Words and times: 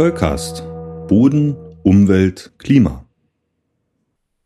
Zollcast. 0.00 0.62
Boden, 1.08 1.54
Umwelt, 1.82 2.52
Klima. 2.56 3.04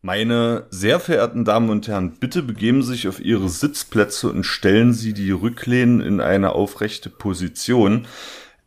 Meine 0.02 0.66
sehr 0.70 0.98
verehrten 0.98 1.44
Damen 1.44 1.70
und 1.70 1.86
Herren, 1.86 2.16
bitte 2.18 2.42
begeben 2.42 2.82
Sie 2.82 2.94
sich 2.94 3.06
auf 3.06 3.20
Ihre 3.20 3.48
Sitzplätze 3.48 4.30
und 4.30 4.42
stellen 4.42 4.92
Sie 4.92 5.12
die 5.12 5.30
Rücklehnen 5.30 6.00
in 6.00 6.20
eine 6.20 6.56
aufrechte 6.56 7.08
Position. 7.08 8.08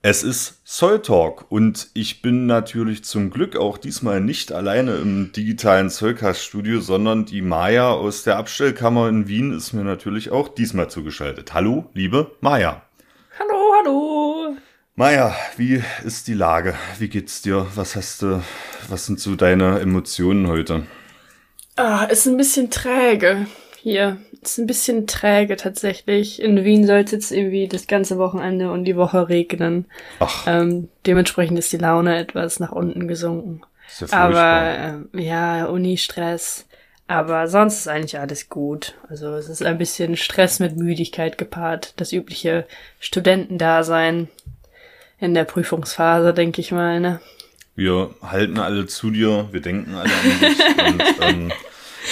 Es 0.02 0.24
ist 0.24 0.62
Soul 0.66 1.02
Talk 1.02 1.52
und 1.52 1.90
ich 1.94 2.22
bin 2.22 2.46
natürlich 2.46 3.04
zum 3.04 3.32
Glück 3.32 3.58
auch 3.58 3.78
diesmal 3.78 4.22
nicht 4.22 4.54
alleine 4.54 4.96
im 4.96 5.34
digitalen 5.34 5.90
Zollcast-Studio, 5.90 6.80
sondern 6.80 7.26
die 7.26 7.42
Maya 7.42 7.92
aus 7.92 8.24
der 8.24 8.38
Abstellkammer 8.38 9.10
in 9.10 9.28
Wien 9.28 9.52
ist 9.52 9.74
mir 9.74 9.84
natürlich 9.84 10.32
auch 10.32 10.48
diesmal 10.48 10.90
zugeschaltet. 10.90 11.54
Hallo, 11.54 11.90
liebe 11.94 12.32
Maya. 12.40 12.82
Hallo, 13.38 13.74
hallo. 13.78 14.27
Maya, 15.00 15.36
wie 15.58 15.84
ist 16.06 16.28
die 16.28 16.34
Lage? 16.34 16.74
Wie 16.98 17.08
geht's 17.08 17.44
dir? 17.44 17.68
Was 17.76 17.96
hast 17.96 18.24
du, 18.24 18.42
was 18.90 19.06
sind 19.06 19.20
so 19.20 19.36
deine 19.36 19.80
Emotionen 19.80 20.48
heute? 20.48 20.88
Ah, 21.76 22.06
ist 22.06 22.26
ein 22.26 22.36
bisschen 22.36 22.72
träge 22.72 23.46
hier. 23.80 24.18
Ist 24.42 24.58
ein 24.58 24.66
bisschen 24.66 25.06
träge 25.06 25.56
tatsächlich. 25.56 26.42
In 26.42 26.64
Wien 26.64 26.88
soll 26.88 27.02
es 27.02 27.12
jetzt 27.12 27.32
irgendwie 27.32 27.68
das 27.68 27.86
ganze 27.86 28.18
Wochenende 28.18 28.72
und 28.72 28.86
die 28.86 28.96
Woche 28.96 29.30
regnen. 29.30 29.86
Ach, 30.20 30.46
Ähm, 30.48 30.90
dementsprechend 31.06 31.60
ist 31.60 31.72
die 31.72 31.78
Laune 31.78 32.18
etwas 32.18 32.60
nach 32.60 32.72
unten 32.72 33.08
gesunken. 33.08 33.62
ist 33.88 34.02
ja. 34.02 34.18
Aber 34.18 34.78
ähm, 34.80 35.10
ja, 35.14 35.66
Uni-Stress. 35.66 36.66
Aber 37.06 37.48
sonst 37.48 37.82
ist 37.82 37.88
eigentlich 37.88 38.18
alles 38.18 38.50
gut. 38.50 38.96
Also 39.10 39.36
es 39.36 39.48
ist 39.48 39.62
ein 39.64 39.78
bisschen 39.78 40.18
Stress 40.18 40.60
mit 40.60 40.76
Müdigkeit 40.76 41.38
gepaart. 41.38 41.94
Das 41.98 42.14
übliche 42.14 42.66
Studentendasein 43.00 44.28
in 45.20 45.34
der 45.34 45.44
Prüfungsphase, 45.46 46.34
denke 46.34 46.62
ich 46.62 46.72
mal. 46.72 47.00
Ne? 47.00 47.20
Wir 47.76 48.12
halten 48.22 48.60
alle 48.60 48.86
zu 48.88 49.12
dir, 49.12 49.48
wir 49.52 49.62
denken 49.62 49.94
alle 49.96 50.10
an 50.10 50.40
dich 50.40 50.58
und 50.88 51.04
ähm, 51.22 51.52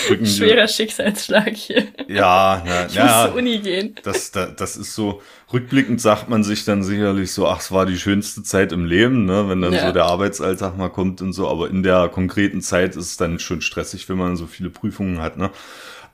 drücken 0.08 0.23
dir. 0.25 0.30
Schwerer 0.30 0.67
Schicksalsschlag 0.67 1.56
hier. 1.56 1.88
Ja, 2.08 2.62
na, 2.66 2.86
Ich 2.88 2.94
ja, 2.95 3.22
muss 3.23 3.31
zur 3.31 3.36
Uni 3.39 3.59
gehen. 3.59 3.95
das, 4.03 4.31
das, 4.31 4.56
das 4.56 4.78
ist 4.78 4.94
so, 4.94 5.22
rückblickend 5.53 6.00
sagt 6.02 6.30
man 6.30 6.44
sich 6.44 6.66
dann 6.66 6.84
sicherlich 6.84 7.31
so, 7.31 7.47
ach, 7.47 7.59
es 7.62 7.72
war 7.72 7.86
die 7.86 7.97
schönste 7.97 8.44
Zeit 8.44 8.72
im 8.72 8.86
Leben, 8.86 9.25
ne, 9.25 9.50
wenn 9.50 9.62
dann 9.62 9.73
Ja. 9.73 9.88
so 9.88 9.92
der 9.94 10.06
Arbeitsalltag 10.06 10.78
mal 10.78 10.90
kommt 10.90 11.22
und 11.22 11.34
so, 11.34 11.47
aber 11.50 11.69
in 11.69 11.81
der 11.81 12.09
konkreten 12.09 12.62
Zeit 12.62 12.95
ist 12.95 13.06
es 13.06 13.17
dann 13.17 13.40
schon 13.40 13.62
stressig, 13.62 14.08
wenn 14.09 14.17
man 14.17 14.36
so 14.36 14.45
viele 14.47 14.69
Prüfungen 14.69 15.19
hat, 15.22 15.38
ne. 15.38 15.50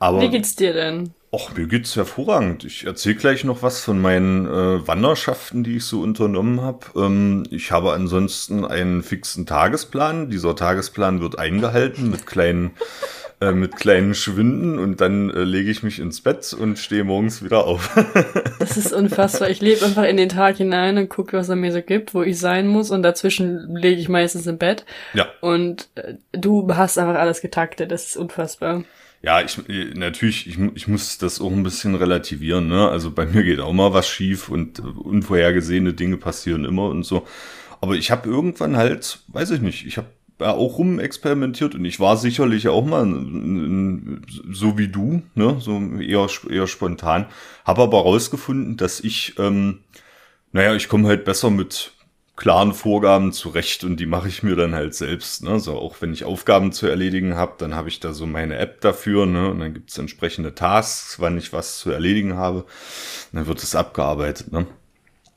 Aber 0.02 0.20
Wie 0.20 0.30
geht's 0.30 0.56
dir 0.56 0.74
denn? 0.74 1.14
Och, 1.30 1.56
mir 1.56 1.68
geht's 1.68 1.96
hervorragend. 1.96 2.64
Ich 2.66 2.86
erzähle 2.86 3.16
gleich 3.16 3.44
noch 3.44 3.62
was 3.62 3.82
von 3.82 4.02
meinen 4.02 4.48
äh, 4.48 4.88
Wanderschaften, 4.88 5.64
die 5.64 5.78
ich 5.78 5.86
so 5.86 6.02
unternommen 6.02 6.60
habe. 6.62 6.80
Ähm, 6.96 7.44
ich 7.52 7.72
habe 7.72 7.94
ansonsten 7.94 8.66
einen 8.66 9.04
fixen 9.04 9.46
Tagesplan. 9.46 10.32
Dieser 10.32 10.56
Tagesplan 10.56 11.22
wird 11.22 11.38
eingehalten 11.38 12.10
mit 12.10 12.26
kleinen, 12.26 12.72
äh, 13.42 13.52
mit 13.52 13.76
kleinen 13.76 14.16
Schwinden 14.16 14.80
und 14.80 15.02
dann 15.02 15.30
äh, 15.30 15.44
lege 15.44 15.70
ich 15.70 15.84
mich 15.84 16.00
ins 16.00 16.20
Bett 16.22 16.52
und 16.52 16.80
stehe 16.80 17.04
morgens 17.04 17.44
wieder 17.44 17.66
auf. 17.66 17.96
Das 18.60 18.78
ist 18.78 18.92
unfassbar. 18.94 19.50
Ich 19.50 19.62
lebe 19.62 19.86
einfach 19.86 20.04
in 20.06 20.18
den 20.18 20.30
Tag 20.30 20.58
hinein 20.58 20.98
und 20.98 21.10
gucke, 21.10 21.38
was 21.38 21.50
er 21.50 21.56
mir 21.56 21.72
so 21.72 21.82
gibt, 21.82 22.14
wo 22.14 22.24
ich 22.24 22.40
sein 22.40 22.68
muss. 22.68 22.90
Und 22.90 23.04
dazwischen 23.04 23.76
lege 23.76 24.02
ich 24.02 24.10
meistens 24.10 24.48
im 24.48 24.58
Bett. 24.58 24.86
ja. 25.14 25.28
Und 25.42 25.90
äh, 25.96 26.16
du 26.32 26.76
hast 26.76 26.98
einfach 26.98 27.20
alles 27.20 27.42
getaktet. 27.42 27.92
Das 27.92 28.08
ist 28.08 28.18
unfassbar. 28.18 28.84
Ja, 29.24 29.42
ich 29.42 29.58
äh, 29.70 29.94
natürlich, 29.94 30.48
ich, 30.48 30.58
ich 30.76 30.88
muss 30.88 31.18
das 31.20 31.40
auch 31.42 31.52
ein 31.52 31.64
bisschen 31.64 31.96
relativieren, 31.96 32.68
ne? 32.68 32.90
Also 32.90 33.12
bei 33.12 33.26
mir 33.26 33.44
geht 33.44 33.60
auch 33.60 33.74
mal 33.74 33.94
was 33.94 34.10
schief 34.10 34.50
und 34.50 34.80
äh, 34.80 34.82
unvorhergesehene 34.82 35.94
Dinge 35.94 36.18
passieren 36.18 36.66
immer 36.66 36.90
und 36.90 37.04
so. 37.04 37.28
Aber 37.82 37.96
ich 37.96 38.10
habe 38.12 38.30
irgendwann 38.30 38.78
halt, 38.78 39.20
weiß 39.28 39.52
ich 39.52 39.62
nicht, 39.62 39.86
ich 39.86 39.98
habe 39.98 40.08
ja 40.40 40.52
auch 40.54 40.80
rumexperimentiert 40.80 41.76
und 41.76 41.86
ich 41.86 42.00
war 42.00 42.18
sicherlich 42.18 42.68
auch 42.68 42.84
mal 42.84 43.06
so 44.52 44.78
wie 44.78 44.88
du, 44.88 45.22
ne? 45.36 45.58
So 45.60 45.80
eher, 46.00 46.28
eher 46.50 46.68
spontan. 46.68 47.28
Habe 47.64 47.84
aber 47.84 48.00
rausgefunden, 48.02 48.76
dass 48.78 49.00
ich, 49.02 49.36
ähm, 49.38 49.80
naja, 50.52 50.76
ich 50.76 50.90
komme 50.90 51.08
halt 51.08 51.26
besser 51.26 51.52
mit 51.52 51.94
klaren 52.42 52.74
Vorgaben 52.74 53.34
zurecht 53.34 53.84
und 53.84 54.00
die 54.00 54.08
mache 54.08 54.28
ich 54.28 54.42
mir 54.42 54.56
dann 54.56 54.74
halt 54.74 54.96
selbst. 54.96 55.44
Ne? 55.44 55.60
So 55.60 55.78
auch 55.78 56.02
wenn 56.02 56.12
ich 56.12 56.26
Aufgaben 56.26 56.72
zu 56.72 56.88
erledigen 56.88 57.36
habe, 57.36 57.54
dann 57.60 57.76
habe 57.76 57.88
ich 57.88 58.00
da 58.00 58.14
so 58.14 58.26
meine 58.26 58.58
App 58.58 58.82
dafür, 58.82 59.28
ne? 59.28 59.52
Und 59.52 59.60
dann 59.60 59.76
gibt's 59.76 60.00
entsprechende 60.00 60.56
Tasks, 60.56 61.20
wann 61.20 61.38
ich 61.38 61.54
was 61.54 61.78
zu 61.78 61.92
erledigen 61.92 62.36
habe. 62.36 62.66
Dann 63.32 63.46
wird 63.46 63.62
es 63.62 63.76
abgearbeitet, 63.76 64.52
ne? 64.52 64.66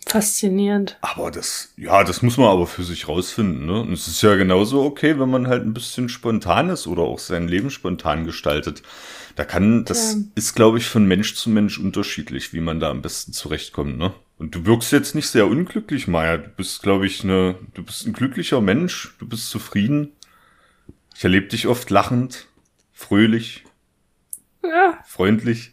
Faszinierend. 0.06 0.96
Aber 1.00 1.30
das, 1.30 1.72
ja, 1.76 2.04
das 2.04 2.22
muss 2.22 2.36
man 2.36 2.48
aber 2.48 2.66
für 2.66 2.84
sich 2.84 3.08
rausfinden, 3.08 3.66
ne? 3.66 3.80
Und 3.80 3.92
es 3.92 4.06
ist 4.06 4.22
ja 4.22 4.34
genauso 4.36 4.82
okay, 4.84 5.18
wenn 5.18 5.30
man 5.30 5.46
halt 5.48 5.64
ein 5.64 5.74
bisschen 5.74 6.08
spontan 6.08 6.68
ist 6.68 6.86
oder 6.86 7.02
auch 7.02 7.18
sein 7.18 7.48
Leben 7.48 7.70
spontan 7.70 8.24
gestaltet. 8.24 8.82
Da 9.36 9.44
kann, 9.44 9.84
das 9.84 10.14
Ja. 10.14 10.20
ist, 10.34 10.54
glaube 10.54 10.78
ich, 10.78 10.86
von 10.86 11.06
Mensch 11.06 11.34
zu 11.34 11.50
Mensch 11.50 11.78
unterschiedlich, 11.78 12.52
wie 12.52 12.60
man 12.60 12.80
da 12.80 12.90
am 12.90 13.02
besten 13.02 13.32
zurechtkommt, 13.32 13.98
ne? 13.98 14.12
Und 14.36 14.54
du 14.54 14.66
wirkst 14.66 14.92
jetzt 14.92 15.14
nicht 15.14 15.28
sehr 15.28 15.46
unglücklich, 15.46 16.06
Maya. 16.08 16.36
Du 16.38 16.48
bist, 16.50 16.82
glaube 16.82 17.06
ich, 17.06 17.22
ne, 17.24 17.54
du 17.74 17.82
bist 17.84 18.06
ein 18.06 18.12
glücklicher 18.12 18.60
Mensch, 18.60 19.14
du 19.18 19.28
bist 19.28 19.48
zufrieden. 19.48 20.12
Ich 21.16 21.22
erlebe 21.22 21.46
dich 21.46 21.66
oft 21.68 21.88
lachend, 21.90 22.46
fröhlich, 22.92 23.64
Ja, 24.62 24.98
freundlich. 25.06 25.72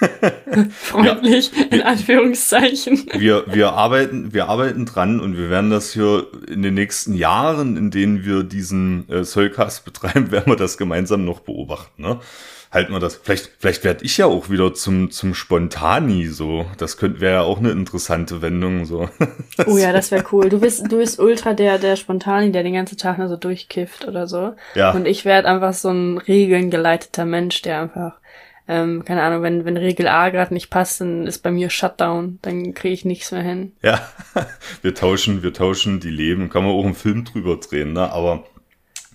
freundlich, 0.70 1.50
in 1.70 1.82
Anführungszeichen. 1.82 3.06
wir, 3.16 3.44
wir 3.46 3.72
arbeiten, 3.72 4.32
wir 4.32 4.48
arbeiten 4.48 4.86
dran 4.86 5.20
und 5.20 5.36
wir 5.36 5.50
werden 5.50 5.70
das 5.70 5.92
hier 5.92 6.26
in 6.48 6.62
den 6.62 6.74
nächsten 6.74 7.14
Jahren, 7.14 7.76
in 7.76 7.90
denen 7.90 8.24
wir 8.24 8.42
diesen 8.42 9.08
äh, 9.08 9.24
Soulcast 9.24 9.84
betreiben, 9.84 10.30
werden 10.30 10.52
wir 10.52 10.56
das 10.56 10.78
gemeinsam 10.78 11.24
noch 11.24 11.40
beobachten. 11.40 12.02
Ne? 12.02 12.20
Halten 12.72 12.92
wir 12.92 13.00
das. 13.00 13.16
Vielleicht, 13.16 13.50
vielleicht 13.58 13.82
werde 13.82 14.04
ich 14.04 14.16
ja 14.16 14.26
auch 14.26 14.48
wieder 14.48 14.72
zum 14.74 15.10
zum 15.10 15.34
Spontani 15.34 16.28
so. 16.28 16.66
Das 16.78 16.98
könnte 16.98 17.20
wäre 17.20 17.34
ja 17.34 17.42
auch 17.42 17.58
eine 17.58 17.72
interessante 17.72 18.42
Wendung 18.42 18.84
so. 18.84 19.08
Oh 19.66 19.76
ja, 19.76 19.92
das 19.92 20.12
wäre 20.12 20.24
cool. 20.30 20.48
Du 20.48 20.60
bist, 20.60 20.90
du 20.90 20.98
bist 20.98 21.18
ultra 21.18 21.52
der, 21.52 21.78
der 21.78 21.96
Spontani, 21.96 22.52
der 22.52 22.62
den 22.62 22.74
ganzen 22.74 22.96
Tag 22.96 23.18
nur 23.18 23.28
so 23.28 23.36
durchkifft 23.36 24.06
oder 24.06 24.28
so. 24.28 24.54
Ja. 24.76 24.92
Und 24.92 25.06
ich 25.06 25.24
werde 25.24 25.48
einfach 25.48 25.74
so 25.74 25.90
ein 25.90 26.18
regelsgeleiteter 26.18 27.24
Mensch, 27.24 27.60
der 27.62 27.80
einfach, 27.80 28.19
ähm, 28.70 29.04
keine 29.04 29.22
Ahnung, 29.22 29.42
wenn, 29.42 29.64
wenn 29.64 29.76
Regel 29.76 30.06
A 30.06 30.28
gerade 30.28 30.54
nicht 30.54 30.70
passt, 30.70 31.00
dann 31.00 31.26
ist 31.26 31.40
bei 31.40 31.50
mir 31.50 31.70
Shutdown. 31.70 32.38
Dann 32.42 32.72
kriege 32.72 32.94
ich 32.94 33.04
nichts 33.04 33.32
mehr 33.32 33.42
hin. 33.42 33.72
Ja, 33.82 34.00
wir 34.82 34.94
tauschen, 34.94 35.42
wir 35.42 35.52
tauschen 35.52 35.98
die 35.98 36.10
Leben. 36.10 36.50
Kann 36.50 36.62
man 36.62 36.72
auch 36.72 36.84
einen 36.84 36.94
Film 36.94 37.24
drüber 37.24 37.56
drehen, 37.56 37.94
ne? 37.94 38.12
Aber 38.12 38.44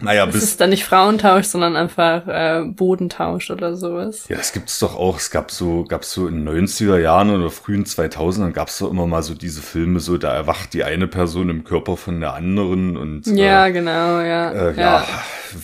naja, 0.01 0.25
Es 0.25 0.33
bis 0.33 0.43
ist 0.43 0.61
dann 0.61 0.71
nicht 0.71 0.83
Frauentausch, 0.83 1.45
sondern 1.45 1.77
einfach 1.77 2.27
äh, 2.27 2.63
Bodentausch 2.65 3.49
oder 3.49 3.77
sowas. 3.77 4.25
Ja, 4.27 4.35
das 4.35 4.51
gibt's 4.51 4.77
doch 4.79 4.95
auch. 4.95 5.17
Es 5.17 5.31
gab 5.31 5.51
so, 5.51 5.85
gab's 5.85 6.11
so 6.11 6.27
in 6.27 6.45
den 6.45 6.67
90er 6.67 6.97
Jahren 6.97 7.29
oder 7.29 7.49
frühen 7.49 7.85
2000ern 7.85 8.51
gab's 8.51 8.79
doch 8.79 8.91
immer 8.91 9.07
mal 9.07 9.23
so 9.23 9.33
diese 9.35 9.61
Filme, 9.61 10.01
so 10.01 10.17
da 10.17 10.33
erwacht 10.33 10.73
die 10.73 10.83
eine 10.83 11.07
Person 11.07 11.47
im 11.49 11.63
Körper 11.63 11.95
von 11.95 12.19
der 12.19 12.33
anderen 12.33 12.97
und 12.97 13.25
Ja, 13.27 13.67
äh, 13.67 13.71
genau, 13.71 14.19
ja. 14.19 14.51
äh, 14.51 14.77
ja, 14.77 15.05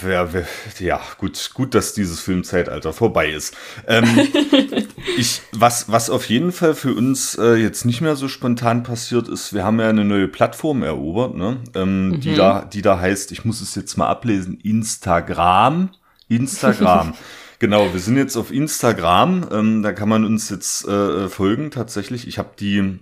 wer, 0.02 0.32
wer, 0.34 0.46
ja, 0.80 1.02
gut, 1.18 1.52
gut, 1.54 1.76
dass 1.76 1.94
dieses 1.94 2.22
Filmzeitalter 2.22 2.94
vorbei 2.94 3.32
ist. 3.32 3.56
Ähm, 3.86 4.06
ich, 5.18 5.42
was, 5.52 5.92
was 5.92 6.10
auf 6.10 6.26
jeden 6.26 6.54
Fall 6.54 6.74
für 6.74 6.94
uns 6.94 7.36
äh, 7.36 7.56
jetzt 7.56 7.84
nicht 7.84 8.00
mehr 8.00 8.16
so 8.16 8.30
spontan 8.30 8.84
passiert 8.84 9.28
ist, 9.28 9.54
wir 9.54 9.66
haben 9.66 9.80
ja 9.82 9.90
eine 9.90 10.06
neue 10.06 10.30
Plattform 10.30 10.84
erobert, 10.84 11.36
ne? 11.36 11.58
Ähm, 11.76 12.20
die 12.22 12.34
da, 12.34 12.62
die 12.62 12.82
da 12.82 13.00
heißt, 13.00 13.34
ich 13.34 13.44
muss 13.44 13.60
es 13.60 13.76
jetzt 13.76 13.98
mal 13.98 14.08
ablesen, 14.22 14.60
Instagram. 14.60 15.90
Instagram. 16.28 17.14
Genau, 17.60 17.94
wir 17.94 18.00
sind 18.00 18.18
jetzt 18.18 18.38
auf 18.38 18.52
Instagram. 18.52 19.48
Ähm, 19.52 19.84
da 19.84 19.94
kann 19.94 20.10
man 20.10 20.26
uns 20.26 20.50
jetzt 20.50 20.84
äh, 20.88 21.30
folgen 21.30 21.70
tatsächlich. 21.70 22.28
Ich 22.28 22.40
habe 22.40 22.50
die 22.60 22.98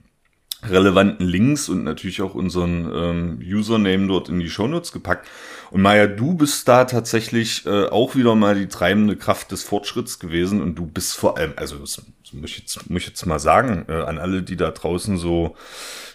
relevanten 0.68 1.26
Links 1.26 1.70
und 1.70 1.86
natürlich 1.86 2.22
auch 2.22 2.36
unseren 2.36 2.92
ähm, 2.94 3.40
Username 3.42 4.08
dort 4.08 4.28
in 4.28 4.42
die 4.42 4.50
Shownotes 4.50 4.92
gepackt. 4.92 5.30
Und 5.72 5.82
Maja, 5.82 6.08
du 6.08 6.34
bist 6.34 6.68
da 6.68 6.84
tatsächlich 6.84 7.66
äh, 7.66 7.86
auch 7.86 8.16
wieder 8.18 8.36
mal 8.36 8.56
die 8.56 8.68
treibende 8.68 9.16
Kraft 9.16 9.54
des 9.54 9.64
Fortschritts 9.64 10.20
gewesen 10.20 10.62
und 10.62 10.76
du 10.76 10.86
bist 10.86 11.16
vor 11.16 11.38
allem, 11.38 11.54
also 11.56 11.78
das, 11.78 12.02
das 12.22 12.34
muss, 12.34 12.50
ich 12.50 12.58
jetzt, 12.60 12.90
muss 12.90 13.04
ich 13.04 13.08
jetzt 13.08 13.26
mal 13.26 13.40
sagen, 13.40 13.86
äh, 13.88 13.94
an 13.94 14.18
alle, 14.18 14.44
die 14.44 14.58
da 14.58 14.72
draußen 14.72 15.18
so 15.18 15.56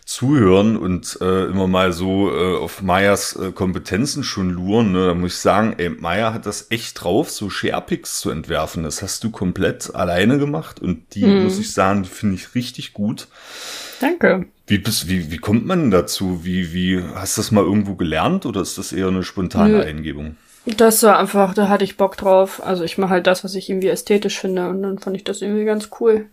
zuhören 0.05 0.77
und 0.77 1.19
äh, 1.23 1.47
immer 1.47 1.67
mal 1.67 1.93
so 1.93 2.31
äh, 2.31 2.59
auf 2.59 2.83
Mayas 2.83 3.37
äh, 3.37 3.53
Kompetenzen 3.53 4.23
schon 4.23 4.51
luren, 4.51 4.93
ne, 4.93 5.07
da 5.07 5.15
muss 5.15 5.35
ich 5.35 5.39
sagen, 5.39 5.75
ey, 5.79 5.89
Maya 5.89 6.35
hat 6.35 6.45
das 6.45 6.71
echt 6.71 7.03
drauf, 7.03 7.31
so 7.31 7.49
Sharepics 7.49 8.21
zu 8.21 8.31
entwerfen. 8.31 8.85
Das 8.85 9.01
hast 9.01 9.25
du 9.25 9.31
komplett 9.31 9.95
alleine 9.95 10.39
gemacht 10.39 10.81
und 10.81 11.15
die, 11.15 11.25
muss 11.25 11.59
ich 11.59 11.73
sagen, 11.73 12.05
finde 12.05 12.35
ich 12.35 12.55
richtig 12.55 12.93
gut. 12.93 13.29
Danke. 14.01 14.47
Wie, 14.67 14.79
bist, 14.79 15.09
wie, 15.09 15.31
wie 15.31 15.39
kommt 15.39 15.67
man 15.67 15.81
denn 15.81 15.91
dazu? 15.91 16.45
Wie, 16.45 16.75
wie, 16.75 17.03
hast 17.15 17.37
du 17.37 17.43
das 17.43 17.51
mal 17.51 17.65
irgendwo 17.65 17.95
gelernt 17.95 18.45
oder 18.45 18.61
ist 18.61 18.77
das 18.77 18.93
eher 18.93 19.09
eine 19.09 19.23
spontane 19.23 19.79
Nö. 19.79 19.83
Eingebung? 19.83 20.37
Das 20.67 21.03
war 21.03 21.19
einfach, 21.19 21.55
da 21.55 21.69
hatte 21.69 21.85
ich 21.85 21.97
Bock 21.97 22.17
drauf. 22.17 22.63
Also 22.65 22.85
ich 22.85 22.99
mache 22.99 23.11
halt 23.11 23.27
das, 23.27 23.45
was 23.45 23.55
ich 23.55 23.69
irgendwie 23.69 23.89
ästhetisch 23.89 24.39
finde 24.39 24.69
und 24.69 24.83
dann 24.83 24.99
fand 24.99 25.17
ich 25.17 25.25
das 25.25 25.43
irgendwie 25.43 25.65
ganz 25.65 25.91
cool. 26.01 26.27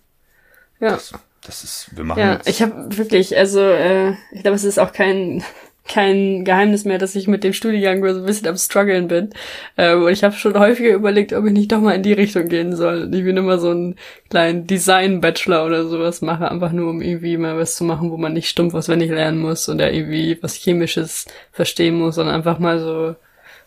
Ja. 0.80 0.92
Das 0.92 1.14
ist, 1.48 1.90
wir 1.96 2.04
machen 2.04 2.20
Ja, 2.20 2.34
jetzt. 2.34 2.48
ich 2.48 2.62
habe 2.62 2.98
wirklich, 2.98 3.38
also 3.38 3.60
äh, 3.62 4.12
ich 4.32 4.42
glaube, 4.44 4.56
es 4.56 4.64
ist 4.64 4.80
auch 4.80 4.94
kein 4.94 5.44
kein 5.88 6.46
Geheimnis 6.46 6.86
mehr, 6.86 7.00
dass 7.00 7.16
ich 7.16 7.28
mit 7.28 7.44
dem 7.44 7.54
Studiengang 7.54 8.02
so 8.14 8.20
ein 8.22 8.26
bisschen 8.26 8.48
am 8.48 8.56
struggeln 8.56 9.08
bin. 9.08 9.32
Ähm, 9.78 10.04
und 10.04 10.12
ich 10.12 10.24
habe 10.24 10.36
schon 10.36 10.58
häufiger 10.58 10.94
überlegt, 10.94 11.34
ob 11.34 11.44
ich 11.46 11.52
nicht 11.52 11.72
doch 11.72 11.82
mal 11.82 11.96
in 11.96 12.04
die 12.04 12.14
Richtung 12.14 12.48
gehen 12.48 12.76
soll. 12.76 13.04
Und 13.04 13.14
ich 13.16 13.26
will 13.26 13.36
immer 13.36 13.58
so 13.60 13.72
einen 13.72 13.96
kleinen 14.30 14.68
Design-Bachelor 14.68 15.66
oder 15.66 15.86
sowas 15.88 16.22
mache, 16.22 16.50
einfach 16.50 16.72
nur 16.72 16.90
um 16.92 17.02
irgendwie 17.02 17.36
mal 17.36 17.58
was 17.58 17.76
zu 17.76 17.84
machen, 17.84 18.12
wo 18.12 18.18
man 18.18 18.34
nicht 18.34 18.48
stumpf 18.48 18.74
auswendig 18.76 19.10
lernen 19.10 19.40
muss 19.40 19.68
oder 19.70 19.92
irgendwie 19.92 20.38
was 20.42 20.54
Chemisches 20.56 21.26
verstehen 21.52 21.96
muss, 21.96 22.16
sondern 22.16 22.36
einfach 22.36 22.60
mal 22.60 22.80
so, 22.80 23.16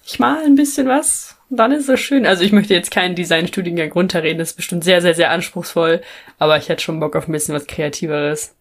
ich 0.06 0.18
mal 0.18 0.44
ein 0.44 0.54
bisschen 0.54 0.86
was. 0.86 1.36
Dann 1.50 1.72
ist 1.72 1.88
es 1.88 2.00
schön. 2.00 2.26
Also 2.26 2.42
ich 2.42 2.52
möchte 2.52 2.74
jetzt 2.74 2.90
keinen 2.90 3.14
Design-Studiengang 3.14 3.92
runterreden, 3.92 4.38
das 4.38 4.50
ist 4.50 4.56
bestimmt 4.56 4.84
sehr, 4.84 5.00
sehr, 5.00 5.14
sehr 5.14 5.30
anspruchsvoll, 5.30 6.00
aber 6.38 6.58
ich 6.58 6.68
hätte 6.68 6.82
schon 6.82 7.00
Bock 7.00 7.16
auf 7.16 7.28
ein 7.28 7.32
bisschen 7.32 7.54
was 7.54 7.66
Kreativeres. 7.66 8.54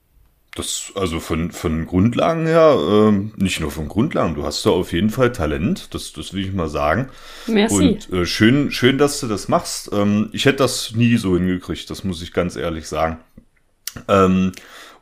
Das, 0.56 0.92
also 0.94 1.20
von, 1.20 1.52
von 1.52 1.88
Grundlagen 1.88 2.46
her, 2.46 2.78
ähm, 2.80 3.34
nicht 3.38 3.60
nur 3.60 3.72
von 3.72 3.88
Grundlagen, 3.88 4.36
du 4.36 4.46
hast 4.46 4.64
da 4.64 4.70
auf 4.70 4.94
jeden 4.94 5.10
Fall 5.10 5.32
Talent, 5.32 5.96
das, 5.96 6.14
das 6.14 6.34
will 6.34 6.46
ich 6.46 6.54
mal 6.54 6.70
sagen. 6.70 7.10
Merci. 7.48 7.76
Und 7.76 8.14
äh, 8.14 8.26
schön, 8.28 8.70
schön, 8.70 9.00
dass 9.00 9.20
du 9.20 9.28
das 9.28 9.48
machst. 9.48 9.90
Ähm, 9.92 10.30
ich 10.32 10.46
hätte 10.46 10.58
das 10.58 10.94
nie 10.94 11.18
so 11.18 11.36
hingekriegt, 11.36 11.90
das 11.90 12.04
muss 12.04 12.22
ich 12.22 12.34
ganz 12.34 12.56
ehrlich 12.56 12.88
sagen. 12.88 13.18
Ähm, 14.08 14.52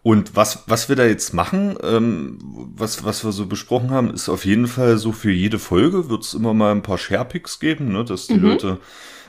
und 0.03 0.35
was, 0.35 0.63
was 0.67 0.89
wir 0.89 0.95
da 0.95 1.05
jetzt 1.05 1.33
machen, 1.33 1.77
ähm, 1.83 2.39
was, 2.75 3.03
was 3.03 3.23
wir 3.23 3.31
so 3.31 3.45
besprochen 3.45 3.91
haben, 3.91 4.11
ist 4.11 4.29
auf 4.29 4.45
jeden 4.45 4.67
Fall 4.67 4.97
so 4.97 5.11
für 5.11 5.31
jede 5.31 5.59
Folge 5.59 6.09
wird 6.09 6.23
es 6.23 6.33
immer 6.33 6.53
mal 6.53 6.71
ein 6.71 6.81
paar 6.81 6.97
Sharepics 6.97 7.59
geben, 7.59 7.91
ne, 7.91 8.03
dass 8.03 8.27
die 8.27 8.33
mhm. 8.33 8.43
Leute 8.43 8.77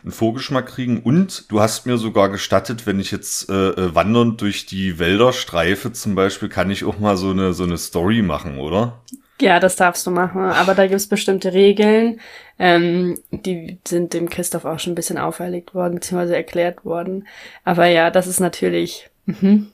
einen 0.02 0.12
Vorgeschmack 0.12 0.66
kriegen. 0.66 1.02
Und 1.02 1.50
du 1.50 1.60
hast 1.60 1.86
mir 1.86 1.98
sogar 1.98 2.30
gestattet, 2.30 2.86
wenn 2.86 3.00
ich 3.00 3.10
jetzt 3.10 3.50
äh, 3.50 3.68
äh, 3.68 3.94
wandernd 3.94 4.40
durch 4.40 4.66
die 4.66 4.98
Wälder 4.98 5.32
streife 5.32 5.92
zum 5.92 6.14
Beispiel, 6.14 6.48
kann 6.48 6.70
ich 6.70 6.84
auch 6.84 6.98
mal 6.98 7.16
so 7.16 7.30
eine, 7.30 7.52
so 7.52 7.64
eine 7.64 7.76
Story 7.76 8.22
machen, 8.22 8.58
oder? 8.58 9.02
Ja, 9.40 9.60
das 9.60 9.76
darfst 9.76 10.06
du 10.06 10.10
machen. 10.10 10.42
Aber 10.42 10.74
da 10.74 10.86
gibt's 10.86 11.06
bestimmte 11.06 11.52
Regeln. 11.52 12.20
Ähm, 12.58 13.18
die 13.30 13.78
sind 13.86 14.14
dem 14.14 14.30
Christoph 14.30 14.64
auch 14.64 14.78
schon 14.78 14.92
ein 14.92 14.96
bisschen 14.96 15.18
auferlegt 15.18 15.74
worden, 15.74 15.96
beziehungsweise 15.96 16.36
erklärt 16.36 16.84
worden. 16.84 17.26
Aber 17.64 17.86
ja, 17.86 18.10
das 18.10 18.26
ist 18.26 18.40
natürlich, 18.40 19.10
mh, 19.26 19.66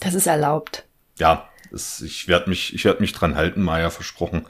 das 0.00 0.14
ist 0.14 0.26
erlaubt. 0.26 0.84
Ja, 1.18 1.48
es, 1.72 2.00
ich 2.00 2.28
werde 2.28 2.48
mich, 2.48 2.74
ich 2.74 2.84
werde 2.84 3.00
mich 3.00 3.12
dran 3.12 3.36
halten, 3.36 3.62
Maya 3.62 3.90
versprochen. 3.90 4.46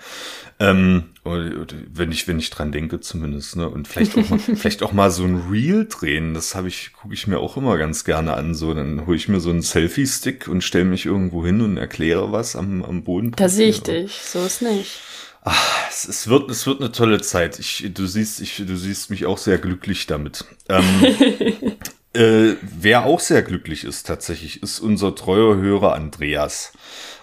Ähm, 0.59 1.11
wenn 1.25 2.13
ich, 2.13 2.29
wenn 2.29 2.39
ich 2.39 2.51
dran 2.51 2.73
denke 2.73 3.01
zumindest, 3.01 3.57
ne? 3.57 3.69
Und 3.69 3.89
vielleicht 3.89 4.17
auch 4.17 4.29
mal, 4.29 4.39
vielleicht 4.57 4.83
auch 4.83 4.93
mal 4.93 5.11
so 5.11 5.25
ein 5.25 5.49
Reel 5.51 5.87
drehen. 5.87 6.35
Das 6.35 6.55
habe 6.55 6.69
ich, 6.69 6.93
gucke 6.93 7.15
ich 7.15 7.27
mir 7.27 7.39
auch 7.39 7.57
immer 7.57 7.77
ganz 7.79 8.05
gerne 8.05 8.35
an. 8.35 8.55
So, 8.55 8.75
dann 8.75 9.07
hole 9.07 9.17
ich 9.17 9.29
mir 9.29 9.41
so 9.41 9.51
einen 9.51 9.63
Selfie-Stick 9.63 10.49
und 10.49 10.63
stelle 10.63 10.85
mich 10.85 11.07
irgendwo 11.07 11.45
hin 11.45 11.61
und 11.61 11.77
erkläre 11.77 12.33
was 12.33 12.57
am, 12.57 12.85
am 12.85 13.05
Boden. 13.05 13.33
Da 13.37 13.49
sehe 13.49 13.69
ich 13.69 13.83
dich, 13.83 14.21
so 14.23 14.45
ist 14.45 14.63
nicht. 14.63 15.01
Ach, 15.43 15.89
es, 15.89 16.07
es, 16.07 16.29
wird, 16.29 16.51
es 16.51 16.67
wird 16.67 16.81
eine 16.81 16.93
tolle 16.93 17.23
Zeit. 17.23 17.59
Ich, 17.59 17.91
du 17.95 18.07
siehst, 18.07 18.41
ich, 18.41 18.57
du 18.57 18.77
siehst 18.77 19.09
mich 19.09 19.25
auch 19.25 19.39
sehr 19.39 19.57
glücklich 19.57 20.07
damit. 20.07 20.45
Ähm, 20.69 20.85
äh, 22.13 22.55
wer 22.63 23.05
auch 23.05 23.21
sehr 23.21 23.43
glücklich 23.43 23.85
ist 23.85 24.07
tatsächlich, 24.07 24.63
ist 24.63 24.81
unser 24.81 25.15
treuer 25.15 25.57
Hörer 25.57 25.95
Andreas. 25.95 26.73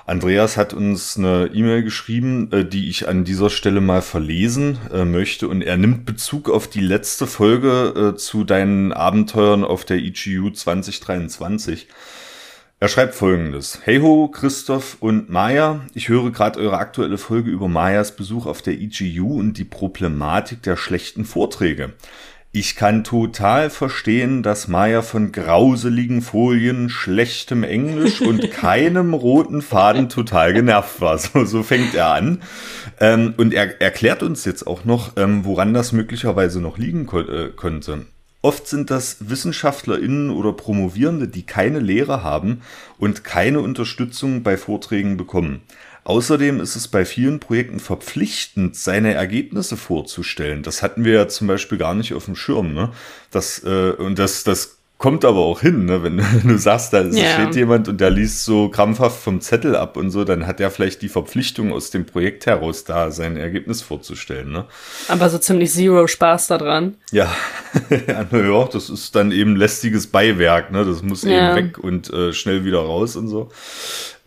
Andreas 0.05 0.55
hat 0.55 0.73
uns 0.73 1.17
eine 1.17 1.49
E-Mail 1.53 1.83
geschrieben, 1.83 2.49
äh, 2.53 2.63
die 2.63 2.89
ich 2.89 3.09
an 3.09 3.25
dieser 3.25 3.49
Stelle 3.49 3.81
mal 3.81 4.01
verlesen 4.01 4.77
äh, 4.93 5.03
möchte. 5.03 5.49
Und 5.49 5.61
er 5.61 5.75
nimmt 5.75 6.05
Bezug 6.05 6.49
auf 6.49 6.69
die 6.69 6.79
letzte 6.79 7.27
Folge 7.27 8.13
äh, 8.13 8.17
zu 8.17 8.45
deinen 8.45 8.93
Abenteuern 8.93 9.65
auf 9.65 9.83
der 9.83 9.97
EGU 9.97 10.51
2023. 10.51 11.87
Er 12.79 12.87
schreibt 12.87 13.15
folgendes. 13.15 13.79
Hey 13.83 13.99
ho, 13.99 14.29
Christoph 14.29 14.97
und 15.01 15.29
Maya. 15.29 15.81
Ich 15.95 16.07
höre 16.07 16.31
gerade 16.31 16.59
eure 16.59 16.77
aktuelle 16.77 17.17
Folge 17.17 17.49
über 17.49 17.67
Mayas 17.67 18.15
Besuch 18.15 18.45
auf 18.45 18.61
der 18.61 18.79
EGU 18.79 19.37
und 19.37 19.57
die 19.57 19.65
Problematik 19.65 20.61
der 20.61 20.77
schlechten 20.77 21.25
Vorträge. 21.25 21.93
Ich 22.59 22.75
kann 22.75 23.03
total 23.03 23.69
verstehen, 23.69 24.41
dass 24.41 24.67
Maya 24.67 25.03
von 25.03 25.31
grauseligen 25.31 26.23
Folien, 26.23 26.89
schlechtem 26.89 27.63
Englisch 27.63 28.19
und 28.19 28.49
keinem 28.51 29.13
roten 29.13 29.61
Faden 29.61 30.09
total 30.09 30.53
genervt 30.53 30.99
war. 30.99 31.19
So, 31.19 31.45
so 31.45 31.61
fängt 31.61 31.93
er 31.93 32.07
an. 32.07 32.41
Ähm, 32.99 33.35
und 33.37 33.53
er 33.53 33.79
erklärt 33.79 34.23
uns 34.23 34.43
jetzt 34.43 34.65
auch 34.65 34.85
noch, 34.85 35.11
ähm, 35.17 35.45
woran 35.45 35.75
das 35.75 35.91
möglicherweise 35.91 36.59
noch 36.59 36.79
liegen 36.79 37.05
ko 37.05 37.19
äh, 37.19 37.51
könnte. 37.55 38.07
Oft 38.41 38.67
sind 38.67 38.89
das 38.89 39.29
WissenschaftlerInnen 39.29 40.31
oder 40.31 40.51
Promovierende, 40.51 41.27
die 41.27 41.43
keine 41.43 41.77
Lehre 41.77 42.23
haben 42.23 42.61
und 42.97 43.23
keine 43.23 43.59
Unterstützung 43.59 44.41
bei 44.41 44.57
Vorträgen 44.57 45.15
bekommen. 45.15 45.61
Außerdem 46.07 46.61
ist 46.61 46.77
es 46.77 46.87
bei 46.87 47.03
vielen 47.03 47.41
Projekten 47.41 47.81
verpflichtend, 47.81 48.77
seine 48.77 49.13
Ergebnisse 49.13 49.75
vorzustellen. 49.75 50.63
Das 50.63 50.81
hatten 50.81 51.03
wir 51.03 51.11
ja 51.11 51.27
zum 51.27 51.47
Beispiel 51.47 51.77
gar 51.77 51.93
nicht 51.95 52.13
auf 52.13 52.23
dem 52.23 52.37
Schirm. 52.37 52.73
Ne? 52.73 52.91
Das, 53.29 53.61
äh, 53.65 53.91
und 53.91 54.17
das, 54.17 54.45
das 54.45 54.77
kommt 54.97 55.25
aber 55.25 55.39
auch 55.39 55.59
hin, 55.59 55.83
ne? 55.83 56.03
wenn, 56.03 56.23
du 56.47 56.57
sagst, 56.57 56.93
da 56.93 57.03
yeah. 57.03 57.33
steht 57.33 57.57
jemand 57.57 57.89
und 57.89 57.99
der 57.99 58.09
liest 58.09 58.45
so 58.45 58.69
krampfhaft 58.69 59.21
vom 59.21 59.41
Zettel 59.41 59.75
ab 59.75 59.97
und 59.97 60.09
so, 60.09 60.23
dann 60.23 60.47
hat 60.47 60.61
er 60.61 60.71
vielleicht 60.71 61.01
die 61.01 61.09
Verpflichtung 61.09 61.73
aus 61.73 61.91
dem 61.91 62.05
Projekt 62.05 62.45
heraus 62.45 62.85
da 62.85 63.11
sein 63.11 63.35
Ergebnis 63.35 63.81
vorzustellen. 63.81 64.49
Ne? 64.49 64.63
Aber 65.09 65.29
so 65.29 65.39
ziemlich 65.39 65.73
zero 65.73 66.07
Spaß 66.07 66.47
daran. 66.47 66.95
Ja, 67.11 67.35
ja, 68.07 68.25
naja, 68.31 68.69
das 68.71 68.89
ist 68.89 69.13
dann 69.13 69.33
eben 69.33 69.57
lästiges 69.57 70.07
Beiwerk, 70.07 70.71
ne? 70.71 70.85
das 70.85 71.03
muss 71.03 71.25
yeah. 71.25 71.57
eben 71.57 71.67
weg 71.67 71.77
und 71.79 72.09
äh, 72.13 72.31
schnell 72.31 72.63
wieder 72.63 72.79
raus 72.79 73.17
und 73.17 73.27
so. 73.27 73.51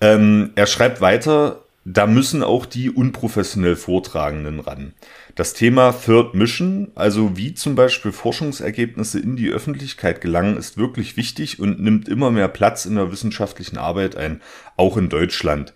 Ähm, 0.03 0.51
er 0.57 0.67
schreibt 0.67 1.01
weiter, 1.01 1.63
da 1.85 2.07
müssen 2.07 2.43
auch 2.43 2.67
die 2.67 2.91
unprofessionell 2.91 3.75
Vortragenden 3.75 4.61
ran. 4.61 4.93
Das 5.35 5.55
Thema 5.55 5.93
Third 5.93 6.35
Mission, 6.35 6.93
also 6.95 7.37
wie 7.37 7.55
zum 7.55 7.75
Beispiel 7.75 8.13
Forschungsergebnisse 8.13 9.19
in 9.19 9.37
die 9.37 9.49
Öffentlichkeit 9.49 10.21
gelangen, 10.21 10.59
ist 10.59 10.77
wirklich 10.77 11.17
wichtig 11.17 11.59
und 11.59 11.81
nimmt 11.81 12.09
immer 12.09 12.31
mehr 12.31 12.49
Platz 12.49 12.85
in 12.85 12.97
der 12.97 13.11
wissenschaftlichen 13.11 13.79
Arbeit 13.79 14.15
ein, 14.17 14.43
auch 14.77 14.99
in 14.99 15.09
Deutschland. 15.09 15.73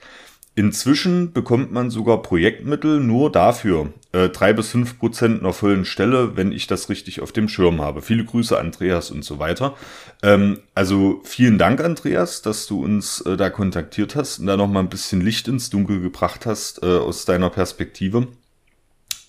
Inzwischen 0.57 1.33
bekommt 1.33 1.73
man 1.73 1.91
sogar 1.91 2.23
Projektmittel 2.23 3.01
nur 3.01 3.33
dafür. 3.33 3.93
Äh, 4.13 4.29
drei 4.29 4.53
bis 4.53 4.69
fünf 4.69 5.01
Prozent 5.01 5.41
einer 5.41 5.53
vollen 5.53 5.85
Stelle, 5.85 6.37
wenn 6.37 6.53
ich 6.53 6.69
das 6.69 6.89
richtig 6.89 7.21
auf 7.21 7.33
dem 7.33 7.49
Schirm 7.49 7.81
habe. 7.81 8.03
Viele 8.03 8.25
Grüße, 8.25 8.57
Andreas 8.57 9.11
und 9.11 9.25
so 9.25 9.41
weiter. 9.41 9.75
Ähm, 10.23 10.61
also 10.77 11.21
vielen 11.25 11.59
Dank, 11.59 11.81
Andreas, 11.81 12.41
dass 12.41 12.67
du 12.67 12.85
uns 12.85 13.21
äh, 13.23 13.37
da 13.37 13.51
kontaktiert 13.51 14.15
hast 14.15 14.39
und 14.39 14.47
da 14.47 14.57
nochmal 14.57 14.85
ein 14.85 14.91
bisschen 14.91 15.21
Licht 15.21 15.49
ins 15.49 15.71
Dunkel 15.71 16.01
gebracht 16.01 16.47
hast 16.47 16.85
äh, 16.85 16.87
aus 16.87 17.25
deiner 17.25 17.51
Perspektive. 17.51 18.29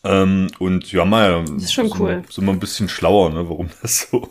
Ähm, 0.03 0.51
und 0.59 0.91
ja, 0.91 1.05
mal. 1.05 1.43
Das 1.45 1.63
ist 1.63 1.73
schon 1.73 1.89
sind, 1.89 1.99
cool. 1.99 2.23
Sind 2.29 2.45
wir 2.45 2.51
ein 2.51 2.59
bisschen 2.59 2.87
schlauer, 2.87 3.31
ne, 3.31 3.49
warum 3.49 3.69
das 3.81 4.07
so. 4.11 4.29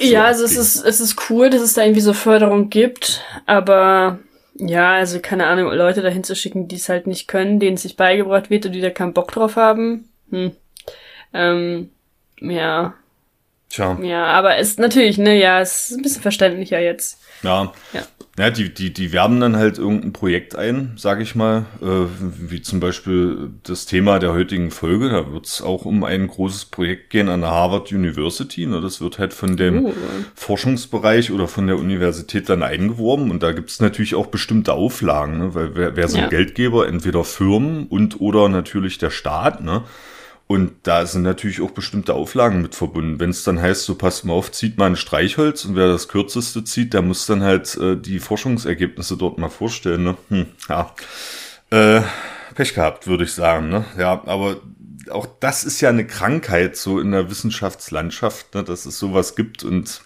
so 0.00 0.04
ja, 0.04 0.24
also 0.24 0.44
es 0.44 0.56
ist, 0.56 0.84
es 0.84 1.00
ist 1.00 1.30
cool, 1.30 1.50
dass 1.50 1.62
es 1.62 1.74
da 1.74 1.82
irgendwie 1.82 2.00
so 2.00 2.12
Förderung 2.12 2.68
gibt, 2.68 3.22
aber 3.46 4.18
ja, 4.58 4.94
also 4.94 5.20
keine 5.20 5.46
Ahnung, 5.46 5.72
Leute 5.72 6.02
dahin 6.02 6.24
zu 6.24 6.34
schicken, 6.34 6.68
die 6.68 6.76
es 6.76 6.88
halt 6.88 7.06
nicht 7.06 7.28
können, 7.28 7.60
denen 7.60 7.74
es 7.74 7.82
sich 7.82 7.96
beigebracht 7.96 8.50
wird 8.50 8.66
und 8.66 8.72
die 8.72 8.80
da 8.80 8.90
keinen 8.90 9.12
Bock 9.12 9.32
drauf 9.32 9.56
haben. 9.56 10.08
Hm. 10.30 10.52
Ähm, 11.32 11.90
ja. 12.40 12.94
Tja. 13.68 13.98
Ja, 14.02 14.24
aber 14.26 14.56
es 14.56 14.70
ist 14.70 14.78
natürlich, 14.78 15.18
ne, 15.18 15.38
ja, 15.38 15.60
es 15.60 15.90
ist 15.90 15.98
ein 15.98 16.02
bisschen 16.02 16.22
verständlicher 16.22 16.80
jetzt. 16.80 17.20
Ja. 17.42 17.72
ja. 17.92 18.02
Ja, 18.38 18.50
die, 18.50 18.72
die, 18.72 18.92
die 18.92 19.12
werben 19.12 19.40
dann 19.40 19.56
halt 19.56 19.78
irgendein 19.78 20.12
Projekt 20.12 20.56
ein, 20.56 20.92
sage 20.96 21.22
ich 21.22 21.34
mal, 21.34 21.64
äh, 21.80 21.86
wie 22.20 22.60
zum 22.60 22.80
Beispiel 22.80 23.50
das 23.62 23.86
Thema 23.86 24.18
der 24.18 24.34
heutigen 24.34 24.70
Folge. 24.70 25.08
Da 25.08 25.32
wird 25.32 25.46
es 25.46 25.62
auch 25.62 25.86
um 25.86 26.04
ein 26.04 26.26
großes 26.26 26.66
Projekt 26.66 27.08
gehen 27.08 27.30
an 27.30 27.40
der 27.40 27.50
Harvard 27.50 27.92
University. 27.92 28.66
Ne? 28.66 28.82
Das 28.82 29.00
wird 29.00 29.18
halt 29.18 29.32
von 29.32 29.56
dem 29.56 29.86
uh. 29.86 29.92
Forschungsbereich 30.34 31.32
oder 31.32 31.48
von 31.48 31.66
der 31.66 31.78
Universität 31.78 32.50
dann 32.50 32.62
eingeworben. 32.62 33.30
Und 33.30 33.42
da 33.42 33.52
gibt 33.52 33.70
es 33.70 33.80
natürlich 33.80 34.14
auch 34.14 34.26
bestimmte 34.26 34.74
Auflagen, 34.74 35.38
ne? 35.38 35.54
weil 35.54 35.74
wer, 35.74 35.96
wer 35.96 36.08
so 36.08 36.18
ein 36.18 36.24
ja. 36.24 36.28
Geldgeber, 36.28 36.88
entweder 36.88 37.24
Firmen 37.24 37.86
und 37.86 38.20
oder 38.20 38.50
natürlich 38.50 38.98
der 38.98 39.10
Staat, 39.10 39.64
ne? 39.64 39.82
Und 40.48 40.74
da 40.84 41.04
sind 41.06 41.22
natürlich 41.22 41.60
auch 41.60 41.72
bestimmte 41.72 42.14
Auflagen 42.14 42.62
mit 42.62 42.76
verbunden. 42.76 43.18
Wenn 43.18 43.30
es 43.30 43.42
dann 43.42 43.60
heißt, 43.60 43.84
so 43.84 43.96
passt 43.96 44.24
mal 44.24 44.34
auf, 44.34 44.52
zieht 44.52 44.78
mal 44.78 44.86
ein 44.86 44.96
Streichholz 44.96 45.64
und 45.64 45.74
wer 45.74 45.88
das 45.88 46.06
kürzeste 46.06 46.62
zieht, 46.62 46.94
der 46.94 47.02
muss 47.02 47.26
dann 47.26 47.42
halt 47.42 47.76
äh, 47.76 47.96
die 47.96 48.20
Forschungsergebnisse 48.20 49.16
dort 49.16 49.38
mal 49.38 49.48
vorstellen. 49.48 50.04
Ne? 50.04 50.16
Hm, 50.28 50.46
ja, 50.68 50.94
äh, 51.70 52.02
Pech 52.54 52.74
gehabt, 52.74 53.08
würde 53.08 53.24
ich 53.24 53.32
sagen. 53.32 53.68
Ne? 53.70 53.84
Ja, 53.98 54.22
aber 54.24 54.60
auch 55.10 55.26
das 55.40 55.64
ist 55.64 55.80
ja 55.80 55.88
eine 55.88 56.06
Krankheit 56.06 56.76
so 56.76 57.00
in 57.00 57.10
der 57.10 57.28
Wissenschaftslandschaft, 57.28 58.54
ne? 58.54 58.62
dass 58.62 58.86
es 58.86 59.00
sowas 59.00 59.34
gibt 59.34 59.64
und 59.64 60.02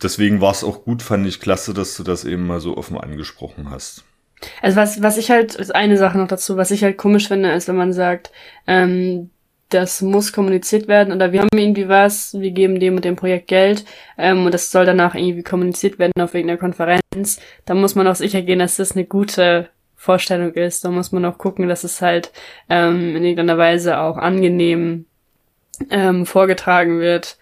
deswegen 0.00 0.40
war 0.40 0.52
es 0.52 0.62
auch 0.62 0.84
gut, 0.84 1.02
fand 1.02 1.26
ich 1.26 1.40
klasse, 1.40 1.74
dass 1.74 1.96
du 1.96 2.04
das 2.04 2.24
eben 2.24 2.46
mal 2.46 2.60
so 2.60 2.76
offen 2.76 2.96
angesprochen 2.96 3.70
hast. 3.70 4.04
Also 4.60 4.76
was, 4.76 5.02
was 5.02 5.18
ich 5.18 5.30
halt, 5.30 5.54
ist 5.54 5.74
eine 5.74 5.96
Sache 5.96 6.18
noch 6.18 6.28
dazu, 6.28 6.56
was 6.56 6.70
ich 6.70 6.82
halt 6.84 6.98
komisch 6.98 7.28
finde, 7.28 7.52
ist, 7.52 7.68
wenn 7.68 7.76
man 7.76 7.92
sagt, 7.92 8.32
ähm, 8.66 9.30
das 9.68 10.02
muss 10.02 10.32
kommuniziert 10.32 10.86
werden 10.88 11.12
oder 11.12 11.32
wir 11.32 11.40
haben 11.40 11.48
irgendwie 11.56 11.88
was, 11.88 12.38
wir 12.38 12.50
geben 12.50 12.78
dem 12.78 12.96
und 12.96 13.04
dem 13.04 13.16
Projekt 13.16 13.48
Geld 13.48 13.84
ähm, 14.18 14.44
und 14.44 14.52
das 14.52 14.70
soll 14.70 14.84
danach 14.84 15.14
irgendwie 15.14 15.42
kommuniziert 15.42 15.98
werden 15.98 16.20
auf 16.20 16.34
irgendeiner 16.34 16.60
Konferenz, 16.60 17.40
dann 17.64 17.80
muss 17.80 17.94
man 17.94 18.06
auch 18.06 18.14
sicher 18.14 18.42
gehen, 18.42 18.58
dass 18.58 18.76
das 18.76 18.92
eine 18.92 19.04
gute 19.04 19.68
Vorstellung 20.02 20.52
ist. 20.54 20.84
Da 20.84 20.90
muss 20.90 21.12
man 21.12 21.24
auch 21.24 21.38
gucken, 21.38 21.68
dass 21.68 21.84
es 21.84 22.02
halt 22.02 22.32
ähm, 22.68 23.14
in 23.16 23.22
irgendeiner 23.22 23.56
Weise 23.56 23.98
auch 24.00 24.16
angenehm 24.16 25.06
ähm, 25.90 26.26
vorgetragen 26.26 26.98
wird, 26.98 27.38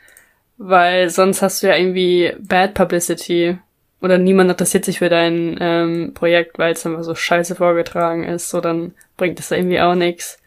weil 0.59 1.09
sonst 1.09 1.41
hast 1.41 1.63
du 1.63 1.69
ja 1.69 1.77
irgendwie 1.77 2.35
Bad 2.39 2.75
Publicity 2.75 3.59
oder 4.01 4.19
niemand 4.19 4.51
interessiert 4.51 4.85
sich 4.85 4.99
für 4.99 5.09
dein 5.09 5.57
ähm, 5.61 6.13
Projekt, 6.15 6.59
weil 6.59 6.73
es 6.73 6.87
einfach 6.87 7.05
so 7.05 7.15
scheiße 7.15 7.55
vorgetragen 7.55 8.25
ist, 8.25 8.51
so 8.51 8.61
dann 8.61 8.95
bringt 9.17 9.39
es 9.39 9.49
da 9.49 9.57
irgendwie 9.57 9.81
auch 9.81 9.95
nichts. 9.95 10.39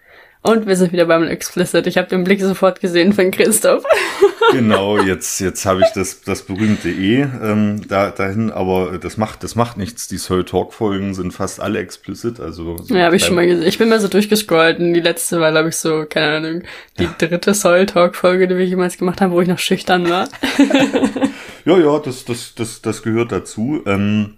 Und 0.45 0.67
wir 0.67 0.75
sind 0.75 0.91
wieder 0.91 1.05
beim 1.05 1.23
Explicit. 1.23 1.87
Ich 1.87 1.97
habe 1.97 2.09
den 2.09 2.25
Blick 2.25 2.41
sofort 2.41 2.81
gesehen 2.81 3.13
von 3.13 3.31
Christoph. 3.31 3.85
genau, 4.51 4.99
jetzt, 4.99 5.39
jetzt 5.39 5.65
habe 5.65 5.81
ich 5.81 5.87
das, 5.95 6.21
das 6.21 6.41
berühmte 6.41 6.89
E 6.89 7.21
ähm, 7.21 7.87
da, 7.87 8.11
dahin, 8.11 8.51
aber 8.51 8.97
das 8.97 9.15
macht, 9.15 9.45
das 9.45 9.55
macht 9.55 9.77
nichts. 9.77 10.09
Die 10.09 10.17
Soul 10.17 10.43
Talk-Folgen 10.43 11.13
sind 11.13 11.31
fast 11.31 11.61
alle 11.61 11.79
explicit. 11.79 12.41
Also 12.41 12.77
so 12.77 12.93
ja, 12.93 13.05
habe 13.05 13.15
ich 13.15 13.23
schon 13.23 13.35
mal 13.35 13.47
gesehen. 13.47 13.65
Ich 13.65 13.77
bin 13.77 13.87
mal 13.87 14.01
so 14.01 14.09
durchgescrollt 14.09 14.79
und 14.79 14.93
die 14.93 14.99
letzte 14.99 15.39
war, 15.39 15.51
glaube 15.51 15.69
ich, 15.69 15.77
so, 15.77 16.03
keine 16.09 16.35
Ahnung, 16.35 16.63
die 16.99 17.03
ja. 17.03 17.15
dritte 17.17 17.53
Soul 17.53 17.85
Talk-Folge, 17.85 18.49
die 18.49 18.57
wir 18.57 18.65
jemals 18.65 18.97
gemacht 18.97 19.21
haben, 19.21 19.31
wo 19.31 19.39
ich 19.39 19.47
noch 19.47 19.59
schüchtern 19.59 20.09
war. 20.09 20.27
ja, 21.65 21.77
ja, 21.77 21.99
das, 21.99 22.25
das, 22.25 22.55
das, 22.55 22.81
das 22.81 23.03
gehört 23.03 23.31
dazu. 23.31 23.81
Ähm, 23.85 24.37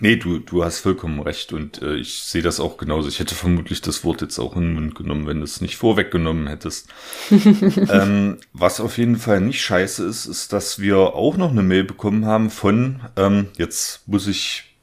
Nee, 0.00 0.16
du, 0.16 0.38
du 0.38 0.64
hast 0.64 0.78
vollkommen 0.78 1.20
recht 1.20 1.52
und 1.52 1.82
äh, 1.82 1.96
ich 1.96 2.22
sehe 2.22 2.42
das 2.42 2.60
auch 2.60 2.76
genauso. 2.76 3.08
Ich 3.08 3.18
hätte 3.18 3.34
vermutlich 3.34 3.82
das 3.82 4.04
Wort 4.04 4.20
jetzt 4.20 4.38
auch 4.38 4.54
in 4.54 4.62
den 4.62 4.74
Mund 4.74 4.94
genommen, 4.94 5.26
wenn 5.26 5.38
du 5.38 5.44
es 5.44 5.60
nicht 5.60 5.76
vorweggenommen 5.76 6.46
hättest. 6.46 6.88
ähm, 7.30 8.36
was 8.52 8.78
auf 8.80 8.96
jeden 8.96 9.16
Fall 9.16 9.40
nicht 9.40 9.60
scheiße 9.60 10.06
ist, 10.06 10.26
ist, 10.26 10.52
dass 10.52 10.78
wir 10.78 10.98
auch 10.98 11.36
noch 11.36 11.50
eine 11.50 11.64
Mail 11.64 11.82
bekommen 11.82 12.26
haben 12.26 12.50
von, 12.50 13.00
ähm, 13.16 13.48
jetzt 13.56 14.06
muss 14.06 14.28
ich, 14.28 14.76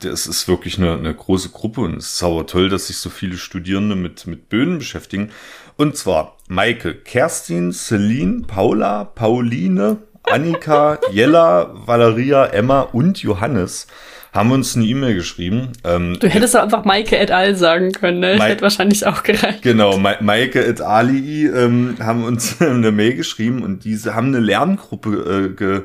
das 0.00 0.26
ist 0.26 0.46
wirklich 0.46 0.76
eine, 0.76 0.92
eine 0.92 1.14
große 1.14 1.48
Gruppe 1.48 1.80
und 1.80 1.96
es 1.96 2.12
ist 2.12 2.22
aber 2.22 2.46
toll, 2.46 2.68
dass 2.68 2.88
sich 2.88 2.98
so 2.98 3.08
viele 3.08 3.38
Studierende 3.38 3.96
mit, 3.96 4.26
mit 4.26 4.50
Böden 4.50 4.76
beschäftigen. 4.76 5.30
Und 5.78 5.96
zwar 5.96 6.36
Maike, 6.48 6.94
Kerstin, 6.94 7.72
Celine, 7.72 8.42
Paula, 8.42 9.04
Pauline, 9.04 10.02
Annika, 10.24 10.98
Jella, 11.10 11.70
Valeria, 11.86 12.46
Emma 12.46 12.82
und 12.82 13.22
Johannes 13.22 13.86
haben 14.32 14.52
uns 14.52 14.76
eine 14.76 14.86
E-Mail 14.86 15.14
geschrieben. 15.14 15.72
Ähm, 15.84 16.16
du 16.20 16.28
hättest 16.28 16.54
doch 16.54 16.62
einfach 16.62 16.84
Maike 16.84 17.18
et 17.18 17.30
al. 17.30 17.56
sagen 17.56 17.92
können, 17.92 18.20
ne? 18.20 18.36
Ich 18.36 18.42
hätte 18.42 18.62
wahrscheinlich 18.62 19.06
auch 19.06 19.22
gereicht. 19.22 19.62
Genau, 19.62 19.98
Ma 19.98 20.14
Maike 20.20 20.64
et 20.64 20.80
ali 20.80 21.46
ähm, 21.46 21.96
haben 22.00 22.24
uns 22.24 22.60
eine 22.60 22.92
Mail 22.92 23.14
geschrieben 23.16 23.62
und 23.62 23.84
diese 23.84 24.14
haben 24.14 24.28
eine 24.28 24.40
Lerngruppe 24.40 25.50
äh, 25.50 25.56
ge 25.56 25.82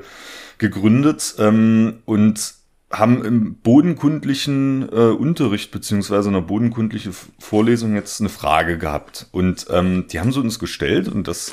gegründet 0.57 1.35
ähm, 1.37 1.95
und 2.05 2.53
haben 2.89 3.25
im 3.25 3.55
bodenkundlichen 3.55 4.87
äh, 4.89 4.95
Unterricht 4.95 5.71
beziehungsweise 5.71 6.29
einer 6.29 6.41
bodenkundlichen 6.41 7.13
Vorlesung 7.39 7.95
jetzt 7.95 8.21
eine 8.21 8.29
Frage 8.29 8.77
gehabt. 8.77 9.27
Und 9.31 9.65
ähm, 9.69 10.05
die 10.09 10.19
haben 10.21 10.31
sie 10.31 10.39
uns 10.39 10.59
gestellt 10.59 11.09
und 11.09 11.27
das 11.27 11.51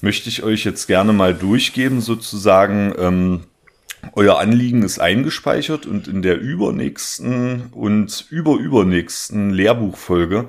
möchte 0.00 0.28
ich 0.28 0.42
euch 0.42 0.64
jetzt 0.64 0.86
gerne 0.86 1.12
mal 1.12 1.34
durchgeben, 1.34 2.00
sozusagen. 2.00 2.94
Ähm, 2.98 3.40
euer 4.12 4.38
Anliegen 4.38 4.82
ist 4.82 4.98
eingespeichert 4.98 5.86
und 5.86 6.08
in 6.08 6.20
der 6.20 6.38
übernächsten 6.38 7.68
und 7.72 8.26
überübernächsten 8.28 9.50
Lehrbuchfolge 9.50 10.46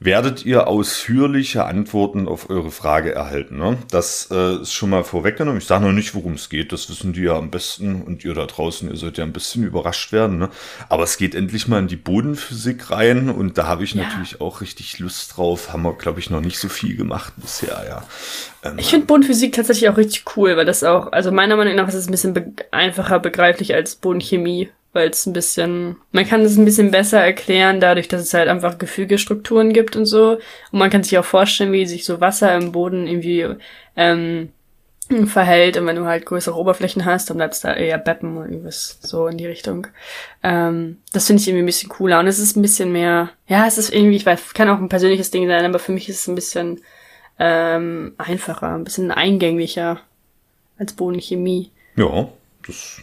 werdet 0.00 0.46
ihr 0.46 0.68
ausführliche 0.68 1.64
Antworten 1.64 2.28
auf 2.28 2.50
eure 2.50 2.70
Frage 2.70 3.12
erhalten. 3.12 3.58
Ne? 3.58 3.78
Das 3.90 4.28
äh, 4.30 4.60
ist 4.62 4.72
schon 4.72 4.90
mal 4.90 5.02
vorweggenommen. 5.02 5.58
Ich 5.58 5.66
sage 5.66 5.84
noch 5.84 5.92
nicht, 5.92 6.14
worum 6.14 6.34
es 6.34 6.48
geht. 6.48 6.72
Das 6.72 6.88
wissen 6.88 7.12
die 7.12 7.22
ja 7.22 7.36
am 7.36 7.50
besten 7.50 8.02
und 8.02 8.24
ihr 8.24 8.34
da 8.34 8.46
draußen, 8.46 8.88
ihr 8.88 8.96
sollt 8.96 9.18
ja 9.18 9.24
ein 9.24 9.32
bisschen 9.32 9.64
überrascht 9.64 10.12
werden. 10.12 10.38
Ne? 10.38 10.50
Aber 10.88 11.02
es 11.02 11.16
geht 11.16 11.34
endlich 11.34 11.66
mal 11.66 11.80
in 11.80 11.88
die 11.88 11.96
Bodenphysik 11.96 12.90
rein 12.90 13.28
und 13.28 13.58
da 13.58 13.66
habe 13.66 13.82
ich 13.82 13.94
ja. 13.94 14.04
natürlich 14.04 14.40
auch 14.40 14.60
richtig 14.60 15.00
Lust 15.00 15.36
drauf. 15.36 15.72
Haben 15.72 15.82
wir, 15.82 15.94
glaube 15.94 16.20
ich, 16.20 16.30
noch 16.30 16.40
nicht 16.40 16.58
so 16.58 16.68
viel 16.68 16.96
gemacht 16.96 17.32
bisher, 17.36 17.84
ja. 17.88 18.04
Ähm, 18.62 18.78
ich 18.78 18.90
finde 18.90 19.06
Bodenphysik 19.06 19.52
tatsächlich 19.52 19.88
auch 19.88 19.96
richtig 19.96 20.24
cool, 20.36 20.56
weil 20.56 20.66
das 20.66 20.84
auch, 20.84 21.10
also 21.12 21.32
meiner 21.32 21.56
Meinung 21.56 21.74
nach 21.74 21.88
ist 21.88 21.94
es 21.94 22.06
ein 22.06 22.12
bisschen 22.12 22.34
be 22.34 22.52
einfacher 22.70 23.18
begreiflich 23.18 23.74
als 23.74 23.96
Bodenchemie 23.96 24.70
weil 24.92 25.10
es 25.10 25.26
ein 25.26 25.32
bisschen, 25.32 25.96
man 26.12 26.26
kann 26.26 26.40
es 26.40 26.56
ein 26.56 26.64
bisschen 26.64 26.90
besser 26.90 27.20
erklären, 27.20 27.80
dadurch, 27.80 28.08
dass 28.08 28.22
es 28.22 28.34
halt 28.34 28.48
einfach 28.48 28.78
Gefügestrukturen 28.78 29.72
gibt 29.72 29.96
und 29.96 30.06
so. 30.06 30.38
Und 30.72 30.78
man 30.78 30.90
kann 30.90 31.02
sich 31.02 31.18
auch 31.18 31.24
vorstellen, 31.24 31.72
wie 31.72 31.86
sich 31.86 32.04
so 32.04 32.20
Wasser 32.20 32.54
im 32.56 32.72
Boden 32.72 33.06
irgendwie 33.06 33.46
ähm, 33.96 34.50
verhält. 35.26 35.76
Und 35.76 35.86
wenn 35.86 35.96
du 35.96 36.06
halt 36.06 36.26
größere 36.26 36.56
Oberflächen 36.56 37.04
hast, 37.04 37.28
dann 37.28 37.36
bleibst 37.36 37.64
da 37.64 37.74
eher 37.74 37.98
Beppen 37.98 38.36
oder 38.38 38.48
irgendwas 38.48 38.98
so 39.02 39.26
in 39.26 39.38
die 39.38 39.46
Richtung. 39.46 39.86
Ähm, 40.42 40.98
das 41.12 41.26
finde 41.26 41.42
ich 41.42 41.48
irgendwie 41.48 41.64
ein 41.64 41.66
bisschen 41.66 41.90
cooler. 41.90 42.18
Und 42.20 42.26
es 42.26 42.38
ist 42.38 42.56
ein 42.56 42.62
bisschen 42.62 42.90
mehr, 42.90 43.30
ja, 43.46 43.66
es 43.66 43.78
ist 43.78 43.92
irgendwie, 43.92 44.16
ich 44.16 44.26
weiß, 44.26 44.54
kann 44.54 44.70
auch 44.70 44.78
ein 44.78 44.88
persönliches 44.88 45.30
Ding 45.30 45.46
sein, 45.46 45.64
aber 45.64 45.78
für 45.78 45.92
mich 45.92 46.08
ist 46.08 46.20
es 46.20 46.28
ein 46.28 46.34
bisschen 46.34 46.80
ähm, 47.38 48.14
einfacher, 48.18 48.74
ein 48.74 48.84
bisschen 48.84 49.10
eingänglicher 49.10 50.00
als 50.78 50.92
Bodenchemie. 50.92 51.70
Ja, 51.96 52.28
das 52.66 53.02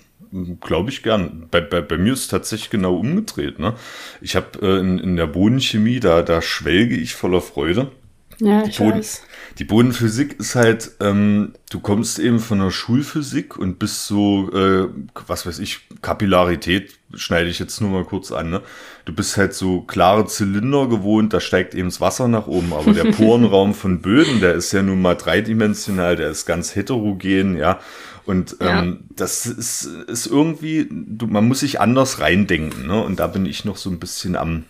Glaube 0.61 0.89
ich 0.89 1.03
gern. 1.03 1.47
Bei, 1.49 1.61
bei, 1.61 1.81
bei 1.81 1.97
mir 1.97 2.13
ist 2.13 2.21
es 2.21 2.27
tatsächlich 2.27 2.69
genau 2.69 2.95
umgedreht. 2.95 3.59
Ne? 3.59 3.73
Ich 4.21 4.35
habe 4.35 4.59
äh, 4.61 4.79
in, 4.79 4.99
in 4.99 5.15
der 5.15 5.27
Bodenchemie, 5.27 5.99
da, 5.99 6.23
da 6.23 6.41
schwelge 6.41 6.95
ich 6.95 7.13
voller 7.13 7.41
Freude. 7.41 7.91
Ja, 8.39 8.63
ich 8.65 8.75
die 8.75 8.83
Boden, 8.83 8.97
weiß. 8.97 9.23
Die 9.59 9.63
Bodenphysik 9.63 10.39
ist 10.39 10.55
halt, 10.55 10.91
ähm, 10.99 11.53
du 11.69 11.79
kommst 11.79 12.19
eben 12.19 12.39
von 12.39 12.59
der 12.59 12.71
Schulphysik 12.71 13.57
und 13.57 13.79
bist 13.79 14.07
so, 14.07 14.51
äh, 14.51 14.89
was 15.27 15.45
weiß 15.45 15.59
ich, 15.59 15.87
Kapillarität 16.01 16.97
schneide 17.13 17.49
ich 17.49 17.59
jetzt 17.59 17.79
nur 17.79 17.91
mal 17.91 18.03
kurz 18.03 18.31
an. 18.31 18.49
Ne? 18.49 18.61
Du 19.05 19.13
bist 19.13 19.37
halt 19.37 19.53
so 19.53 19.81
klare 19.81 20.25
Zylinder 20.25 20.87
gewohnt, 20.87 21.33
da 21.33 21.39
steigt 21.39 21.75
eben 21.75 21.87
das 21.87 22.01
Wasser 22.01 22.27
nach 22.27 22.47
oben, 22.47 22.73
aber 22.73 22.91
der 22.91 23.05
Porenraum 23.11 23.73
von 23.73 24.01
Böden, 24.01 24.41
der 24.41 24.53
ist 24.55 24.73
ja 24.73 24.81
nun 24.81 25.01
mal 25.01 25.15
dreidimensional, 25.15 26.17
der 26.17 26.29
ist 26.29 26.45
ganz 26.45 26.75
heterogen, 26.75 27.55
ja. 27.57 27.79
Und 28.25 28.57
ähm, 28.59 28.67
ja. 28.67 29.15
das 29.15 29.45
ist, 29.45 29.85
ist 29.85 30.25
irgendwie, 30.25 30.87
du, 30.89 31.27
man 31.27 31.47
muss 31.47 31.59
sich 31.59 31.79
anders 31.79 32.19
reindenken. 32.19 32.87
Ne? 32.87 33.03
Und 33.03 33.19
da 33.19 33.27
bin 33.27 33.45
ich 33.45 33.65
noch 33.65 33.77
so 33.77 33.89
ein 33.89 33.99
bisschen 33.99 34.35
am, 34.35 34.65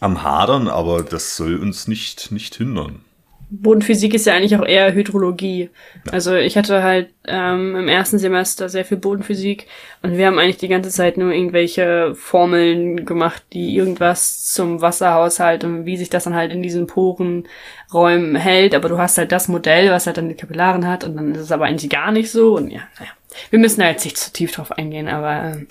am 0.00 0.22
Hadern, 0.22 0.68
aber 0.68 1.02
das 1.02 1.36
soll 1.36 1.56
uns 1.56 1.88
nicht, 1.88 2.30
nicht 2.30 2.54
hindern. 2.56 3.00
Bodenphysik 3.50 4.12
ist 4.12 4.26
ja 4.26 4.34
eigentlich 4.34 4.56
auch 4.56 4.64
eher 4.64 4.92
Hydrologie. 4.92 5.70
Also 6.10 6.34
ich 6.34 6.58
hatte 6.58 6.82
halt 6.82 7.10
ähm, 7.26 7.76
im 7.76 7.88
ersten 7.88 8.18
Semester 8.18 8.68
sehr 8.68 8.84
viel 8.84 8.98
Bodenphysik 8.98 9.66
und 10.02 10.18
wir 10.18 10.26
haben 10.26 10.38
eigentlich 10.38 10.58
die 10.58 10.68
ganze 10.68 10.90
Zeit 10.90 11.16
nur 11.16 11.32
irgendwelche 11.32 12.14
Formeln 12.14 13.06
gemacht, 13.06 13.42
die 13.54 13.74
irgendwas 13.74 14.44
zum 14.52 14.82
Wasserhaushalt 14.82 15.64
und 15.64 15.86
wie 15.86 15.96
sich 15.96 16.10
das 16.10 16.24
dann 16.24 16.34
halt 16.34 16.52
in 16.52 16.62
diesen 16.62 16.86
Porenräumen 16.86 18.36
hält. 18.36 18.74
Aber 18.74 18.90
du 18.90 18.98
hast 18.98 19.16
halt 19.16 19.32
das 19.32 19.48
Modell, 19.48 19.90
was 19.90 20.06
halt 20.06 20.18
dann 20.18 20.28
die 20.28 20.34
Kapillaren 20.34 20.86
hat 20.86 21.04
und 21.04 21.16
dann 21.16 21.34
ist 21.34 21.42
es 21.42 21.52
aber 21.52 21.64
eigentlich 21.64 21.90
gar 21.90 22.12
nicht 22.12 22.30
so. 22.30 22.54
Und 22.56 22.70
ja, 22.70 22.80
naja, 22.98 23.10
wir 23.48 23.58
müssen 23.58 23.82
halt 23.82 24.04
nicht 24.04 24.18
zu 24.18 24.30
tief 24.30 24.52
drauf 24.52 24.72
eingehen, 24.72 25.08
aber 25.08 25.52
äh, 25.52 25.66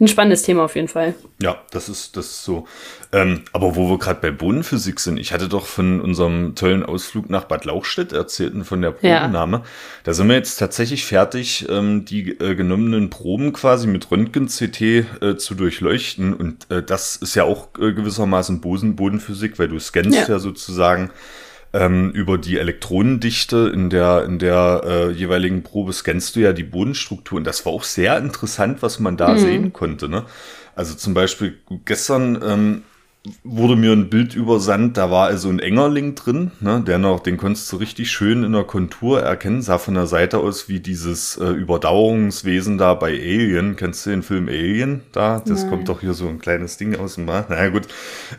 ein 0.00 0.08
spannendes 0.08 0.42
Thema 0.42 0.64
auf 0.64 0.74
jeden 0.74 0.88
Fall. 0.88 1.14
Ja, 1.40 1.62
das 1.70 1.88
ist, 1.88 2.16
das 2.16 2.26
ist 2.26 2.44
so. 2.44 2.66
Ähm, 3.12 3.42
aber 3.52 3.76
wo 3.76 3.88
wir 3.88 3.98
gerade 3.98 4.20
bei 4.20 4.32
Bodenphysik 4.32 4.98
sind, 4.98 5.18
ich 5.18 5.32
hatte 5.32 5.48
doch 5.48 5.66
von 5.66 6.00
unserem 6.00 6.56
tollen 6.56 6.84
Ausflug 6.84 7.30
nach 7.30 7.44
Bad 7.44 7.64
Lauchstädt 7.64 8.12
erzählt 8.12 8.54
und 8.54 8.64
von 8.64 8.82
der 8.82 8.90
Probennahme. 8.90 9.58
Ja. 9.58 9.64
Da 10.02 10.12
sind 10.12 10.26
wir 10.26 10.34
jetzt 10.34 10.56
tatsächlich 10.56 11.04
fertig, 11.04 11.66
ähm, 11.68 12.04
die 12.04 12.30
äh, 12.40 12.56
genommenen 12.56 13.08
Proben 13.08 13.52
quasi 13.52 13.86
mit 13.86 14.10
Röntgen-CT 14.10 14.80
äh, 14.80 15.36
zu 15.36 15.54
durchleuchten. 15.54 16.34
Und 16.34 16.68
äh, 16.72 16.82
das 16.82 17.14
ist 17.14 17.36
ja 17.36 17.44
auch 17.44 17.68
äh, 17.78 17.92
gewissermaßen 17.92 18.60
Boden 18.60 18.96
Bodenphysik, 18.96 19.60
weil 19.60 19.68
du 19.68 19.78
scannst 19.78 20.18
ja, 20.18 20.26
ja 20.28 20.38
sozusagen 20.40 21.10
ähm, 21.74 22.12
über 22.12 22.38
die 22.38 22.56
Elektronendichte 22.56 23.70
in 23.74 23.90
der, 23.90 24.24
in 24.24 24.38
der 24.38 24.82
äh, 24.84 25.10
jeweiligen 25.10 25.64
Probe 25.64 25.92
scannst 25.92 26.36
du 26.36 26.40
ja 26.40 26.52
die 26.52 26.62
Bodenstruktur. 26.62 27.38
Und 27.38 27.44
das 27.44 27.66
war 27.66 27.72
auch 27.72 27.82
sehr 27.82 28.16
interessant, 28.16 28.80
was 28.80 29.00
man 29.00 29.16
da 29.16 29.32
mhm. 29.32 29.38
sehen 29.38 29.72
konnte. 29.72 30.08
Ne? 30.08 30.24
Also 30.76 30.94
zum 30.94 31.14
Beispiel 31.14 31.58
gestern 31.84 32.40
ähm, 32.46 32.82
wurde 33.42 33.74
mir 33.74 33.92
ein 33.92 34.10
Bild 34.10 34.34
übersandt, 34.34 34.98
da 34.98 35.10
war 35.10 35.28
also 35.28 35.48
ein 35.48 35.58
Engerling 35.58 36.14
drin, 36.14 36.50
ne, 36.60 36.82
der 36.86 36.98
noch, 36.98 37.20
den 37.20 37.38
konntest 37.38 37.72
du 37.72 37.76
richtig 37.76 38.10
schön 38.10 38.44
in 38.44 38.52
der 38.52 38.64
Kontur 38.64 39.22
erkennen, 39.22 39.62
sah 39.62 39.78
von 39.78 39.94
der 39.94 40.06
Seite 40.06 40.38
aus 40.38 40.68
wie 40.68 40.80
dieses 40.80 41.38
äh, 41.38 41.46
Überdauerungswesen 41.46 42.76
da 42.76 42.92
bei 42.92 43.12
Alien. 43.12 43.76
Kennst 43.76 44.04
du 44.04 44.10
den 44.10 44.22
Film 44.22 44.48
Alien 44.48 45.00
da? 45.12 45.42
Das 45.46 45.62
Nein. 45.62 45.70
kommt 45.70 45.88
doch 45.88 46.00
hier 46.00 46.12
so 46.12 46.28
ein 46.28 46.38
kleines 46.38 46.76
Ding 46.76 46.96
aus 46.96 47.14
dem 47.14 47.24
Mar. 47.24 47.46
Naja 47.48 47.70
gut, 47.70 47.88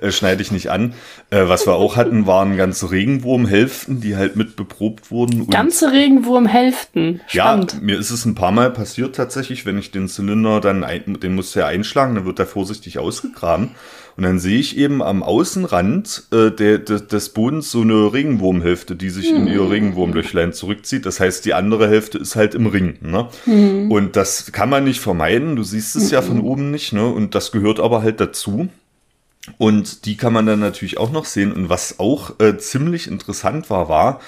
äh, 0.01 0.12
schneide 0.12 0.44
ich 0.44 0.51
nicht 0.51 0.70
an. 0.70 0.94
Äh, 1.32 1.48
was 1.48 1.65
wir 1.65 1.74
auch 1.74 1.96
hatten, 1.96 2.27
waren 2.27 2.56
ganze 2.56 2.92
Regenwurmhälften, 2.92 4.01
die 4.01 4.15
halt 4.15 4.36
mit 4.36 4.56
beprobt 4.56 5.10
wurden. 5.10 5.50
ganze 5.50 5.92
Regenwurmhälften? 5.92 7.22
Spannend. 7.25 7.74
Ja, 7.74 7.80
mir 7.82 7.98
ist 7.98 8.12
es 8.12 8.25
ein 8.25 8.36
paar 8.36 8.51
Mal 8.51 8.70
passiert 8.70 9.15
tatsächlich, 9.15 9.65
wenn 9.65 9.80
ich 9.80 9.89
den 9.89 10.08
Zylinder 10.08 10.62
dann, 10.62 10.84
ein, 10.84 11.20
den 11.20 11.34
musst 11.34 11.56
du 11.56 11.60
ja 11.62 11.65
einschlagen, 11.65 12.13
dann 12.13 12.25
wird 12.25 12.38
er 12.38 12.46
vorsichtig 12.46 13.00
ausgegraben. 13.00 13.72
Und 14.18 14.24
dann 14.24 14.40
sehe 14.40 14.60
ich 14.60 14.78
eben 14.78 15.04
am 15.04 15.24
Außenrand 15.24 16.28
äh, 16.32 16.50
der, 16.50 16.78
der, 16.80 17.02
des 17.02 17.30
Bodens 17.30 17.70
so 17.70 17.82
eine 17.82 18.14
Regenwurmhälfte, 18.14 18.96
die 18.96 19.10
sich 19.10 19.32
mhm. 19.32 19.38
in 19.38 19.48
ihr 19.48 19.60
hm. 19.60 19.68
Regenwurmlöchlein 19.68 20.54
zurückzieht. 20.54 21.06
Das 21.06 21.20
heißt, 21.20 21.44
die 21.44 21.54
andere 21.54 21.90
Hälfte 21.90 22.18
ist 22.18 22.38
halt 22.38 22.56
im 22.56 22.68
Ring. 22.68 22.98
Ne? 23.02 23.28
Mhm. 23.46 23.92
Und 23.92 24.16
das 24.16 24.54
kann 24.54 24.70
man 24.70 24.86
nicht 24.86 25.02
vermeiden. 25.02 25.58
Du 25.58 25.64
siehst 25.64 25.98
es 25.98 26.06
mhm. 26.06 26.12
ja 26.12 26.22
von 26.22 26.40
oben 26.40 26.72
nicht. 26.72 26.94
Ne? 26.94 27.06
Und 27.06 27.36
das 27.36 27.52
gehört 27.52 27.82
aber 27.82 28.04
halt 28.04 28.22
dazu. 28.22 28.70
Und 29.58 30.06
die 30.06 30.16
kann 30.16 30.34
man 30.34 30.46
dann 30.46 30.60
natürlich 30.60 30.98
auch 30.98 31.12
noch 31.12 31.26
sehen. 31.26 31.52
Und 31.52 31.70
was 31.70 32.00
auch 32.00 32.40
äh, 32.40 32.58
ziemlich 32.58 33.08
interessant 33.08 33.70
war, 33.70 33.90
war 33.90 34.22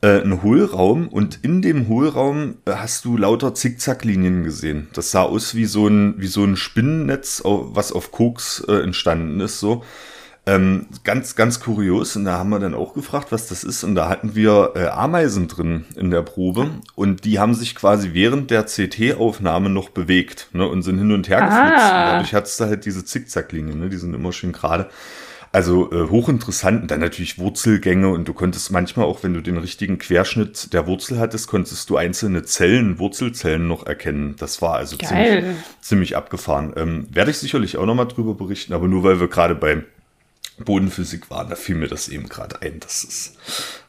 äh, 0.00 0.20
ein 0.20 0.42
Hohlraum. 0.42 1.08
Und 1.08 1.40
in 1.42 1.62
dem 1.62 1.88
Hohlraum 1.88 2.56
äh, 2.64 2.72
hast 2.72 3.04
du 3.04 3.16
lauter 3.16 3.54
Zickzacklinien 3.54 4.44
gesehen. 4.44 4.88
Das 4.92 5.10
sah 5.10 5.22
aus 5.22 5.54
wie 5.54 5.66
so 5.66 5.86
ein, 5.86 6.14
wie 6.18 6.26
so 6.26 6.44
ein 6.44 6.56
Spinnennetz, 6.56 7.42
was 7.44 7.92
auf 7.92 8.12
Koks 8.12 8.64
äh, 8.68 8.82
entstanden 8.82 9.40
ist. 9.40 9.60
So. 9.60 9.84
Ähm, 10.48 10.86
ganz, 11.04 11.36
ganz 11.36 11.60
kurios. 11.60 12.16
Und 12.16 12.24
da 12.24 12.38
haben 12.38 12.48
wir 12.48 12.58
dann 12.58 12.74
auch 12.74 12.94
gefragt, 12.94 13.32
was 13.32 13.48
das 13.48 13.64
ist. 13.64 13.84
Und 13.84 13.94
da 13.94 14.08
hatten 14.08 14.34
wir 14.34 14.72
äh, 14.76 14.86
Ameisen 14.86 15.46
drin 15.46 15.84
in 15.94 16.10
der 16.10 16.22
Probe. 16.22 16.70
Und 16.94 17.24
die 17.24 17.38
haben 17.38 17.54
sich 17.54 17.74
quasi 17.74 18.14
während 18.14 18.50
der 18.50 18.64
CT-Aufnahme 18.64 19.68
noch 19.68 19.90
bewegt 19.90 20.48
ne, 20.52 20.66
und 20.66 20.82
sind 20.82 20.98
hin 20.98 21.12
und 21.12 21.28
her 21.28 21.40
geflitzt. 21.40 21.82
Ah. 21.82 22.00
Und 22.00 22.12
dadurch 22.12 22.34
hattest 22.34 22.60
du 22.60 22.64
halt 22.64 22.86
diese 22.86 23.04
Zickzacklinien. 23.04 23.78
Ne, 23.78 23.88
die 23.90 23.98
sind 23.98 24.14
immer 24.14 24.32
schön 24.32 24.52
gerade. 24.52 24.88
Also 25.52 25.90
äh, 25.92 26.08
hochinteressant. 26.08 26.82
Und 26.82 26.90
dann 26.90 27.00
natürlich 27.00 27.38
Wurzelgänge. 27.38 28.08
Und 28.08 28.26
du 28.26 28.34
konntest 28.34 28.70
manchmal 28.70 29.06
auch, 29.06 29.22
wenn 29.22 29.34
du 29.34 29.40
den 29.40 29.58
richtigen 29.58 29.98
Querschnitt 29.98 30.72
der 30.72 30.86
Wurzel 30.86 31.18
hattest, 31.18 31.48
konntest 31.48 31.88
du 31.90 31.96
einzelne 31.96 32.42
Zellen, 32.42 32.98
Wurzelzellen 32.98 33.66
noch 33.66 33.86
erkennen. 33.86 34.36
Das 34.38 34.60
war 34.62 34.74
also 34.74 34.96
ziemlich, 34.96 35.44
ziemlich 35.80 36.16
abgefahren. 36.16 36.72
Ähm, 36.76 37.06
werde 37.10 37.30
ich 37.30 37.38
sicherlich 37.38 37.76
auch 37.76 37.86
nochmal 37.86 38.08
drüber 38.08 38.34
berichten. 38.34 38.72
Aber 38.72 38.88
nur 38.88 39.04
weil 39.04 39.20
wir 39.20 39.28
gerade 39.28 39.54
beim 39.54 39.84
Bodenphysik 40.58 41.30
waren, 41.30 41.48
da 41.48 41.56
fiel 41.56 41.76
mir 41.76 41.88
das 41.88 42.08
eben 42.08 42.28
gerade 42.28 42.62
ein. 42.62 42.80
Das 42.80 43.04
ist, 43.04 43.36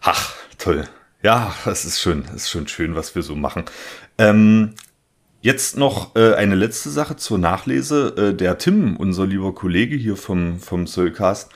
ach, 0.01 0.35
toll. 0.57 0.87
Ja, 1.21 1.53
das 1.65 1.83
ist 1.83 1.99
schön, 1.99 2.23
das 2.23 2.43
ist 2.43 2.49
schon 2.49 2.67
schön, 2.67 2.95
was 2.95 3.13
wir 3.15 3.23
so 3.23 3.35
machen. 3.35 3.65
Ähm, 4.17 4.75
jetzt 5.41 5.77
noch 5.77 6.15
äh, 6.15 6.33
eine 6.33 6.55
letzte 6.55 6.89
Sache 6.89 7.15
zur 7.15 7.37
Nachlese. 7.37 8.15
Äh, 8.17 8.33
der 8.35 8.57
Tim, 8.57 8.95
unser 8.97 9.25
lieber 9.25 9.53
Kollege 9.53 9.95
hier 9.95 10.15
vom, 10.15 10.59
vom 10.59 10.87
Soulcast, 10.87 11.51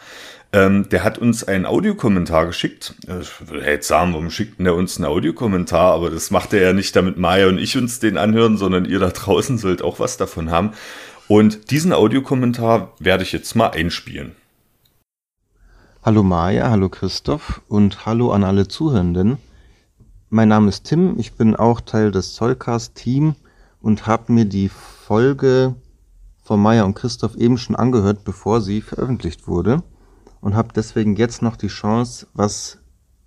ähm, 0.51 0.87
der 0.89 1.03
hat 1.03 1.17
uns 1.17 1.43
einen 1.43 1.65
Audiokommentar 1.65 2.45
geschickt. 2.45 2.95
Äh, 3.07 3.21
ich 3.21 3.47
würde 3.47 3.65
jetzt 3.65 3.87
sagen, 3.87 4.13
warum 4.13 4.29
schickt 4.29 4.59
denn 4.59 4.65
der 4.65 4.75
uns 4.75 4.97
einen 4.97 5.05
Audiokommentar? 5.05 5.93
Aber 5.93 6.09
das 6.09 6.31
macht 6.31 6.53
er 6.53 6.61
ja 6.61 6.73
nicht, 6.73 6.95
damit 6.95 7.17
Maya 7.17 7.47
und 7.47 7.57
ich 7.57 7.75
uns 7.77 7.99
den 7.99 8.17
anhören, 8.17 8.57
sondern 8.57 8.85
ihr 8.85 8.99
da 8.99 9.09
draußen 9.09 9.57
sollt 9.57 9.81
auch 9.81 9.99
was 9.99 10.17
davon 10.17 10.51
haben. 10.51 10.71
Und 11.27 11.71
diesen 11.71 11.93
Audiokommentar 11.93 12.93
werde 12.99 13.23
ich 13.23 13.31
jetzt 13.31 13.55
mal 13.55 13.69
einspielen. 13.69 14.35
Hallo 16.03 16.21
Maja, 16.21 16.69
hallo 16.69 16.89
Christoph 16.89 17.61
und 17.69 18.05
hallo 18.05 18.31
an 18.31 18.43
alle 18.43 18.67
Zuhörenden. 18.67 19.37
Mein 20.29 20.49
Name 20.49 20.67
ist 20.67 20.83
Tim, 20.83 21.17
ich 21.17 21.33
bin 21.33 21.55
auch 21.55 21.79
Teil 21.79 22.11
des 22.11 22.33
Zollcast-Team 22.33 23.35
und 23.83 24.07
habe 24.07 24.31
mir 24.31 24.45
die 24.45 24.69
Folge 24.69 25.75
von 26.41 26.59
Maja 26.59 26.85
und 26.85 26.95
Christoph 26.95 27.35
eben 27.35 27.57
schon 27.57 27.75
angehört, 27.75 28.23
bevor 28.23 28.61
sie 28.61 28.81
veröffentlicht 28.81 29.45
wurde 29.47 29.83
und 30.39 30.55
habe 30.55 30.69
deswegen 30.73 31.17
jetzt 31.17 31.41
noch 31.41 31.57
die 31.57 31.67
Chance, 31.67 32.27
was 32.33 32.79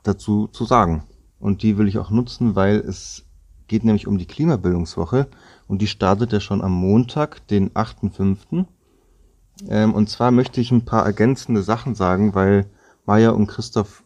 dazu 0.03 0.49
zu 0.49 0.65
sagen. 0.65 1.05
Und 1.39 1.63
die 1.63 1.77
will 1.77 1.89
ich 1.89 1.99
auch 1.99 2.11
nutzen, 2.11 2.57
weil 2.57 2.77
es 2.77 3.27
geht 3.69 3.85
nämlich 3.85 4.07
um 4.07 4.17
die 4.17 4.27
Klimabildungswoche 4.27 5.29
und 5.69 5.83
die 5.83 5.87
startet 5.87 6.33
ja 6.33 6.41
schon 6.41 6.63
am 6.63 6.73
Montag, 6.73 7.47
den 7.49 7.71
8.5. 7.73 8.65
Ähm, 9.69 9.93
und 9.93 10.09
zwar 10.09 10.31
möchte 10.31 10.63
ich 10.63 10.71
ein 10.71 10.87
paar 10.87 11.05
ergänzende 11.05 11.63
Sachen 11.63 11.95
sagen, 11.95 12.35
weil 12.35 12.65
Maya 13.05 13.31
und 13.31 13.47
Christoph 13.47 14.05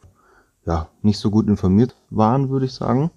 ja 0.67 0.89
nicht 1.03 1.19
so 1.19 1.31
gut 1.31 1.47
informiert 1.47 1.95
waren, 2.11 2.51
würde 2.51 2.67
ich 2.67 2.73
sagen. 2.73 3.13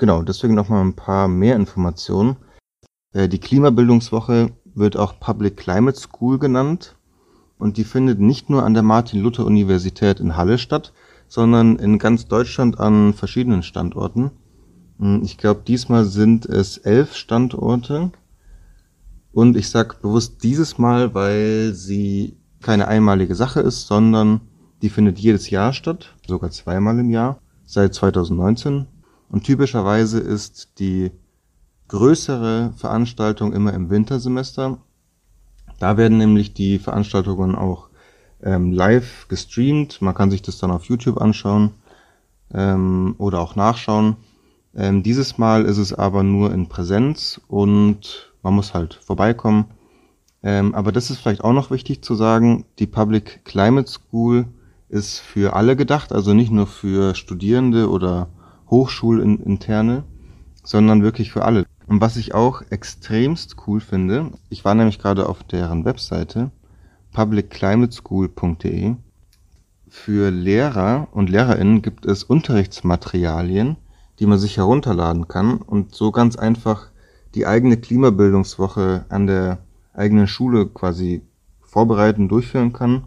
Genau, 0.00 0.22
deswegen 0.22 0.54
nochmal 0.54 0.82
ein 0.82 0.94
paar 0.94 1.28
mehr 1.28 1.56
Informationen. 1.56 2.36
Äh, 3.12 3.28
die 3.28 3.38
Klimabildungswoche 3.38 4.50
wird 4.74 4.96
auch 4.96 5.20
Public 5.20 5.58
Climate 5.58 6.00
School 6.00 6.38
genannt 6.38 6.96
und 7.58 7.76
die 7.76 7.84
findet 7.84 8.18
nicht 8.18 8.48
nur 8.48 8.62
an 8.62 8.72
der 8.72 8.82
Martin-Luther-Universität 8.82 10.18
in 10.18 10.38
Halle 10.38 10.56
statt, 10.56 10.94
sondern 11.28 11.76
in 11.76 11.98
ganz 11.98 12.26
Deutschland 12.26 12.80
an 12.80 13.12
verschiedenen 13.12 13.62
Standorten. 13.62 14.30
Hm, 14.98 15.20
ich 15.22 15.36
glaube, 15.36 15.64
diesmal 15.66 16.06
sind 16.06 16.46
es 16.46 16.78
elf 16.78 17.14
Standorte 17.14 18.10
und 19.32 19.54
ich 19.54 19.68
sag 19.68 20.00
bewusst 20.00 20.42
dieses 20.42 20.78
Mal, 20.78 21.12
weil 21.12 21.74
sie 21.74 22.38
keine 22.62 22.88
einmalige 22.88 23.34
Sache 23.34 23.60
ist, 23.60 23.86
sondern 23.86 24.40
die 24.80 24.88
findet 24.88 25.18
jedes 25.18 25.50
Jahr 25.50 25.74
statt, 25.74 26.14
sogar 26.26 26.50
zweimal 26.50 26.98
im 26.98 27.10
Jahr, 27.10 27.42
seit 27.66 27.92
2019. 27.92 28.86
Und 29.30 29.44
typischerweise 29.44 30.18
ist 30.18 30.78
die 30.78 31.12
größere 31.88 32.72
Veranstaltung 32.76 33.52
immer 33.52 33.72
im 33.72 33.90
Wintersemester. 33.90 34.78
Da 35.78 35.96
werden 35.96 36.18
nämlich 36.18 36.52
die 36.52 36.78
Veranstaltungen 36.78 37.54
auch 37.54 37.88
ähm, 38.42 38.72
live 38.72 39.26
gestreamt. 39.28 40.02
Man 40.02 40.14
kann 40.14 40.30
sich 40.30 40.42
das 40.42 40.58
dann 40.58 40.70
auf 40.70 40.84
YouTube 40.84 41.20
anschauen 41.20 41.70
ähm, 42.52 43.14
oder 43.18 43.40
auch 43.40 43.56
nachschauen. 43.56 44.16
Ähm, 44.74 45.02
dieses 45.02 45.38
Mal 45.38 45.64
ist 45.64 45.78
es 45.78 45.92
aber 45.92 46.22
nur 46.22 46.52
in 46.52 46.68
Präsenz 46.68 47.40
und 47.48 48.32
man 48.42 48.54
muss 48.54 48.74
halt 48.74 48.94
vorbeikommen. 48.94 49.66
Ähm, 50.42 50.74
aber 50.74 50.92
das 50.92 51.10
ist 51.10 51.18
vielleicht 51.18 51.44
auch 51.44 51.52
noch 51.52 51.70
wichtig 51.70 52.02
zu 52.02 52.14
sagen, 52.14 52.64
die 52.78 52.86
Public 52.86 53.44
Climate 53.44 53.90
School 53.90 54.46
ist 54.88 55.18
für 55.18 55.54
alle 55.54 55.76
gedacht, 55.76 56.12
also 56.12 56.34
nicht 56.34 56.50
nur 56.50 56.66
für 56.66 57.14
Studierende 57.14 57.90
oder 57.90 58.28
Hochschulinterne, 58.70 60.04
sondern 60.62 61.02
wirklich 61.02 61.32
für 61.32 61.44
alle. 61.44 61.66
Und 61.86 62.00
was 62.00 62.16
ich 62.16 62.34
auch 62.34 62.62
extremst 62.70 63.56
cool 63.66 63.80
finde, 63.80 64.30
ich 64.48 64.64
war 64.64 64.74
nämlich 64.74 64.98
gerade 64.98 65.28
auf 65.28 65.42
deren 65.42 65.84
Webseite 65.84 66.50
publicclimateschool.de. 67.12 68.94
Für 69.88 70.30
Lehrer 70.30 71.08
und 71.10 71.30
Lehrerinnen 71.30 71.82
gibt 71.82 72.06
es 72.06 72.22
Unterrichtsmaterialien, 72.22 73.76
die 74.20 74.26
man 74.26 74.38
sich 74.38 74.56
herunterladen 74.56 75.26
kann 75.26 75.56
und 75.56 75.94
so 75.94 76.12
ganz 76.12 76.36
einfach 76.36 76.90
die 77.34 77.46
eigene 77.46 77.76
Klimabildungswoche 77.76 79.06
an 79.08 79.26
der 79.26 79.58
eigenen 79.92 80.28
Schule 80.28 80.66
quasi 80.66 81.22
vorbereiten, 81.60 82.28
durchführen 82.28 82.72
kann. 82.72 83.04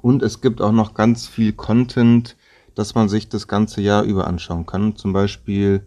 Und 0.00 0.22
es 0.22 0.40
gibt 0.40 0.60
auch 0.60 0.72
noch 0.72 0.94
ganz 0.94 1.28
viel 1.28 1.52
Content, 1.52 2.36
dass 2.74 2.94
man 2.94 3.08
sich 3.08 3.28
das 3.28 3.48
ganze 3.48 3.80
Jahr 3.80 4.02
über 4.02 4.26
anschauen 4.26 4.66
kann. 4.66 4.96
Zum 4.96 5.12
Beispiel 5.12 5.86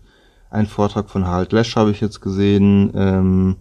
ein 0.49 0.67
Vortrag 0.67 1.09
von 1.09 1.25
Harald 1.25 1.51
Lesch 1.51 1.75
habe 1.75 1.91
ich 1.91 2.01
jetzt 2.01 2.21
gesehen. 2.21 2.91
Ähm, 2.95 3.55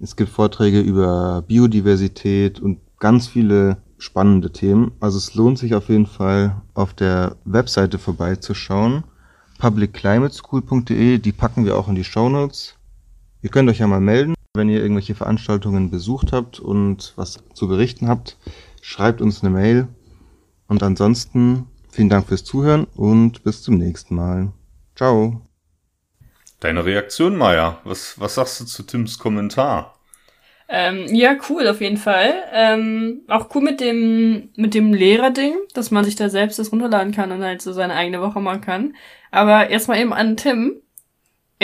es 0.00 0.16
gibt 0.16 0.30
Vorträge 0.30 0.80
über 0.80 1.42
Biodiversität 1.46 2.60
und 2.60 2.80
ganz 2.98 3.26
viele 3.26 3.78
spannende 3.98 4.52
Themen. 4.52 4.92
Also 5.00 5.18
es 5.18 5.34
lohnt 5.34 5.58
sich 5.58 5.74
auf 5.74 5.88
jeden 5.88 6.06
Fall 6.06 6.60
auf 6.74 6.92
der 6.94 7.36
Webseite 7.44 7.98
vorbeizuschauen. 7.98 9.04
publicclimateschool.de, 9.58 11.18
die 11.18 11.32
packen 11.32 11.64
wir 11.64 11.76
auch 11.76 11.88
in 11.88 11.94
die 11.94 12.04
Show 12.04 12.28
Notes. 12.28 12.74
Ihr 13.40 13.50
könnt 13.50 13.70
euch 13.70 13.78
ja 13.78 13.86
mal 13.86 14.00
melden, 14.00 14.34
wenn 14.54 14.68
ihr 14.68 14.82
irgendwelche 14.82 15.14
Veranstaltungen 15.14 15.90
besucht 15.90 16.32
habt 16.32 16.60
und 16.60 17.12
was 17.16 17.38
zu 17.54 17.68
berichten 17.68 18.08
habt. 18.08 18.36
Schreibt 18.82 19.20
uns 19.20 19.42
eine 19.42 19.50
Mail. 19.50 19.88
Und 20.66 20.82
ansonsten 20.82 21.66
vielen 21.94 22.08
Dank 22.08 22.26
fürs 22.26 22.44
Zuhören 22.44 22.86
und 22.94 23.44
bis 23.44 23.62
zum 23.62 23.78
nächsten 23.78 24.16
Mal. 24.16 24.52
Ciao. 24.96 25.42
Deine 26.60 26.84
Reaktion, 26.84 27.36
Maya. 27.36 27.80
Was, 27.84 28.18
was 28.18 28.34
sagst 28.34 28.60
du 28.60 28.64
zu 28.64 28.82
Tims 28.82 29.18
Kommentar? 29.18 29.94
Ähm, 30.68 31.06
ja, 31.14 31.36
cool, 31.48 31.68
auf 31.68 31.80
jeden 31.80 31.98
Fall. 31.98 32.32
Ähm, 32.52 33.22
auch 33.28 33.54
cool 33.54 33.62
mit 33.62 33.80
dem, 33.80 34.50
mit 34.56 34.74
dem 34.74 34.92
Lehrerding, 34.92 35.54
dass 35.74 35.90
man 35.90 36.04
sich 36.04 36.16
da 36.16 36.28
selbst 36.30 36.58
das 36.58 36.72
runterladen 36.72 37.12
kann 37.12 37.32
und 37.32 37.42
halt 37.42 37.60
so 37.62 37.72
seine 37.72 37.94
eigene 37.94 38.20
Woche 38.20 38.40
machen 38.40 38.62
kann. 38.62 38.96
Aber 39.30 39.68
erstmal 39.68 40.00
eben 40.00 40.12
an 40.12 40.36
Tim. 40.36 40.80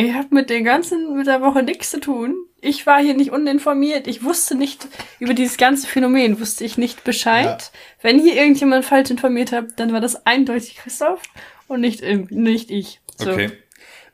Ich 0.06 0.14
habe 0.14 0.28
mit 0.30 0.50
den 0.50 0.64
ganzen, 0.64 1.16
mit 1.16 1.26
der 1.26 1.40
Woche 1.42 1.62
nichts 1.62 1.90
zu 1.90 2.00
tun. 2.00 2.34
Ich 2.60 2.86
war 2.86 3.00
hier 3.00 3.14
nicht 3.14 3.32
uninformiert. 3.32 4.06
Ich 4.06 4.22
wusste 4.22 4.54
nicht 4.54 4.86
über 5.18 5.34
dieses 5.34 5.56
ganze 5.56 5.86
Phänomen, 5.86 6.40
wusste 6.40 6.64
ich 6.64 6.78
nicht 6.78 7.04
Bescheid. 7.04 7.44
Ja. 7.44 7.78
Wenn 8.02 8.18
hier 8.18 8.34
irgendjemand 8.34 8.84
falsch 8.84 9.10
informiert 9.10 9.52
hat, 9.52 9.78
dann 9.78 9.92
war 9.92 10.00
das 10.00 10.26
eindeutig 10.26 10.76
Christoph 10.76 11.22
und 11.68 11.80
nicht, 11.80 12.02
nicht 12.30 12.70
ich. 12.70 13.00
So. 13.16 13.30
Okay. 13.30 13.50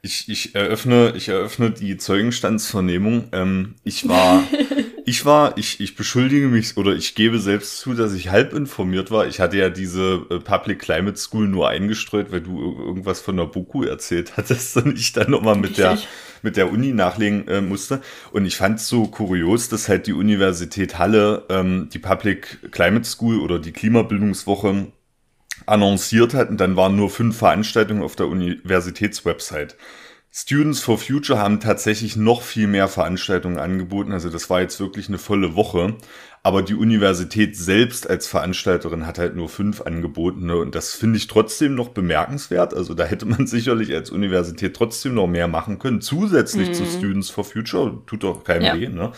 Ich, 0.03 0.29
ich 0.29 0.55
eröffne, 0.55 1.15
ich 1.17 1.29
eröffne 1.29 1.71
die 1.71 1.97
Zeugenstandsvernehmung. 1.97 3.29
Ähm, 3.33 3.75
ich 3.83 4.09
war, 4.09 4.45
ich 5.09 5.25
war, 5.25 5.57
ich, 5.57 5.79
ich 5.79 5.95
beschuldige 5.95 6.49
mich 6.49 6.77
oder 6.77 6.93
ich 6.93 7.15
gebe 7.15 7.39
selbst 7.39 7.79
zu, 7.79 7.95
dass 7.95 8.13
ich 8.13 8.31
halb 8.31 8.53
informiert 8.53 9.13
war. 9.13 9.29
Ich 9.29 9.39
hatte 9.39 9.57
ja 9.57 9.71
diese 9.71 10.27
äh, 10.31 10.41
Public 10.41 10.81
Climate 10.81 11.17
School 11.17 11.47
nur 11.47 11.69
eingestreut, 11.69 12.33
weil 12.33 12.41
du 12.41 12.77
irgendwas 12.77 13.21
von 13.21 13.37
der 13.37 13.45
BOKU 13.45 13.85
erzählt 13.85 14.37
hattest 14.37 14.77
und 14.85 14.99
ich 14.99 15.13
dann 15.13 15.31
nochmal 15.31 15.55
mit 15.55 15.79
der, 15.79 15.97
mit 16.43 16.57
der 16.57 16.73
Uni 16.73 16.93
nachlegen 16.93 17.47
äh, 17.47 17.61
musste. 17.61 18.03
Und 18.33 18.47
ich 18.47 18.57
fand 18.57 18.81
es 18.81 18.89
so 18.89 19.07
kurios, 19.07 19.69
dass 19.69 19.89
halt 19.89 20.09
die 20.09 20.13
Universität 20.13 20.99
Halle 20.99 21.45
ähm, 21.51 21.89
die 21.93 22.01
Public 22.01 22.73
Climate 22.73 23.05
School 23.05 23.39
oder 23.39 23.61
die 23.61 23.73
Klimabildungswoche 23.73 24.89
annonciert 25.67 26.35
hat 26.35 26.51
und 26.51 26.61
dann 26.61 26.75
waren 26.75 26.97
nur 26.97 27.11
fünf 27.11 27.39
Veranstaltungen 27.39 28.03
auf 28.03 28.17
der 28.17 28.27
Universitätswebsite. 28.27 29.77
Students 30.39 30.81
for 30.81 30.99
Future 30.99 31.39
haben 31.39 31.61
tatsächlich 31.61 32.15
noch 32.15 32.43
viel 32.43 32.67
mehr 32.67 32.89
Veranstaltungen 32.89 33.57
angeboten. 33.59 34.13
Also 34.13 34.29
das 34.29 34.51
war 34.51 34.61
jetzt 34.61 34.79
wirklich 34.81 35.09
eine 35.09 35.17
volle 35.17 35.57
Woche. 35.57 35.95
Aber 36.43 36.61
die 36.61 36.75
Universität 36.75 37.57
selbst 37.57 38.09
als 38.11 38.27
Veranstalterin 38.27 39.07
hat 39.07 39.19
halt 39.19 39.35
nur 39.35 39.49
fünf 39.49 39.81
angeboten. 39.81 40.45
Ne? 40.45 40.57
Und 40.59 40.75
das 40.75 40.93
finde 40.93 41.17
ich 41.17 41.27
trotzdem 41.27 41.75
noch 41.75 41.89
bemerkenswert. 41.89 42.75
Also 42.75 42.93
da 42.93 43.05
hätte 43.05 43.25
man 43.25 43.47
sicherlich 43.47 43.95
als 43.95 44.11
Universität 44.11 44.77
trotzdem 44.77 45.15
noch 45.15 45.27
mehr 45.27 45.49
machen 45.49 45.79
können. 45.79 46.03
Zusätzlich 46.03 46.69
mhm. 46.69 46.75
zu 46.75 46.85
Students 46.85 47.31
for 47.31 47.45
Future. 47.45 48.03
Tut 48.07 48.23
doch 48.23 48.45
keinem 48.45 48.63
ja. 48.63 48.79
weh. 48.79 48.89
Ne? 48.89 49.13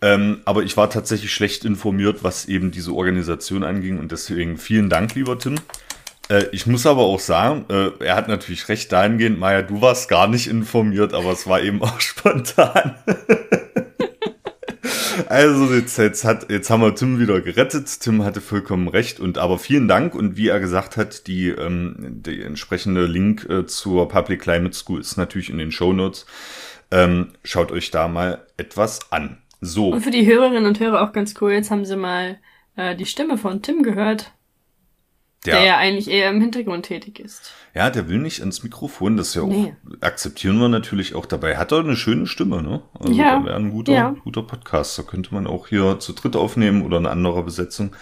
Ähm, 0.00 0.40
aber 0.46 0.62
ich 0.62 0.74
war 0.78 0.88
tatsächlich 0.88 1.34
schlecht 1.34 1.66
informiert, 1.66 2.24
was 2.24 2.46
eben 2.46 2.70
diese 2.70 2.94
Organisation 2.94 3.62
anging. 3.62 3.98
Und 3.98 4.10
deswegen 4.10 4.56
vielen 4.56 4.88
Dank, 4.88 5.14
lieber 5.14 5.38
Tim. 5.38 5.56
Äh, 6.28 6.46
ich 6.52 6.66
muss 6.66 6.86
aber 6.86 7.02
auch 7.02 7.20
sagen, 7.20 7.66
äh, 7.68 7.90
er 8.04 8.16
hat 8.16 8.28
natürlich 8.28 8.68
recht 8.68 8.90
dahingehend, 8.92 9.38
Maja, 9.38 9.62
du 9.62 9.80
warst 9.80 10.08
gar 10.08 10.26
nicht 10.26 10.48
informiert, 10.48 11.14
aber 11.14 11.32
es 11.32 11.46
war 11.46 11.62
eben 11.62 11.82
auch 11.82 12.00
spontan. 12.00 12.96
also 15.28 15.74
jetzt, 15.74 15.98
jetzt, 15.98 16.24
hat, 16.24 16.50
jetzt 16.50 16.70
haben 16.70 16.82
wir 16.82 16.94
Tim 16.94 17.18
wieder 17.18 17.40
gerettet. 17.40 18.00
Tim 18.00 18.24
hatte 18.24 18.40
vollkommen 18.40 18.88
recht 18.88 19.20
und 19.20 19.38
aber 19.38 19.58
vielen 19.58 19.88
Dank 19.88 20.14
und 20.14 20.36
wie 20.36 20.48
er 20.48 20.60
gesagt 20.60 20.96
hat, 20.96 21.26
die, 21.26 21.48
ähm, 21.48 21.96
die 21.98 22.42
entsprechende 22.42 23.06
Link 23.06 23.46
äh, 23.48 23.66
zur 23.66 24.08
Public 24.08 24.42
Climate 24.42 24.74
School 24.74 25.00
ist 25.00 25.16
natürlich 25.16 25.50
in 25.50 25.58
den 25.58 25.72
Show 25.72 25.92
Notes. 25.92 26.26
Ähm, 26.90 27.32
schaut 27.42 27.72
euch 27.72 27.90
da 27.90 28.08
mal 28.08 28.46
etwas 28.56 29.10
an. 29.10 29.38
So. 29.60 29.90
Und 29.90 30.02
für 30.02 30.10
die 30.10 30.26
Hörerinnen 30.26 30.66
und 30.66 30.78
Hörer 30.78 31.02
auch 31.02 31.12
ganz 31.12 31.34
cool, 31.40 31.52
jetzt 31.52 31.70
haben 31.70 31.84
sie 31.84 31.96
mal 31.96 32.38
äh, 32.76 32.94
die 32.94 33.06
Stimme 33.06 33.38
von 33.38 33.62
Tim 33.62 33.82
gehört. 33.82 34.32
Der, 35.44 35.56
der 35.56 35.64
ja 35.64 35.76
eigentlich 35.76 36.08
eher 36.08 36.30
im 36.30 36.40
Hintergrund 36.40 36.86
tätig 36.86 37.20
ist. 37.20 37.52
Ja, 37.74 37.90
der 37.90 38.08
will 38.08 38.18
nicht 38.18 38.40
ins 38.40 38.62
Mikrofon, 38.62 39.16
das 39.16 39.34
ja 39.34 39.42
auch 39.42 39.48
nee. 39.48 39.74
akzeptieren 40.00 40.58
wir 40.58 40.68
natürlich 40.68 41.14
auch 41.14 41.26
dabei. 41.26 41.56
Hat 41.56 41.72
er 41.72 41.80
eine 41.80 41.94
schöne 41.94 42.26
Stimme, 42.26 42.62
ne? 42.62 42.82
Also 42.98 43.12
ja. 43.12 43.44
wäre 43.44 43.56
ein 43.56 43.70
guter, 43.70 43.92
ja. 43.92 44.16
guter 44.24 44.42
Podcast. 44.42 44.98
Da 44.98 45.02
könnte 45.02 45.34
man 45.34 45.46
auch 45.46 45.68
hier 45.68 46.00
zu 46.00 46.14
dritt 46.14 46.36
aufnehmen 46.36 46.82
oder 46.82 46.96
eine 46.96 47.10
andere 47.10 47.42
Besetzung. 47.42 47.94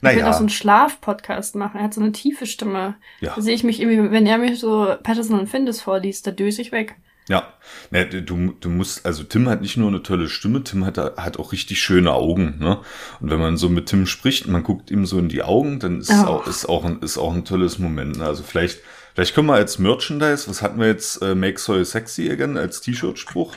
Naja. 0.00 0.16
Ich 0.16 0.22
will 0.22 0.30
auch 0.30 0.34
so 0.34 0.40
einen 0.40 0.48
Schlaf-Podcast 0.48 1.56
machen. 1.56 1.78
Er 1.78 1.84
hat 1.84 1.94
so 1.94 2.00
eine 2.00 2.12
tiefe 2.12 2.46
Stimme. 2.46 2.94
Ja. 3.20 3.34
Da 3.34 3.40
sehe 3.40 3.54
ich 3.54 3.64
mich 3.64 3.80
irgendwie, 3.80 4.10
wenn 4.10 4.26
er 4.26 4.38
mich 4.38 4.58
so 4.60 4.94
Patterson 5.02 5.38
und 5.38 5.48
Findus 5.48 5.80
vorliest, 5.80 6.26
da 6.26 6.30
döse 6.30 6.62
ich 6.62 6.72
weg. 6.72 6.96
Ja, 7.28 7.52
ne, 7.90 8.06
du, 8.06 8.52
du 8.60 8.68
musst, 8.68 9.04
also 9.04 9.24
Tim 9.24 9.48
hat 9.48 9.60
nicht 9.60 9.76
nur 9.76 9.88
eine 9.88 10.02
tolle 10.02 10.28
Stimme, 10.28 10.62
Tim 10.62 10.84
hat, 10.86 10.96
hat 10.96 11.38
auch 11.38 11.50
richtig 11.50 11.80
schöne 11.80 12.12
Augen, 12.12 12.58
ne? 12.60 12.78
Und 13.20 13.30
wenn 13.30 13.40
man 13.40 13.56
so 13.56 13.68
mit 13.68 13.86
Tim 13.86 14.06
spricht, 14.06 14.46
man 14.46 14.62
guckt 14.62 14.92
ihm 14.92 15.06
so 15.06 15.18
in 15.18 15.28
die 15.28 15.42
Augen, 15.42 15.80
dann 15.80 16.00
ist, 16.00 16.10
oh. 16.10 16.26
auch, 16.26 16.46
ist, 16.46 16.68
auch, 16.68 16.84
ein, 16.84 17.00
ist 17.00 17.18
auch 17.18 17.34
ein 17.34 17.44
tolles 17.44 17.80
Moment. 17.80 18.18
Ne? 18.18 18.24
Also 18.24 18.44
vielleicht, 18.44 18.78
vielleicht 19.14 19.34
können 19.34 19.48
wir 19.48 19.54
als 19.54 19.80
Merchandise, 19.80 20.48
was 20.48 20.62
hatten 20.62 20.78
wir 20.78 20.86
jetzt, 20.86 21.20
äh, 21.20 21.34
Make 21.34 21.58
Soil 21.58 21.84
Sexy 21.84 22.30
again 22.30 22.56
als 22.56 22.80
T-Shirt-Spruch? 22.80 23.56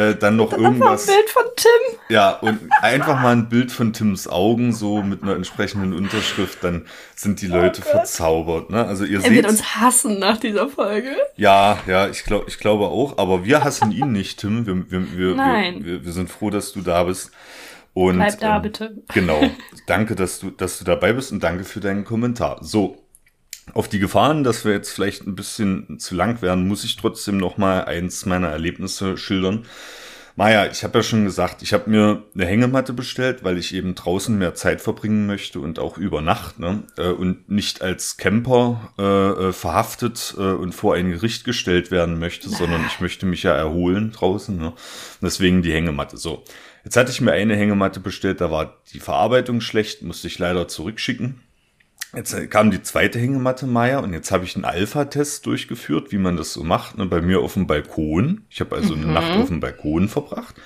Äh, 0.00 0.16
dann 0.16 0.36
noch 0.36 0.50
dann 0.50 0.62
irgendwas. 0.62 1.08
Ein 1.08 1.14
Bild 1.14 1.30
von 1.30 1.42
Tim. 1.56 1.98
Ja, 2.08 2.30
und 2.30 2.58
einfach 2.80 3.20
mal 3.20 3.32
ein 3.32 3.48
Bild 3.50 3.70
von 3.70 3.92
Tims 3.92 4.26
Augen, 4.28 4.72
so 4.72 5.02
mit 5.02 5.22
einer 5.22 5.34
entsprechenden 5.34 5.92
Unterschrift, 5.92 6.64
dann 6.64 6.86
sind 7.14 7.42
die 7.42 7.50
oh 7.50 7.56
Leute 7.56 7.82
oh 7.84 7.90
verzaubert. 7.90 8.70
Ne? 8.70 8.86
Also 8.86 9.04
ihr 9.04 9.18
er 9.18 9.22
seht. 9.22 9.32
Wird 9.32 9.48
uns 9.48 9.76
hassen 9.76 10.18
nach 10.18 10.38
dieser 10.38 10.68
Folge. 10.68 11.14
Ja, 11.36 11.78
ja, 11.86 12.08
ich 12.08 12.24
glaube, 12.24 12.46
ich 12.48 12.58
glaube 12.58 12.86
auch. 12.86 13.18
Aber 13.18 13.44
wir 13.44 13.62
hassen 13.62 13.92
ihn 13.92 14.12
nicht, 14.12 14.40
Tim. 14.40 14.66
Wir, 14.66 14.90
wir, 14.90 15.18
wir, 15.18 15.34
Nein. 15.34 15.84
Wir, 15.84 16.02
wir, 16.02 16.12
sind 16.12 16.30
froh, 16.30 16.48
dass 16.48 16.72
du 16.72 16.80
da 16.80 17.04
bist. 17.04 17.30
Und, 17.92 18.16
Bleib 18.16 18.40
da, 18.40 18.56
ähm, 18.56 18.62
bitte. 18.62 18.96
Genau. 19.12 19.42
Danke, 19.86 20.14
dass 20.14 20.40
du, 20.40 20.50
dass 20.50 20.78
du 20.78 20.84
dabei 20.84 21.12
bist 21.12 21.30
und 21.32 21.42
danke 21.42 21.64
für 21.64 21.80
deinen 21.80 22.04
Kommentar. 22.04 22.58
So, 22.62 22.96
auf 23.74 23.88
die 23.88 23.98
Gefahren, 23.98 24.44
dass 24.44 24.64
wir 24.64 24.72
jetzt 24.72 24.90
vielleicht 24.90 25.26
ein 25.26 25.34
bisschen 25.34 25.98
zu 25.98 26.14
lang 26.14 26.42
werden, 26.42 26.66
muss 26.68 26.84
ich 26.84 26.96
trotzdem 26.96 27.36
noch 27.36 27.56
mal 27.56 27.84
eins 27.84 28.26
meiner 28.26 28.48
Erlebnisse 28.48 29.16
schildern. 29.16 29.66
Maja, 30.36 30.66
ich 30.70 30.84
habe 30.84 30.98
ja 30.98 31.02
schon 31.02 31.24
gesagt, 31.24 31.60
ich 31.60 31.72
habe 31.72 31.90
mir 31.90 32.22
eine 32.34 32.46
Hängematte 32.46 32.92
bestellt, 32.92 33.44
weil 33.44 33.58
ich 33.58 33.74
eben 33.74 33.94
draußen 33.94 34.38
mehr 34.38 34.54
Zeit 34.54 34.80
verbringen 34.80 35.26
möchte 35.26 35.60
und 35.60 35.78
auch 35.78 35.98
über 35.98 36.22
Nacht 36.22 36.58
ne? 36.58 36.84
Äh, 36.96 37.08
und 37.08 37.50
nicht 37.50 37.82
als 37.82 38.16
Camper 38.16 38.92
äh, 38.98 39.02
äh, 39.48 39.52
verhaftet 39.52 40.34
äh, 40.38 40.42
und 40.42 40.74
vor 40.74 40.94
ein 40.94 41.10
Gericht 41.10 41.44
gestellt 41.44 41.90
werden 41.90 42.18
möchte, 42.18 42.48
sondern 42.48 42.86
ich 42.86 43.00
möchte 43.00 43.26
mich 43.26 43.42
ja 43.42 43.52
erholen 43.52 44.12
draußen. 44.12 44.56
Ne? 44.56 44.72
Deswegen 45.20 45.62
die 45.62 45.72
Hängematte. 45.72 46.16
So, 46.16 46.44
jetzt 46.84 46.96
hatte 46.96 47.10
ich 47.10 47.20
mir 47.20 47.32
eine 47.32 47.56
Hängematte 47.56 48.00
bestellt, 48.00 48.40
da 48.40 48.50
war 48.50 48.78
die 48.94 49.00
Verarbeitung 49.00 49.60
schlecht, 49.60 50.02
musste 50.02 50.28
ich 50.28 50.38
leider 50.38 50.68
zurückschicken. 50.68 51.42
Jetzt 52.14 52.50
kam 52.50 52.72
die 52.72 52.82
zweite 52.82 53.20
Hängematte 53.20 53.66
Meier 53.66 54.02
und 54.02 54.12
jetzt 54.12 54.32
habe 54.32 54.44
ich 54.44 54.56
einen 54.56 54.64
Alpha-Test 54.64 55.46
durchgeführt, 55.46 56.10
wie 56.10 56.18
man 56.18 56.36
das 56.36 56.52
so 56.52 56.64
macht, 56.64 56.98
ne, 56.98 57.06
bei 57.06 57.20
mir 57.20 57.40
auf 57.40 57.54
dem 57.54 57.68
Balkon. 57.68 58.42
Ich 58.50 58.60
habe 58.60 58.74
also 58.74 58.96
mhm. 58.96 59.04
eine 59.04 59.12
Nacht 59.12 59.32
auf 59.38 59.48
dem 59.48 59.60
Balkon 59.60 60.08
verbracht. 60.08 60.56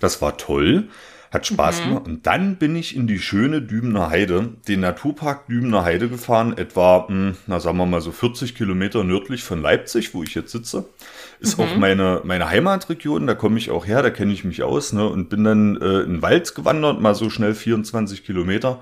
Das 0.00 0.22
war 0.22 0.38
toll, 0.38 0.88
hat 1.30 1.46
Spaß 1.46 1.80
mhm. 1.80 1.88
gemacht. 1.88 2.06
Und 2.06 2.26
dann 2.26 2.56
bin 2.56 2.74
ich 2.74 2.96
in 2.96 3.06
die 3.06 3.18
schöne 3.18 3.60
Dübener 3.60 4.08
Heide, 4.08 4.54
den 4.66 4.80
Naturpark 4.80 5.46
Dübener 5.46 5.84
Heide 5.84 6.08
gefahren, 6.08 6.56
etwa, 6.56 7.06
hm, 7.06 7.36
na 7.46 7.60
sagen 7.60 7.76
wir 7.76 7.84
mal 7.84 8.00
so 8.00 8.10
40 8.10 8.54
Kilometer 8.54 9.04
nördlich 9.04 9.42
von 9.42 9.60
Leipzig, 9.60 10.14
wo 10.14 10.22
ich 10.22 10.34
jetzt 10.34 10.52
sitze. 10.52 10.86
Ist 11.38 11.58
mhm. 11.58 11.64
auch 11.64 11.76
meine, 11.76 12.22
meine 12.24 12.48
Heimatregion, 12.48 13.26
da 13.26 13.34
komme 13.34 13.58
ich 13.58 13.70
auch 13.70 13.86
her, 13.86 14.00
da 14.00 14.08
kenne 14.08 14.32
ich 14.32 14.44
mich 14.44 14.62
aus, 14.62 14.94
ne, 14.94 15.06
und 15.06 15.28
bin 15.28 15.44
dann 15.44 15.76
äh, 15.76 16.00
in 16.00 16.12
den 16.12 16.22
Wald 16.22 16.54
gewandert, 16.54 17.02
mal 17.02 17.14
so 17.14 17.28
schnell 17.28 17.54
24 17.54 18.24
Kilometer 18.24 18.80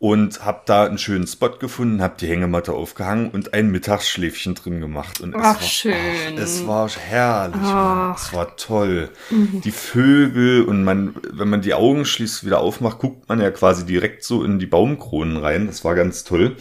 und 0.00 0.44
habe 0.44 0.62
da 0.64 0.84
einen 0.84 0.98
schönen 0.98 1.26
Spot 1.26 1.50
gefunden, 1.58 2.02
habe 2.02 2.14
die 2.20 2.28
Hängematte 2.28 2.72
aufgehangen 2.72 3.30
und 3.30 3.52
ein 3.52 3.70
Mittagsschläfchen 3.70 4.54
drin 4.54 4.80
gemacht. 4.80 5.20
Und 5.20 5.34
es 5.34 5.40
ach, 5.42 5.60
war, 5.60 5.60
schön. 5.60 5.94
Ach, 6.36 6.40
es 6.40 6.66
war 6.68 6.88
herrlich. 6.88 7.60
Es 7.60 8.32
war 8.32 8.56
toll. 8.56 9.10
Mhm. 9.30 9.60
Die 9.62 9.72
Vögel 9.72 10.62
und 10.62 10.84
man, 10.84 11.16
wenn 11.32 11.48
man 11.48 11.62
die 11.62 11.74
Augen 11.74 12.04
schließt, 12.04 12.46
wieder 12.46 12.60
aufmacht, 12.60 13.00
guckt 13.00 13.28
man 13.28 13.40
ja 13.40 13.50
quasi 13.50 13.84
direkt 13.86 14.22
so 14.22 14.44
in 14.44 14.60
die 14.60 14.66
Baumkronen 14.66 15.36
rein. 15.36 15.66
Das 15.66 15.84
war 15.84 15.96
ganz 15.96 16.22
toll. 16.22 16.56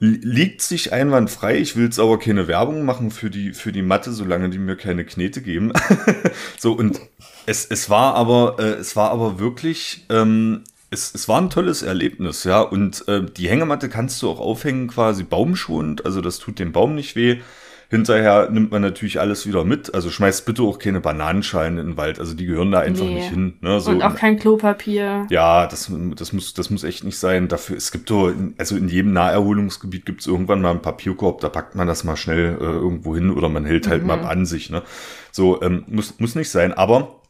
Liegt 0.00 0.60
sich 0.62 0.92
einwandfrei. 0.92 1.58
Ich 1.58 1.76
will 1.76 1.84
jetzt 1.84 2.00
aber 2.00 2.18
keine 2.18 2.48
Werbung 2.48 2.84
machen 2.84 3.12
für 3.12 3.30
die, 3.30 3.52
für 3.52 3.70
die 3.70 3.82
Matte, 3.82 4.12
solange 4.12 4.48
die 4.50 4.58
mir 4.58 4.76
keine 4.76 5.04
Knete 5.04 5.42
geben. 5.42 5.72
so, 6.58 6.72
und 6.72 7.00
es, 7.46 7.66
es 7.66 7.88
war 7.88 8.14
aber, 8.14 8.56
äh, 8.58 8.74
es 8.74 8.96
war 8.96 9.10
aber 9.10 9.38
wirklich, 9.38 10.06
ähm, 10.08 10.62
es, 10.90 11.14
es 11.14 11.28
war 11.28 11.40
ein 11.40 11.50
tolles 11.50 11.82
Erlebnis, 11.82 12.44
ja. 12.44 12.60
Und 12.60 13.06
äh, 13.08 13.24
die 13.24 13.48
Hängematte 13.48 13.88
kannst 13.88 14.22
du 14.22 14.30
auch 14.30 14.40
aufhängen, 14.40 14.88
quasi 14.88 15.24
baumschonend, 15.24 16.04
also 16.04 16.20
das 16.20 16.38
tut 16.38 16.58
dem 16.58 16.72
Baum 16.72 16.94
nicht 16.94 17.16
weh. 17.16 17.40
Hinterher 17.90 18.50
nimmt 18.50 18.70
man 18.70 18.82
natürlich 18.82 19.18
alles 19.18 19.46
wieder 19.46 19.64
mit. 19.64 19.94
Also 19.94 20.10
schmeißt 20.10 20.44
bitte 20.44 20.62
auch 20.62 20.78
keine 20.78 21.00
Bananenschalen 21.00 21.78
in 21.78 21.86
den 21.86 21.96
Wald. 21.96 22.20
Also 22.20 22.34
die 22.34 22.44
gehören 22.44 22.70
da 22.70 22.80
einfach 22.80 23.06
nee. 23.06 23.14
nicht 23.14 23.30
hin. 23.30 23.54
Ne? 23.62 23.80
So, 23.80 23.92
und 23.92 24.02
auch 24.02 24.14
kein 24.14 24.38
Klopapier. 24.38 25.26
Ja, 25.30 25.66
das, 25.66 25.90
das, 26.16 26.34
muss, 26.34 26.52
das 26.52 26.68
muss 26.68 26.84
echt 26.84 27.04
nicht 27.04 27.18
sein. 27.18 27.48
Dafür, 27.48 27.78
es 27.78 27.90
gibt 27.90 28.10
doch, 28.10 28.30
also 28.58 28.76
in 28.76 28.88
jedem 28.88 29.14
Naherholungsgebiet 29.14 30.04
gibt 30.04 30.20
es 30.20 30.26
irgendwann 30.26 30.60
mal 30.60 30.72
einen 30.72 30.82
Papierkorb, 30.82 31.40
da 31.40 31.48
packt 31.48 31.76
man 31.76 31.86
das 31.86 32.04
mal 32.04 32.16
schnell 32.16 32.58
äh, 32.60 32.64
irgendwo 32.64 33.14
hin 33.14 33.30
oder 33.30 33.48
man 33.48 33.64
hält 33.64 33.88
halt 33.88 34.02
mhm. 34.02 34.08
mal 34.08 34.20
an 34.20 34.44
sich. 34.44 34.68
Ne? 34.68 34.82
So, 35.32 35.62
ähm, 35.62 35.84
muss, 35.86 36.20
muss 36.20 36.34
nicht 36.34 36.50
sein. 36.50 36.74
Aber 36.74 37.22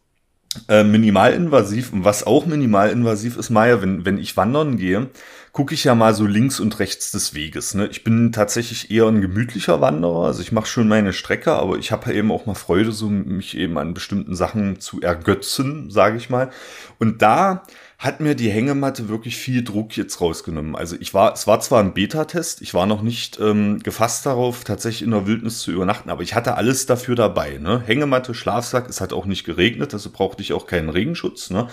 äh, 0.69 0.85
minimalinvasiv. 0.85 1.93
Und 1.93 2.05
was 2.05 2.27
auch 2.27 2.47
minimalinvasiv 2.47 3.37
ist, 3.37 3.51
Maya, 3.51 3.83
wenn, 3.83 4.05
wenn 4.05 4.19
ich 4.19 4.37
wandern 4.37 4.77
gehe, 4.77 5.09
gucke 5.53 5.75
ich 5.75 5.85
ja 5.85 5.95
mal 5.95 6.15
so 6.15 6.27
links 6.27 6.61
und 6.61 6.79
rechts 6.79 7.11
des 7.11 7.35
Weges. 7.35 7.75
Ne? 7.75 7.89
Ich 7.89 8.05
bin 8.05 8.33
tatsächlich 8.33 8.91
eher 8.91 9.07
ein 9.07 9.21
gemütlicher 9.21 9.81
Wanderer. 9.81 10.27
Also 10.27 10.43
ich 10.43 10.53
mache 10.53 10.67
schon 10.67 10.89
meine 10.89 11.13
Strecke, 11.13 11.53
aber 11.53 11.79
ich 11.79 11.91
habe 11.91 12.13
eben 12.13 12.31
auch 12.31 12.47
mal 12.47 12.55
Freude, 12.55 12.93
so 12.93 13.09
mich 13.09 13.57
eben 13.57 13.79
an 13.79 13.95
bestimmten 13.95 14.37
Sachen 14.37 14.81
zu 14.81 15.01
ergötzen, 15.01 15.91
sage 15.91 16.17
ich 16.17 16.31
mal. 16.31 16.51
Und 16.99 17.23
da 17.23 17.65
hat 17.99 18.21
mir 18.21 18.37
die 18.37 18.49
Hängematte 18.49 19.09
wirklich 19.09 19.37
viel 19.37 19.65
Druck 19.65 19.97
jetzt 19.97 20.21
rausgenommen. 20.21 20.77
Also 20.77 20.97
ich 21.01 21.15
war, 21.15 21.33
es 21.33 21.49
war 21.49 21.59
zwar 21.59 21.81
ein 21.81 21.95
Beta-Test, 21.95 22.63
ich 22.63 22.73
war 22.73 22.87
noch 22.87 23.03
nicht 23.03 23.41
ähm, 23.41 23.81
gefasst 23.81 24.25
darauf, 24.25 24.63
tatsächlich 24.63 25.03
in 25.03 25.11
der 25.11 25.27
Wildnis 25.27 25.59
zu 25.59 25.73
übernachten, 25.73 26.09
aber 26.09 26.23
ich 26.23 26.37
hatte 26.37 26.55
alles 26.55 26.87
dafür 26.87 27.17
dabei. 27.17 27.59
Ne? 27.59 27.83
Hängematte, 27.85 28.35
Schlafsack, 28.35 28.89
es 28.89 29.01
hat 29.01 29.13
auch 29.13 29.27
nicht 29.27 29.43
geregnet, 29.43 29.93
also 29.95 30.11
brauchte 30.11 30.43
ich 30.43 30.53
auch 30.53 30.67
keinen 30.67 30.91
Regenschutz. 30.91 31.51
Ne? 31.51 31.67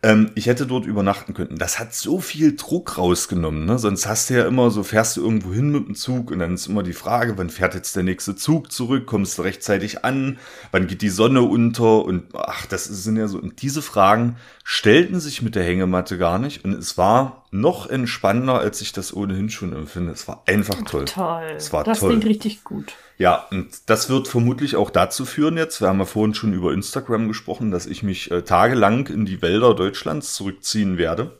Ähm, 0.00 0.30
ich 0.36 0.46
hätte 0.46 0.64
dort 0.64 0.86
übernachten 0.86 1.34
können. 1.34 1.58
Das 1.58 1.80
hat 1.80 1.92
so 1.92 2.20
viel 2.20 2.54
Druck 2.54 2.98
rausgenommen. 2.98 3.64
Ne? 3.64 3.80
Sonst 3.80 4.06
hast 4.06 4.30
du 4.30 4.34
ja 4.34 4.46
immer 4.46 4.70
so, 4.70 4.84
fährst 4.84 5.16
du 5.16 5.22
irgendwo 5.22 5.52
hin 5.52 5.70
mit 5.70 5.88
dem 5.88 5.96
Zug 5.96 6.30
und 6.30 6.38
dann 6.38 6.54
ist 6.54 6.68
immer 6.68 6.84
die 6.84 6.92
Frage, 6.92 7.36
wann 7.36 7.50
fährt 7.50 7.74
jetzt 7.74 7.96
der 7.96 8.04
nächste 8.04 8.36
Zug 8.36 8.70
zurück? 8.70 9.06
Kommst 9.06 9.38
du 9.38 9.42
rechtzeitig 9.42 10.04
an? 10.04 10.38
Wann 10.70 10.86
geht 10.86 11.02
die 11.02 11.08
Sonne 11.08 11.42
unter? 11.42 12.04
Und 12.04 12.26
ach, 12.34 12.66
das 12.66 12.84
sind 12.84 13.16
ja 13.16 13.26
so. 13.26 13.38
Und 13.38 13.60
diese 13.60 13.82
Fragen 13.82 14.36
stellten 14.62 15.18
sich 15.18 15.42
mit 15.42 15.56
der 15.56 15.64
Hängematte 15.64 16.16
gar 16.16 16.38
nicht. 16.38 16.64
Und 16.64 16.74
es 16.74 16.96
war 16.96 17.46
noch 17.50 17.90
entspannender, 17.90 18.60
als 18.60 18.80
ich 18.80 18.92
das 18.92 19.12
ohnehin 19.12 19.50
schon 19.50 19.72
empfinde. 19.72 20.12
Es 20.12 20.28
war 20.28 20.44
einfach 20.46 20.80
toll. 20.82 21.06
Toll. 21.06 21.54
Es 21.56 21.72
war 21.72 21.82
das 21.82 21.98
toll. 21.98 22.10
klingt 22.10 22.26
richtig 22.26 22.62
gut. 22.62 22.94
Ja, 23.18 23.46
und 23.50 23.90
das 23.90 24.08
wird 24.08 24.28
vermutlich 24.28 24.76
auch 24.76 24.90
dazu 24.90 25.24
führen 25.24 25.56
jetzt, 25.56 25.80
wir 25.80 25.88
haben 25.88 25.98
ja 25.98 26.04
vorhin 26.04 26.34
schon 26.34 26.52
über 26.52 26.72
Instagram 26.72 27.26
gesprochen, 27.26 27.72
dass 27.72 27.86
ich 27.86 28.04
mich 28.04 28.30
äh, 28.30 28.42
tagelang 28.42 29.08
in 29.08 29.26
die 29.26 29.42
Wälder 29.42 29.74
Deutschlands 29.74 30.34
zurückziehen 30.34 30.98
werde 30.98 31.36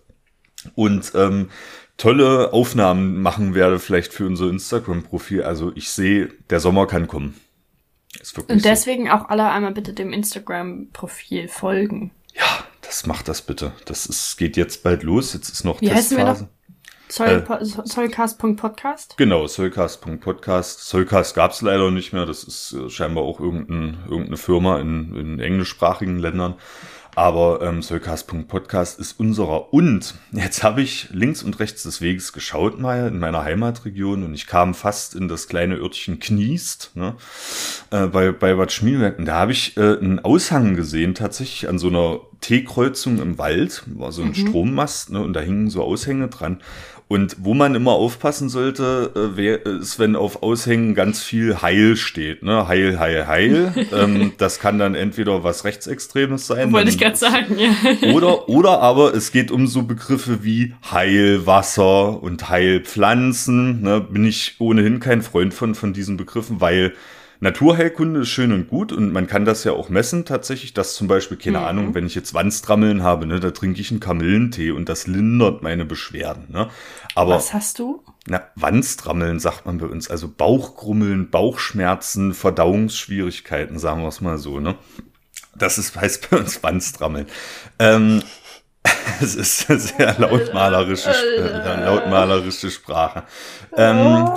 und 0.74 1.12
ähm, 1.14 1.50
tolle 1.96 2.52
Aufnahmen 2.52 3.22
machen 3.22 3.54
werde, 3.54 3.78
vielleicht 3.78 4.12
für 4.12 4.26
unser 4.26 4.50
Instagram-Profil. 4.50 5.44
Also 5.44 5.70
ich 5.76 5.90
sehe, 5.90 6.30
der 6.50 6.58
Sommer 6.58 6.86
kann 6.86 7.06
kommen. 7.06 7.40
Und 8.48 8.64
deswegen 8.64 9.06
so. 9.06 9.12
auch 9.12 9.28
alle 9.28 9.48
einmal 9.48 9.72
bitte 9.72 9.92
dem 9.92 10.12
Instagram-Profil 10.12 11.46
folgen. 11.46 12.10
Ja, 12.34 12.64
das 12.80 13.06
macht 13.06 13.28
das 13.28 13.42
bitte. 13.42 13.72
Das 13.84 14.06
ist, 14.06 14.36
geht 14.36 14.56
jetzt 14.56 14.82
bald 14.82 15.04
los. 15.04 15.32
Jetzt 15.32 15.50
ist 15.50 15.64
noch 15.64 15.80
Wie 15.80 15.88
Testphase. 15.88 16.48
Soulcast.podcast? 17.10 19.12
Äh, 19.12 19.14
genau, 19.16 19.46
Soulcast.podcast. 19.46 20.80
Soulcast 20.80 21.34
gab 21.34 21.52
es 21.52 21.62
leider 21.62 21.90
nicht 21.90 22.12
mehr. 22.12 22.26
Das 22.26 22.44
ist 22.44 22.74
äh, 22.74 22.90
scheinbar 22.90 23.24
auch 23.24 23.40
irgendein, 23.40 23.96
irgendeine 24.08 24.36
Firma 24.36 24.78
in, 24.78 25.16
in 25.16 25.40
englischsprachigen 25.40 26.18
Ländern. 26.18 26.56
Aber 27.18 27.62
ähm, 27.62 27.82
Soulcast.podcast 27.82 29.00
ist 29.00 29.18
unserer. 29.18 29.74
Und 29.74 30.14
jetzt 30.30 30.62
habe 30.62 30.82
ich 30.82 31.08
links 31.10 31.42
und 31.42 31.58
rechts 31.58 31.82
des 31.82 32.00
Weges 32.00 32.32
geschaut 32.32 32.78
mal 32.78 33.08
in 33.08 33.18
meiner 33.18 33.42
Heimatregion 33.42 34.22
und 34.22 34.34
ich 34.34 34.46
kam 34.46 34.72
fast 34.72 35.16
in 35.16 35.26
das 35.26 35.48
kleine 35.48 35.74
Örtchen 35.74 36.20
Kniest, 36.20 36.92
ne, 36.94 37.16
äh, 37.90 38.06
bei, 38.06 38.30
bei 38.30 38.54
Bad 38.54 38.70
Schmiedeberg. 38.70 39.18
Und 39.18 39.24
da 39.24 39.34
habe 39.34 39.50
ich 39.50 39.76
äh, 39.76 39.98
einen 39.98 40.20
Aushang 40.20 40.76
gesehen, 40.76 41.16
tatsächlich 41.16 41.68
an 41.68 41.80
so 41.80 41.88
einer 41.88 42.20
T-Kreuzung 42.40 43.20
im 43.20 43.36
Wald, 43.36 43.82
war 43.86 44.12
so 44.12 44.22
ein 44.22 44.28
mhm. 44.28 44.34
Strommast, 44.34 45.10
ne, 45.10 45.20
und 45.20 45.32
da 45.32 45.40
hingen 45.40 45.70
so 45.70 45.82
Aushänge 45.82 46.28
dran. 46.28 46.60
Und 47.08 47.36
wo 47.40 47.54
man 47.54 47.74
immer 47.74 47.92
aufpassen 47.92 48.50
sollte, 48.50 49.12
äh, 49.16 49.36
wär, 49.36 49.64
ist, 49.64 49.98
wenn 49.98 50.14
auf 50.14 50.42
Aushängen 50.42 50.94
ganz 50.94 51.22
viel 51.22 51.62
Heil 51.62 51.96
steht. 51.96 52.42
Ne? 52.42 52.68
Heil, 52.68 53.00
Heil, 53.00 53.26
Heil. 53.26 53.72
ähm, 53.94 54.32
das 54.36 54.60
kann 54.60 54.78
dann 54.78 54.94
entweder 54.94 55.42
was 55.42 55.64
Rechtsextremes 55.64 56.46
sein. 56.46 56.70
Wollte 56.70 56.90
ich 56.90 56.98
gerade 56.98 57.16
sagen, 57.16 57.56
ja. 57.58 57.70
Oder, 58.12 58.48
oder 58.48 58.80
aber 58.80 59.14
es 59.14 59.32
geht 59.32 59.50
um 59.50 59.66
so 59.66 59.82
Begriffe 59.82 60.44
wie 60.44 60.74
Heilwasser 60.90 62.22
und 62.22 62.50
Heilpflanzen. 62.50 63.80
Ne? 63.80 64.00
Bin 64.02 64.26
ich 64.26 64.56
ohnehin 64.58 65.00
kein 65.00 65.22
Freund 65.22 65.54
von, 65.54 65.74
von 65.74 65.94
diesen 65.94 66.18
Begriffen, 66.18 66.60
weil 66.60 66.92
Naturheilkunde 67.40 68.20
ist 68.20 68.30
schön 68.30 68.52
und 68.52 68.68
gut 68.68 68.92
und 68.92 69.12
man 69.12 69.28
kann 69.28 69.44
das 69.44 69.62
ja 69.62 69.72
auch 69.72 69.88
messen 69.88 70.24
tatsächlich, 70.24 70.74
dass 70.74 70.94
zum 70.94 71.06
Beispiel, 71.06 71.36
keine 71.36 71.58
mhm. 71.60 71.64
Ahnung, 71.64 71.94
wenn 71.94 72.06
ich 72.06 72.16
jetzt 72.16 72.34
Wandstrammeln 72.34 73.02
habe, 73.02 73.26
ne, 73.26 73.38
da 73.38 73.52
trinke 73.52 73.80
ich 73.80 73.90
einen 73.90 74.00
Kamillentee 74.00 74.72
und 74.72 74.88
das 74.88 75.06
lindert 75.06 75.62
meine 75.62 75.84
Beschwerden. 75.84 76.46
Ne? 76.48 76.68
Aber, 77.14 77.36
Was 77.36 77.54
hast 77.54 77.78
du? 77.78 78.02
Na, 78.26 78.42
Wandstrammeln 78.56 79.38
sagt 79.38 79.66
man 79.66 79.78
bei 79.78 79.86
uns, 79.86 80.10
also 80.10 80.28
Bauchgrummeln, 80.28 81.30
Bauchschmerzen, 81.30 82.34
Verdauungsschwierigkeiten, 82.34 83.78
sagen 83.78 84.02
wir 84.02 84.08
es 84.08 84.20
mal 84.20 84.38
so. 84.38 84.58
Ne? 84.58 84.74
Das 85.54 85.78
ist, 85.78 85.96
heißt 85.96 86.30
bei 86.30 86.38
uns 86.38 86.60
Wandstrammeln. 86.62 87.26
Ähm, 87.78 88.22
es 89.20 89.36
ist 89.36 89.70
eine 89.70 89.78
sehr 89.78 90.18
lautmalerische, 90.18 91.10
äh, 91.10 91.84
lautmalerische 91.84 92.70
Sprache. 92.70 93.24
Ähm, 93.76 94.28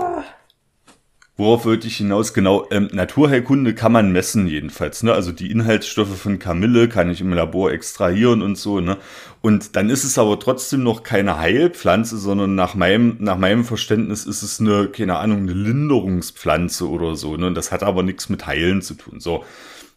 Worauf 1.37 1.65
wollte 1.65 1.87
ich 1.87 1.97
hinaus? 1.97 2.33
Genau, 2.33 2.67
ähm, 2.71 2.89
Naturheilkunde 2.91 3.73
kann 3.73 3.93
man 3.93 4.11
messen 4.11 4.47
jedenfalls. 4.47 5.01
Ne? 5.01 5.13
Also 5.13 5.31
die 5.31 5.49
Inhaltsstoffe 5.49 6.15
von 6.17 6.39
Kamille 6.39 6.89
kann 6.89 7.09
ich 7.09 7.21
im 7.21 7.33
Labor 7.33 7.71
extrahieren 7.71 8.41
und 8.41 8.57
so. 8.57 8.81
Ne? 8.81 8.97
Und 9.41 9.75
dann 9.75 9.89
ist 9.89 10.03
es 10.03 10.17
aber 10.19 10.39
trotzdem 10.39 10.83
noch 10.83 11.03
keine 11.03 11.37
Heilpflanze, 11.37 12.17
sondern 12.17 12.55
nach 12.55 12.75
meinem, 12.75 13.15
nach 13.19 13.37
meinem 13.37 13.63
Verständnis 13.63 14.25
ist 14.25 14.43
es 14.43 14.59
eine, 14.59 14.89
keine 14.89 15.17
Ahnung, 15.17 15.39
eine 15.39 15.53
Linderungspflanze 15.53 16.87
oder 16.87 17.15
so. 17.15 17.37
Ne? 17.37 17.47
Und 17.47 17.55
das 17.55 17.71
hat 17.71 17.81
aber 17.81 18.03
nichts 18.03 18.29
mit 18.29 18.45
Heilen 18.45 18.81
zu 18.81 18.93
tun. 18.93 19.19
So 19.19 19.45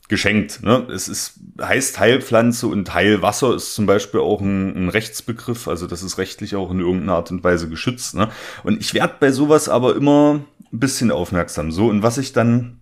geschenkt. 0.08 0.62
Ne? 0.62 0.86
Es 0.92 1.08
ist, 1.08 1.34
heißt 1.60 1.98
Heilpflanze 1.98 2.66
und 2.66 2.92
Heilwasser 2.92 3.54
ist 3.54 3.74
zum 3.74 3.86
Beispiel 3.86 4.20
auch 4.20 4.40
ein, 4.40 4.76
ein, 4.76 4.88
Rechtsbegriff, 4.88 5.66
also 5.66 5.86
das 5.86 6.02
ist 6.02 6.18
rechtlich 6.18 6.56
auch 6.56 6.70
in 6.70 6.80
irgendeiner 6.80 7.14
Art 7.14 7.30
und 7.30 7.42
Weise 7.42 7.68
geschützt. 7.68 8.14
Ne? 8.14 8.28
Und 8.62 8.80
ich 8.80 8.92
werde 8.92 9.14
bei 9.18 9.32
sowas 9.32 9.68
aber 9.68 9.96
immer 9.96 10.40
ein 10.72 10.78
bisschen 10.78 11.10
aufmerksam. 11.10 11.72
So, 11.72 11.88
und 11.88 12.02
was 12.02 12.18
ich 12.18 12.32
dann, 12.32 12.80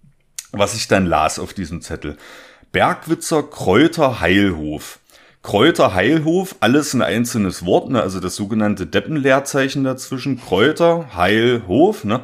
was 0.50 0.74
ich 0.74 0.88
dann 0.88 1.06
las 1.06 1.38
auf 1.38 1.54
diesem 1.54 1.80
Zettel. 1.80 2.16
Bergwitzer 2.72 3.42
Kräuter 3.42 4.20
Heilhof. 4.20 4.98
Kräuter 5.42 5.92
Heilhof, 5.94 6.56
alles 6.60 6.94
ein 6.94 7.02
einzelnes 7.02 7.64
Wort, 7.64 7.90
ne? 7.90 8.00
also 8.00 8.20
das 8.20 8.36
sogenannte 8.36 8.86
Deppenleerzeichen 8.86 9.82
dazwischen. 9.84 10.40
Kräuter 10.40 11.16
Heilhof, 11.16 12.04
ne? 12.04 12.20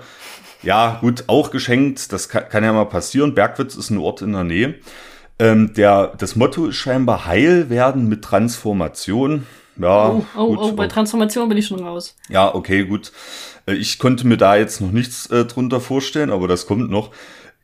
Ja, 0.62 0.98
gut, 1.00 1.24
auch 1.28 1.50
geschenkt, 1.50 2.12
das 2.12 2.28
kann, 2.28 2.48
kann 2.48 2.64
ja 2.64 2.72
mal 2.72 2.86
passieren. 2.86 3.34
Bergwitz 3.34 3.76
ist 3.76 3.90
ein 3.90 3.98
Ort 3.98 4.22
in 4.22 4.32
der 4.32 4.44
Nähe. 4.44 4.74
Ähm, 5.38 5.72
der, 5.74 6.14
das 6.18 6.34
Motto 6.34 6.66
ist 6.66 6.76
scheinbar 6.76 7.26
Heil 7.26 7.70
werden 7.70 8.08
mit 8.08 8.22
Transformation. 8.22 9.46
Ja, 9.76 10.08
oh, 10.10 10.24
oh, 10.36 10.46
gut, 10.48 10.58
oh, 10.60 10.72
bei 10.72 10.88
Transformation 10.88 11.48
bin 11.48 11.58
ich 11.58 11.66
schon 11.68 11.84
raus. 11.84 12.16
Ja, 12.28 12.52
okay, 12.52 12.84
gut. 12.84 13.12
Äh, 13.66 13.74
ich 13.74 13.98
konnte 13.98 14.26
mir 14.26 14.36
da 14.36 14.56
jetzt 14.56 14.80
noch 14.80 14.90
nichts 14.90 15.26
äh, 15.26 15.44
drunter 15.44 15.80
vorstellen, 15.80 16.30
aber 16.30 16.48
das 16.48 16.66
kommt 16.66 16.90
noch. 16.90 17.10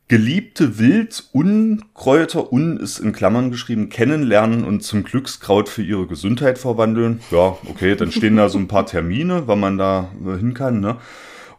Geliebte 0.07 0.77
Wild, 0.77 1.23
Unkräuter, 1.31 2.53
Un 2.53 2.77
ist 2.77 2.99
in 2.99 3.11
Klammern 3.11 3.49
geschrieben, 3.49 3.89
kennenlernen 3.89 4.63
und 4.63 4.81
zum 4.81 5.03
Glückskraut 5.03 5.67
für 5.67 5.81
ihre 5.81 6.05
Gesundheit 6.05 6.59
verwandeln. 6.59 7.21
Ja, 7.31 7.57
okay, 7.67 7.95
dann 7.95 8.11
stehen 8.11 8.35
da 8.37 8.47
so 8.47 8.59
ein 8.59 8.67
paar 8.67 8.85
Termine, 8.85 9.47
wann 9.47 9.59
man 9.59 9.79
da 9.79 10.11
äh, 10.23 10.37
hin 10.37 10.53
kann, 10.53 10.79
ne? 10.79 10.97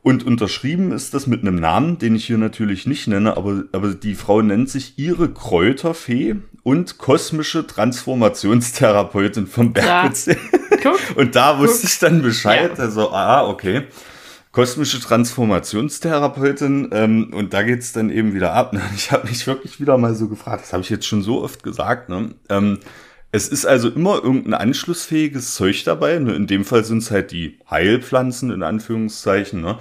Und 0.07 0.25
unterschrieben 0.25 0.93
ist 0.93 1.15
das 1.15 1.27
mit 1.27 1.41
einem 1.41 1.57
Namen, 1.57 1.99
den 1.99 2.15
ich 2.15 2.27
hier 2.27 2.39
natürlich 2.39 2.87
nicht 2.87 3.09
nenne, 3.09 3.37
aber, 3.37 3.65
aber 3.73 3.93
die 3.93 4.15
Frau 4.15 4.41
nennt 4.41 4.71
sich 4.71 4.97
ihre 5.01 5.29
Kräuterfee 5.29 6.37
und 6.63 6.99
kosmische 6.99 7.67
Transformationstherapeutin 7.67 9.49
vom 9.49 9.73
Bergwitz. 9.73 10.27
Ja. 10.27 10.37
und 11.17 11.35
da 11.35 11.59
wusste 11.59 11.81
Guck. 11.81 11.91
ich 11.91 11.99
dann 11.99 12.23
Bescheid. 12.23 12.79
Ja. 12.79 12.85
Also, 12.85 13.11
ah, 13.11 13.49
okay 13.49 13.89
kosmische 14.53 15.01
Transformationstherapeutin 15.01 16.89
ähm, 16.93 17.35
und 17.35 17.53
da 17.53 17.63
geht's 17.63 17.93
dann 17.93 18.09
eben 18.09 18.33
wieder 18.33 18.55
ab. 18.55 18.73
Ne? 18.73 18.81
Ich 18.97 19.13
habe 19.13 19.29
mich 19.29 19.47
wirklich 19.47 19.81
wieder 19.81 19.99
mal 19.99 20.15
so 20.15 20.29
gefragt, 20.29 20.63
das 20.63 20.73
habe 20.73 20.83
ich 20.83 20.89
jetzt 20.89 21.07
schon 21.07 21.21
so 21.21 21.43
oft 21.43 21.63
gesagt. 21.63 22.09
Ne? 22.09 22.31
Ähm, 22.49 22.79
es 23.33 23.49
ist 23.49 23.67
also 23.67 23.89
immer 23.91 24.23
irgendein 24.23 24.55
anschlussfähiges 24.55 25.55
Zeug 25.55 25.85
dabei. 25.85 26.19
Ne? 26.19 26.35
In 26.35 26.47
dem 26.47 26.65
Fall 26.65 26.85
sind 26.85 26.99
es 26.99 27.11
halt 27.11 27.33
die 27.33 27.59
Heilpflanzen 27.71 28.51
in 28.51 28.63
Anführungszeichen. 28.63 29.61
Ne? 29.61 29.79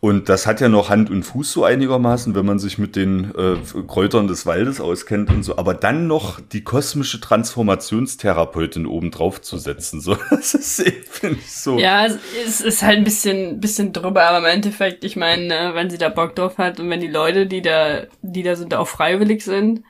Und 0.00 0.28
das 0.28 0.46
hat 0.46 0.60
ja 0.60 0.68
noch 0.68 0.90
Hand 0.90 1.10
und 1.10 1.22
Fuß 1.22 1.50
so 1.50 1.64
einigermaßen, 1.64 2.34
wenn 2.34 2.46
man 2.46 2.58
sich 2.58 2.78
mit 2.78 2.94
den 2.94 3.34
äh, 3.34 3.56
Kräutern 3.86 4.26
des 4.28 4.46
Waldes 4.46 4.80
auskennt 4.80 5.30
und 5.30 5.42
so. 5.42 5.56
Aber 5.56 5.74
dann 5.74 6.06
noch 6.06 6.40
die 6.40 6.62
kosmische 6.62 7.20
Transformationstherapeutin 7.20 8.86
oben 8.86 9.10
drauf 9.10 9.40
zu 9.40 9.58
setzen, 9.58 10.00
so, 10.00 10.16
das 10.30 10.54
ist, 10.54 10.82
finde 11.10 11.38
ich 11.40 11.50
so. 11.52 11.78
Ja, 11.78 12.06
es 12.06 12.60
ist 12.60 12.82
halt 12.82 12.98
ein 12.98 13.04
bisschen, 13.04 13.60
bisschen 13.60 13.92
drüber, 13.92 14.24
aber 14.24 14.38
im 14.38 14.44
Endeffekt, 14.44 15.04
ich 15.04 15.16
meine, 15.16 15.46
ne, 15.46 15.70
wenn 15.74 15.90
sie 15.90 15.98
da 15.98 16.10
Bock 16.10 16.36
drauf 16.36 16.58
hat 16.58 16.80
und 16.80 16.90
wenn 16.90 17.00
die 17.00 17.08
Leute, 17.08 17.46
die 17.46 17.62
da, 17.62 18.02
die 18.22 18.42
da 18.42 18.56
sind, 18.56 18.74
auch 18.74 18.88
freiwillig 18.88 19.42
sind, 19.42 19.84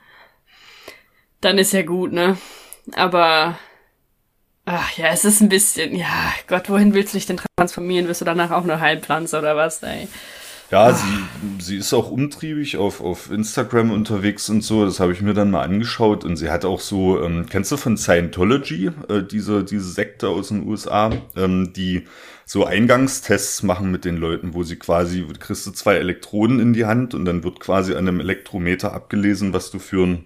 dann 1.41 1.57
ist 1.57 1.73
ja 1.73 1.83
gut, 1.83 2.13
ne? 2.13 2.37
Aber 2.93 3.57
Ach 4.65 4.97
ja, 4.97 5.09
es 5.09 5.25
ist 5.25 5.41
ein 5.41 5.49
bisschen, 5.49 5.95
ja, 5.95 6.33
Gott, 6.47 6.69
wohin 6.69 6.95
willst 6.95 7.13
du 7.13 7.17
dich 7.17 7.27
denn 7.27 7.39
transformieren? 7.55 8.07
Wirst 8.07 8.21
du 8.21 8.25
danach 8.25 8.49
auch 8.49 8.63
eine 8.63 8.79
Heilpflanze 8.79 9.37
oder 9.37 9.55
was, 9.55 9.83
ey? 9.83 10.07
Ja, 10.71 10.91
sie, 10.91 11.05
sie 11.59 11.77
ist 11.77 11.93
auch 11.93 12.09
umtriebig 12.09 12.77
auf, 12.77 12.99
auf 12.99 13.29
Instagram 13.29 13.91
unterwegs 13.91 14.49
und 14.49 14.63
so. 14.63 14.83
Das 14.83 14.99
habe 14.99 15.13
ich 15.13 15.21
mir 15.21 15.35
dann 15.35 15.51
mal 15.51 15.61
angeschaut. 15.61 16.25
Und 16.25 16.37
sie 16.37 16.49
hat 16.49 16.65
auch 16.65 16.79
so, 16.79 17.21
ähm, 17.21 17.45
kennst 17.47 17.71
du 17.71 17.77
von 17.77 17.95
Scientology, 17.95 18.89
äh, 19.07 19.21
diese, 19.21 19.63
diese 19.63 19.87
Sekte 19.87 20.29
aus 20.29 20.47
den 20.47 20.67
USA, 20.67 21.11
ähm, 21.35 21.71
die 21.73 22.05
so 22.45 22.65
Eingangstests 22.65 23.61
machen 23.61 23.91
mit 23.91 24.03
den 24.03 24.17
Leuten, 24.17 24.55
wo 24.55 24.63
sie 24.63 24.77
quasi, 24.77 25.23
kriegst 25.39 25.67
du 25.67 25.71
zwei 25.71 25.95
Elektroden 25.95 26.59
in 26.59 26.73
die 26.73 26.85
Hand 26.85 27.13
und 27.13 27.25
dann 27.25 27.43
wird 27.43 27.59
quasi 27.59 27.93
an 27.93 28.07
einem 28.07 28.19
Elektrometer 28.19 28.93
abgelesen, 28.93 29.53
was 29.53 29.69
du 29.69 29.77
für 29.77 30.07
ein 30.07 30.25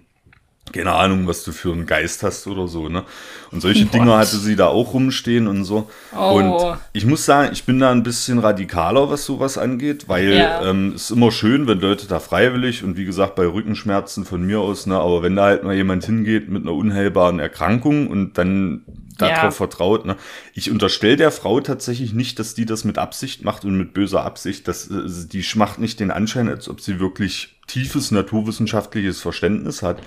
keine 0.72 0.92
Ahnung, 0.92 1.26
was 1.26 1.44
du 1.44 1.52
für 1.52 1.72
einen 1.72 1.86
Geist 1.86 2.22
hast 2.22 2.46
oder 2.46 2.68
so, 2.68 2.88
ne? 2.88 3.04
Und 3.50 3.60
solche 3.60 3.84
What? 3.84 3.94
Dinge 3.94 4.16
hatte 4.16 4.36
sie 4.36 4.56
da 4.56 4.68
auch 4.68 4.94
rumstehen 4.94 5.48
und 5.48 5.64
so. 5.64 5.90
Oh. 6.16 6.34
Und 6.34 6.78
ich 6.92 7.04
muss 7.04 7.24
sagen, 7.24 7.50
ich 7.52 7.64
bin 7.64 7.80
da 7.80 7.90
ein 7.90 8.02
bisschen 8.02 8.38
radikaler, 8.38 9.10
was 9.10 9.24
sowas 9.24 9.58
angeht, 9.58 10.08
weil 10.08 10.34
ja. 10.34 10.68
ähm, 10.68 10.92
es 10.94 11.04
ist 11.04 11.10
immer 11.10 11.32
schön, 11.32 11.66
wenn 11.66 11.80
Leute 11.80 12.06
da 12.06 12.20
freiwillig 12.20 12.84
und 12.84 12.96
wie 12.96 13.04
gesagt, 13.04 13.34
bei 13.34 13.46
Rückenschmerzen 13.46 14.24
von 14.24 14.42
mir 14.42 14.60
aus, 14.60 14.86
ne, 14.86 14.96
aber 14.96 15.22
wenn 15.22 15.36
da 15.36 15.44
halt 15.44 15.64
mal 15.64 15.74
jemand 15.74 16.04
hingeht 16.04 16.48
mit 16.48 16.62
einer 16.62 16.74
unheilbaren 16.74 17.38
Erkrankung 17.38 18.08
und 18.08 18.38
dann 18.38 18.82
darauf 19.20 19.42
ja. 19.42 19.50
vertraut. 19.50 20.06
Ne? 20.06 20.16
Ich 20.54 20.70
unterstelle 20.70 21.16
der 21.16 21.30
Frau 21.30 21.60
tatsächlich 21.60 22.12
nicht, 22.12 22.38
dass 22.38 22.54
die 22.54 22.66
das 22.66 22.84
mit 22.84 22.98
Absicht 22.98 23.44
macht 23.44 23.64
und 23.64 23.76
mit 23.76 23.92
böser 23.92 24.24
Absicht. 24.24 24.66
Das, 24.68 24.90
äh, 24.90 25.28
die 25.30 25.44
macht 25.54 25.78
nicht 25.78 26.00
den 26.00 26.10
Anschein, 26.10 26.48
als 26.48 26.68
ob 26.68 26.80
sie 26.80 27.00
wirklich 27.00 27.56
tiefes 27.66 28.10
naturwissenschaftliches 28.10 29.20
Verständnis 29.20 29.82
hat. 29.82 30.00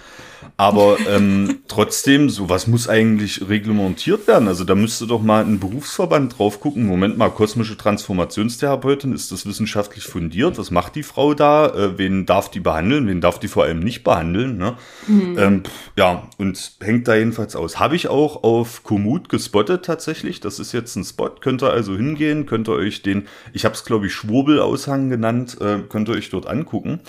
Aber 0.58 0.98
ähm, 1.10 1.60
trotzdem, 1.68 2.30
sowas 2.30 2.68
muss 2.68 2.88
eigentlich 2.88 3.48
reglementiert 3.50 4.28
werden. 4.28 4.48
Also 4.48 4.64
da 4.64 4.76
müsste 4.76 5.08
doch 5.08 5.22
mal 5.22 5.44
ein 5.44 5.60
Berufsverband 5.60 6.38
drauf 6.38 6.60
gucken. 6.60 6.86
Moment 6.86 7.18
mal, 7.18 7.30
kosmische 7.30 7.78
Transformationstherapeutin, 7.78 9.14
ist 9.14 9.32
das 9.32 9.46
wissenschaftlich 9.46 10.04
fundiert? 10.04 10.58
Was 10.58 10.72
macht 10.72 10.96
die 10.96 11.04
Frau 11.04 11.34
da? 11.34 11.68
Äh, 11.68 11.98
wen 11.98 12.26
darf 12.26 12.50
die 12.50 12.60
behandeln? 12.60 13.08
Wen 13.08 13.22
darf 13.22 13.40
die 13.40 13.48
vor 13.48 13.64
allem 13.64 13.80
nicht 13.80 14.04
behandeln? 14.04 14.58
Ne? 14.58 14.76
Mhm. 15.08 15.38
Ähm, 15.38 15.64
ja, 15.98 16.28
und 16.38 16.74
hängt 16.82 17.08
da 17.08 17.16
jedenfalls 17.16 17.56
aus. 17.56 17.80
Habe 17.80 17.96
ich 17.96 18.08
auch 18.08 18.44
auf 18.44 18.84
Komoot 18.84 19.30
gespottet 19.30 19.86
tatsächlich. 19.86 20.40
Das 20.40 20.60
ist 20.60 20.72
jetzt 20.72 20.96
ein 20.96 21.04
Spot, 21.04 21.30
könnt 21.30 21.64
ihr 21.64 21.72
also 21.72 21.96
hingehen, 21.96 22.46
könnt 22.46 22.68
ihr 22.68 22.74
euch 22.74 23.02
den, 23.02 23.28
ich 23.54 23.66
habe 23.66 23.76
es 23.76 23.84
glaube 23.86 24.08
ich 24.08 24.14
Schwurbelaushang 24.14 25.10
genannt, 25.10 25.58
äh, 25.62 25.80
könnt 25.90 26.10
ihr 26.10 26.16
euch 26.16 26.30
dort 26.30 26.48
angucken. 26.48 27.00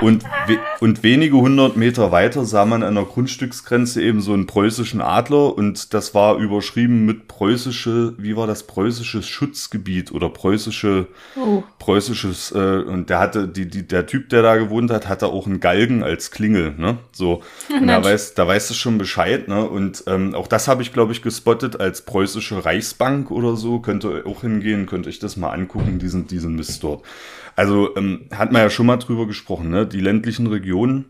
Und, 0.00 0.24
we 0.46 0.58
und 0.80 1.02
wenige 1.02 1.36
hundert 1.36 1.76
Meter 1.76 2.12
weiter 2.12 2.44
sah 2.44 2.64
man 2.64 2.79
an 2.82 2.94
der 2.94 3.04
Grundstücksgrenze 3.04 4.02
eben 4.02 4.20
so 4.20 4.32
einen 4.32 4.46
preußischen 4.46 5.00
Adler 5.00 5.56
und 5.56 5.94
das 5.94 6.14
war 6.14 6.36
überschrieben 6.36 7.06
mit 7.06 7.28
preußische, 7.28 8.14
wie 8.18 8.36
war 8.36 8.46
das, 8.46 8.66
preußisches 8.66 9.26
Schutzgebiet 9.26 10.12
oder 10.12 10.28
preußische, 10.28 11.06
oh. 11.36 11.62
preußisches, 11.78 12.52
äh, 12.52 12.82
und 12.82 13.10
der 13.10 13.18
hatte, 13.18 13.48
die, 13.48 13.68
die, 13.68 13.86
der 13.86 14.06
Typ, 14.06 14.28
der 14.28 14.42
da 14.42 14.56
gewohnt 14.56 14.90
hat, 14.90 15.08
hatte 15.08 15.26
auch 15.26 15.46
einen 15.46 15.60
Galgen 15.60 16.02
als 16.02 16.30
Klingel, 16.30 16.74
ne? 16.76 16.98
So. 17.12 17.42
Und 17.70 17.86
da 17.86 18.02
weiß, 18.04 18.34
da 18.34 18.46
weißt 18.46 18.70
du 18.70 18.74
schon 18.74 18.98
Bescheid, 18.98 19.48
ne? 19.48 19.68
Und 19.68 20.04
ähm, 20.06 20.34
auch 20.34 20.46
das 20.46 20.68
habe 20.68 20.82
ich, 20.82 20.92
glaube 20.92 21.12
ich, 21.12 21.22
gespottet 21.22 21.80
als 21.80 22.02
preußische 22.02 22.64
Reichsbank 22.64 23.30
oder 23.30 23.56
so. 23.56 23.80
Könnt 23.80 24.04
ihr 24.04 24.26
auch 24.26 24.42
hingehen, 24.42 24.86
könnt 24.86 25.06
euch 25.06 25.18
das 25.18 25.36
mal 25.36 25.50
angucken, 25.50 25.98
diesen, 25.98 26.26
diesen 26.26 26.56
Mist 26.56 26.82
dort. 26.82 27.04
Also 27.56 27.94
ähm, 27.96 28.26
hat 28.30 28.52
man 28.52 28.62
ja 28.62 28.70
schon 28.70 28.86
mal 28.86 28.96
drüber 28.96 29.26
gesprochen, 29.26 29.70
ne? 29.70 29.86
Die 29.86 30.00
ländlichen 30.00 30.46
Regionen. 30.46 31.06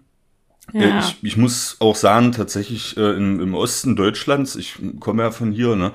Äh, 0.73 0.89
ja. 0.89 0.99
Ich, 1.01 1.17
ich 1.23 1.37
muss 1.37 1.77
auch 1.81 1.97
sagen, 1.97 2.33
tatsächlich 2.33 2.97
äh, 2.97 3.17
im, 3.17 3.41
im 3.41 3.55
Osten 3.55 3.97
Deutschlands, 3.97 4.57
ich 4.57 4.77
komme 5.01 5.23
ja 5.23 5.31
von 5.31 5.53
hier, 5.53 5.77
ne? 5.77 5.93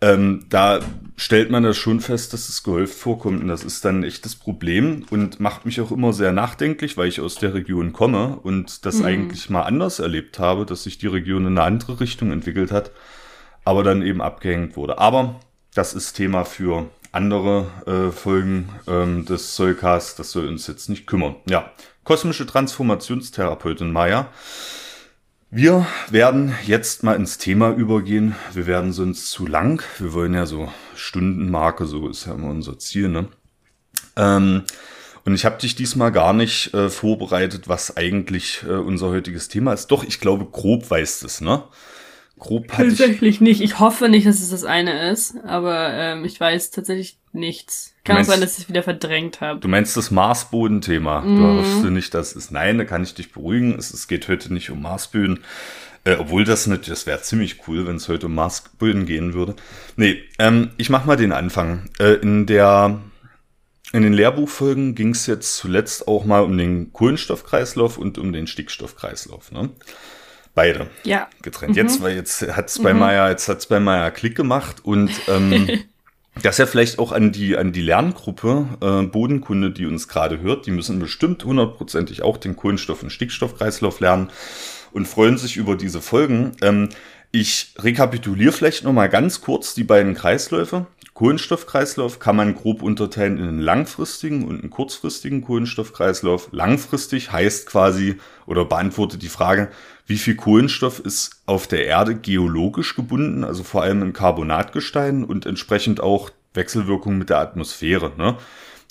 Ähm, 0.00 0.46
da 0.48 0.78
stellt 1.16 1.50
man 1.50 1.64
das 1.64 1.76
schon 1.76 1.98
fest, 1.98 2.32
dass 2.32 2.48
es 2.48 2.62
gehäuft 2.62 2.94
vorkommt 2.94 3.42
und 3.42 3.48
das 3.48 3.64
ist 3.64 3.84
dann 3.84 4.00
ein 4.00 4.04
echtes 4.04 4.36
Problem 4.36 5.04
und 5.10 5.40
macht 5.40 5.66
mich 5.66 5.80
auch 5.80 5.90
immer 5.90 6.12
sehr 6.12 6.30
nachdenklich, 6.30 6.96
weil 6.96 7.08
ich 7.08 7.20
aus 7.20 7.34
der 7.34 7.52
Region 7.52 7.92
komme 7.92 8.38
und 8.40 8.86
das 8.86 9.00
mhm. 9.00 9.06
eigentlich 9.06 9.50
mal 9.50 9.62
anders 9.62 9.98
erlebt 9.98 10.38
habe, 10.38 10.66
dass 10.66 10.84
sich 10.84 10.98
die 10.98 11.08
Region 11.08 11.46
in 11.46 11.58
eine 11.58 11.64
andere 11.64 11.98
Richtung 11.98 12.30
entwickelt 12.30 12.70
hat, 12.70 12.92
aber 13.64 13.82
dann 13.82 14.02
eben 14.02 14.22
abgehängt 14.22 14.76
wurde. 14.76 14.98
Aber 14.98 15.40
das 15.74 15.94
ist 15.94 16.12
Thema 16.12 16.44
für 16.44 16.88
andere 17.10 17.66
äh, 17.86 18.12
Folgen 18.12 18.68
ähm, 18.86 19.24
des 19.24 19.56
Soulcasts, 19.56 20.14
das 20.14 20.30
soll 20.30 20.46
uns 20.46 20.68
jetzt 20.68 20.88
nicht 20.88 21.08
kümmern. 21.08 21.34
Ja, 21.48 21.72
kosmische 22.08 22.46
Transformationstherapeutin 22.46 23.92
Maya 23.92 24.30
wir 25.50 25.86
werden 26.10 26.54
jetzt 26.66 27.02
mal 27.02 27.14
ins 27.16 27.36
Thema 27.36 27.70
übergehen. 27.72 28.34
Wir 28.54 28.66
werden 28.66 28.92
sonst 28.92 29.30
zu 29.30 29.46
lang. 29.46 29.82
Wir 29.98 30.14
wollen 30.14 30.32
ja 30.32 30.46
so 30.46 30.72
Stundenmarke, 30.94 31.84
so 31.86 32.08
ist 32.08 32.26
ja 32.26 32.32
immer 32.32 32.48
unser 32.48 32.78
Ziel, 32.78 33.08
ne? 33.08 33.28
Ähm, 34.16 34.62
und 35.26 35.34
ich 35.34 35.44
habe 35.44 35.58
dich 35.58 35.74
diesmal 35.74 36.10
gar 36.12 36.32
nicht 36.32 36.72
äh, 36.72 36.88
vorbereitet, 36.88 37.68
was 37.68 37.96
eigentlich 37.98 38.62
äh, 38.66 38.72
unser 38.72 39.08
heutiges 39.08 39.48
Thema 39.48 39.74
ist. 39.74 39.88
Doch, 39.88 40.02
ich 40.02 40.20
glaube, 40.20 40.46
grob 40.46 40.90
weißt 40.90 41.24
es, 41.24 41.42
ne? 41.42 41.64
Grob 42.38 42.72
hatte 42.72 42.88
Tatsächlich 42.88 43.36
ich 43.36 43.40
nicht. 43.40 43.60
Ich 43.60 43.78
hoffe 43.78 44.08
nicht, 44.08 44.26
dass 44.26 44.40
es 44.40 44.50
das 44.50 44.64
eine 44.64 45.10
ist, 45.10 45.36
aber 45.44 45.92
ähm, 45.92 46.24
ich 46.24 46.38
weiß 46.38 46.70
tatsächlich 46.70 47.18
nichts. 47.32 47.94
Kann 48.04 48.16
meinst, 48.16 48.30
auch 48.30 48.34
sein, 48.34 48.40
dass 48.40 48.58
ich 48.58 48.64
es 48.64 48.68
wieder 48.68 48.82
verdrängt 48.82 49.40
habe. 49.40 49.60
Du 49.60 49.68
meinst 49.68 49.96
das 49.96 50.10
Marsbodenthema. 50.10 51.20
Mm. 51.20 51.24
Du 51.24 51.42
mhm. 51.42 51.58
hoffst 51.58 51.84
du 51.84 51.90
nicht, 51.90 52.14
dass 52.14 52.34
es 52.34 52.50
nein, 52.50 52.78
da 52.78 52.84
kann 52.84 53.02
ich 53.02 53.14
dich 53.14 53.32
beruhigen. 53.32 53.76
Es, 53.78 53.92
es 53.92 54.08
geht 54.08 54.28
heute 54.28 54.52
nicht 54.52 54.70
um 54.70 54.82
Marsböden. 54.82 55.40
Äh, 56.04 56.16
obwohl 56.16 56.44
das 56.44 56.66
nicht, 56.66 56.88
das 56.88 57.06
wäre 57.06 57.20
ziemlich 57.22 57.68
cool, 57.68 57.86
wenn 57.86 57.96
es 57.96 58.08
heute 58.08 58.26
um 58.26 58.34
Marsböden 58.34 59.04
gehen 59.04 59.34
würde. 59.34 59.56
Nee, 59.96 60.22
ähm, 60.38 60.70
ich 60.76 60.90
mach 60.90 61.04
mal 61.04 61.16
den 61.16 61.32
Anfang. 61.32 61.90
Äh, 61.98 62.14
in 62.14 62.46
der 62.46 63.00
in 63.92 64.02
den 64.02 64.12
Lehrbuchfolgen 64.12 64.94
ging 64.94 65.10
es 65.10 65.26
jetzt 65.26 65.56
zuletzt 65.56 66.08
auch 66.08 66.26
mal 66.26 66.40
um 66.40 66.58
den 66.58 66.92
Kohlenstoffkreislauf 66.92 67.96
und 67.96 68.18
um 68.18 68.32
den 68.32 68.46
Stickstoffkreislauf. 68.46 69.50
Ne? 69.50 69.70
Beide. 70.58 70.88
Ja. 71.04 71.28
Getrennt. 71.42 71.76
Mhm. 71.76 71.76
Jetzt, 71.76 72.02
weil 72.02 72.16
jetzt 72.16 72.42
hat's 72.56 72.82
bei 72.82 72.92
mhm. 72.92 72.98
Maya, 72.98 73.30
jetzt 73.30 73.48
hat's 73.48 73.66
bei 73.66 73.78
Maya 73.78 74.10
Klick 74.10 74.34
gemacht 74.34 74.84
und 74.84 75.08
ähm, 75.28 75.68
das 76.42 76.58
ja 76.58 76.66
vielleicht 76.66 76.98
auch 76.98 77.12
an 77.12 77.30
die, 77.30 77.56
an 77.56 77.70
die 77.70 77.80
Lerngruppe 77.80 78.66
äh, 78.80 79.06
Bodenkunde, 79.06 79.70
die 79.70 79.86
uns 79.86 80.08
gerade 80.08 80.40
hört, 80.40 80.66
die 80.66 80.72
müssen 80.72 80.98
bestimmt 80.98 81.44
hundertprozentig 81.44 82.22
auch 82.22 82.38
den 82.38 82.56
Kohlenstoff- 82.56 83.04
und 83.04 83.10
Stickstoffkreislauf 83.10 84.00
lernen 84.00 84.30
und 84.90 85.06
freuen 85.06 85.38
sich 85.38 85.56
über 85.56 85.76
diese 85.76 86.00
Folgen. 86.00 86.56
Ähm, 86.60 86.88
ich 87.30 87.74
rekapituliere 87.78 88.50
vielleicht 88.50 88.82
nochmal 88.82 89.08
ganz 89.08 89.40
kurz 89.40 89.74
die 89.74 89.84
beiden 89.84 90.14
Kreisläufe. 90.14 90.86
Kohlenstoffkreislauf 91.14 92.18
kann 92.18 92.36
man 92.36 92.54
grob 92.54 92.82
unterteilen 92.82 93.38
in 93.38 93.48
einen 93.48 93.60
langfristigen 93.60 94.44
und 94.46 94.60
einen 94.60 94.70
kurzfristigen 94.70 95.42
Kohlenstoffkreislauf. 95.42 96.48
Langfristig 96.50 97.30
heißt 97.30 97.66
quasi 97.66 98.18
oder 98.46 98.64
beantwortet 98.64 99.22
die 99.22 99.28
Frage, 99.28 99.68
wie 100.08 100.16
viel 100.16 100.36
Kohlenstoff 100.36 100.98
ist 100.98 101.42
auf 101.44 101.66
der 101.66 101.84
Erde 101.84 102.14
geologisch 102.14 102.96
gebunden, 102.96 103.44
also 103.44 103.62
vor 103.62 103.82
allem 103.82 104.02
im 104.02 104.14
Carbonatgestein 104.14 105.22
und 105.22 105.44
entsprechend 105.44 106.00
auch 106.00 106.30
Wechselwirkung 106.54 107.18
mit 107.18 107.28
der 107.28 107.38
Atmosphäre. 107.38 108.12
Ne? 108.16 108.36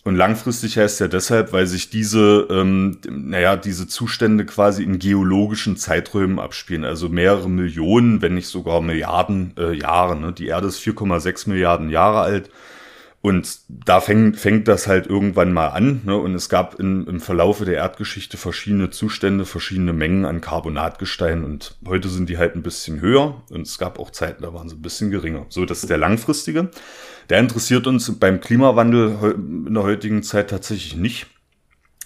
Und 0.03 0.15
langfristig 0.15 0.77
heißt 0.77 0.99
ja 0.99 1.07
deshalb, 1.07 1.53
weil 1.53 1.65
sich 1.65 1.89
diese, 1.89 2.47
ähm, 2.51 2.99
naja, 3.09 3.57
diese 3.57 3.87
Zustände 3.87 4.45
quasi 4.45 4.83
in 4.83 4.99
geologischen 4.99 5.75
Zeiträumen 5.75 6.37
abspielen, 6.37 6.85
also 6.85 7.09
mehrere 7.09 7.49
Millionen, 7.49 8.21
wenn 8.21 8.35
nicht 8.35 8.47
sogar 8.47 8.79
Milliarden 8.81 9.55
äh, 9.57 9.73
Jahre. 9.73 10.15
Ne? 10.15 10.33
Die 10.33 10.47
Erde 10.47 10.67
ist 10.67 10.79
4,6 10.79 11.49
Milliarden 11.49 11.89
Jahre 11.89 12.21
alt 12.21 12.51
und 13.21 13.59
da 13.67 13.99
fängt, 13.99 14.37
fängt 14.37 14.67
das 14.67 14.87
halt 14.87 15.07
irgendwann 15.07 15.51
mal 15.51 15.69
an. 15.69 16.01
Ne? 16.05 16.15
Und 16.15 16.35
es 16.35 16.49
gab 16.49 16.79
in, 16.79 17.07
im 17.07 17.19
Verlaufe 17.19 17.65
der 17.65 17.75
Erdgeschichte 17.75 18.37
verschiedene 18.37 18.91
Zustände, 18.91 19.45
verschiedene 19.45 19.91
Mengen 19.91 20.23
an 20.23 20.39
Carbonatgestein. 20.39 21.43
Und 21.43 21.77
heute 21.85 22.09
sind 22.09 22.29
die 22.29 22.37
halt 22.37 22.55
ein 22.55 22.61
bisschen 22.61 23.01
höher. 23.01 23.41
Und 23.49 23.61
es 23.61 23.79
gab 23.79 23.99
auch 23.99 24.11
Zeiten, 24.11 24.43
da 24.43 24.53
waren 24.53 24.69
sie 24.69 24.75
ein 24.75 24.81
bisschen 24.81 25.09
geringer. 25.09 25.47
So, 25.49 25.65
das 25.65 25.81
ist 25.81 25.89
der 25.89 25.97
langfristige. 25.97 26.69
Der 27.29 27.39
interessiert 27.39 27.87
uns 27.87 28.17
beim 28.19 28.39
Klimawandel 28.39 29.35
in 29.35 29.73
der 29.73 29.83
heutigen 29.83 30.21
Zeit 30.21 30.51
tatsächlich 30.51 30.95
nicht. 30.95 31.25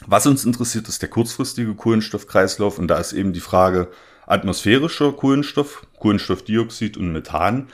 Was 0.07 0.25
uns 0.25 0.45
interessiert, 0.45 0.87
ist 0.87 1.01
der 1.01 1.09
kurzfristige 1.09 1.75
Kohlenstoffkreislauf. 1.75 2.79
Und 2.79 2.87
da 2.87 2.97
ist 2.97 3.13
eben 3.13 3.33
die 3.33 3.41
Frage 3.41 3.89
atmosphärischer 4.25 5.11
Kohlenstoff, 5.11 5.85
Kohlenstoffdioxid 5.99 6.95
und 6.95 7.11
Methan 7.11 7.67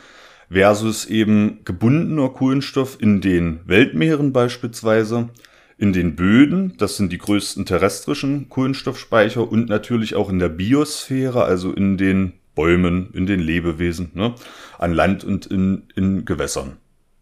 versus 0.49 1.05
eben 1.05 1.59
gebundener 1.65 2.29
Kohlenstoff 2.29 2.97
in 2.99 3.21
den 3.21 3.59
Weltmeeren 3.65 4.33
beispielsweise, 4.33 5.29
in 5.77 5.93
den 5.93 6.15
Böden, 6.15 6.73
das 6.77 6.97
sind 6.97 7.11
die 7.11 7.19
größten 7.19 7.65
terrestrischen 7.65 8.49
Kohlenstoffspeicher 8.49 9.49
und 9.49 9.69
natürlich 9.69 10.15
auch 10.15 10.29
in 10.29 10.39
der 10.39 10.49
Biosphäre, 10.49 11.43
also 11.43 11.71
in 11.71 11.97
den 11.97 12.33
Bäumen, 12.55 13.11
in 13.13 13.27
den 13.27 13.39
Lebewesen, 13.39 14.11
ne, 14.15 14.33
an 14.79 14.93
Land 14.93 15.23
und 15.23 15.45
in, 15.45 15.83
in 15.95 16.25
Gewässern. 16.25 16.77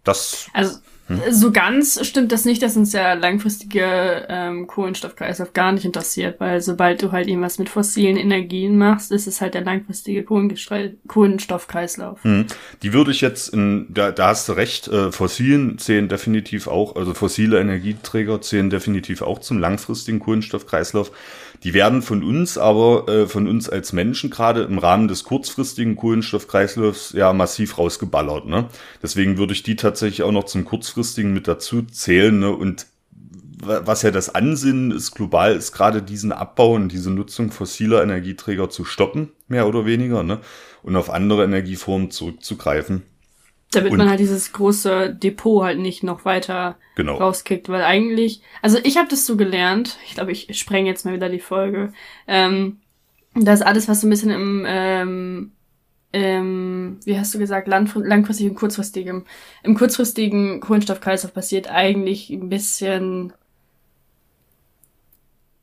Das 0.06 0.48
also 0.54 0.78
hm? 1.08 1.22
So 1.30 1.52
ganz 1.52 2.04
stimmt 2.08 2.32
das 2.32 2.46
nicht, 2.46 2.64
dass 2.64 2.76
uns 2.76 2.92
der 2.92 3.16
langfristige 3.16 4.26
ähm, 4.28 4.66
Kohlenstoffkreislauf 4.66 5.54
gar 5.54 5.72
nicht 5.72 5.86
interessiert, 5.86 6.40
weil 6.40 6.62
sobald 6.62 7.04
du 7.04 7.12
halt 7.12 7.28
irgendwas 7.28 7.60
mit 7.60 7.70
fossilen 7.70 8.18
Energien 8.18 8.76
machst, 8.78 9.12
ist 9.12 9.28
es 9.28 9.40
halt 9.40 9.54
der 9.54 9.64
langfristige 9.64 10.24
Kohlenstoffkreislauf. 10.24 12.24
Hm. 12.24 12.48
Die 12.82 12.94
würde 12.94 13.12
ich 13.12 13.22
jetzt, 13.22 13.54
in, 13.54 13.86
da, 13.90 14.12
da 14.12 14.30
hast 14.30 14.50
du 14.50 14.54
recht, 14.54 14.88
äh, 14.88 15.12
fossilen 15.12 15.78
zählen 15.78 16.10
definitiv 16.10 16.68
auch, 16.68 16.96
also 16.96 17.14
fossile 17.14 17.60
Energieträger 17.60 18.42
zählen 18.42 18.72
definitiv 18.72 19.22
auch 19.22 19.38
zum 19.40 19.60
langfristigen 19.60 20.20
Kohlenstoffkreislauf. 20.20 21.12
Die 21.64 21.74
werden 21.74 22.02
von 22.02 22.24
uns 22.24 22.58
aber, 22.58 23.08
äh, 23.08 23.28
von 23.28 23.48
uns 23.48 23.70
als 23.70 23.94
Menschen 23.94 24.30
gerade 24.30 24.64
im 24.64 24.78
Rahmen 24.78 25.08
des 25.08 25.24
kurzfristigen 25.24 25.96
Kohlenstoffkreislaufs 25.96 27.14
ja 27.14 27.34
massiv 27.34 27.78
rausgeballert. 27.78 28.46
Ne? 28.48 28.68
Deswegen 29.02 29.38
würde 29.38 29.54
ich 29.54 29.64
die 29.64 29.76
tatsächlich 29.76 30.24
auch 30.24 30.32
noch 30.32 30.46
zum 30.46 30.66
kurzfristigen 30.66 31.34
mit 31.34 31.48
dazu 31.48 31.84
zählen. 31.84 32.38
Ne? 32.38 32.52
Und 32.52 32.88
was 33.62 34.02
ja 34.02 34.12
das 34.12 34.34
Ansinnen 34.34 34.92
ist 34.92 35.14
global, 35.14 35.56
ist 35.56 35.72
gerade 35.72 36.02
diesen 36.02 36.32
Abbau 36.32 36.74
und 36.74 36.90
diese 36.92 37.10
Nutzung 37.10 37.52
fossiler 37.52 38.04
Energieträger 38.04 38.70
zu 38.70 38.86
stoppen, 38.86 39.32
mehr 39.48 39.68
oder 39.68 39.86
weniger, 39.86 40.24
ne? 40.24 40.40
und 40.84 40.96
auf 40.96 41.10
andere 41.10 41.44
Energieformen 41.44 42.12
zurückzugreifen. 42.12 43.04
Damit 43.76 43.92
und 43.92 43.98
man 43.98 44.10
halt 44.10 44.20
dieses 44.20 44.54
große 44.54 45.14
Depot 45.14 45.64
halt 45.64 45.80
nicht 45.80 46.04
noch 46.04 46.26
weiter 46.26 46.78
genau. 46.96 47.18
rauskickt, 47.18 47.70
weil 47.70 47.84
eigentlich, 47.84 48.42
also 48.62 48.78
ich 48.84 48.98
habe 48.98 49.08
das 49.10 49.26
so 49.26 49.38
gelernt, 49.38 49.98
ich 50.06 50.16
glaube, 50.16 50.32
ich 50.32 50.58
spreng 50.58 50.86
jetzt 50.86 51.06
mal 51.06 51.14
wieder 51.14 51.30
die 51.30 51.40
Folge, 51.40 51.94
ähm, 52.28 52.78
dass 53.36 53.62
alles, 53.62 53.88
was 53.88 54.02
so 54.02 54.08
ein 54.08 54.10
bisschen 54.10 54.32
im, 54.32 54.66
ähm, 54.68 55.52
ähm, 56.14 56.98
wie 57.04 57.20
hast 57.20 57.34
du 57.34 57.40
gesagt, 57.40 57.68
langfristig 57.68 58.50
und 58.50 58.56
kurzfristig, 58.56 59.08
im, 59.08 59.26
im 59.64 59.76
kurzfristigen 59.76 60.62
Kohlenstoffkreislauf 60.62 61.34
passiert, 61.34 61.70
eigentlich 61.70 62.30
ein 62.30 62.48
bisschen 62.48 63.34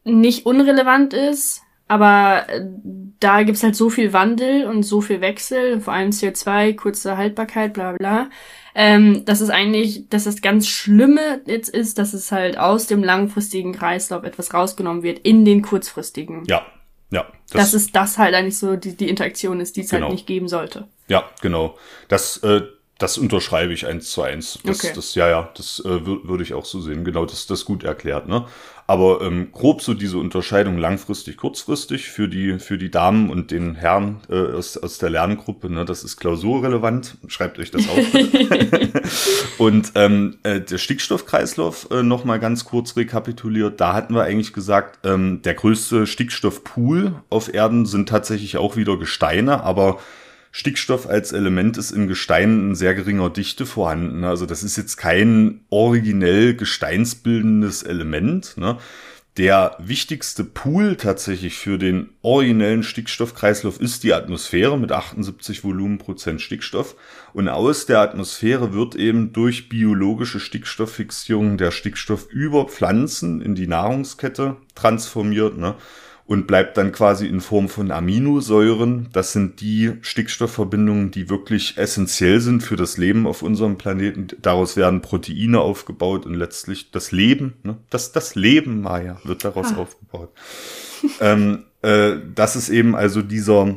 nicht 0.05 0.45
unrelevant 0.47 1.15
ist, 1.15 1.63
aber 1.89 2.47
da 3.23 3.43
gibt's 3.43 3.63
halt 3.63 3.77
so 3.77 3.91
viel 3.91 4.13
Wandel 4.13 4.67
und 4.67 4.83
so 4.83 5.01
viel 5.01 5.21
Wechsel, 5.21 5.81
vor 5.81 5.93
allem 5.93 6.11
CO2, 6.11 6.75
kurze 6.75 7.17
Haltbarkeit, 7.17 7.73
bla 7.75 7.93
bla. 7.93 8.31
Ähm, 8.75 9.25
dass 9.27 9.41
es 9.43 9.51
eigentlich, 9.51 10.09
dass 10.09 10.25
das 10.25 10.41
ganz 10.41 10.67
Schlimme 10.67 11.43
jetzt 11.47 11.69
ist, 11.69 11.99
dass 11.99 12.15
es 12.15 12.33
halt 12.33 12.57
aus 12.59 12.87
dem 12.87 13.05
langfristigen 13.05 13.73
Kreislauf 13.73 14.25
etwas 14.25 14.55
rausgenommen 14.55 15.03
wird 15.03 15.19
in 15.21 15.45
den 15.45 15.61
kurzfristigen. 15.63 16.45
Ja, 16.47 16.65
ja. 17.11 17.27
Das 17.51 17.73
dass 17.73 17.75
es 17.75 17.93
das 17.93 18.17
halt 18.17 18.35
eigentlich 18.35 18.59
so 18.59 18.77
die, 18.77 18.97
die 18.97 19.11
Interaktion 19.11 19.61
ist, 19.61 19.77
die 19.77 19.83
es 19.83 19.93
halt 19.93 19.99
genau. 20.01 20.07
halt 20.07 20.15
nicht 20.15 20.27
geben 20.27 20.49
sollte. 20.49 20.89
Ja, 21.09 21.25
genau. 21.43 21.77
Das, 22.09 22.39
äh, 22.39 22.63
das 22.97 23.19
unterschreibe 23.19 23.75
ich 23.75 23.87
eins 23.87 24.11
zu 24.11 24.23
eins. 24.23 24.59
Das, 24.65 24.79
Okay. 24.83 24.93
das, 24.95 25.15
ja, 25.17 25.29
ja, 25.29 25.51
das 25.55 25.83
äh, 25.85 25.89
wür- 25.89 26.27
würde 26.27 26.43
ich 26.43 26.55
auch 26.55 26.65
so 26.65 26.81
sehen. 26.81 27.05
Genau, 27.05 27.27
das 27.27 27.47
das 27.47 27.67
gut 27.67 27.85
erklärt, 27.85 28.27
ne? 28.29 28.47
Aber 28.87 29.23
ähm, 29.23 29.53
grob 29.53 29.81
so 29.81 29.95
diese 29.95 30.19
Unterscheidung 30.19 30.77
langfristig, 30.77 31.37
kurzfristig 31.37 32.09
für 32.09 32.29
die, 32.29 32.59
für 32.59 32.79
die 32.79 32.91
Damen 32.91 33.31
und 33.31 33.51
den 33.51 33.75
Herren 33.75 34.21
äh, 34.29 34.35
aus, 34.35 34.77
aus 34.77 34.99
der 34.99 35.11
Lerngruppe, 35.11 35.71
ne, 35.71 35.85
das 35.85 36.05
ist 36.05 36.17
klausurrelevant. 36.17 37.17
Schreibt 37.29 37.59
euch 37.59 37.71
das 37.71 37.89
auf. 37.89 37.99
und 39.59 39.93
ähm, 39.95 40.39
äh, 40.43 40.61
der 40.61 40.79
Stickstoffkreislauf, 40.79 41.89
äh, 41.91 42.03
nochmal 42.03 42.41
ganz 42.41 42.65
kurz 42.65 42.97
rekapituliert, 42.97 43.81
da 43.81 43.95
hatten 43.95 44.15
wir 44.15 44.25
eigentlich 44.25 44.53
gesagt, 44.53 44.99
ähm, 45.07 45.41
der 45.43 45.55
größte 45.55 46.07
Stickstoffpool 46.07 47.15
auf 47.31 47.53
Erden 47.53 47.87
sind 47.87 48.09
tatsächlich 48.09 48.57
auch 48.57 48.77
wieder 48.77 48.99
Gesteine, 48.99 49.63
aber 49.63 49.99
Stickstoff 50.55 51.09
als 51.09 51.33
Element 51.33 51.79
ist 51.79 51.93
in 51.93 52.07
Gesteinen 52.07 52.69
in 52.69 52.75
sehr 52.75 52.95
geringer 52.95 53.31
Dichte 53.31 53.65
vorhanden. 53.65 54.23
Also 54.23 54.45
das 54.45 54.63
ist 54.63 54.77
jetzt 54.77 54.99
kein 54.99 55.63
originell 55.71 56.55
gesteinsbildendes 56.55 57.83
Element. 57.83 58.59
Ne? 58.59 58.77
Der 59.39 59.77
wichtigste 59.79 60.45
Pool 60.45 60.97
tatsächlich 60.97 61.57
für 61.57 61.79
den 61.79 62.11
originellen 62.21 62.83
Stickstoffkreislauf 62.83 63.81
ist 63.81 64.05
die 64.05 64.13
Atmosphäre 64.13 64.79
mit 64.79 64.93
78 64.93 65.65
Volumenprozent 65.65 66.43
Stickstoff. 66.43 66.97
Und 67.33 67.49
aus 67.49 67.87
der 67.87 68.01
Atmosphäre 68.01 68.75
wird 68.75 68.95
eben 68.95 69.33
durch 69.33 69.71
biologische 69.71 70.39
Stickstofffixierung 70.39 71.57
der 71.57 71.71
Stickstoff 71.71 72.27
über 72.31 72.67
Pflanzen 72.67 73.41
in 73.41 73.55
die 73.55 73.67
Nahrungskette 73.67 74.59
transformiert. 74.75 75.57
Ne? 75.57 75.77
Und 76.25 76.47
bleibt 76.47 76.77
dann 76.77 76.93
quasi 76.93 77.27
in 77.27 77.41
Form 77.41 77.69
von 77.69 77.91
Aminosäuren. 77.91 79.09
Das 79.13 79.33
sind 79.33 79.61
die 79.61 79.93
Stickstoffverbindungen, 80.03 81.11
die 81.11 81.29
wirklich 81.29 81.77
essentiell 81.77 82.41
sind 82.41 82.63
für 82.63 82.77
das 82.77 82.97
Leben 82.97 83.27
auf 83.27 83.43
unserem 83.43 83.77
Planeten. 83.77 84.29
Daraus 84.41 84.77
werden 84.77 85.03
Proteine 85.03 85.61
aufgebaut 85.61 86.27
und 86.27 86.35
letztlich 86.35 86.91
das 86.91 87.13
Leben, 87.13 87.55
ne? 87.63 87.77
das, 87.91 88.13
das 88.13 88.35
Leben, 88.35 88.81
Maya, 88.83 89.21
wird 89.25 89.45
daraus 89.45 89.75
aufgebaut. 89.77 90.31
ähm, 91.21 91.65
äh, 91.83 92.17
das 92.35 92.57
ist 92.57 92.69
eben 92.69 92.95
also 92.95 93.23
dieser 93.23 93.77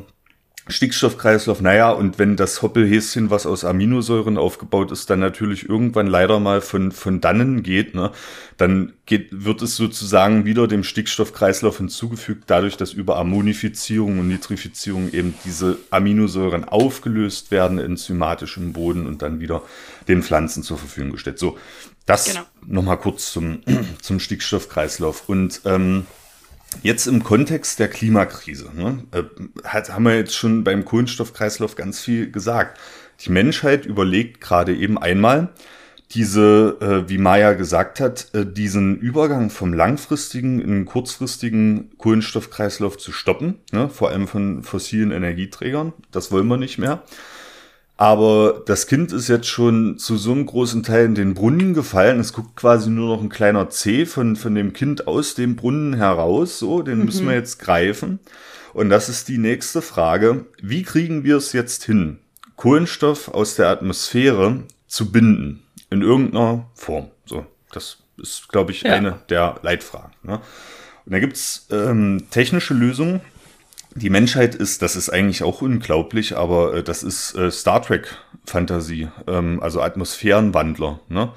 Stickstoffkreislauf, 0.68 1.60
naja, 1.60 1.90
und 1.90 2.18
wenn 2.18 2.34
das 2.34 2.60
Hoppelhäschen, 2.60 3.30
was 3.30 3.46
aus 3.46 3.64
Aminosäuren 3.64 4.36
aufgebaut 4.36 4.90
ist, 4.90 5.08
dann 5.08 5.20
natürlich 5.20 5.68
irgendwann 5.68 6.08
leider 6.08 6.40
mal 6.40 6.60
von, 6.60 6.90
von 6.90 7.20
dannen 7.20 7.62
geht, 7.62 7.94
ne, 7.94 8.10
dann 8.56 8.92
geht, 9.06 9.28
wird 9.30 9.62
es 9.62 9.76
sozusagen 9.76 10.44
wieder 10.44 10.66
dem 10.66 10.82
Stickstoffkreislauf 10.82 11.78
hinzugefügt, 11.78 12.44
dadurch, 12.48 12.76
dass 12.76 12.92
über 12.92 13.16
Ammonifizierung 13.16 14.18
und 14.18 14.26
Nitrifizierung 14.26 15.12
eben 15.12 15.34
diese 15.44 15.78
Aminosäuren 15.90 16.64
aufgelöst 16.64 17.52
werden, 17.52 17.78
enzymatisch 17.78 18.56
im 18.56 18.72
Boden 18.72 19.06
und 19.06 19.22
dann 19.22 19.38
wieder 19.38 19.62
den 20.08 20.24
Pflanzen 20.24 20.64
zur 20.64 20.78
Verfügung 20.78 21.12
gestellt. 21.12 21.38
So, 21.38 21.58
das 22.06 22.24
Genau. 22.24 22.46
nochmal 22.66 22.98
kurz 22.98 23.30
zum, 23.30 23.60
zum 24.02 24.18
Stickstoffkreislauf. 24.18 25.28
Und 25.28 25.60
ähm, 25.64 26.06
Jetzt 26.82 27.06
im 27.06 27.22
Kontext 27.22 27.78
der 27.78 27.88
Klimakrise 27.88 28.70
ne, 28.74 29.02
äh, 29.12 29.22
hat, 29.64 29.92
haben 29.92 30.04
wir 30.04 30.16
jetzt 30.16 30.34
schon 30.34 30.64
beim 30.64 30.84
Kohlenstoffkreislauf 30.84 31.74
ganz 31.74 32.00
viel 32.00 32.30
gesagt. 32.30 32.78
Die 33.20 33.30
Menschheit 33.30 33.86
überlegt 33.86 34.40
gerade 34.40 34.74
eben 34.74 34.98
einmal, 34.98 35.48
diese, 36.12 36.76
äh, 36.80 37.08
wie 37.08 37.18
Maya 37.18 37.54
gesagt 37.54 37.98
hat, 38.00 38.28
äh, 38.32 38.46
diesen 38.46 38.96
Übergang 38.98 39.50
vom 39.50 39.72
langfristigen 39.72 40.60
in 40.60 40.84
kurzfristigen 40.84 41.90
Kohlenstoffkreislauf 41.98 42.96
zu 42.96 43.12
stoppen, 43.12 43.56
ne, 43.72 43.88
vor 43.88 44.10
allem 44.10 44.28
von 44.28 44.62
fossilen 44.62 45.10
Energieträgern. 45.10 45.92
Das 46.12 46.30
wollen 46.30 46.46
wir 46.46 46.56
nicht 46.56 46.78
mehr. 46.78 47.02
Aber 47.98 48.62
das 48.66 48.86
Kind 48.86 49.12
ist 49.12 49.28
jetzt 49.28 49.46
schon 49.48 49.96
zu 49.98 50.18
so 50.18 50.32
einem 50.32 50.44
großen 50.44 50.82
Teil 50.82 51.06
in 51.06 51.14
den 51.14 51.32
Brunnen 51.34 51.72
gefallen. 51.72 52.20
Es 52.20 52.34
guckt 52.34 52.54
quasi 52.56 52.90
nur 52.90 53.16
noch 53.16 53.22
ein 53.22 53.30
kleiner 53.30 53.70
Zeh 53.70 54.04
von, 54.04 54.36
von 54.36 54.54
dem 54.54 54.74
Kind 54.74 55.06
aus 55.06 55.34
dem 55.34 55.56
Brunnen 55.56 55.94
heraus. 55.94 56.58
So, 56.58 56.82
den 56.82 57.04
müssen 57.06 57.26
wir 57.26 57.34
jetzt 57.34 57.58
greifen. 57.58 58.18
Und 58.74 58.90
das 58.90 59.08
ist 59.08 59.28
die 59.28 59.38
nächste 59.38 59.80
Frage. 59.80 60.44
Wie 60.60 60.82
kriegen 60.82 61.24
wir 61.24 61.38
es 61.38 61.54
jetzt 61.54 61.84
hin, 61.84 62.18
Kohlenstoff 62.56 63.28
aus 63.28 63.54
der 63.54 63.68
Atmosphäre 63.68 64.64
zu 64.86 65.10
binden? 65.10 65.62
In 65.88 66.02
irgendeiner 66.02 66.66
Form. 66.74 67.06
So, 67.24 67.46
das 67.72 67.98
ist, 68.20 68.48
glaube 68.50 68.72
ich, 68.72 68.82
Ja. 68.82 68.92
eine 68.94 69.20
der 69.30 69.58
Leitfragen. 69.62 70.12
Ne? 70.22 70.40
Und 71.06 71.12
da 71.12 71.18
gibt's 71.20 71.66
ähm, 71.70 72.24
technische 72.30 72.74
Lösungen. 72.74 73.20
Die 73.96 74.10
Menschheit 74.10 74.54
ist, 74.54 74.82
das 74.82 74.94
ist 74.94 75.08
eigentlich 75.08 75.42
auch 75.42 75.62
unglaublich, 75.62 76.36
aber 76.36 76.74
äh, 76.74 76.82
das 76.82 77.02
ist 77.02 77.34
äh, 77.34 77.50
Star 77.50 77.82
Trek 77.82 78.16
Fantasie, 78.44 79.08
ähm, 79.26 79.60
also 79.62 79.80
Atmosphärenwandler, 79.80 81.00
ne? 81.08 81.32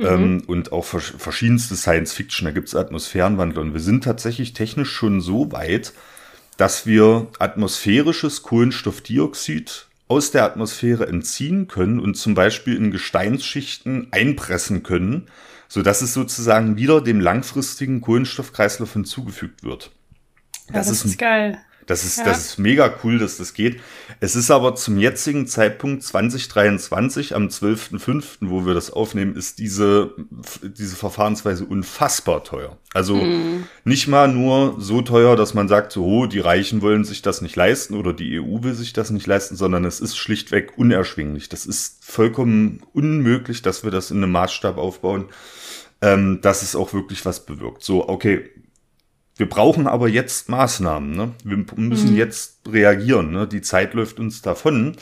Ähm, 0.00 0.44
und 0.46 0.70
auch 0.70 0.84
vers 0.84 1.12
verschiedenste 1.18 1.74
Science 1.74 2.12
Fiction, 2.12 2.44
da 2.46 2.52
gibt's 2.52 2.76
Atmosphärenwandler. 2.76 3.62
Und 3.62 3.72
wir 3.72 3.80
sind 3.80 4.04
tatsächlich 4.04 4.52
technisch 4.52 4.90
schon 4.92 5.20
so 5.20 5.50
weit, 5.50 5.92
dass 6.56 6.86
wir 6.86 7.26
atmosphärisches 7.40 8.42
Kohlenstoffdioxid 8.42 9.86
aus 10.06 10.30
der 10.30 10.44
Atmosphäre 10.44 11.08
entziehen 11.08 11.68
können 11.68 12.00
und 12.00 12.14
zum 12.14 12.34
Beispiel 12.34 12.76
in 12.76 12.90
Gesteinsschichten 12.92 14.08
einpressen 14.12 14.82
können, 14.82 15.26
sodass 15.68 16.00
es 16.00 16.14
sozusagen 16.14 16.76
wieder 16.76 17.00
dem 17.00 17.20
langfristigen 17.20 18.00
Kohlenstoffkreislauf 18.00 18.92
hinzugefügt 18.92 19.64
wird. 19.64 19.90
Ja, 20.68 20.74
das, 20.74 20.90
ist 20.90 21.04
ist, 21.04 21.18
geil. 21.18 21.58
Das 21.88 22.04
ist, 22.04 22.18
Ja. 22.18 22.24
das 22.24 22.46
ist 22.46 22.58
mega 22.58 22.94
cool, 23.02 23.18
dass 23.18 23.38
das 23.38 23.54
geht. 23.54 23.80
Es 24.20 24.36
ist 24.36 24.50
aber 24.50 24.74
zum 24.76 24.98
jetzigen 24.98 25.46
Zeitpunkt 25.46 26.02
2023, 26.04 27.34
am 27.34 27.48
12.05., 27.48 28.36
wo 28.42 28.66
wir 28.66 28.74
das 28.74 28.92
aufnehmen, 28.92 29.34
ist 29.34 29.58
diese, 29.58 30.14
diese 30.62 30.94
Verfahrensweise 30.96 31.64
unfassbar 31.64 32.44
teuer. 32.44 32.76
Also 32.94 33.20
nicht 33.84 34.06
mal 34.06 34.28
nur 34.28 34.76
so 34.78 35.02
teuer, 35.02 35.34
dass 35.34 35.54
man 35.54 35.66
sagt, 35.68 35.92
so, 35.92 36.04
oh, 36.04 36.26
die 36.26 36.40
Reichen 36.40 36.82
wollen 36.82 37.04
sich 37.04 37.22
das 37.22 37.42
nicht 37.42 37.56
leisten 37.56 37.94
oder 37.94 38.12
die 38.12 38.38
EU 38.38 38.62
will 38.62 38.74
sich 38.74 38.92
das 38.92 39.10
nicht 39.10 39.26
leisten, 39.26 39.56
sondern 39.56 39.84
es 39.84 40.00
ist 40.00 40.16
schlichtweg 40.16 40.72
unerschwinglich. 40.76 41.48
Das 41.48 41.66
ist 41.66 42.04
vollkommen 42.04 42.82
unmöglich, 42.92 43.62
dass 43.62 43.82
wir 43.82 43.90
das 43.90 44.10
in 44.10 44.18
einem 44.18 44.32
Maßstab 44.32 44.76
aufbauen, 44.78 45.26
ähm, 46.00 46.40
dass 46.42 46.62
es 46.62 46.76
auch 46.76 46.92
wirklich 46.92 47.24
was 47.24 47.44
bewirkt. 47.44 47.82
So, 47.82 48.08
okay, 48.08 48.50
wir 49.38 49.48
brauchen 49.48 49.86
aber 49.86 50.08
jetzt 50.08 50.48
Maßnahmen. 50.48 51.16
Ne? 51.16 51.30
Wir 51.44 51.64
müssen 51.76 52.14
jetzt 52.16 52.58
reagieren. 52.68 53.30
Ne? 53.30 53.46
Die 53.46 53.62
Zeit 53.62 53.94
läuft 53.94 54.18
uns 54.18 54.42
davon. 54.42 54.96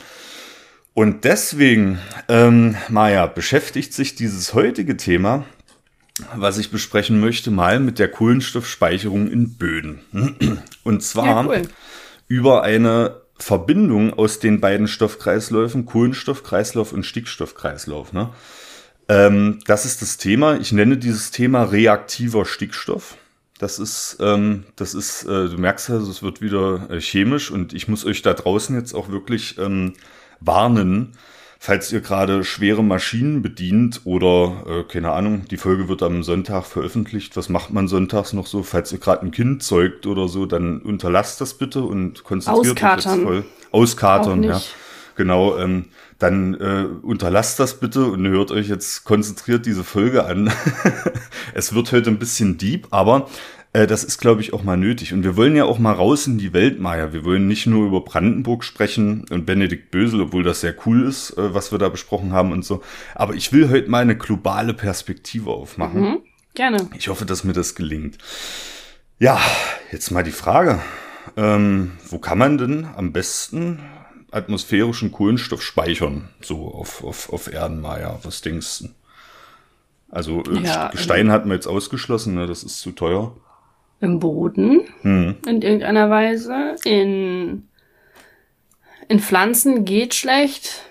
Und 0.93 1.25
deswegen, 1.25 1.99
ähm, 2.29 2.75
Maja, 2.87 3.25
beschäftigt 3.27 3.93
sich 3.93 4.15
dieses 4.15 4.53
heutige 4.53 4.95
Thema, 4.95 5.43
was 6.35 6.57
ich 6.59 6.71
besprechen 6.71 7.19
möchte, 7.19 7.51
mal 7.51 7.79
mit 7.79 7.99
der 7.99 8.09
Kohlenstoffspeicherung 8.09 9.27
in 9.29 9.57
Böden. 9.57 9.99
Und 10.83 11.03
zwar 11.03 11.25
Ja, 11.25 11.45
cool. 11.45 11.61
über 12.27 12.63
eine 12.63 13.21
Verbindung 13.39 14.13
aus 14.13 14.39
den 14.39 14.59
beiden 14.59 14.87
Stoffkreisläufen, 14.87 15.85
Kohlenstoffkreislauf 15.85 16.91
und 16.93 17.05
Stickstoffkreislauf. 17.05 18.13
Ne? 18.13 18.29
Ähm, 19.09 19.59
das 19.65 19.85
ist 19.85 20.01
das 20.01 20.17
Thema. 20.17 20.57
Ich 20.57 20.71
nenne 20.71 20.97
dieses 20.97 21.29
Thema 21.31 21.63
reaktiver 21.63 22.45
Stickstoff. 22.45 23.17
Das 23.59 23.79
ist, 23.79 24.17
ähm, 24.19 24.65
das 24.75 24.93
ist, 24.93 25.23
äh, 25.23 25.49
du 25.49 25.57
merkst 25.57 25.89
ja, 25.89 25.95
es 25.95 26.21
wird 26.21 26.41
wieder 26.41 26.89
äh, 26.91 27.01
chemisch 27.01 27.49
und 27.49 27.73
ich 27.73 27.87
muss 27.87 28.05
euch 28.05 28.21
da 28.21 28.33
draußen 28.33 28.75
jetzt 28.75 28.93
auch 28.93 29.09
wirklich 29.09 29.57
ähm, 29.57 29.93
warnen, 30.39 31.13
falls 31.59 31.91
ihr 31.91 32.01
gerade 32.01 32.43
schwere 32.43 32.83
Maschinen 32.83 33.41
bedient 33.41 34.01
oder, 34.03 34.63
äh, 34.67 34.83
keine 34.83 35.11
Ahnung, 35.11 35.45
die 35.49 35.57
Folge 35.57 35.87
wird 35.87 36.03
am 36.03 36.21
Sonntag 36.21 36.65
veröffentlicht. 36.65 37.35
Was 37.35 37.49
macht 37.49 37.71
man 37.71 37.87
sonntags 37.87 38.33
noch 38.33 38.45
so? 38.45 38.61
Falls 38.61 38.91
ihr 38.91 38.99
gerade 38.99 39.23
ein 39.23 39.31
Kind 39.31 39.63
zeugt 39.63 40.05
oder 40.05 40.27
so, 40.27 40.45
dann 40.45 40.81
unterlasst 40.81 41.41
das 41.41 41.55
bitte 41.55 41.81
und 41.81 42.23
konzentriert 42.23 42.81
euch 42.83 43.05
jetzt 43.05 43.23
voll. 43.23 43.43
Auskatern, 43.71 44.45
Auch 44.45 44.49
ja. 44.49 44.61
Genau, 45.17 45.57
ähm, 45.57 45.85
dann 46.19 46.53
äh, 46.53 46.85
unterlasst 47.01 47.59
das 47.59 47.79
bitte 47.79 48.05
und 48.05 48.25
hört 48.27 48.51
euch 48.51 48.69
jetzt 48.69 49.03
konzentriert 49.03 49.65
diese 49.65 49.83
Folge 49.83 50.25
an. 50.25 50.51
es 51.55 51.73
wird 51.73 51.91
heute 51.91 52.11
ein 52.11 52.19
bisschen 52.19 52.59
deep, 52.59 52.87
aber 52.91 53.27
äh, 53.73 53.87
das 53.87 54.03
ist, 54.03 54.19
glaube 54.19 54.41
ich, 54.41 54.53
auch 54.53 54.63
mal 54.63 54.77
nötig. 54.77 55.13
Und 55.13 55.23
wir 55.23 55.35
wollen 55.35 55.55
ja 55.55 55.65
auch 55.65 55.79
mal 55.79 55.93
raus 55.93 56.27
in 56.27 56.37
die 56.37 56.53
Welt, 56.53 56.79
Maja. 56.79 57.13
Wir 57.13 57.25
wollen 57.25 57.47
nicht 57.47 57.65
nur 57.65 57.87
über 57.87 58.01
Brandenburg 58.01 58.63
sprechen 58.63 59.25
und 59.31 59.47
Benedikt 59.47 59.89
Bösel, 59.89 60.21
obwohl 60.21 60.43
das 60.43 60.61
sehr 60.61 60.75
cool 60.85 61.03
ist, 61.03 61.31
äh, 61.31 61.51
was 61.53 61.71
wir 61.71 61.79
da 61.79 61.89
besprochen 61.89 62.31
haben 62.31 62.51
und 62.51 62.63
so. 62.63 62.83
Aber 63.15 63.33
ich 63.33 63.51
will 63.51 63.69
heute 63.69 63.89
mal 63.89 64.03
eine 64.03 64.17
globale 64.17 64.75
Perspektive 64.75 65.49
aufmachen. 65.49 66.01
Mhm. 66.01 66.17
Gerne. 66.53 66.89
Ich 66.95 67.07
hoffe, 67.07 67.25
dass 67.25 67.43
mir 67.43 67.53
das 67.53 67.73
gelingt. 67.73 68.19
Ja, 69.17 69.39
jetzt 69.91 70.11
mal 70.11 70.23
die 70.23 70.31
Frage. 70.31 70.79
Ähm, 71.35 71.93
wo 72.07 72.19
kann 72.19 72.37
man 72.37 72.59
denn 72.59 72.87
am 72.95 73.11
besten 73.13 73.79
atmosphärischen 74.31 75.11
Kohlenstoff 75.11 75.61
speichern? 75.61 76.29
So 76.41 76.67
auf, 76.67 77.03
auf, 77.03 77.31
auf 77.31 77.51
Erden. 77.51 77.83
Was 77.83 78.41
denkst 78.41 78.79
du? 78.79 78.89
Also 80.09 80.43
äh, 80.43 80.61
Ja, 80.63 80.89
Gestein 80.89 81.31
hatten 81.31 81.49
wir 81.49 81.55
jetzt 81.55 81.67
ausgeschlossen, 81.67 82.35
ne? 82.35 82.47
das 82.47 82.63
ist 82.63 82.79
zu 82.79 82.91
teuer. 82.91 83.35
Im 83.99 84.19
Boden. 84.19 84.81
Hm. 85.01 85.37
In 85.45 85.61
irgendeiner 85.61 86.09
Weise. 86.09 86.75
In, 86.85 87.67
in 89.07 89.19
Pflanzen 89.19 89.85
geht 89.85 90.13
schlecht. 90.13 90.83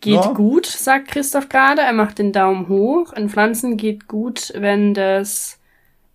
geht 0.00 0.14
Ja. 0.14 0.32
gut, 0.32 0.66
sagt 0.66 1.08
Christoph 1.08 1.48
gerade. 1.48 1.82
Er 1.82 1.92
macht 1.92 2.18
den 2.18 2.32
Daumen 2.32 2.68
hoch. 2.68 3.12
In 3.12 3.28
Pflanzen 3.28 3.76
geht 3.76 4.08
gut, 4.08 4.52
wenn 4.56 4.94
das 4.94 5.58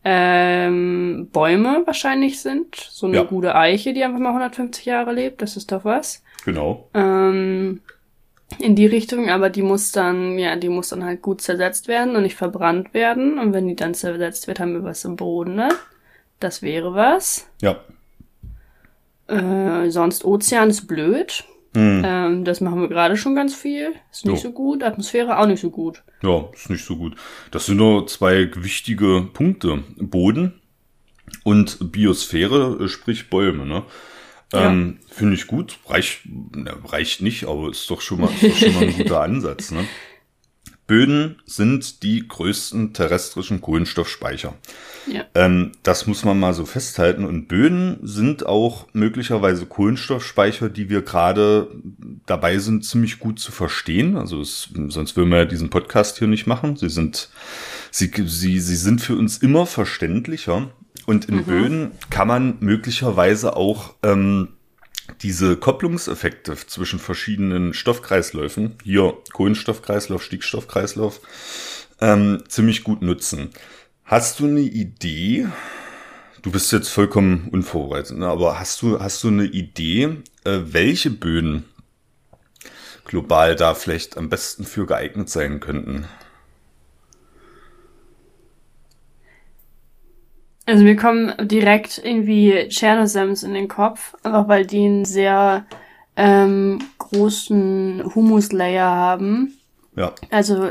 ähm, 0.03 1.29
Bäume 1.31 1.83
wahrscheinlich 1.85 2.41
sind. 2.41 2.75
So 2.75 3.07
eine 3.07 3.17
Ja. 3.17 3.23
gute 3.23 3.55
Eiche, 3.55 3.93
die 3.93 4.03
einfach 4.03 4.19
mal 4.19 4.29
150 4.29 4.85
Jahre 4.85 5.13
lebt. 5.13 5.41
Das 5.41 5.57
ist 5.57 5.71
doch 5.71 5.85
was. 5.85 6.23
Genau. 6.45 6.87
Ähm, 6.93 7.81
in 8.59 8.75
die 8.75 8.85
Richtung, 8.87 9.29
aber 9.29 9.49
die 9.49 9.61
muss 9.61 9.91
dann, 9.91 10.37
ja, 10.37 10.55
die 10.55 10.69
muss 10.69 10.89
dann 10.89 11.05
halt 11.05 11.21
gut 11.21 11.41
zersetzt 11.41 11.87
werden 11.87 12.15
und 12.15 12.23
nicht 12.23 12.35
verbrannt 12.35 12.93
werden. 12.93 13.37
Und 13.39 13.53
wenn 13.53 13.67
die 13.67 13.75
dann 13.75 13.93
zersetzt 13.93 14.47
wird, 14.47 14.59
haben 14.59 14.73
wir 14.73 14.83
was 14.83 15.05
im 15.05 15.15
Boden, 15.15 15.55
ne? 15.55 15.69
Das 16.39 16.61
wäre 16.61 16.93
was. 16.95 17.47
Ja. 17.61 17.77
Äh, 19.27 19.89
sonst 19.89 20.25
Ozean 20.25 20.69
ist 20.69 20.87
blöd. 20.87 21.45
Hm. 21.73 22.01
Ähm, 22.05 22.45
das 22.45 22.59
machen 22.59 22.81
wir 22.81 22.89
gerade 22.89 23.15
schon 23.15 23.35
ganz 23.35 23.55
viel. 23.55 23.93
Ist 24.11 24.25
nicht 24.25 24.43
Jo. 24.43 24.49
so 24.49 24.51
gut. 24.51 24.83
Atmosphäre 24.83 25.37
auch 25.39 25.47
nicht 25.47 25.61
so 25.61 25.69
gut. 25.69 26.03
Ja, 26.21 26.49
ist 26.53 26.69
nicht 26.69 26.83
so 26.83 26.97
gut. 26.97 27.15
Das 27.51 27.65
sind 27.65 27.77
nur 27.77 28.07
zwei 28.07 28.49
wichtige 28.55 29.27
Punkte. 29.33 29.83
Boden 29.97 30.59
und 31.43 31.91
Biosphäre, 31.91 32.77
äh, 32.83 32.87
sprich 32.87 33.29
Bäume, 33.29 33.65
ne? 33.65 33.83
Ähm, 34.53 34.99
Finde 35.07 35.35
ich 35.35 35.47
gut. 35.47 35.79
Reicht, 35.87 36.21
reicht 36.85 37.21
nicht, 37.21 37.45
aber 37.45 37.69
ist 37.69 37.89
doch 37.89 38.01
schon 38.01 38.19
mal, 38.19 38.29
ist 38.41 38.43
doch 38.43 38.57
schon 38.57 38.73
mal 38.73 38.83
ein 38.83 38.97
guter 38.97 39.21
Ansatz, 39.21 39.71
ne? 39.71 39.85
Böden 40.91 41.37
sind 41.45 42.03
die 42.03 42.27
größten 42.27 42.91
terrestrischen 42.91 43.61
Kohlenstoffspeicher. 43.61 44.55
Ja. 45.07 45.23
Ähm, 45.35 45.71
das 45.83 46.05
muss 46.05 46.25
man 46.25 46.37
mal 46.37 46.53
so 46.53 46.65
festhalten. 46.65 47.23
Und 47.23 47.47
Böden 47.47 47.99
sind 48.03 48.45
auch 48.45 48.87
möglicherweise 48.91 49.67
Kohlenstoffspeicher, 49.67 50.67
die 50.67 50.89
wir 50.89 51.01
gerade 51.01 51.69
dabei 52.25 52.57
sind, 52.57 52.83
ziemlich 52.83 53.19
gut 53.19 53.39
zu 53.39 53.53
verstehen. 53.53 54.17
Also 54.17 54.41
es, 54.41 54.67
sonst 54.89 55.15
würden 55.15 55.29
wir 55.29 55.37
ja 55.37 55.45
diesen 55.45 55.69
Podcast 55.69 56.19
hier 56.19 56.27
nicht 56.27 56.45
machen. 56.45 56.75
Sie 56.75 56.89
sind, 56.89 57.29
sie, 57.89 58.11
sie, 58.25 58.59
sie 58.59 58.75
sind 58.75 58.99
für 58.99 59.15
uns 59.15 59.37
immer 59.37 59.65
verständlicher. 59.65 60.71
Und 61.05 61.23
in 61.23 61.45
Böden 61.45 61.91
kann 62.09 62.27
man 62.27 62.57
möglicherweise 62.59 63.55
auch 63.55 63.93
ähm, 64.03 64.49
diese 65.21 65.57
Kopplungseffekte 65.57 66.55
zwischen 66.55 66.99
verschiedenen 66.99 67.73
Stoffkreisläufen, 67.73 68.77
hier 68.83 69.17
Kohlenstoffkreislauf, 69.33 70.23
Stickstoffkreislauf, 70.23 71.21
ähm, 71.99 72.43
ziemlich 72.47 72.83
gut 72.83 73.01
nutzen. 73.01 73.51
Hast 74.03 74.39
du 74.39 74.45
eine 74.45 74.61
Idee? 74.61 75.47
Du 76.41 76.51
bist 76.51 76.71
jetzt 76.71 76.89
vollkommen 76.89 77.49
unvorbereitet, 77.51 78.17
ne? 78.17 78.27
aber 78.27 78.59
hast 78.59 78.81
du, 78.81 78.99
hast 78.99 79.23
du 79.23 79.27
eine 79.27 79.45
Idee, 79.45 80.17
äh, 80.43 80.59
welche 80.63 81.11
Böden 81.11 81.65
global 83.05 83.55
da 83.55 83.75
vielleicht 83.75 84.17
am 84.17 84.29
besten 84.29 84.63
für 84.63 84.85
geeignet 84.85 85.29
sein 85.29 85.59
könnten? 85.59 86.07
Also 90.71 90.85
mir 90.85 90.95
kommen 90.95 91.33
direkt 91.41 91.99
irgendwie 92.01 92.69
Chernosems 92.69 93.43
in 93.43 93.53
den 93.53 93.67
Kopf, 93.67 94.15
einfach 94.23 94.47
weil 94.47 94.65
die 94.65 94.85
einen 94.85 95.03
sehr 95.03 95.65
ähm, 96.15 96.79
großen 96.97 98.15
Humuslayer 98.15 98.89
haben. 98.89 99.53
Ja, 99.97 100.13
Also, 100.29 100.69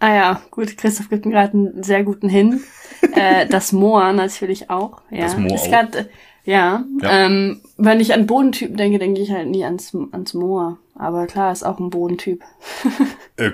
ah 0.00 0.14
ja, 0.14 0.42
gut, 0.50 0.76
Christoph 0.76 1.08
gibt 1.08 1.26
mir 1.26 1.32
gerade 1.32 1.52
einen 1.52 1.82
sehr 1.84 2.02
guten 2.02 2.28
Hin. 2.28 2.60
äh, 3.14 3.46
das 3.46 3.70
Moor 3.70 4.12
natürlich 4.12 4.68
auch. 4.68 5.00
Ja, 5.10 5.22
Das 5.22 5.36
Moor 5.36 5.54
Ist 5.54 5.66
auch. 5.66 5.70
grad, 5.70 6.08
ja, 6.46 6.84
Ja. 7.02 7.26
Ähm, 7.26 7.60
wenn 7.76 8.00
ich 8.00 8.14
an 8.14 8.26
Bodentypen 8.26 8.76
denke, 8.78 8.98
denke 8.98 9.20
ich 9.20 9.30
halt 9.30 9.48
nie 9.48 9.62
ans, 9.64 9.94
ans 10.12 10.32
Moor. 10.32 10.78
Aber 10.94 11.26
klar, 11.26 11.52
ist 11.52 11.62
auch 11.62 11.78
ein 11.78 11.90
Bodentyp. 11.90 12.42
Äh, 13.38 13.50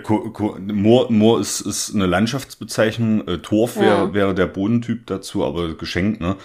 Moor, 0.72 1.11
Moor 1.11 1.40
ist, 1.40 1.61
ist 1.61 1.93
eine 1.93 2.07
Landschaftsbezeichnung. 2.07 3.26
Äh, 3.26 3.38
Torf 3.38 3.74
wäre 3.76 4.05
Ja. 4.07 4.14
wäre 4.14 4.32
der 4.32 4.47
Bodentyp 4.47 5.09
dazu, 5.09 5.45
aber 5.45 5.74
geschenkt, 5.74 6.20
ne? 6.20 6.36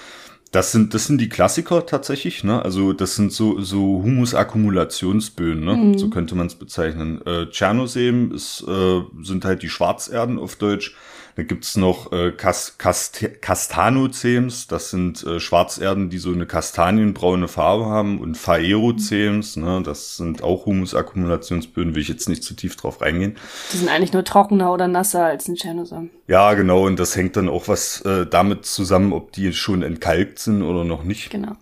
Das 0.51 0.71
sind, 0.71 0.95
das 0.95 1.05
sind 1.05 1.21
die 1.21 1.29
Klassiker 1.29 1.85
tatsächlich, 1.85 2.43
ne? 2.43 2.63
Also 2.63 2.93
das 2.93 3.15
sind 3.15 3.31
so, 3.31 3.59
so 3.61 4.01
Humusakkumulationsböden, 4.01 5.63
ne? 5.63 5.99
So 5.99 6.09
könnte 6.09 6.33
man 6.33 6.47
es 6.47 6.55
bezeichnen. 6.55 7.21
Äh, 7.27 7.47
Tschernosem 7.51 8.31
ist, 8.31 8.63
äh, 8.67 9.01
sind 9.21 9.45
halt 9.45 9.61
die 9.61 9.69
Schwarzerden 9.69 10.39
auf 10.39 10.55
Deutsch. 10.55 10.95
Da 11.37 11.43
gibt's 11.43 11.77
noch 11.77 12.11
äh, 12.11 12.31
Kas 12.31 12.79
Kast 12.79 13.23
Castanozems, 13.41 14.65
das 14.65 14.89
sind 14.89 15.23
äh, 15.23 15.39
Schwarzerden, 15.39 16.09
die 16.09 16.17
so 16.17 16.31
eine 16.31 16.47
kastanienbraune 16.47 17.47
Farbe 17.47 17.85
haben. 17.85 18.19
Und 18.19 18.35
Phaerozems, 18.35 19.55
ne? 19.55 19.83
Das 19.85 20.17
sind 20.17 20.41
auch 20.41 20.65
Humusakkumulationsböden, 20.65 21.93
will 21.93 22.01
ich 22.01 22.07
jetzt 22.07 22.27
nicht 22.27 22.43
zu 22.43 22.55
tief 22.55 22.75
drauf 22.75 23.01
reingehen. 23.01 23.35
Die 23.71 23.77
sind 23.77 23.87
eigentlich 23.87 24.13
nur 24.13 24.23
trockener 24.23 24.73
oder 24.73 24.87
nasser 24.87 25.25
als 25.25 25.47
ein 25.47 25.55
Chernosem. 25.55 26.09
Ja, 26.27 26.55
genau, 26.55 26.87
und 26.87 26.97
das 26.97 27.15
hängt 27.15 27.37
dann 27.37 27.49
auch 27.49 27.67
was 27.67 28.01
äh, 28.01 28.25
damit 28.25 28.65
zusammen, 28.65 29.13
ob 29.13 29.31
die 29.31 29.53
schon 29.53 29.83
entkalkt 29.83 30.39
sind 30.39 30.63
oder 30.63 30.85
noch 30.85 31.03
nicht. 31.03 31.29
Genau. 31.29 31.55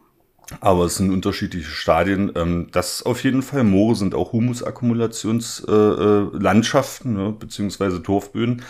Aber 0.61 0.85
es 0.85 0.95
sind 0.95 1.11
unterschiedliche 1.11 1.69
Stadien. 1.69 2.31
Ähm, 2.35 2.67
das 2.71 3.03
auf 3.03 3.23
jeden 3.23 3.41
Fall. 3.41 3.63
Moore 3.63 3.95
sind 3.95 4.15
auch 4.15 4.31
Humusakkumulationslandschaften, 4.31 6.39
äh, 6.39 6.43
Landschaften, 6.43 7.13
ne, 7.13 7.35
beziehungsweise 7.37 8.01
Torfböden. 8.01 8.61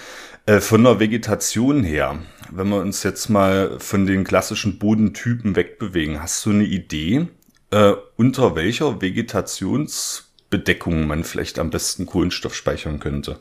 Äh, 0.47 0.59
von 0.59 0.83
der 0.83 0.99
Vegetation 0.99 1.83
her, 1.83 2.19
wenn 2.51 2.69
wir 2.69 2.77
uns 2.77 3.01
jetzt 3.01 3.29
mal 3.29 3.79
von 3.79 4.05
den 4.05 4.23
klassischen 4.23 4.77
Bodentypen 4.77 5.55
wegbewegen, 5.55 6.21
hast 6.21 6.45
du 6.45 6.51
eine 6.51 6.65
Idee, 6.65 7.29
äh, 7.71 7.93
unter 8.15 8.55
welcher 8.55 9.01
Vegetationsbedeckung 9.01 11.07
man 11.07 11.23
vielleicht 11.23 11.57
am 11.57 11.71
besten 11.71 12.05
Kohlenstoff 12.05 12.53
speichern 12.53 12.99
könnte? 12.99 13.39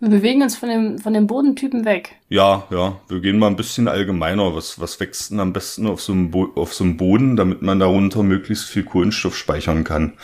Wir 0.00 0.08
bewegen 0.08 0.42
uns 0.42 0.56
von 0.56 0.70
dem, 0.70 0.98
von 0.98 1.12
dem 1.12 1.26
Bodentypen 1.26 1.84
weg. 1.84 2.16
Ja, 2.30 2.66
ja, 2.70 2.98
wir 3.08 3.20
gehen 3.20 3.38
mal 3.38 3.48
ein 3.48 3.56
bisschen 3.56 3.88
allgemeiner. 3.88 4.56
Was, 4.56 4.80
was 4.80 4.98
wächst 4.98 5.30
denn 5.30 5.40
am 5.40 5.52
besten 5.52 5.86
auf 5.86 6.00
so, 6.00 6.12
einem 6.12 6.30
Bo 6.30 6.50
auf 6.54 6.72
so 6.72 6.82
einem 6.82 6.96
Boden, 6.96 7.36
damit 7.36 7.60
man 7.60 7.78
darunter 7.78 8.22
möglichst 8.22 8.64
viel 8.64 8.84
Kohlenstoff 8.84 9.36
speichern 9.36 9.84
kann? 9.84 10.14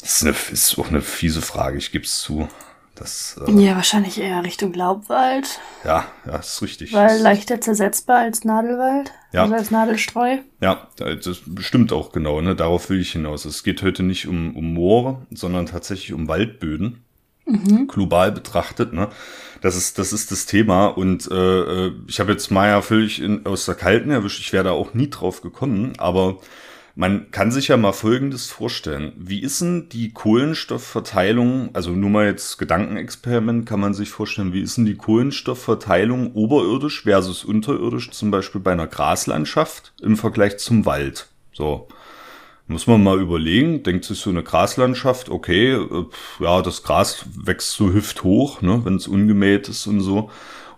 Das 0.00 0.16
ist, 0.16 0.24
eine, 0.24 0.34
ist 0.50 0.76
auch 0.78 0.88
eine 0.88 1.00
fiese 1.00 1.42
Frage, 1.42 1.78
ich 1.78 1.92
gebe 1.92 2.04
es 2.04 2.18
zu. 2.18 2.48
Das, 3.00 3.40
äh, 3.48 3.50
Ja, 3.52 3.74
wahrscheinlich 3.74 4.20
eher 4.20 4.44
Richtung 4.44 4.72
Laubwald, 4.74 5.58
ja, 5.84 6.04
ja, 6.26 6.36
ist 6.36 6.60
richtig. 6.62 6.92
weil 6.92 7.08
Das- 7.08 7.20
leichter 7.22 7.60
zersetzbar 7.60 8.18
als 8.18 8.44
Nadelwald. 8.44 9.12
Ja. 9.32 9.42
Also 9.42 9.54
als 9.54 9.70
Nadelstreu. 9.70 10.36
Ja, 10.60 10.86
das 10.96 11.40
bestimmt 11.46 11.92
auch 11.92 12.12
genau, 12.12 12.40
ne? 12.40 12.54
Darauf 12.54 12.90
will 12.90 13.00
ich 13.00 13.12
hinaus. 13.12 13.44
Es 13.46 13.62
geht 13.64 13.82
heute 13.82 14.02
nicht 14.02 14.28
um, 14.28 14.54
um 14.56 14.74
Moore, 14.74 15.22
sondern 15.32 15.66
tatsächlich 15.66 16.12
um 16.12 16.28
Waldböden. 16.28 17.02
Global 17.88 18.30
betrachtet, 18.30 18.92
ne? 18.92 19.08
Das 19.60 19.74
ist, 19.76 19.98
das 19.98 20.12
ist 20.12 20.30
das 20.30 20.46
Thema. 20.46 20.86
Und 20.86 21.28
äh, 21.30 21.86
äh, 21.86 21.92
ich 22.06 22.20
habe 22.20 22.30
jetzt 22.30 22.50
Maya 22.52 22.80
völlig 22.80 23.20
in, 23.20 23.44
aus 23.44 23.64
der 23.64 23.74
Kalten 23.74 24.10
erwischt. 24.10 24.38
Ich 24.40 24.52
wäre 24.52 24.62
da 24.64 24.70
auch 24.70 24.94
nie 24.94 25.10
drauf 25.10 25.40
gekommen, 25.40 25.94
aber 25.98 26.36
man 26.94 27.30
kann 27.30 27.52
sich 27.52 27.68
ja 27.68 27.76
mal 27.76 27.92
Folgendes 27.92 28.50
vorstellen. 28.50 29.12
Wie 29.16 29.40
ist 29.40 29.60
denn 29.60 29.88
die 29.88 30.12
Kohlenstoffverteilung, 30.12 31.70
also 31.72 31.90
nur 31.90 32.10
mal 32.10 32.26
jetzt 32.26 32.58
Gedankenexperiment, 32.58 33.66
kann 33.66 33.80
man 33.80 33.94
sich 33.94 34.10
vorstellen, 34.10 34.52
wie 34.52 34.60
ist 34.60 34.76
denn 34.76 34.86
die 34.86 34.96
Kohlenstoffverteilung 34.96 36.32
oberirdisch 36.34 37.02
versus 37.02 37.44
unterirdisch, 37.44 38.10
zum 38.10 38.30
Beispiel 38.30 38.60
bei 38.60 38.72
einer 38.72 38.86
Graslandschaft 38.86 39.92
im 40.00 40.16
Vergleich 40.16 40.58
zum 40.58 40.84
Wald? 40.86 41.28
So. 41.52 41.88
Muss 42.66 42.86
man 42.86 43.02
mal 43.02 43.20
überlegen, 43.20 43.82
denkt 43.82 44.04
sich 44.04 44.20
so 44.20 44.30
eine 44.30 44.44
Graslandschaft, 44.44 45.28
okay, 45.28 45.72
äh, 45.72 46.04
ja, 46.38 46.62
das 46.62 46.84
Gras 46.84 47.24
wächst 47.34 47.72
so 47.72 47.92
hüfthoch, 47.92 48.62
ne, 48.62 48.84
wenn 48.84 48.94
es 48.94 49.08
ungemäht 49.08 49.68
ist 49.68 49.88
und 49.88 50.00
so. 50.02 50.30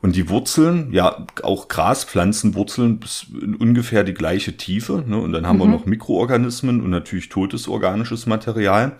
Und 0.02 0.16
die 0.16 0.28
Wurzeln, 0.28 0.92
ja, 0.92 1.26
auch 1.44 1.68
Graspflanzen 1.68 2.56
wurzeln 2.56 2.98
bis 2.98 3.26
in 3.40 3.54
ungefähr 3.54 4.02
die 4.02 4.14
gleiche 4.14 4.56
Tiefe. 4.56 5.04
Ne? 5.06 5.16
Und 5.16 5.32
dann 5.32 5.46
haben 5.46 5.60
wir 5.60 5.66
noch 5.66 5.86
Mikroorganismen 5.86 6.80
und 6.80 6.90
natürlich 6.90 7.28
totes 7.28 7.68
organisches 7.68 8.26
Material. 8.26 8.96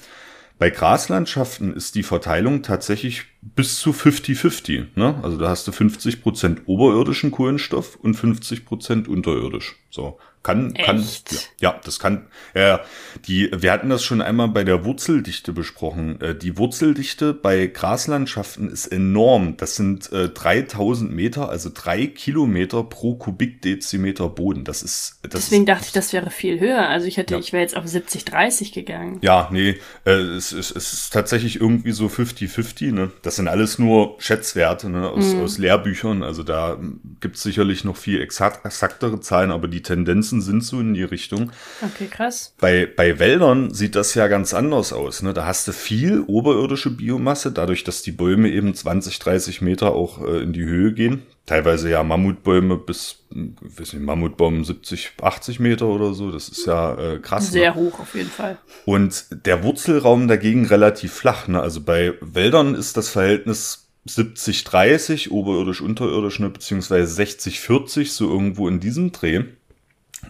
Bei 0.61 0.71
Graslandschaften 0.71 1.75
ist 1.75 1.97
die 1.97 2.05
Verteilung 2.05 2.63
tatsächlich 2.63 3.25
bis 3.41 3.81
zu 3.81 3.91
50-50. 3.91 4.87
Ne? 4.95 5.17
Also 5.25 5.37
da 5.39 5.49
hast 5.49 5.67
du 5.67 5.73
50% 5.73 6.59
oberirdischen 6.67 7.33
Kohlenstoff 7.33 7.97
und 7.97 8.17
50% 8.17 9.09
unterirdisch. 9.09 9.75
So. 9.91 10.21
Kann, 10.43 10.75
kann, 10.75 10.99
Echt? 10.99 11.33
ja, 11.61 11.71
ja, 11.71 11.81
das 11.85 12.01
kann, 12.01 12.27
ja, 12.55 12.81
die, 13.29 13.49
wir 13.57 13.71
hatten 13.71 13.89
das 13.91 14.03
schon 14.03 14.21
einmal 14.21 14.49
bei 14.49 14.65
der 14.65 14.85
Wurzeldichte 14.85 15.53
besprochen. 15.53 16.21
Äh, 16.21 16.35
Die 16.35 16.59
Wurzeldichte 16.59 17.33
bei 17.33 17.67
Graslandschaften 17.69 18.69
ist 18.69 18.89
enorm. 18.89 19.57
Das 19.57 19.77
sind 19.77 20.11
äh, 20.13 20.31
3000 20.31 21.13
Meter, 21.13 21.49
also 21.49 21.71
drei 21.73 22.07
Kilometer 22.09 22.83
pro 22.83 23.15
Kubikdezimeter 23.15 24.29
Boden. 24.29 24.65
Das 24.65 24.83
ist, 24.83 25.21
das 25.23 25.31
Deswegen 25.43 25.63
ist, 25.63 25.69
dachte 25.69 25.85
ich, 25.87 25.93
das 25.93 26.13
wäre 26.13 26.31
viel 26.31 26.59
höher. 26.59 26.89
Also 26.89 27.07
ich 27.07 27.19
hätte, 27.19 27.35
Ja. 27.35 27.41
ich 27.41 27.53
wäre 27.53 27.63
jetzt 27.63 27.77
auf 27.77 27.87
70, 27.87 28.25
30 28.25 28.73
gegangen. 28.73 29.19
ja, 29.23 29.49
nee, 29.53 29.79
äh, 30.05 30.11
es, 30.11 30.53
ist, 30.53 30.75
es 30.75 30.93
ist 30.93 31.13
tatsächlich 31.13 31.61
irgendwie 31.61 31.93
so 31.93 32.07
50-50, 32.07 32.93
ne? 32.93 33.13
Das 33.23 33.37
sind 33.37 33.47
alles 33.47 33.79
nur 33.79 34.17
Schätzwerte, 34.19 34.89
ne, 34.89 35.09
aus, 35.09 35.35
aus 35.35 35.59
Lehrbüchern. 35.59 36.25
Also 36.25 36.43
da 36.43 36.79
gibt 37.21 37.37
es 37.37 37.43
sicherlich 37.45 37.85
noch 37.85 37.97
viel 37.97 38.21
exakt, 38.21 38.65
exaktere 38.67 39.21
Zahlen, 39.21 39.53
aber 39.53 39.69
die 39.69 39.83
Tendenz 39.83 40.32
Tendenzen 40.33 40.41
sind 40.41 40.65
so 40.65 40.81
in 40.81 40.95
die 40.95 41.05
Richtung. 41.05 41.53
Okay, 41.83 42.07
krass. 42.11 42.55
Bei, 42.59 42.87
bei 42.87 43.19
Wäldern 43.19 43.73
sieht 43.75 43.95
das 43.95 44.15
ja 44.15 44.29
ganz 44.29 44.55
anders 44.55 44.93
aus. 44.93 45.23
Ne? 45.23 45.35
Da 45.35 45.47
hast 45.47 45.69
du 45.69 45.73
viel 45.73 46.25
oberirdische 46.27 46.91
Biomasse, 46.91 47.53
dadurch, 47.53 47.85
dass 47.85 48.03
die 48.03 48.13
Bäume 48.13 48.49
eben 48.51 48.75
20, 48.75 49.19
30 49.19 49.61
Meter 49.61 49.95
auch 49.95 50.25
äh, 50.25 50.43
in 50.43 50.53
die 50.53 50.65
Höhe 50.65 50.93
gehen. 50.93 51.23
Teilweise 51.45 51.91
ja 51.91 52.03
Mammutbäume 52.05 52.79
bis, 52.79 53.25
ich 53.31 53.79
weiß 53.79 53.95
nicht, 53.95 54.05
Mammutbaum 54.05 54.65
70, 54.65 55.13
80 55.21 55.61
Meter 55.61 55.87
oder 55.87 56.15
so. 56.15 56.31
Das 56.31 56.49
ist 56.49 56.67
ja 56.67 56.95
äh, 56.95 57.19
krass. 57.19 57.51
Sehr 57.51 57.75
ne? 57.75 57.77
hoch 57.77 58.01
auf 58.01 58.15
jeden 58.15 58.31
Fall. 58.31 58.59
Und 58.85 59.27
der 59.47 59.63
Wurzelraum 59.63 60.29
dagegen 60.29 60.67
relativ 60.67 61.13
flach. 61.13 61.49
Ne? 61.49 61.61
Also 61.61 61.81
bei 61.81 62.15
Wäldern 62.21 62.75
ist 62.75 62.97
das 62.97 63.09
Verhältnis 63.09 63.89
70, 64.05 64.65
30, 64.65 65.31
oberirdisch, 65.31 65.81
unterirdisch, 65.81 66.41
ne, 66.41 66.51
beziehungsweise 66.51 67.13
60, 67.13 67.61
40, 67.61 68.13
so 68.13 68.29
irgendwo 68.29 68.67
in 68.67 68.81
diesem 68.81 69.13
Dreh. 69.13 69.45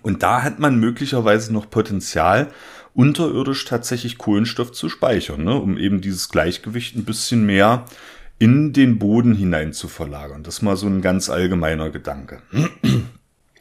Und 0.02 0.22
da 0.22 0.42
hat 0.42 0.58
man 0.58 0.78
möglicherweise 0.78 1.52
noch 1.52 1.68
Potenzial, 1.70 2.48
unterirdisch 2.94 3.64
tatsächlich 3.64 4.18
Kohlenstoff 4.18 4.72
zu 4.72 4.88
speichern, 4.88 5.44
ne, 5.44 5.54
um 5.54 5.78
eben 5.78 6.00
dieses 6.00 6.28
Gleichgewicht 6.28 6.96
ein 6.96 7.04
bisschen 7.04 7.44
mehr 7.46 7.84
in 8.38 8.72
den 8.72 8.98
Boden 8.98 9.34
hinein 9.34 9.72
zu 9.72 9.88
verlagern. 9.88 10.42
Das 10.42 10.56
ist 10.56 10.62
mal 10.62 10.76
so 10.76 10.86
ein 10.86 11.00
ganz 11.00 11.30
allgemeiner 11.30 11.90
Gedanke. 11.90 12.42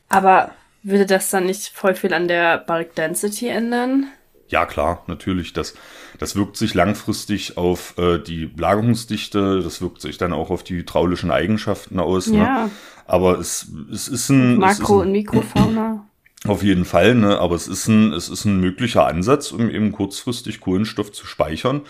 Aber 0.09 0.51
würde 0.83 1.05
das 1.05 1.29
dann 1.29 1.45
nicht 1.45 1.69
voll 1.69 1.93
viel 1.95 2.13
an 2.13 2.27
der 2.27 2.57
Bulk 2.57 2.95
Density 2.95 3.47
ändern? 3.47 4.07
Ja, 4.47 4.65
klar, 4.65 5.03
natürlich. 5.07 5.53
Das, 5.53 5.75
das 6.19 6.35
wirkt 6.35 6.57
sich 6.57 6.73
langfristig 6.73 7.57
auf 7.57 7.97
äh, 7.97 8.17
die 8.17 8.51
Lagerungsdichte, 8.57 9.61
das 9.61 9.81
wirkt 9.81 10.01
sich 10.01 10.17
dann 10.17 10.33
auch 10.33 10.49
auf 10.49 10.63
die 10.63 10.75
hydraulischen 10.75 11.31
Eigenschaften 11.31 11.99
aus. 11.99 12.27
Ne? 12.27 12.39
Ja. 12.39 12.69
Aber 13.05 13.39
es, 13.39 13.67
es 13.93 14.07
ist 14.09 14.29
ein. 14.29 14.61
es 14.61 14.73
ist 14.73 14.81
Makro- 14.81 15.01
ein, 15.01 15.07
und 15.07 15.11
Mikrofauna. 15.13 16.05
Auf 16.47 16.63
jeden 16.63 16.85
Fall, 16.85 17.13
ne? 17.13 17.37
aber 17.39 17.55
es 17.55 17.67
ist, 17.67 17.87
ein, 17.87 18.13
es 18.13 18.27
ist 18.27 18.45
ein 18.45 18.59
möglicher 18.59 19.05
Ansatz, 19.05 19.51
um 19.51 19.69
eben 19.69 19.91
kurzfristig 19.91 20.59
Kohlenstoff 20.59 21.11
zu 21.11 21.27
speichern, 21.27 21.81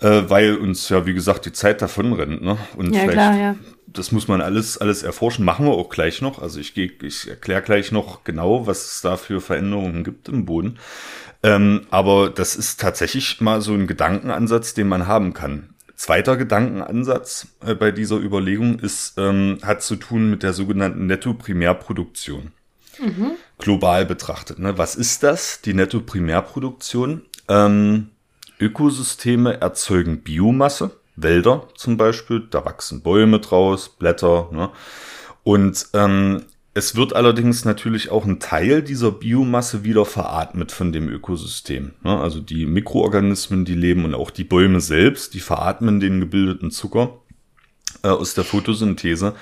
äh, 0.00 0.22
weil 0.28 0.56
uns 0.56 0.88
ja, 0.90 1.06
wie 1.06 1.14
gesagt, 1.14 1.44
die 1.46 1.52
Zeit 1.52 1.82
davon 1.82 2.12
rennt. 2.12 2.40
Ne? 2.42 2.56
Und 2.76 2.94
Ja, 2.94 3.00
vielleicht, 3.00 3.12
klar, 3.14 3.36
ja. 3.36 3.56
das 3.88 4.12
muss 4.12 4.28
man 4.28 4.40
alles, 4.40 4.78
alles 4.78 5.02
erforschen, 5.02 5.44
machen 5.44 5.66
wir 5.66 5.72
auch 5.72 5.88
gleich 5.88 6.22
noch. 6.22 6.40
Also 6.40 6.60
ich, 6.60 6.74
geh- 6.74 6.92
ich 7.02 7.28
erkläre 7.28 7.62
gleich 7.62 7.90
noch 7.90 8.22
genau, 8.22 8.64
was 8.68 8.94
es 8.94 9.00
da 9.00 9.16
für 9.16 9.40
Veränderungen 9.40 10.04
gibt 10.04 10.28
im 10.28 10.44
Boden. 10.44 10.78
Ähm, 11.42 11.80
aber 11.90 12.30
das 12.30 12.54
ist 12.54 12.80
tatsächlich 12.80 13.40
mal 13.40 13.60
so 13.60 13.72
ein 13.74 13.88
Gedankenansatz, 13.88 14.72
den 14.74 14.86
man 14.86 15.08
haben 15.08 15.32
kann. 15.34 15.70
Zweiter 15.96 16.36
Gedankenansatz 16.36 17.48
äh, 17.66 17.74
bei 17.74 17.90
dieser 17.90 18.18
Überlegung 18.18 18.78
ist, 18.78 19.14
ähm, 19.18 19.58
hat 19.62 19.82
zu 19.82 19.96
tun 19.96 20.30
mit 20.30 20.44
der 20.44 20.52
sogenannten 20.52 21.06
Netto-Primärproduktion 21.06 22.52
global 23.58 24.06
betrachtet. 24.06 24.58
Ne? 24.58 24.78
Was 24.78 24.96
ist 24.96 25.22
das? 25.22 25.60
Die 25.62 25.74
Netto-Primärproduktion. 25.74 27.22
Ähm, 27.48 28.10
Ökosysteme 28.60 29.60
erzeugen 29.60 30.22
Biomasse, 30.22 30.90
Wälder 31.16 31.68
zum 31.74 31.96
Beispiel, 31.96 32.46
da 32.50 32.64
wachsen 32.64 33.02
Bäume 33.02 33.40
draus, 33.40 33.88
Blätter. 33.88 34.50
Ne? 34.52 34.70
Und 35.42 35.86
ähm, 35.94 36.44
es 36.72 36.94
wird 36.94 37.14
allerdings 37.14 37.64
natürlich 37.64 38.10
auch 38.10 38.24
ein 38.24 38.38
Teil 38.38 38.82
dieser 38.82 39.10
Biomasse 39.10 39.82
wieder 39.82 40.04
veratmet 40.04 40.70
von 40.70 40.92
dem 40.92 41.08
Ökosystem. 41.08 41.92
Ne? 42.02 42.20
Also 42.20 42.40
die 42.40 42.66
Mikroorganismen, 42.66 43.64
die 43.64 43.74
leben 43.74 44.04
und 44.04 44.14
auch 44.14 44.30
die 44.30 44.44
Bäume 44.44 44.80
selbst, 44.80 45.34
die 45.34 45.40
veratmen 45.40 45.98
den 45.98 46.20
gebildeten 46.20 46.70
Zucker 46.70 47.18
äh, 48.02 48.08
aus 48.08 48.34
der 48.34 48.44
Photosynthese. 48.44 49.34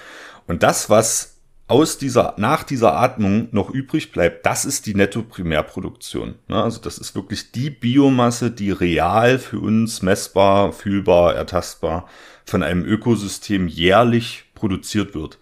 Und 0.47 0.63
das, 0.63 0.89
was 0.89 1.38
aus 1.69 1.99
dieser, 1.99 2.35
nach 2.39 2.65
dieser 2.65 2.97
Atmung 2.97 3.49
noch 3.53 3.71
übrig 3.71 4.11
bleibt, 4.11 4.45
das 4.47 4.65
ist 4.65 4.87
die 4.87 4.95
Netto-Primärproduktion. 4.95 6.35
Ne? 6.49 6.63
Also 6.63 6.81
das 6.81 6.97
ist 6.99 7.15
wirklich 7.15 7.53
die 7.53 7.71
Biomasse, 7.71 8.51
die 8.51 8.71
real 8.71 9.39
für 9.39 9.61
uns 9.61 10.03
messbar, 10.03 10.73
fühlbar, 10.73 11.35
ertastbar 11.35 12.09
von 12.47 12.63
einem 12.63 12.85
Ökosystem 12.85 13.69
jährlich 13.69 14.45
produziert 14.55 15.15
wird. 15.15 15.39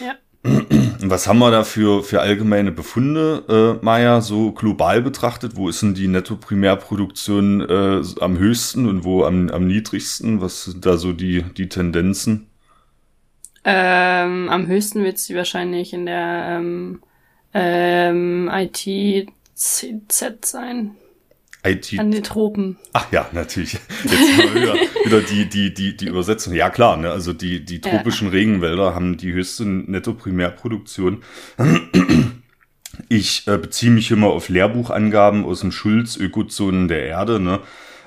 Ja. 0.00 0.14
Was 1.02 1.26
haben 1.26 1.40
wir 1.40 1.50
da 1.50 1.64
für, 1.64 2.02
für 2.02 2.20
allgemeine 2.20 2.72
Befunde, 2.72 3.78
äh, 3.80 3.84
Maja, 3.84 4.20
so 4.20 4.52
global 4.52 5.02
betrachtet? 5.02 5.56
Wo 5.56 5.68
ist 5.68 5.82
denn 5.82 5.94
die 5.94 6.08
Netto-Primärproduktion 6.08 7.60
äh, 7.60 8.02
am 8.20 8.38
höchsten 8.38 8.88
und 8.88 9.04
wo 9.04 9.24
am, 9.24 9.50
am 9.50 9.66
niedrigsten? 9.66 10.40
Was 10.40 10.64
sind 10.64 10.86
da 10.86 10.96
so 10.96 11.12
die, 11.12 11.42
die 11.42 11.68
Tendenzen? 11.68 12.46
Ähm, 13.68 14.48
am 14.48 14.68
höchsten 14.68 15.02
wird 15.02 15.18
sie 15.18 15.34
wahrscheinlich 15.34 15.92
in 15.92 16.06
der 16.06 16.56
ähm, 16.60 17.02
ähm, 17.52 18.48
IT-CZ 18.52 20.44
sein. 20.44 20.92
IT. 21.64 21.98
An 21.98 22.12
den 22.12 22.22
Tropen. 22.22 22.76
Ach 22.92 23.10
ja, 23.10 23.28
natürlich. 23.32 23.72
Jetzt 24.04 24.38
mal 24.38 24.54
wieder, 24.54 24.74
wieder 25.04 25.20
die, 25.20 25.46
die, 25.48 25.74
die, 25.74 25.96
die 25.96 26.06
Übersetzung. 26.06 26.54
Ja 26.54 26.70
klar, 26.70 26.96
ne? 26.96 27.10
also 27.10 27.32
die, 27.32 27.64
die 27.64 27.80
Ja. 27.84 27.90
tropischen 27.90 28.28
Regenwälder 28.28 28.94
haben 28.94 29.16
die 29.16 29.32
höchste 29.32 29.64
Netto-Primärproduktion. 29.66 31.24
Ich 33.08 33.48
äh, 33.48 33.58
beziehe 33.58 33.90
mich 33.90 34.12
immer 34.12 34.28
auf 34.28 34.48
Lehrbuchangaben 34.48 35.44
aus 35.44 35.60
dem 35.60 35.72
Schulz 35.72 36.16
Ökozonen 36.16 36.86
der 36.86 37.04
Erde. 37.04 37.40
Ne? 37.40 37.60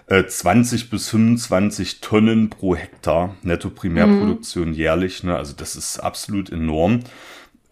Äh, 0.09 0.25
20 0.25 0.89
bis 0.89 1.09
25 1.09 2.01
Tonnen 2.01 2.49
pro 2.49 2.75
Hektar 2.75 3.35
Netto-Primärproduktion 3.43 4.73
jährlich. 4.73 5.23
Ne? 5.23 5.35
Also 5.35 5.53
das 5.55 5.75
ist 5.75 5.99
absolut 5.99 6.51
enorm. 6.51 7.01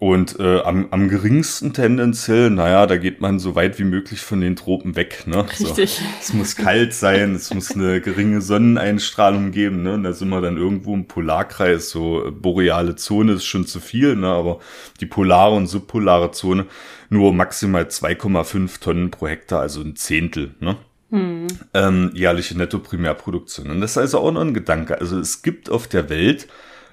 Und 0.00 0.38
äh, 0.38 0.60
am, 0.60 0.86
am 0.92 1.08
geringsten 1.08 1.72
tendenziell, 1.72 2.50
naja, 2.50 2.86
da 2.86 2.96
geht 2.96 3.20
man 3.20 3.40
so 3.40 3.56
weit 3.56 3.80
wie 3.80 3.84
möglich 3.84 4.20
von 4.20 4.40
den 4.40 4.54
Tropen 4.54 4.94
weg. 4.94 5.24
Ne? 5.26 5.44
Richtig. 5.50 5.96
So. 5.96 6.04
Es 6.20 6.32
muss 6.32 6.54
kalt 6.54 6.94
sein, 6.94 7.34
es 7.34 7.52
muss 7.52 7.72
eine 7.72 8.00
geringe 8.00 8.40
Sonneneinstrahlung 8.40 9.50
geben. 9.50 9.82
Ne? 9.82 9.94
Und 9.94 10.04
da 10.04 10.12
sind 10.12 10.28
wir 10.28 10.40
dann 10.40 10.56
irgendwo 10.56 10.94
im 10.94 11.08
Polarkreis. 11.08 11.90
So 11.90 12.24
äh, 12.24 12.30
boreale 12.30 12.94
Zone 12.94 13.32
ist 13.32 13.46
schon 13.46 13.66
zu 13.66 13.80
viel, 13.80 14.14
ne? 14.14 14.28
aber 14.28 14.60
die 15.00 15.06
polare 15.06 15.56
und 15.56 15.66
subpolare 15.66 16.30
Zone 16.30 16.66
nur 17.10 17.32
maximal 17.32 17.82
2,5 17.82 18.78
Tonnen 18.78 19.10
pro 19.10 19.26
Hektar, 19.26 19.60
also 19.60 19.80
ein 19.80 19.96
Zehntel. 19.96 20.54
Ne? 20.60 20.76
Ähm, 21.10 22.10
jährliche 22.14 22.56
Nettoprimärproduktion. 22.56 23.70
Und 23.70 23.80
das 23.80 23.92
ist 23.92 23.98
also 23.98 24.18
auch 24.20 24.32
noch 24.32 24.42
ein 24.42 24.54
Gedanke. 24.54 25.00
Also 25.00 25.18
es 25.18 25.42
gibt 25.42 25.70
auf 25.70 25.86
der 25.86 26.08
Welt 26.10 26.48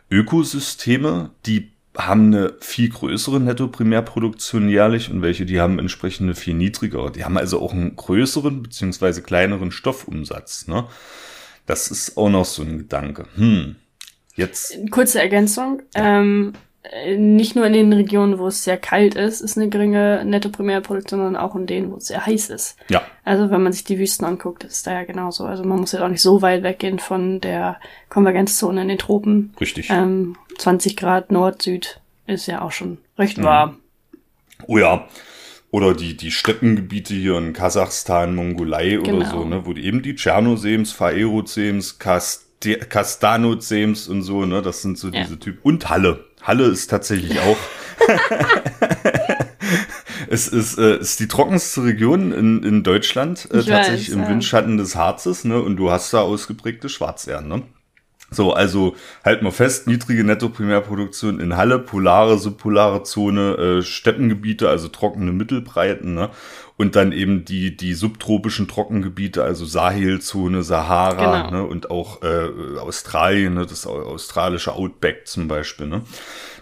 Ökosysteme, 0.09 1.32
die 1.45 1.72
haben 1.97 2.28
eine 2.28 2.53
viel 2.59 2.89
größere 2.89 3.39
Nettoprimärproduktion 3.39 4.70
jährlich 4.70 5.09
und 5.09 5.22
welche, 5.22 5.45
die 5.45 5.59
haben 5.61 5.80
entsprechend 5.80 6.26
eine 6.26 6.36
viel 6.36 6.53
niedrigere. 6.53 7.11
Die 7.11 7.24
haben 7.24 7.38
also 7.38 7.61
auch 7.61 7.72
einen 7.72 7.95
größeren 7.95 8.63
beziehungsweise 8.63 9.22
kleineren 9.22 9.72
Stoffumsatz. 9.72 10.68
Ne? 10.68 10.86
Das 11.66 11.89
ist 11.89 12.18
auch 12.18 12.30
noch 12.30 12.45
so 12.45 12.63
ein 12.63 12.80
Gedanke. 12.80 13.26
Hm. 13.36 13.76
Jetzt, 14.36 14.78
Kurze 14.91 15.22
Ergänzung. 15.22 15.82
Ähm, 15.95 16.53
äh, 16.53 16.57
nicht 17.17 17.55
nur 17.55 17.65
in 17.65 17.73
den 17.73 17.93
Regionen, 17.93 18.38
wo 18.39 18.47
es 18.47 18.63
sehr 18.63 18.77
kalt 18.77 19.15
ist, 19.15 19.41
ist 19.41 19.57
eine 19.57 19.69
geringe 19.69 20.23
Netto-Primärproduktion, 20.25 21.19
sondern 21.19 21.36
auch 21.41 21.55
in 21.55 21.65
denen, 21.67 21.91
wo 21.91 21.97
es 21.97 22.07
sehr 22.07 22.25
heiß 22.25 22.49
ist. 22.49 22.77
ja, 22.89 23.01
Also 23.23 23.49
wenn 23.51 23.63
man 23.63 23.73
sich 23.73 23.83
die 23.83 23.97
Wüsten 23.99 24.25
anguckt, 24.25 24.63
ist 24.63 24.86
da 24.88 24.93
ja 24.93 25.03
genauso. 25.03 25.45
Also 25.45 25.63
man 25.63 25.79
muss 25.79 25.91
ja 25.93 26.03
auch 26.03 26.09
nicht 26.09 26.21
so 26.21 26.41
weit 26.41 26.63
weggehen 26.63 26.99
von 26.99 27.41
der 27.41 27.79
Konvergenzzone 28.09 28.81
in 28.81 28.88
den 28.88 28.97
Tropen. 28.97 29.53
richtig. 29.59 29.89
Ähm, 29.89 30.36
20 30.57 30.95
Grad 30.97 31.31
Nord-Süd 31.31 31.99
ist 32.27 32.47
ja 32.47 32.61
auch 32.61 32.71
schon 32.71 32.97
recht 33.17 33.38
Mhm. 33.38 33.43
warm. 33.43 33.77
Oh 34.67 34.77
ja. 34.77 35.07
Oder 35.71 35.93
die, 35.93 36.15
die 36.15 36.31
Steppengebiete 36.31 37.13
hier 37.13 37.38
in 37.38 37.51
Kasachstan, 37.51 38.33
Mongolei 38.36 38.97
oder 38.99 39.11
Genau. 39.11 39.29
so, 39.29 39.43
ne, 39.43 39.65
wo 39.65 39.73
die 39.73 39.86
eben 39.86 40.01
die 40.01 40.15
Tschernosems, 40.15 40.93
Phaerozems, 40.93 41.99
Kaste- 41.99 42.77
Kastanozems 42.88 44.07
und 44.07 44.21
so, 44.21 44.45
ne, 44.45 44.61
das 44.61 44.81
sind 44.81 44.97
so 44.97 45.09
Ja. 45.09 45.21
diese 45.23 45.38
Typen. 45.39 45.59
Und 45.63 45.89
Halle. 45.89 46.23
Halle 46.45 46.65
ist 46.65 46.87
tatsächlich 46.87 47.39
auch. 47.39 47.57
es 50.29 50.47
ist, 50.47 50.77
äh, 50.77 50.97
ist 50.99 51.19
die 51.19 51.27
trockenste 51.27 51.83
Region 51.83 52.31
in, 52.31 52.63
in 52.63 52.83
Deutschland, 52.83 53.47
äh, 53.51 53.59
Ich 53.59 53.65
tatsächlich 53.65 54.09
weiß, 54.09 54.15
im 54.15 54.21
ja. 54.23 54.29
Windschatten 54.29 54.77
des 54.77 54.95
Harzes, 54.95 55.43
ne, 55.43 55.61
und 55.61 55.77
du 55.77 55.91
hast 55.91 56.13
da 56.13 56.21
ausgeprägte 56.21 56.89
Schwarzerden, 56.89 57.47
ne. 57.49 57.63
So, 58.31 58.53
also 58.53 58.95
halt 59.23 59.43
mal 59.43 59.51
fest, 59.51 59.87
niedrige 59.87 60.23
Nettoprimärproduktion 60.23 61.39
in 61.39 61.55
Halle, 61.55 61.79
polare, 61.79 62.39
subpolare 62.39 63.03
Zone, 63.03 63.53
äh, 63.55 63.81
Steppengebiete, 63.81 64.67
also 64.67 64.87
trockene 64.87 65.31
Mittelbreiten, 65.31 66.15
ne? 66.15 66.29
Und 66.78 66.97
dann 66.97 67.13
eben 67.13 67.45
die, 67.45 67.78
die 67.78 67.93
subtropischen 67.93 68.67
Trockengebiete, 68.67 69.41
also 69.43 69.65
Sahelzone, 69.65 70.61
Sahara, 70.61 71.43
Genau. 71.47 71.51
ne? 71.61 71.67
Und 71.67 71.89
auch 71.89 72.21
äh, 72.21 72.78
Australien, 72.80 73.53
ne? 73.53 73.65
das 73.65 73.88
au- 73.88 74.01
australische 74.01 74.73
Outback 74.73 75.26
zum 75.26 75.47
Beispiel, 75.47 75.88
ne? 75.88 76.01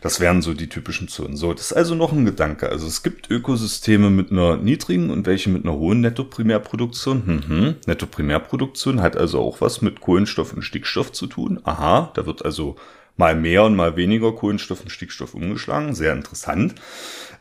Das 0.02 0.20
wären 0.20 0.42
so 0.44 0.54
die 0.54 0.70
typischen 0.70 1.08
Zonen. 1.08 1.36
So, 1.36 1.52
das 1.54 1.68
ist 1.72 1.74
also 1.74 1.96
noch 1.96 2.12
ein 2.12 2.26
Gedanke. 2.26 2.70
Also 2.70 2.86
es 2.86 3.02
gibt 3.02 3.32
Ökosysteme 3.32 4.12
mit 4.12 4.32
einer 4.32 4.58
niedrigen 4.58 5.10
und 5.10 5.26
welche 5.26 5.50
mit 5.50 5.64
einer 5.66 5.74
hohen 5.74 6.02
Nettoprimärproduktion. 6.02 7.44
Mhm. 7.48 7.76
Nettoprimärproduktion 7.88 9.02
hat 9.02 9.18
also 9.18 9.40
auch 9.42 9.62
was 9.62 9.82
mit 9.82 10.00
Kohlenstoff 10.02 10.54
und 10.54 10.62
Stickstoff 10.62 11.12
zu 11.12 11.26
tun. 11.26 11.60
Aha, 11.64 12.12
da 12.14 12.26
wird 12.28 12.46
also 12.46 12.76
mal 13.18 13.36
mehr 13.36 13.64
und 13.64 13.76
mal 13.76 13.96
weniger 13.96 14.32
Kohlenstoff 14.34 14.82
und 14.82 14.90
Stickstoff 14.92 15.34
umgeschlagen. 15.34 15.96
Sehr 15.96 16.14
interessant. 16.14 16.76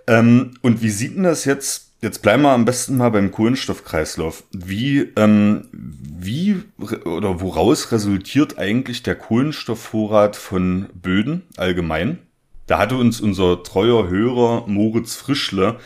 Ähm, 0.07 0.55
und 0.63 0.81
wie 0.83 0.91
sieht 0.91 1.17
denn 1.17 1.25
das 1.25 1.45
jetzt? 1.45 1.92
Jetzt 2.03 2.21
bleiben 2.21 2.43
wir 2.43 2.51
am 2.51 2.65
besten 2.65 2.97
mal 2.97 3.11
beim 3.11 3.31
Kohlenstoffkreislauf. 3.31 4.43
Wie, 4.51 5.13
ähm, 5.15 5.69
wie 5.73 6.65
oder 7.05 7.41
woraus 7.41 7.93
resultiert 7.93 8.59
eigentlich 8.59 9.05
der 9.05 9.15
Kohlenstoffvorrat 9.15 10.35
von 10.35 10.89
Böden 10.95 11.43
allgemein? 11.57 12.19
Da 12.67 12.79
hatte 12.79 12.97
uns 12.97 13.21
unser 13.21 13.63
treuer 13.63 14.09
Hörer 14.09 14.67
Moritz 14.67 15.15
Frischle 15.15 15.79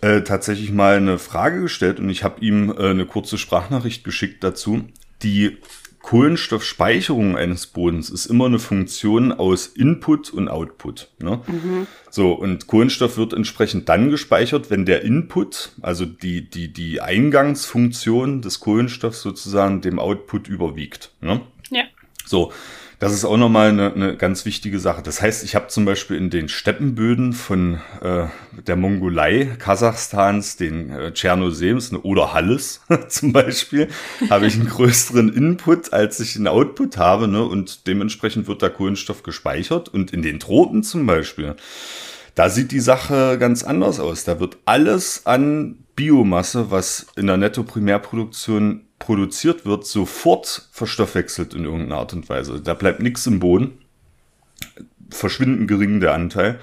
äh, 0.00 0.20
tatsächlich 0.20 0.70
mal 0.70 0.96
eine 0.96 1.18
Frage 1.18 1.62
gestellt 1.62 1.98
und 1.98 2.08
ich 2.08 2.22
habe 2.22 2.40
ihm 2.40 2.70
äh, 2.70 2.90
eine 2.90 3.04
kurze 3.04 3.36
Sprachnachricht 3.36 4.04
geschickt 4.04 4.44
dazu. 4.44 4.84
Die 5.24 5.58
Kohlenstoffspeicherung 6.04 7.34
eines 7.34 7.66
Bodens 7.66 8.10
ist 8.10 8.26
immer 8.26 8.44
eine 8.44 8.58
Funktion 8.58 9.32
aus 9.32 9.66
Input 9.68 10.28
und 10.28 10.48
Output. 10.48 11.08
Ne? 11.18 11.40
Mhm. 11.46 11.86
So, 12.10 12.32
und 12.32 12.66
Kohlenstoff 12.66 13.16
wird 13.16 13.32
entsprechend 13.32 13.88
dann 13.88 14.10
gespeichert, 14.10 14.68
wenn 14.68 14.84
der 14.84 15.00
Input, 15.00 15.72
also 15.80 16.04
die, 16.04 16.50
die, 16.50 16.70
die 16.70 17.00
Eingangsfunktion 17.00 18.42
des 18.42 18.60
Kohlenstoffs 18.60 19.22
sozusagen 19.22 19.80
dem 19.80 19.98
Output 19.98 20.46
überwiegt. 20.46 21.10
Ne? 21.22 21.40
Ja. 21.70 21.84
So, 22.26 22.52
das 22.98 23.12
ist 23.12 23.24
auch 23.24 23.36
nochmal 23.36 23.68
eine, 23.68 23.92
eine 23.92 24.16
ganz 24.16 24.44
wichtige 24.44 24.78
Sache. 24.78 25.02
Das 25.02 25.20
heißt, 25.20 25.44
ich 25.44 25.54
habe 25.54 25.68
zum 25.68 25.84
Beispiel 25.84 26.16
in 26.16 26.30
den 26.30 26.48
Steppenböden 26.48 27.32
von 27.32 27.80
äh, 28.00 28.26
der 28.66 28.76
Mongolei, 28.76 29.56
Kasachstans, 29.58 30.56
den 30.56 30.90
äh, 30.90 31.12
Tschernosems 31.12 31.92
oder 31.92 32.32
Halles 32.32 32.80
zum 33.08 33.32
Beispiel, 33.32 33.88
habe 34.30 34.46
ich 34.46 34.54
einen 34.54 34.68
größeren 34.68 35.32
Input, 35.32 35.92
als 35.92 36.20
ich 36.20 36.36
einen 36.36 36.48
Output 36.48 36.96
habe. 36.96 37.28
Ne? 37.28 37.42
Und 37.42 37.86
dementsprechend 37.86 38.46
wird 38.46 38.62
da 38.62 38.68
Kohlenstoff 38.68 39.22
gespeichert. 39.22 39.88
Und 39.88 40.12
in 40.12 40.22
den 40.22 40.40
Tropen 40.40 40.82
zum 40.82 41.06
Beispiel, 41.06 41.56
da 42.34 42.48
sieht 42.48 42.72
die 42.72 42.80
Sache 42.80 43.38
ganz 43.38 43.62
anders 43.62 44.00
aus. 44.00 44.24
Da 44.24 44.40
wird 44.40 44.58
alles 44.64 45.26
an 45.26 45.78
Biomasse, 45.96 46.70
was 46.70 47.06
in 47.16 47.26
der 47.26 47.36
Netto-Primärproduktion 47.36 48.82
produziert 49.04 49.66
wird, 49.66 49.86
sofort 49.86 50.66
verstoffwechselt 50.72 51.52
in 51.52 51.64
irgendeiner 51.64 51.98
Art 51.98 52.14
und 52.14 52.30
Weise. 52.30 52.62
Da 52.62 52.72
bleibt 52.72 53.00
nichts 53.00 53.26
im 53.26 53.38
Boden, 53.38 53.78
verschwindend 55.10 55.68
gering 55.68 56.00
der 56.00 56.14
Anteil. 56.14 56.58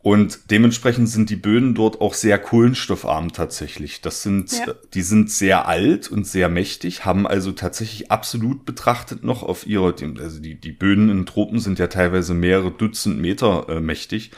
Und 0.00 0.52
dementsprechend 0.52 1.08
sind 1.08 1.30
die 1.30 1.36
Böden 1.36 1.74
dort 1.74 2.00
auch 2.00 2.14
sehr 2.14 2.38
kohlenstoffarm 2.38 3.32
tatsächlich. 3.32 4.02
Das 4.02 4.22
sind, 4.22 4.52
ja. 4.52 4.74
die 4.92 5.02
sind 5.02 5.32
sehr 5.32 5.66
alt 5.66 6.08
und 6.12 6.28
sehr 6.28 6.48
mächtig, 6.48 7.04
haben 7.04 7.26
also 7.26 7.50
tatsächlich 7.50 8.12
absolut 8.12 8.64
betrachtet 8.66 9.24
noch 9.24 9.42
auf 9.42 9.66
ihrer, 9.66 9.94
also 10.20 10.40
die, 10.40 10.60
die 10.60 10.72
Böden 10.72 11.08
in 11.08 11.26
Tropen 11.26 11.58
sind 11.58 11.80
ja 11.80 11.88
teilweise 11.88 12.34
mehrere 12.34 12.70
Dutzend 12.70 13.18
Meter 13.18 13.68
äh, 13.68 13.80
mächtig 13.80 14.30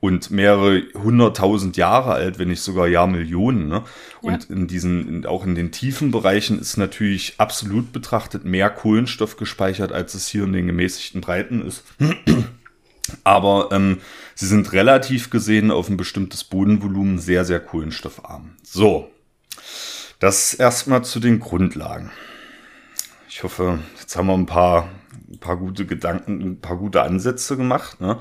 und 0.00 0.30
mehrere 0.30 0.82
hunderttausend 0.94 1.76
Jahre 1.76 2.12
alt, 2.12 2.38
wenn 2.38 2.48
nicht 2.48 2.60
sogar 2.60 2.86
Jahrmillionen. 2.86 3.68
Ne? 3.68 3.82
Und 4.20 4.48
ja. 4.48 4.54
in 4.54 4.66
diesen, 4.66 5.08
in, 5.08 5.26
auch 5.26 5.44
in 5.44 5.54
den 5.54 5.72
tiefen 5.72 6.10
Bereichen 6.10 6.58
ist 6.58 6.76
natürlich 6.76 7.34
absolut 7.38 7.92
betrachtet 7.92 8.44
mehr 8.44 8.70
Kohlenstoff 8.70 9.36
gespeichert, 9.36 9.92
als 9.92 10.14
es 10.14 10.28
hier 10.28 10.44
in 10.44 10.52
den 10.52 10.66
gemäßigten 10.66 11.20
Breiten 11.20 11.66
ist. 11.66 11.84
Aber 13.24 13.68
ähm, 13.72 13.98
sie 14.34 14.46
sind 14.46 14.72
relativ 14.72 15.30
gesehen 15.30 15.70
auf 15.70 15.88
ein 15.88 15.96
bestimmtes 15.96 16.44
Bodenvolumen 16.44 17.18
sehr, 17.18 17.44
sehr 17.44 17.60
kohlenstoffarm. 17.60 18.56
So, 18.62 19.10
das 20.18 20.54
erstmal 20.54 21.04
zu 21.04 21.20
den 21.20 21.40
Grundlagen. 21.40 22.10
Ich 23.28 23.42
hoffe, 23.42 23.78
jetzt 24.00 24.16
haben 24.16 24.28
wir 24.28 24.34
ein 24.34 24.46
paar, 24.46 24.88
ein 25.30 25.38
paar 25.38 25.56
gute 25.56 25.86
Gedanken, 25.86 26.40
ein 26.40 26.60
paar 26.60 26.76
gute 26.76 27.02
Ansätze 27.02 27.56
gemacht. 27.56 28.00
Ne? 28.00 28.18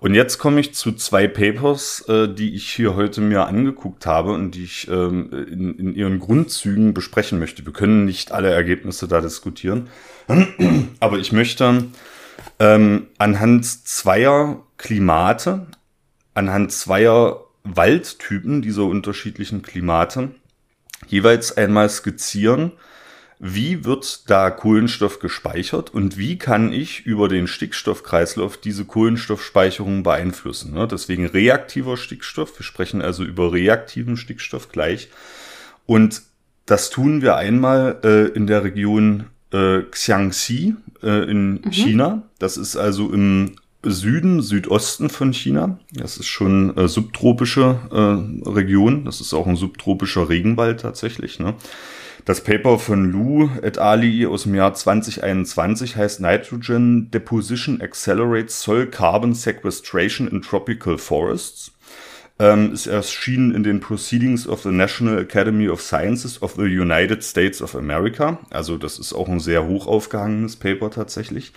Und 0.00 0.14
jetzt 0.14 0.38
komme 0.38 0.60
ich 0.60 0.74
zu 0.74 0.92
zwei 0.92 1.28
Papers, 1.28 2.04
äh, 2.08 2.28
die 2.28 2.54
ich 2.54 2.70
hier 2.70 2.94
heute 2.94 3.20
mir 3.20 3.46
angeguckt 3.46 4.06
habe 4.06 4.32
und 4.32 4.52
die 4.52 4.64
ich 4.64 4.88
ähm, 4.88 5.30
in, 5.32 5.78
in 5.78 5.94
ihren 5.94 6.18
Grundzügen 6.18 6.94
besprechen 6.94 7.38
möchte. 7.38 7.64
Wir 7.66 7.72
können 7.72 8.04
nicht 8.04 8.32
alle 8.32 8.50
Ergebnisse 8.50 9.08
da 9.08 9.20
diskutieren, 9.20 9.88
aber 11.00 11.18
ich 11.18 11.32
möchte 11.32 11.84
ähm, 12.58 13.06
anhand 13.18 13.64
zweier 13.64 14.62
Klimate, 14.78 15.66
anhand 16.34 16.72
zweier 16.72 17.44
Waldtypen 17.64 18.62
dieser 18.62 18.84
unterschiedlichen 18.84 19.62
Klimate 19.62 20.30
jeweils 21.08 21.56
einmal 21.56 21.88
skizzieren, 21.88 22.72
wie 23.38 23.84
wird 23.84 24.30
da 24.30 24.50
Kohlenstoff 24.50 25.18
gespeichert 25.18 25.92
und 25.92 26.16
wie 26.16 26.38
kann 26.38 26.72
ich 26.72 27.04
über 27.04 27.28
den 27.28 27.46
Stickstoffkreislauf 27.46 28.56
diese 28.56 28.84
Kohlenstoffspeicherung 28.86 30.02
beeinflussen. 30.02 30.72
Ne? 30.72 30.88
Deswegen 30.88 31.26
reaktiver 31.26 31.96
Stickstoff. 31.96 32.58
Wir 32.58 32.64
sprechen 32.64 33.02
also 33.02 33.24
über 33.24 33.52
reaktiven 33.52 34.16
Stickstoff 34.16 34.70
gleich. 34.70 35.08
Und 35.84 36.22
das 36.64 36.90
tun 36.90 37.20
wir 37.20 37.36
einmal 37.36 38.00
äh, 38.02 38.26
in 38.28 38.46
der 38.46 38.64
Region 38.64 39.26
äh, 39.52 39.82
Xiangxi 39.82 40.74
äh, 41.02 41.30
in 41.30 41.60
mhm. 41.60 41.70
China. 41.72 42.22
Das 42.38 42.56
ist 42.56 42.76
also 42.76 43.12
im 43.12 43.56
Süden, 43.82 44.42
Südosten 44.42 45.10
von 45.10 45.32
China. 45.32 45.78
Das 45.92 46.16
ist 46.16 46.26
schon 46.26 46.76
äh, 46.76 46.88
subtropische 46.88 47.78
äh, 47.92 48.48
Region. 48.48 49.04
Das 49.04 49.20
ist 49.20 49.32
auch 49.34 49.46
ein 49.46 49.56
subtropischer 49.56 50.28
Regenwald 50.28 50.80
tatsächlich. 50.80 51.38
Ne? 51.38 51.54
Das 52.26 52.40
Paper 52.40 52.80
von 52.80 53.12
Lu 53.12 53.48
et 53.62 53.78
al. 53.78 54.02
aus 54.26 54.42
dem 54.42 54.56
Jahr 54.56 54.74
2021 54.74 55.94
heißt 55.94 56.20
Nitrogen 56.20 57.08
Deposition 57.12 57.80
Accelerates 57.80 58.62
Soil 58.62 58.86
Carbon 58.86 59.32
Sequestration 59.32 60.26
in 60.26 60.42
Tropical 60.42 60.98
Forests. 60.98 61.70
Ähm, 62.40 62.72
ist 62.72 62.88
erschienen 62.88 63.54
in 63.54 63.62
den 63.62 63.78
Proceedings 63.78 64.48
of 64.48 64.62
the 64.64 64.72
National 64.72 65.20
Academy 65.20 65.68
of 65.68 65.80
Sciences 65.80 66.42
of 66.42 66.56
the 66.56 66.62
United 66.62 67.22
States 67.22 67.62
of 67.62 67.76
America. 67.76 68.40
Also 68.50 68.76
das 68.76 68.98
ist 68.98 69.12
auch 69.12 69.28
ein 69.28 69.38
sehr 69.38 69.64
hoch 69.64 69.86
aufgehangenes 69.86 70.56
Paper 70.56 70.90
tatsächlich. 70.90 71.52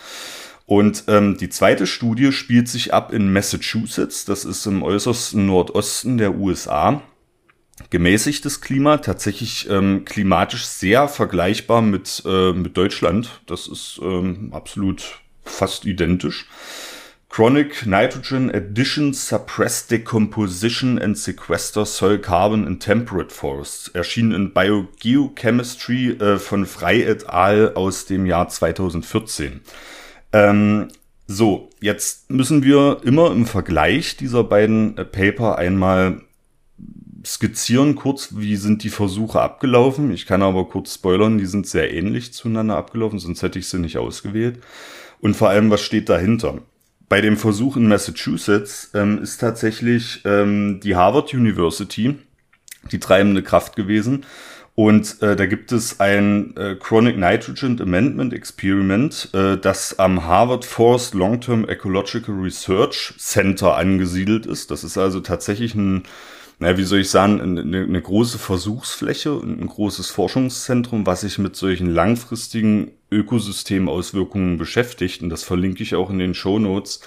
Und 0.67 1.05
ähm, 1.07 1.35
die 1.39 1.49
zweite 1.49 1.87
Studie 1.87 2.31
spielt 2.31 2.67
sich 2.67 2.93
ab 2.93 3.11
in 3.11 3.33
Massachusetts. 3.33 4.23
Das 4.23 4.45
ist 4.45 4.67
im 4.67 4.83
äußersten 4.83 5.47
Nordosten 5.47 6.19
der 6.19 6.35
USA 6.35 7.01
gemäßigtes 7.89 8.61
Klima, 8.61 8.97
tatsächlich 8.97 9.69
ähm, 9.69 10.05
klimatisch 10.05 10.65
sehr 10.65 11.07
vergleichbar 11.07 11.81
mit, 11.81 12.23
äh, 12.25 12.53
mit 12.53 12.77
Deutschland. 12.77 13.41
Das 13.45 13.67
ist 13.67 13.99
ähm, 14.03 14.49
absolut 14.51 15.19
fast 15.43 15.85
identisch. 15.85 16.47
Chronic 17.29 17.85
Nitrogen 17.85 18.53
Addition 18.53 19.13
Suppress 19.13 19.85
Decomposition 19.85 20.99
and 20.99 21.15
Sequester 21.15 21.85
Soil 21.85 22.17
Carbon 22.17 22.65
in 22.65 22.79
Temperate 22.79 23.33
Forests 23.33 23.87
erschien 23.89 24.31
in 24.31 24.51
Biogeochemistry 24.51 26.13
äh, 26.13 26.39
von 26.39 26.65
Frey 26.65 27.03
et 27.03 27.29
al. 27.29 27.73
aus 27.75 28.05
dem 28.05 28.25
Jahr 28.25 28.49
2014. 28.49 29.61
Ähm, 30.33 30.87
so, 31.27 31.69
jetzt 31.79 32.31
müssen 32.31 32.63
wir 32.63 33.01
immer 33.03 33.31
im 33.31 33.45
Vergleich 33.45 34.17
dieser 34.17 34.43
beiden 34.43 34.97
äh, 34.97 35.05
Paper 35.05 35.59
einmal 35.59 36.21
skizzieren 37.25 37.95
kurz, 37.95 38.29
wie 38.35 38.55
sind 38.55 38.83
die 38.83 38.89
Versuche 38.89 39.41
abgelaufen. 39.41 40.11
Ich 40.11 40.25
kann 40.25 40.41
aber 40.41 40.65
kurz 40.67 40.95
spoilern, 40.95 41.37
die 41.37 41.45
sind 41.45 41.67
sehr 41.67 41.93
ähnlich 41.93 42.33
zueinander 42.33 42.77
abgelaufen, 42.77 43.19
sonst 43.19 43.41
hätte 43.41 43.59
ich 43.59 43.67
sie 43.67 43.79
nicht 43.79 43.97
ausgewählt. 43.97 44.59
Und 45.19 45.35
vor 45.35 45.49
allem, 45.49 45.69
was 45.69 45.81
steht 45.81 46.09
dahinter? 46.09 46.59
Bei 47.09 47.21
dem 47.21 47.37
Versuch 47.37 47.75
in 47.75 47.87
Massachusetts 47.87 48.91
ähm, 48.93 49.21
ist 49.21 49.39
tatsächlich 49.39 50.21
ähm, 50.25 50.79
die 50.83 50.95
Harvard 50.95 51.33
University 51.33 52.15
die 52.91 52.99
treibende 52.99 53.43
Kraft 53.43 53.75
gewesen. 53.75 54.25
Und 54.75 55.21
äh, 55.21 55.35
da 55.35 55.45
gibt 55.45 55.73
es 55.73 55.99
ein 55.99 56.55
äh, 56.55 56.75
Chronic 56.75 57.17
Nitrogen 57.17 57.81
Amendment 57.81 58.31
Experiment, 58.31 59.29
äh, 59.33 59.57
das 59.57 59.99
am 59.99 60.25
Harvard 60.25 60.63
Forest 60.63 61.15
Long-Term 61.15 61.67
Ecological 61.67 62.35
Research 62.35 63.13
Center 63.17 63.75
angesiedelt 63.75 64.45
ist. 64.45 64.71
Das 64.71 64.85
ist 64.85 64.97
also 64.97 65.19
tatsächlich 65.19 65.75
ein 65.75 66.03
naja, 66.59 66.77
wie 66.77 66.83
soll 66.83 66.99
ich 66.99 67.09
sagen, 67.09 67.39
eine, 67.39 67.61
eine 67.61 68.01
große 68.01 68.37
Versuchsfläche 68.37 69.33
und 69.33 69.61
ein 69.61 69.67
großes 69.67 70.09
Forschungszentrum, 70.09 71.05
was 71.05 71.21
sich 71.21 71.37
mit 71.37 71.55
solchen 71.55 71.89
langfristigen 71.89 72.91
Ökosystemauswirkungen 73.09 74.57
beschäftigt. 74.57 75.23
Und 75.23 75.29
das 75.29 75.43
verlinke 75.43 75.83
ich 75.83 75.95
auch 75.95 76.09
in 76.09 76.19
den 76.19 76.33
Show 76.33 76.59
Notes. 76.59 76.99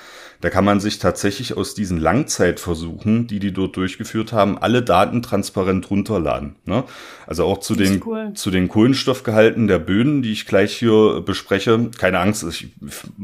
Da 0.43 0.51
kann 0.51 0.65
man 0.65 0.81
sich 0.81 0.99
tatsächlich 0.99 1.57
aus 1.57 1.75
diesen 1.75 1.99
Langzeitversuchen, 1.99 3.29
die 3.29 3.39
die 3.39 3.53
dort 3.53 3.77
durchgeführt 3.77 4.33
haben, 4.33 4.59
alle 4.59 4.83
Daten 4.83 5.23
transparent 5.23 5.89
runterladen. 5.89 6.57
Ne? 6.65 6.83
Also 7.29 7.45
auch 7.45 7.59
zu 7.59 7.77
den, 7.77 8.03
cool. 8.05 8.33
zu 8.35 8.51
den 8.51 8.67
Kohlenstoffgehalten 8.67 9.69
der 9.69 9.79
Böden, 9.79 10.21
die 10.21 10.33
ich 10.33 10.47
gleich 10.47 10.77
hier 10.77 11.23
bespreche. 11.25 11.91
Keine 11.97 12.19
Angst, 12.19 12.43
ich 12.43 12.73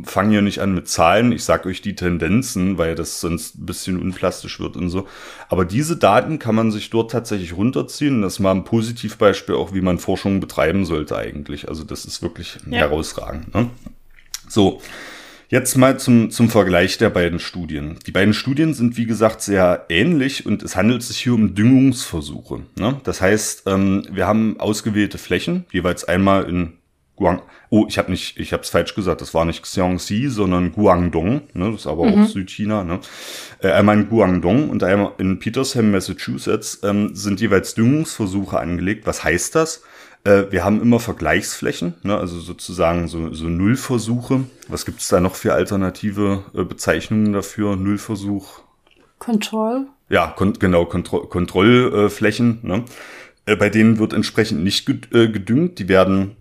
fange 0.04 0.30
hier 0.30 0.42
nicht 0.42 0.60
an 0.60 0.76
mit 0.76 0.86
Zahlen. 0.86 1.32
Ich 1.32 1.42
sage 1.42 1.68
euch 1.68 1.82
die 1.82 1.96
Tendenzen, 1.96 2.78
weil 2.78 2.94
das 2.94 3.20
sonst 3.20 3.58
ein 3.58 3.66
bisschen 3.66 4.00
unplastisch 4.00 4.60
wird 4.60 4.76
und 4.76 4.88
so. 4.88 5.08
Aber 5.48 5.64
diese 5.64 5.96
Daten 5.96 6.38
kann 6.38 6.54
man 6.54 6.70
sich 6.70 6.88
dort 6.88 7.10
tatsächlich 7.10 7.56
runterziehen. 7.56 8.22
Das 8.22 8.34
ist 8.34 8.38
mal 8.38 8.52
ein 8.52 8.62
Positivbeispiel 8.62 9.56
auch, 9.56 9.74
wie 9.74 9.80
man 9.80 9.98
Forschung 9.98 10.38
betreiben 10.38 10.84
sollte 10.84 11.16
eigentlich. 11.16 11.68
Also 11.68 11.82
das 11.82 12.04
ist 12.04 12.22
wirklich 12.22 12.58
ja. 12.70 12.78
herausragend. 12.78 13.52
Ne? 13.52 13.70
So. 14.48 14.80
Jetzt 15.50 15.76
mal 15.76 15.98
zum, 15.98 16.30
zum 16.30 16.50
Vergleich 16.50 16.98
der 16.98 17.08
beiden 17.08 17.38
Studien. 17.38 17.98
Die 18.06 18.10
beiden 18.10 18.34
Studien 18.34 18.74
sind, 18.74 18.98
wie 18.98 19.06
gesagt, 19.06 19.40
sehr 19.40 19.86
ähnlich 19.88 20.44
und 20.44 20.62
es 20.62 20.76
handelt 20.76 21.02
sich 21.02 21.18
hier 21.20 21.32
um 21.32 21.54
Düngungsversuche. 21.54 22.60
Ne? 22.78 23.00
Das 23.04 23.22
heißt, 23.22 23.62
ähm, 23.66 24.06
wir 24.10 24.26
haben 24.26 24.60
ausgewählte 24.60 25.16
Flächen, 25.16 25.64
jeweils 25.72 26.04
einmal 26.04 26.44
in 26.50 26.74
Guang. 27.16 27.40
Oh, 27.70 27.86
ich 27.88 27.96
habe 27.96 28.10
nicht, 28.10 28.38
ich 28.38 28.52
habe 28.52 28.62
es 28.62 28.68
falsch 28.68 28.94
gesagt. 28.94 29.22
Das 29.22 29.32
war 29.32 29.46
nicht 29.46 29.62
Xiangxi, 29.62 30.28
sondern 30.28 30.72
Guangdong. 30.72 31.42
Ne? 31.54 31.72
Das 31.72 31.80
ist 31.80 31.86
aber 31.86 32.04
mhm. 32.04 32.22
auch 32.22 32.26
Südchina. 32.26 32.84
Ne? 32.84 33.00
Äh, 33.60 33.70
einmal 33.70 33.96
in 33.96 34.08
Guangdong 34.10 34.68
und 34.68 34.82
einmal 34.84 35.12
in 35.16 35.38
Petersham, 35.38 35.90
Massachusetts 35.90 36.80
ähm, 36.84 37.14
sind 37.14 37.40
jeweils 37.40 37.74
Düngungsversuche 37.74 38.60
angelegt. 38.60 39.06
Was 39.06 39.24
heißt 39.24 39.54
das? 39.54 39.82
Äh, 40.24 40.44
wir 40.50 40.64
haben 40.64 40.80
immer 40.80 41.00
Vergleichsflächen, 41.00 41.94
ne? 42.02 42.16
also 42.16 42.40
sozusagen 42.40 43.08
so, 43.08 43.32
so 43.32 43.46
Nullversuche. 43.46 44.44
Was 44.68 44.84
gibt 44.84 45.00
es 45.00 45.08
da 45.08 45.20
noch 45.20 45.34
für 45.34 45.54
alternative 45.54 46.44
äh, 46.54 46.64
Bezeichnungen 46.64 47.32
dafür? 47.32 47.76
Nullversuch? 47.76 48.60
Control. 49.18 49.86
Ja, 50.08 50.28
kon 50.28 50.54
genau, 50.54 50.86
Kontro 50.86 51.26
Kontrollflächen. 51.26 52.60
Ne? 52.62 52.84
Äh, 53.46 53.56
bei 53.56 53.70
denen 53.70 53.98
wird 53.98 54.12
entsprechend 54.12 54.62
nicht 54.62 54.86
gedüngt. 54.86 55.78
Die 55.78 55.88
werden 55.88 56.36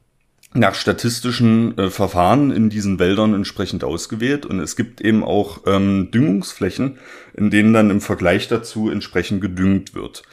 nach 0.54 0.76
statistischen 0.76 1.78
äh, 1.78 1.90
Verfahren 1.90 2.52
in 2.52 2.70
diesen 2.70 3.00
Wäldern 3.00 3.34
entsprechend 3.34 3.84
ausgewählt 3.84 4.46
und 4.46 4.60
es 4.60 4.76
gibt 4.76 5.02
eben 5.02 5.24
auch 5.24 5.62
ähm, 5.66 6.10
Düngungsflächen, 6.12 6.98
in 7.34 7.50
denen 7.50 7.74
dann 7.74 7.90
im 7.90 8.02
Vergleich 8.02 8.48
dazu 8.48 8.90
entsprechend 8.90 9.42
gedüngt 9.42 9.94
wird. 9.94 10.24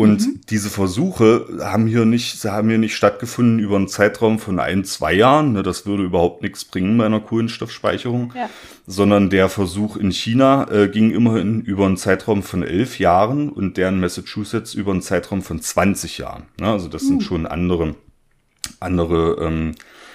Und 0.00 0.26
mhm. 0.26 0.40
diese 0.48 0.70
Versuche 0.70 1.46
haben 1.60 1.86
hier 1.86 2.06
nicht, 2.06 2.42
haben 2.46 2.70
hier 2.70 2.78
nicht 2.78 2.96
stattgefunden 2.96 3.58
über 3.58 3.76
einen 3.76 3.86
Zeitraum 3.86 4.38
von 4.38 4.58
ein, 4.58 4.82
zwei 4.84 5.12
Jahren. 5.12 5.52
Ne, 5.52 5.62
das 5.62 5.84
würde 5.84 6.04
überhaupt 6.04 6.40
nichts 6.40 6.64
bringen 6.64 6.96
bei 6.96 7.04
einer 7.04 7.20
Kohlenstoffspeicherung. 7.20 8.32
Ja. 8.34 8.48
Sondern 8.86 9.28
der 9.28 9.50
Versuch 9.50 9.98
in 9.98 10.10
China 10.10 10.66
äh, 10.70 10.88
ging 10.88 11.10
immerhin 11.10 11.60
über 11.60 11.84
einen 11.84 11.98
Zeitraum 11.98 12.42
von 12.42 12.62
elf 12.62 12.98
Jahren 12.98 13.50
und 13.50 13.76
der 13.76 13.90
in 13.90 14.00
Massachusetts 14.00 14.72
über 14.72 14.92
einen 14.92 15.02
Zeitraum 15.02 15.42
von 15.42 15.60
20 15.60 16.16
Jahren. 16.16 16.44
Ne, 16.58 16.68
also 16.68 16.88
das 16.88 17.02
mhm. 17.02 17.08
sind 17.08 17.22
schon 17.24 17.46
andere 17.46 17.94
andere 18.78 19.44
ähm, 19.44 19.74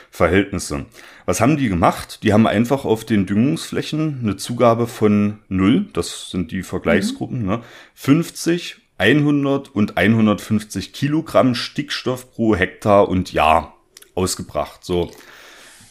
Verhältnisse. 0.09 0.88
Was 1.27 1.41
haben 1.41 1.57
die 1.57 1.69
gemacht? 1.69 2.23
Die 2.23 2.33
haben 2.33 2.47
einfach 2.47 2.86
auf 2.86 3.05
den 3.05 3.27
Düngungsflächen 3.27 4.21
eine 4.23 4.38
Zugabe 4.38 4.88
von 4.88 5.41
0, 5.49 5.89
das 5.93 6.31
sind 6.31 6.51
die 6.51 6.63
Vergleichsgruppen, 6.63 7.41
mhm. 7.41 7.47
ne? 7.47 7.61
50, 7.93 8.81
100 8.97 9.73
und 9.73 9.97
150 9.97 10.93
Kilogramm 10.93 11.55
Stickstoff 11.55 12.31
pro 12.31 12.55
Hektar 12.55 13.09
und 13.09 13.33
Jahr 13.33 13.75
ausgebracht. 14.15 14.83
So. 14.83 15.11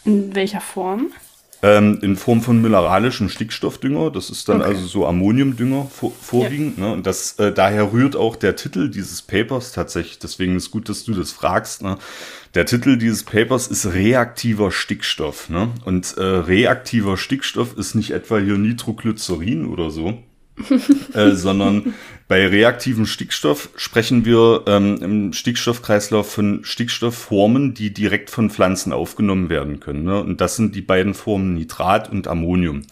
In 0.04 0.34
welcher 0.34 0.60
Form? 0.60 1.12
Ähm, 1.62 1.98
in 2.02 2.16
Form 2.16 2.42
von 2.42 2.60
mineralischem 2.60 3.30
Stickstoffdünger. 3.30 4.10
Das 4.10 4.28
ist 4.28 4.48
dann 4.50 4.60
okay. 4.60 4.70
also 4.70 4.86
so 4.86 5.06
Ammoniumdünger 5.06 5.86
vor, 5.86 6.12
vorwiegend. 6.12 6.76
Ja. 6.76 6.88
Ne? 6.88 6.92
Und 6.92 7.06
das, 7.06 7.38
äh, 7.38 7.52
daher 7.52 7.92
rührt 7.92 8.16
auch 8.16 8.36
der 8.36 8.54
Titel 8.54 8.90
dieses 8.90 9.22
Papers 9.22 9.72
tatsächlich. 9.72 10.18
Deswegen 10.18 10.56
ist 10.56 10.70
gut, 10.70 10.90
dass 10.90 11.04
du 11.04 11.14
das 11.14 11.32
fragst. 11.32 11.82
Ne? 11.82 11.96
Der 12.54 12.66
Titel 12.66 12.98
dieses 12.98 13.22
Papers 13.22 13.66
ist 13.66 13.86
reaktiver 13.86 14.70
Stickstoff. 14.70 15.48
Ne? 15.48 15.70
Und 15.86 16.18
äh, 16.18 16.22
reaktiver 16.22 17.16
Stickstoff 17.16 17.78
ist 17.78 17.94
nicht 17.94 18.10
etwa 18.10 18.38
hier 18.38 18.58
Nitroglycerin 18.58 19.66
oder 19.66 19.90
so, 19.90 20.18
äh, 21.14 21.30
sondern 21.32 21.94
bei 22.28 22.46
reaktivem 22.46 23.06
Stickstoff 23.06 23.70
sprechen 23.76 24.24
wir 24.24 24.62
ähm, 24.66 24.98
im 25.02 25.32
Stickstoffkreislauf 25.32 26.30
von 26.30 26.64
Stickstoffformen, 26.64 27.74
die 27.74 27.92
direkt 27.92 28.30
von 28.30 28.50
Pflanzen 28.50 28.92
aufgenommen 28.92 29.50
werden 29.50 29.80
können. 29.80 30.04
Ne? 30.04 30.20
Und 30.20 30.40
das 30.40 30.56
sind 30.56 30.74
die 30.74 30.82
beiden 30.82 31.14
Formen 31.14 31.54
Nitrat 31.54 32.10
und 32.10 32.28
Ammonium. 32.28 32.82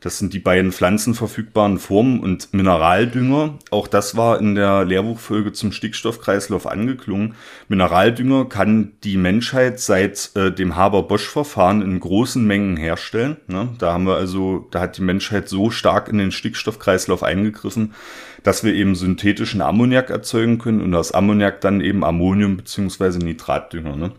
Das 0.00 0.18
sind 0.18 0.32
die 0.34 0.38
beiden 0.38 0.72
pflanzenverfügbaren 0.72 1.78
Formen 1.78 2.20
und 2.20 2.52
Mineraldünger. 2.52 3.58
Auch 3.70 3.88
das 3.88 4.16
war 4.16 4.40
in 4.40 4.54
der 4.54 4.84
Lehrbuchfolge 4.84 5.52
zum 5.52 5.72
Stickstoffkreislauf 5.72 6.66
angeklungen. 6.66 7.34
Mineraldünger 7.68 8.46
kann 8.48 8.92
die 9.04 9.16
Menschheit 9.16 9.80
seit 9.80 10.30
äh, 10.34 10.52
dem 10.52 10.76
Haber-Bosch-Verfahren 10.76 11.82
in 11.82 12.00
großen 12.00 12.44
Mengen 12.46 12.76
herstellen. 12.76 13.36
Ne? 13.46 13.68
Da 13.78 13.92
haben 13.92 14.06
wir 14.06 14.16
also, 14.16 14.66
da 14.70 14.80
hat 14.80 14.98
die 14.98 15.02
Menschheit 15.02 15.48
so 15.48 15.70
stark 15.70 16.08
in 16.08 16.18
den 16.18 16.32
Stickstoffkreislauf 16.32 17.22
eingegriffen, 17.22 17.94
dass 18.42 18.64
wir 18.64 18.74
eben 18.74 18.94
synthetischen 18.94 19.62
Ammoniak 19.62 20.10
erzeugen 20.10 20.58
können 20.58 20.80
und 20.80 20.94
aus 20.94 21.12
Ammoniak 21.12 21.60
dann 21.60 21.80
eben 21.80 22.04
Ammonium 22.04 22.56
beziehungsweise 22.56 23.18
Nitratdünger. 23.18 23.96
Ne? 23.96 24.12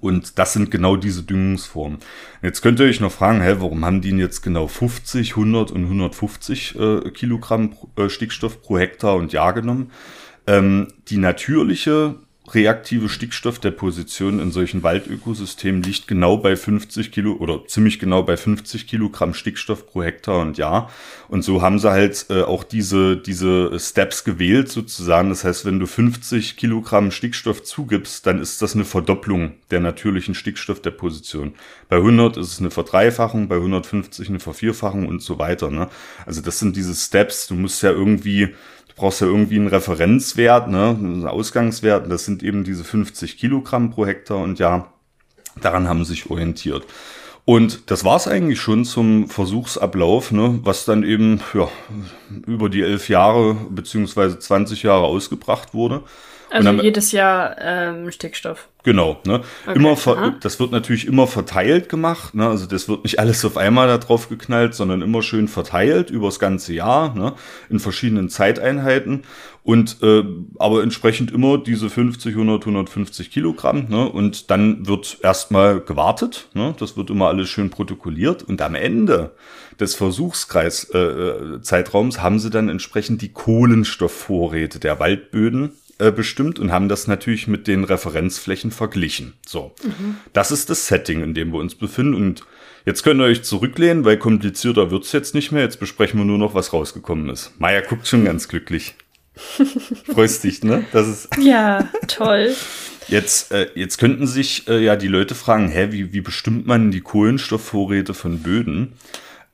Und 0.00 0.38
das 0.38 0.52
sind 0.52 0.70
genau 0.70 0.96
diese 0.96 1.22
Düngungsformen. 1.22 1.98
Jetzt 2.42 2.62
könnt 2.62 2.80
ihr 2.80 2.86
euch 2.86 3.00
noch 3.00 3.12
fragen, 3.12 3.40
hä, 3.40 3.56
warum 3.58 3.84
haben 3.84 4.00
die 4.00 4.10
jetzt 4.10 4.42
genau 4.42 4.66
50, 4.68 5.30
100 5.30 5.72
und 5.72 5.84
150 5.84 6.78
äh, 6.78 7.10
Kilogramm 7.10 7.74
äh, 7.96 8.08
Stickstoff 8.08 8.62
pro 8.62 8.78
Hektar 8.78 9.16
und 9.16 9.32
Jahr 9.32 9.52
genommen? 9.52 9.90
Ähm, 10.46 10.88
die 11.08 11.18
natürliche 11.18 12.16
reaktive 12.54 13.08
Stickstoffdeposition 13.08 14.40
in 14.40 14.50
solchen 14.50 14.82
Waldökosystemen 14.82 15.82
liegt 15.82 16.08
genau 16.08 16.36
bei 16.36 16.56
50 16.56 17.12
Kilo 17.12 17.34
oder 17.34 17.66
ziemlich 17.66 17.98
genau 17.98 18.22
bei 18.22 18.36
50 18.36 18.86
Kilogramm 18.86 19.34
Stickstoff 19.34 19.86
pro 19.86 20.02
Hektar 20.02 20.40
und 20.40 20.58
Jahr. 20.58 20.90
Und 21.28 21.42
so 21.42 21.62
haben 21.62 21.78
sie 21.78 21.90
halt 21.90 22.26
äh, 22.30 22.42
auch 22.42 22.64
diese, 22.64 23.16
diese 23.16 23.78
Steps 23.78 24.24
gewählt 24.24 24.68
sozusagen. 24.68 25.28
Das 25.28 25.44
heißt, 25.44 25.64
wenn 25.64 25.78
du 25.78 25.86
50 25.86 26.56
Kilogramm 26.56 27.10
Stickstoff 27.10 27.62
zugibst, 27.62 28.26
dann 28.26 28.40
ist 28.40 28.62
das 28.62 28.74
eine 28.74 28.84
Verdopplung 28.84 29.52
der 29.70 29.80
natürlichen 29.80 30.34
Stickstoffdeposition. 30.34 31.54
Bei 31.88 31.96
100 31.96 32.36
ist 32.36 32.52
es 32.52 32.60
eine 32.60 32.70
Verdreifachung, 32.70 33.48
bei 33.48 33.56
150 33.56 34.28
eine 34.28 34.40
Vervierfachung 34.40 35.06
und 35.06 35.22
so 35.22 35.38
weiter. 35.38 35.70
Ne? 35.70 35.88
Also 36.26 36.40
das 36.40 36.58
sind 36.58 36.76
diese 36.76 36.94
Steps. 36.94 37.46
Du 37.46 37.54
musst 37.54 37.82
ja 37.82 37.90
irgendwie 37.90 38.54
brauchst 39.00 39.22
ja 39.22 39.26
irgendwie 39.26 39.56
einen 39.56 39.68
Referenzwert, 39.68 40.68
ne, 40.68 40.90
einen 40.90 41.26
Ausgangswert. 41.26 42.12
Das 42.12 42.26
sind 42.26 42.42
eben 42.42 42.64
diese 42.64 42.84
50 42.84 43.38
Kilogramm 43.38 43.90
pro 43.90 44.04
Hektar 44.06 44.36
und 44.36 44.58
ja, 44.58 44.92
daran 45.60 45.88
haben 45.88 46.04
sie 46.04 46.10
sich 46.10 46.30
orientiert. 46.30 46.86
Und 47.46 47.90
das 47.90 48.04
war's 48.04 48.28
eigentlich 48.28 48.60
schon 48.60 48.84
zum 48.84 49.26
Versuchsablauf, 49.28 50.32
ne, 50.32 50.60
was 50.64 50.84
dann 50.84 51.02
eben 51.02 51.40
ja, 51.54 51.68
über 52.46 52.68
die 52.68 52.82
elf 52.82 53.08
Jahre 53.08 53.54
beziehungsweise 53.70 54.38
20 54.38 54.82
Jahre 54.82 55.06
ausgebracht 55.06 55.72
wurde. 55.72 56.02
Also 56.50 56.64
dann, 56.64 56.80
jedes 56.80 57.12
Jahr 57.12 57.56
ähm, 57.60 58.10
Stickstoff. 58.10 58.68
Genau, 58.82 59.20
ne? 59.24 59.42
Okay. 59.66 59.76
Immer 59.76 59.96
ver 59.96 60.34
das 60.40 60.58
wird 60.58 60.72
natürlich 60.72 61.06
immer 61.06 61.26
verteilt 61.26 61.88
gemacht, 61.88 62.34
ne? 62.34 62.48
Also 62.48 62.66
das 62.66 62.88
wird 62.88 63.04
nicht 63.04 63.18
alles 63.18 63.44
auf 63.44 63.56
einmal 63.56 63.86
da 63.86 63.98
drauf 63.98 64.28
geknallt, 64.28 64.74
sondern 64.74 65.02
immer 65.02 65.22
schön 65.22 65.48
verteilt 65.48 66.10
übers 66.10 66.38
ganze 66.38 66.72
Jahr, 66.72 67.14
ne? 67.14 67.34
In 67.68 67.78
verschiedenen 67.78 68.30
Zeiteinheiten 68.30 69.22
und 69.62 69.98
äh, 70.02 70.24
aber 70.58 70.82
entsprechend 70.82 71.30
immer 71.30 71.58
diese 71.58 71.90
50, 71.90 72.32
100, 72.32 72.62
150 72.62 73.30
Kilogramm, 73.30 73.86
ne? 73.88 74.08
Und 74.08 74.50
dann 74.50 74.86
wird 74.88 75.18
erstmal 75.22 75.80
gewartet, 75.80 76.48
ne? 76.54 76.74
Das 76.78 76.96
wird 76.96 77.10
immer 77.10 77.28
alles 77.28 77.48
schön 77.48 77.70
protokolliert 77.70 78.42
und 78.42 78.62
am 78.62 78.74
Ende 78.74 79.32
des 79.78 79.94
Versuchskreis 79.94 80.90
äh, 80.94 80.98
äh 80.98 81.62
Zeitraums 81.62 82.22
haben 82.22 82.38
sie 82.38 82.50
dann 82.50 82.68
entsprechend 82.68 83.22
die 83.22 83.32
Kohlenstoffvorräte 83.32 84.80
der 84.80 84.98
Waldböden 84.98 85.72
äh, 86.00 86.10
bestimmt 86.10 86.58
und 86.58 86.72
haben 86.72 86.88
das 86.88 87.06
natürlich 87.06 87.46
mit 87.46 87.66
den 87.66 87.84
Referenzflächen 87.84 88.70
verglichen. 88.70 89.34
So, 89.46 89.74
mhm. 89.82 90.16
das 90.32 90.50
ist 90.50 90.70
das 90.70 90.86
Setting, 90.86 91.22
in 91.22 91.34
dem 91.34 91.52
wir 91.52 91.60
uns 91.60 91.74
befinden. 91.74 92.14
Und 92.14 92.44
jetzt 92.86 93.02
könnt 93.02 93.20
ihr 93.20 93.24
euch 93.24 93.42
zurücklehnen, 93.42 94.04
weil 94.04 94.16
komplizierter 94.16 94.90
wird's 94.90 95.12
jetzt 95.12 95.34
nicht 95.34 95.52
mehr. 95.52 95.62
Jetzt 95.62 95.78
besprechen 95.78 96.18
wir 96.18 96.24
nur 96.24 96.38
noch, 96.38 96.54
was 96.54 96.72
rausgekommen 96.72 97.28
ist. 97.28 97.52
Maya 97.58 97.82
guckt 97.82 98.06
schon 98.06 98.24
ganz 98.24 98.48
glücklich. 98.48 98.94
Freust 100.12 100.44
dich, 100.44 100.64
ne? 100.64 100.84
Das 100.92 101.06
ist 101.06 101.28
ja 101.40 101.88
toll. 102.08 102.54
Jetzt, 103.08 103.52
äh, 103.52 103.68
jetzt 103.74 103.98
könnten 103.98 104.26
sich 104.26 104.68
äh, 104.68 104.82
ja 104.82 104.96
die 104.96 105.08
Leute 105.08 105.34
fragen, 105.34 105.68
hä, 105.68 105.88
wie, 105.90 106.12
wie 106.12 106.20
bestimmt 106.20 106.66
man 106.66 106.90
die 106.90 107.00
Kohlenstoffvorräte 107.00 108.14
von 108.14 108.40
Böden? 108.40 108.92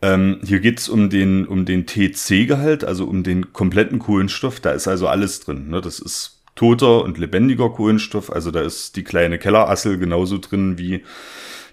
Ähm, 0.03 0.41
hier 0.45 0.61
geht's 0.61 0.89
um 0.89 1.09
den, 1.09 1.47
um 1.47 1.65
den 1.65 1.87
TC-Gehalt, 1.87 2.85
also 2.85 3.07
um 3.07 3.23
den 3.23 3.53
kompletten 3.53 3.99
Kohlenstoff. 3.99 4.61
Da 4.61 4.73
ist 4.73 4.89
also 4.89 5.09
alles 5.09 5.41
drin. 5.41 5.69
Ne? 5.69 5.81
Das 5.81 5.99
ist 5.99 6.36
toter 6.57 7.05
und 7.05 7.19
lebendiger 7.19 7.71
Kohlenstoff. 7.71 8.33
Also 8.33 8.51
da 8.51 8.61
ist 8.61 8.97
die 8.97 9.05
kleine 9.05 9.39
Kellerassel 9.39 9.99
genauso 9.99 10.39
drin 10.39 10.79
wie 10.79 11.05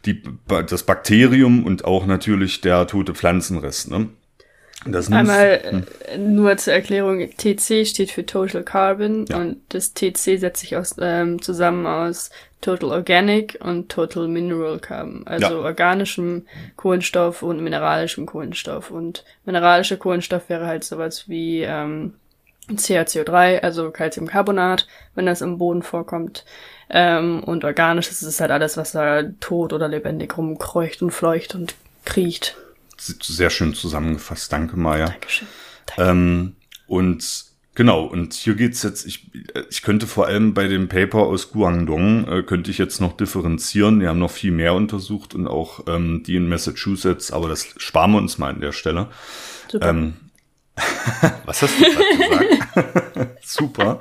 die, 0.06 0.22
das 0.48 0.84
Bakterium 0.84 1.66
und 1.66 1.86
auch 1.86 2.06
natürlich 2.06 2.62
der 2.62 2.86
tote 2.86 3.16
Pflanzenrest. 3.16 3.90
Ne? 3.90 4.10
Das 4.86 5.10
Einmal 5.12 5.62
hm. 5.64 5.84
Äh, 6.08 6.18
nur 6.18 6.58
zur 6.58 6.74
Erklärung, 6.74 7.30
TC 7.38 7.88
steht 7.88 8.12
für 8.12 8.26
Total 8.26 8.64
Carbon 8.64 9.26
ja. 9.30 9.38
und 9.38 9.62
das 9.70 9.94
TC 9.94 10.38
setzt 10.40 10.62
sich 10.62 10.76
aus, 10.76 10.96
ähm, 11.00 11.42
zusammen 11.42 11.86
aus 11.86 12.32
Total 12.60 12.92
Organic 12.92 13.58
und 13.62 13.90
Total 13.90 14.28
Mineral 14.28 14.80
Carbon, 14.80 15.26
also 15.26 15.48
ja. 15.48 15.56
organischem 15.56 16.46
Kohlenstoff 16.76 17.44
und 17.44 17.62
mineralischem 17.62 18.26
Kohlenstoff. 18.26 18.92
Und 18.92 19.24
mineralischer 19.46 19.98
Kohlenstoff 19.98 20.50
wäre 20.50 20.66
halt 20.66 20.84
sowas 20.84 21.30
wie 21.30 21.62
ähm, 21.62 22.16
CaCO3, 22.70 23.60
also 23.60 23.92
Calciumcarbonat, 23.92 24.88
wenn 25.16 25.26
das 25.26 25.42
im 25.42 25.58
Boden 25.58 25.84
vorkommt. 25.84 26.46
Ähm, 26.90 27.44
und 27.44 27.64
organisch 27.66 28.10
ist 28.10 28.22
es 28.22 28.40
halt 28.40 28.52
alles, 28.52 28.78
was 28.78 28.92
da 28.92 29.24
tot 29.40 29.74
oder 29.74 29.88
lebendig 29.88 30.38
rumkreucht 30.38 31.02
und 31.02 31.12
fleucht 31.12 31.56
und 31.56 31.76
kriecht. 32.06 32.56
Sehr 32.98 33.50
schön 33.50 33.74
zusammengefasst. 33.74 34.52
Danke, 34.52 34.78
Maja. 34.78 35.08
Dankeschön. 35.08 35.48
Danke. 35.86 36.12
Ähm, 36.12 36.56
und 36.88 37.46
genau, 37.76 38.06
und 38.06 38.34
hier 38.34 38.56
geht's 38.56 38.84
jetzt, 38.84 39.06
ich, 39.06 39.32
ich 39.70 39.82
könnte 39.82 40.08
vor 40.08 40.28
allem 40.28 40.54
bei 40.54 40.68
dem 40.68 40.88
Paper 40.88 41.20
aus 41.20 41.52
Guangdong, 41.52 42.28
äh, 42.28 42.44
könnte 42.44 42.72
ich 42.72 42.78
jetzt 42.78 43.02
noch 43.02 43.18
differenzieren. 43.18 44.00
Wir 44.00 44.10
haben 44.10 44.20
noch 44.20 44.32
viel 44.32 44.52
mehr 44.52 44.74
untersucht 44.74 45.36
und 45.36 45.48
auch 45.48 45.86
ähm, 45.88 46.24
die 46.26 46.36
in 46.36 46.48
Massachusetts, 46.48 47.32
aber 47.32 47.50
das 47.50 47.68
sparen 47.78 48.12
wir 48.12 48.20
uns 48.20 48.38
mal 48.38 48.54
an 48.54 48.62
der 48.62 48.72
Stelle. 48.72 49.08
Super. 49.70 49.90
Ähm, 49.90 50.14
was 51.46 51.62
hast 51.62 51.80
du 51.80 51.86
gerade 51.86 52.60
gesagt? 52.68 53.40
Super. 53.46 54.00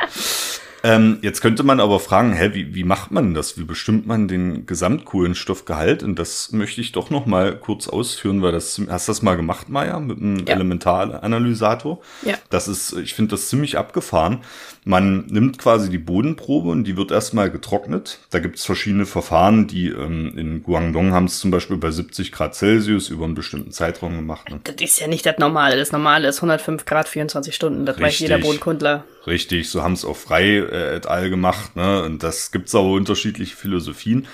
Ähm, 0.85 1.19
jetzt 1.23 1.41
könnte 1.41 1.63
man 1.63 1.81
aber 1.81 2.01
fragen, 2.01 2.33
hä, 2.33 2.51
wie, 2.55 2.75
wie 2.75 2.85
macht 2.85 3.11
man 3.13 3.35
das? 3.35 3.57
Wie 3.59 3.65
bestimmt 3.65 4.07
man 4.07 4.27
den 4.29 4.67
Gesamtkohlenstoffgehalt? 4.67 6.03
Und 6.03 6.19
das 6.19 6.53
möchte 6.53 6.81
ich 6.81 6.93
doch 6.93 7.11
noch 7.11 7.27
mal 7.27 7.57
kurz 7.57 7.89
ausführen, 7.89 8.43
weil 8.43 8.53
das 8.53 8.81
hast 8.89 9.09
du 9.09 9.13
das 9.13 9.23
mal 9.23 9.37
gemacht, 9.37 9.69
Maya, 9.69 10.01
mit 10.01 10.19
einem 10.19 10.39
Ja. 10.47 10.55
Elementaranalysator? 10.55 12.01
Ja. 12.23 12.35
Das 12.51 12.69
ist, 12.69 12.93
ich 12.95 13.15
finde 13.15 13.33
das 13.33 13.49
ziemlich 13.49 13.79
abgefahren. 13.79 14.41
Man 14.85 15.27
nimmt 15.27 15.59
quasi 15.59 15.91
die 15.91 15.99
Bodenprobe 15.99 16.71
und 16.71 16.85
die 16.85 16.97
wird 16.97 17.13
erstmal 17.13 17.51
getrocknet. 17.51 18.19
Da 18.31 18.41
gibt 18.41 18.57
es 18.59 18.65
verschiedene 18.65 19.07
Verfahren, 19.07 19.69
die 19.69 19.89
ähm, 19.89 20.37
in 20.37 20.63
Guangdong 20.65 21.13
haben 21.13 21.27
es 21.27 21.39
zum 21.39 21.53
Beispiel 21.53 21.77
bei 21.77 21.93
70 21.93 22.33
Grad 22.33 22.57
Celsius 22.57 23.09
über 23.09 23.25
einen 23.25 23.35
bestimmten 23.35 23.71
Zeitraum 23.71 24.17
gemacht. 24.17 24.51
Ne? 24.51 24.61
Das 24.65 24.75
ist 24.81 24.99
ja 24.99 25.07
nicht 25.07 25.25
das 25.25 25.39
Normale. 25.39 25.77
Das 25.77 25.93
Normale 25.93 26.27
ist 26.29 26.39
105 26.39 26.85
Grad, 26.85 27.09
24 27.09 27.55
Stunden. 27.55 27.87
Das 27.87 27.97
weiß 27.97 28.05
Richtig. 28.05 28.21
jeder 28.29 28.39
Bodenkundler. 28.39 29.05
Richtig, 29.27 29.71
so 29.71 29.83
haben 29.83 29.93
es 29.93 30.05
auch 30.05 30.17
frei 30.17 30.57
äh, 30.59 30.97
et 30.97 31.07
al. 31.07 31.31
gemacht, 31.31 31.77
ne? 31.77 32.03
Und 32.03 32.23
das 32.23 32.51
gibt's 32.51 32.75
aber 32.75 32.91
unterschiedliche 32.91 33.57
Philosophien. 33.57 34.27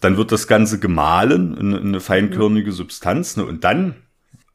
Dann 0.00 0.16
wird 0.16 0.30
das 0.30 0.46
Ganze 0.46 0.78
gemahlen 0.78 1.56
in, 1.56 1.72
in 1.72 1.88
eine 1.88 2.00
feinkörnige 2.00 2.72
Substanz, 2.72 3.36
ne? 3.36 3.44
Und 3.44 3.64
dann, 3.64 3.96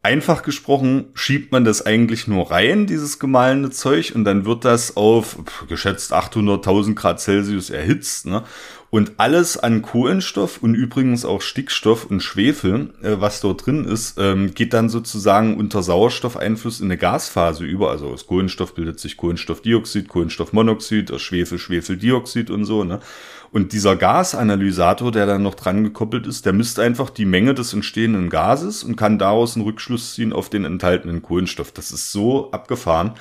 einfach 0.03 0.43
gesprochen, 0.43 1.07
schiebt 1.13 1.51
man 1.51 1.65
das 1.65 1.85
eigentlich 1.85 2.27
nur 2.27 2.51
rein, 2.51 2.87
dieses 2.87 3.19
gemahlene 3.19 3.69
Zeug, 3.69 4.13
und 4.15 4.23
dann 4.23 4.45
wird 4.45 4.65
das 4.65 4.97
auf 4.97 5.37
pf, 5.45 5.67
geschätzt 5.67 6.13
800.000 6.13 6.95
Grad 6.95 7.19
Celsius 7.19 7.69
erhitzt, 7.69 8.25
ne? 8.25 8.43
Und 8.91 9.13
alles 9.15 9.55
an 9.57 9.81
Kohlenstoff 9.81 10.61
und 10.61 10.75
übrigens 10.75 11.23
auch 11.23 11.41
Stickstoff 11.41 12.05
und 12.05 12.19
Schwefel, 12.19 12.93
äh, 13.01 13.15
was 13.21 13.39
dort 13.39 13.65
drin 13.65 13.85
ist, 13.85 14.17
ähm, 14.19 14.53
geht 14.53 14.73
dann 14.73 14.89
sozusagen 14.89 15.55
unter 15.55 15.81
Sauerstoffeinfluss 15.81 16.81
in 16.81 16.87
eine 16.87 16.97
Gasphase 16.97 17.63
über. 17.63 17.89
Also 17.89 18.09
aus 18.09 18.27
Kohlenstoff 18.27 18.75
bildet 18.75 18.99
sich 18.99 19.15
Kohlenstoffdioxid, 19.15 20.09
Kohlenstoffmonoxid, 20.09 21.09
aus 21.09 21.21
Schwefel 21.21 21.57
Schwefeldioxid 21.57 22.49
und 22.49 22.65
so. 22.65 22.83
Ne? 22.83 22.99
Und 23.53 23.73
dieser 23.73 23.97
Gasanalysator, 23.97 25.11
der 25.11 25.25
dann 25.25 25.43
noch 25.43 25.55
dran 25.55 25.83
gekoppelt 25.83 26.25
ist, 26.25 26.45
der 26.45 26.53
misst 26.53 26.79
einfach 26.79 27.09
die 27.09 27.25
Menge 27.25 27.53
des 27.53 27.73
entstehenden 27.73 28.29
Gases 28.29 28.81
und 28.81 28.95
kann 28.95 29.19
daraus 29.19 29.55
einen 29.57 29.65
Rückschluss 29.65 30.13
ziehen 30.13 30.31
auf 30.31 30.49
den 30.49 30.63
enthaltenen 30.63 31.21
Kohlenstoff. 31.21 31.73
Das 31.73 31.91
ist 31.91 32.13
so 32.13 32.49
abgefahren. 32.51 33.11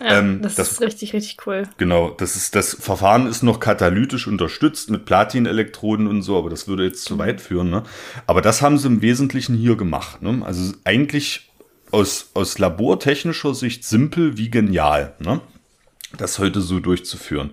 Ja, 0.00 0.20
Ähm, 0.20 0.40
das, 0.40 0.54
das- 0.54 0.72
ist 0.72 0.80
richtig, 0.82 1.14
richtig 1.14 1.36
cool. 1.46 1.64
Genau, 1.78 2.10
das 2.10 2.36
ist 2.36 2.54
das 2.54 2.74
Verfahren 2.78 3.26
ist 3.26 3.42
noch 3.42 3.58
katalytisch 3.58 4.28
unterstützt 4.28 4.88
mit 4.88 5.04
Platinelektroden 5.04 6.06
und 6.06 6.22
so, 6.22 6.38
aber 6.38 6.48
das 6.48 6.68
würde 6.68 6.84
jetzt 6.84 7.04
zu 7.04 7.18
weit 7.18 7.40
führen. 7.40 7.70
Ne? 7.70 7.82
Aber 8.28 8.40
das 8.40 8.62
haben 8.62 8.78
sie 8.78 8.86
im 8.86 9.02
Wesentlichen 9.02 9.56
hier 9.56 9.76
gemacht. 9.76 10.22
Ne? 10.22 10.42
Also 10.44 10.74
eigentlich 10.84 11.50
aus, 11.90 12.30
aus 12.34 12.58
labortechnischer 12.58 13.52
Sicht 13.54 13.84
simpel 13.84 14.36
wie 14.38 14.48
genial, 14.48 15.14
ne? 15.18 15.40
das 16.16 16.38
heute 16.38 16.60
so 16.60 16.78
durchzuführen. 16.78 17.50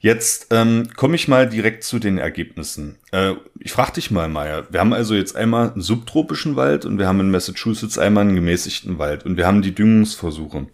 Jetzt 0.00 0.48
ähm, 0.50 0.88
komme 0.96 1.16
ich 1.16 1.28
mal 1.28 1.48
direkt 1.48 1.84
zu 1.84 1.98
den 1.98 2.18
Ergebnissen. 2.18 2.96
Äh, 3.12 3.34
ich 3.60 3.72
frage 3.72 3.92
dich 3.92 4.10
mal, 4.10 4.28
Maya. 4.28 4.64
Wir 4.70 4.80
haben 4.80 4.92
also 4.92 5.14
jetzt 5.14 5.36
einmal 5.36 5.72
einen 5.72 5.80
subtropischen 5.80 6.56
Wald 6.56 6.84
und 6.84 6.98
wir 6.98 7.06
haben 7.06 7.20
in 7.20 7.30
Massachusetts 7.30 7.98
einmal 7.98 8.24
einen 8.24 8.36
gemäßigten 8.36 8.98
Wald 8.98 9.24
und 9.24 9.36
wir 9.36 9.46
haben 9.46 9.62
die 9.62 9.74
Düngungsversuche. 9.74 10.66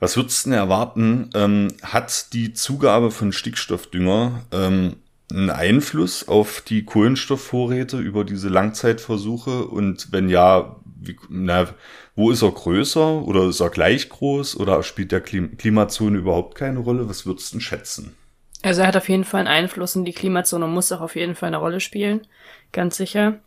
Was 0.00 0.16
würdest 0.16 0.46
du 0.46 0.50
denn 0.50 0.58
erwarten? 0.58 1.30
Ähm, 1.34 1.68
hat 1.82 2.32
die 2.32 2.52
Zugabe 2.52 3.10
von 3.10 3.32
Stickstoffdünger 3.32 4.42
ähm, 4.52 4.96
einen 5.30 5.50
Einfluss 5.50 6.26
auf 6.28 6.60
die 6.60 6.84
Kohlenstoffvorräte 6.84 7.98
über 7.98 8.24
diese 8.24 8.48
Langzeitversuche? 8.48 9.64
Und 9.64 10.12
wenn 10.12 10.28
ja, 10.28 10.76
wie, 11.00 11.16
na, 11.28 11.68
wo 12.14 12.30
ist 12.30 12.42
er 12.42 12.50
größer 12.50 13.22
oder 13.22 13.44
ist 13.48 13.60
er 13.60 13.70
gleich 13.70 14.08
groß 14.08 14.56
oder 14.56 14.82
spielt 14.82 15.12
der 15.12 15.20
Klim 15.20 15.56
Klimazone 15.56 16.18
überhaupt 16.18 16.56
keine 16.56 16.80
Rolle? 16.80 17.08
Was 17.08 17.24
würdest 17.24 17.52
du 17.52 17.56
denn 17.56 17.60
schätzen? 17.60 18.16
Also 18.62 18.82
er 18.82 18.88
hat 18.88 18.96
auf 18.96 19.08
jeden 19.08 19.24
Fall 19.24 19.40
einen 19.40 19.48
Einfluss 19.48 19.96
und 19.96 20.04
die 20.04 20.12
Klimazone 20.12 20.66
muss 20.66 20.92
auch 20.92 21.00
auf 21.00 21.16
jeden 21.16 21.34
Fall 21.34 21.48
eine 21.48 21.56
Rolle 21.56 21.80
spielen. 21.80 22.26
Ganz 22.70 22.96
sicher. 22.96 23.40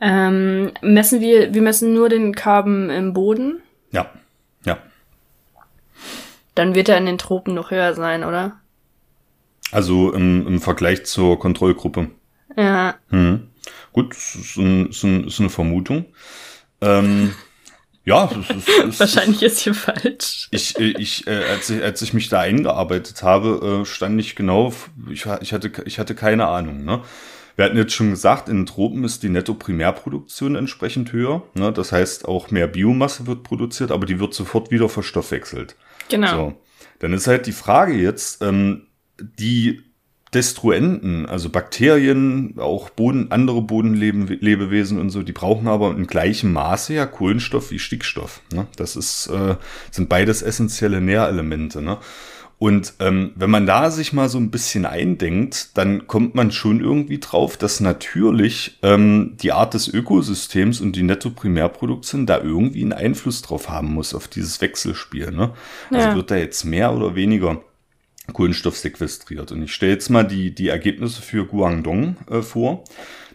Ähm, 0.00 0.72
messen 0.82 1.20
wir, 1.20 1.54
wir 1.54 1.62
messen 1.62 1.94
nur 1.94 2.08
den 2.08 2.34
Carbon 2.34 2.90
im 2.90 3.12
Boden. 3.12 3.62
Ja, 3.92 4.10
ja. 4.64 4.78
Dann 6.54 6.74
wird 6.74 6.88
er 6.88 6.98
in 6.98 7.06
den 7.06 7.18
Tropen 7.18 7.54
noch 7.54 7.70
höher 7.70 7.94
sein, 7.94 8.24
oder? 8.24 8.60
Also 9.72 10.12
im, 10.12 10.46
im 10.46 10.60
Vergleich 10.60 11.06
zur 11.06 11.38
Kontrollgruppe. 11.38 12.10
Ja. 12.56 12.96
Hm. 13.10 13.48
Gut, 13.92 14.10
das 14.10 14.34
ist, 14.34 14.56
ein, 14.56 14.90
ist, 14.90 15.02
ein, 15.02 15.26
ist 15.26 15.40
eine 15.40 15.50
Vermutung. 15.50 16.06
Ähm, 16.80 17.34
ja, 18.06 18.30
es 18.30 18.56
ist, 18.56 18.68
ist, 18.68 19.00
Wahrscheinlich 19.00 19.42
ist 19.42 19.58
hier 19.58 19.74
falsch. 19.74 20.46
Ich, 20.52 20.78
äh, 20.78 20.94
ich, 20.96 21.26
äh, 21.26 21.42
als 21.50 21.68
ich, 21.68 21.82
als 21.82 22.00
ich 22.02 22.14
mich 22.14 22.28
da 22.28 22.40
eingearbeitet 22.40 23.24
habe, 23.24 23.82
äh, 23.82 23.84
stand 23.84 24.20
ich 24.20 24.36
genau, 24.36 24.72
ich, 25.10 25.26
ich, 25.40 25.52
hatte, 25.52 25.72
ich 25.84 25.98
hatte 25.98 26.14
keine 26.14 26.46
Ahnung. 26.46 26.84
Ne? 26.84 27.02
Wir 27.56 27.64
hatten 27.64 27.76
jetzt 27.76 27.94
schon 27.94 28.10
gesagt, 28.10 28.48
in 28.48 28.58
den 28.58 28.66
Tropen 28.66 29.02
ist 29.02 29.24
die 29.24 29.28
Netto-Primärproduktion 29.28 30.54
entsprechend 30.54 31.12
höher. 31.12 31.42
Ne? 31.54 31.72
Das 31.72 31.90
heißt, 31.90 32.28
auch 32.28 32.52
mehr 32.52 32.68
Biomasse 32.68 33.26
wird 33.26 33.42
produziert, 33.42 33.90
aber 33.90 34.06
die 34.06 34.20
wird 34.20 34.34
sofort 34.34 34.70
wieder 34.70 34.88
verstoffwechselt. 34.88 35.74
Genau. 36.08 36.30
So, 36.30 36.54
dann 37.00 37.12
ist 37.12 37.26
halt 37.26 37.46
die 37.46 37.52
Frage 37.52 37.94
jetzt, 37.94 38.40
ähm, 38.40 38.86
die 39.18 39.82
Destruenten, 40.36 41.24
also 41.26 41.48
Bakterien, 41.48 42.54
auch 42.58 42.90
Boden, 42.90 43.30
andere 43.30 43.62
Bodenlebewesen 43.62 45.00
und 45.00 45.08
so, 45.08 45.22
die 45.22 45.32
brauchen 45.32 45.66
aber 45.66 45.92
in 45.96 46.06
gleichem 46.06 46.52
Maße 46.52 46.92
ja 46.92 47.06
Kohlenstoff 47.06 47.70
wie 47.70 47.78
Stickstoff. 47.78 48.42
Ne? 48.52 48.66
Das 48.76 48.96
ist, 48.96 49.28
äh, 49.28 49.56
sind 49.90 50.10
beides 50.10 50.42
essentielle 50.42 51.00
Nährelemente. 51.00 51.80
Ne? 51.80 51.96
Und 52.58 52.94
ähm, 53.00 53.32
wenn 53.34 53.50
man 53.50 53.66
da 53.66 53.90
sich 53.90 54.12
mal 54.12 54.28
so 54.28 54.38
ein 54.38 54.50
bisschen 54.50 54.84
eindenkt, 54.86 55.76
dann 55.76 56.06
kommt 56.06 56.34
man 56.34 56.52
schon 56.52 56.80
irgendwie 56.80 57.18
drauf, 57.18 57.56
dass 57.56 57.80
natürlich 57.80 58.78
ähm, 58.82 59.36
die 59.42 59.52
Art 59.52 59.72
des 59.74 59.88
Ökosystems 59.88 60.80
und 60.80 60.96
die 60.96 61.02
Netto-Primärproduktion 61.02 62.26
da 62.26 62.40
irgendwie 62.40 62.82
einen 62.82 62.92
Einfluss 62.94 63.42
drauf 63.42 63.68
haben 63.68 63.92
muss, 63.94 64.14
auf 64.14 64.28
dieses 64.28 64.60
Wechselspiel. 64.60 65.30
Ne? 65.32 65.52
Also 65.90 66.08
Ja. 66.08 66.14
wird 66.14 66.30
da 66.30 66.36
jetzt 66.36 66.64
mehr 66.64 66.94
oder 66.94 67.14
weniger 67.14 67.62
Kohlenstoff 68.32 68.76
sequestriert. 68.76 69.52
Und 69.52 69.62
ich 69.62 69.72
stelle 69.72 69.92
jetzt 69.92 70.08
mal 70.10 70.24
die, 70.24 70.54
die 70.54 70.68
Ergebnisse 70.68 71.22
für 71.22 71.46
Guangdong 71.46 72.16
äh, 72.30 72.42
vor. 72.42 72.84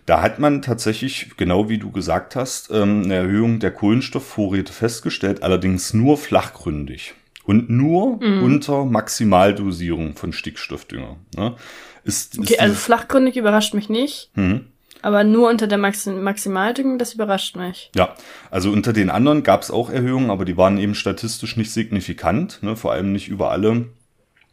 Da 0.05 0.21
hat 0.21 0.39
man 0.39 0.61
tatsächlich, 0.61 1.31
genau 1.37 1.69
wie 1.69 1.77
du 1.77 1.91
gesagt 1.91 2.35
hast, 2.35 2.69
ähm, 2.71 3.03
eine 3.03 3.15
Erhöhung 3.15 3.59
der 3.59 3.71
Kohlenstoffvorräte 3.71 4.73
festgestellt, 4.73 5.43
allerdings 5.43 5.93
nur 5.93 6.17
flachgründig 6.17 7.13
und 7.43 7.69
nur 7.69 8.19
unter 8.21 8.85
Maximaldosierung 8.85 10.15
von 10.15 10.33
Stickstoffdünger. 10.33 11.17
Ne? 11.35 11.55
Ist, 12.03 12.37
Okay, 12.39 12.53
ist 12.53 12.59
also 12.59 12.73
dieses- 12.73 12.83
flachgründig 12.85 13.37
überrascht 13.37 13.73
mich 13.73 13.89
nicht. 13.89 14.31
Mhm. 14.35 14.65
Aber 15.03 15.23
nur 15.23 15.49
unter 15.49 15.65
der 15.65 15.79
Maxi 15.79 16.11
Maximaldüngung, 16.11 16.99
das 16.99 17.13
überrascht 17.15 17.55
mich. 17.55 17.89
Ja, 17.95 18.13
also 18.51 18.71
unter 18.71 18.93
den 18.93 19.09
anderen 19.09 19.41
gab 19.41 19.63
es 19.63 19.71
auch 19.71 19.89
Erhöhungen, 19.89 20.29
aber 20.29 20.45
die 20.45 20.57
waren 20.57 20.77
eben 20.77 20.93
statistisch 20.93 21.57
nicht 21.57 21.71
signifikant, 21.71 22.59
ne, 22.61 22.75
vor 22.75 22.91
allem 22.91 23.11
nicht 23.11 23.27
über 23.27 23.49
alle, 23.49 23.87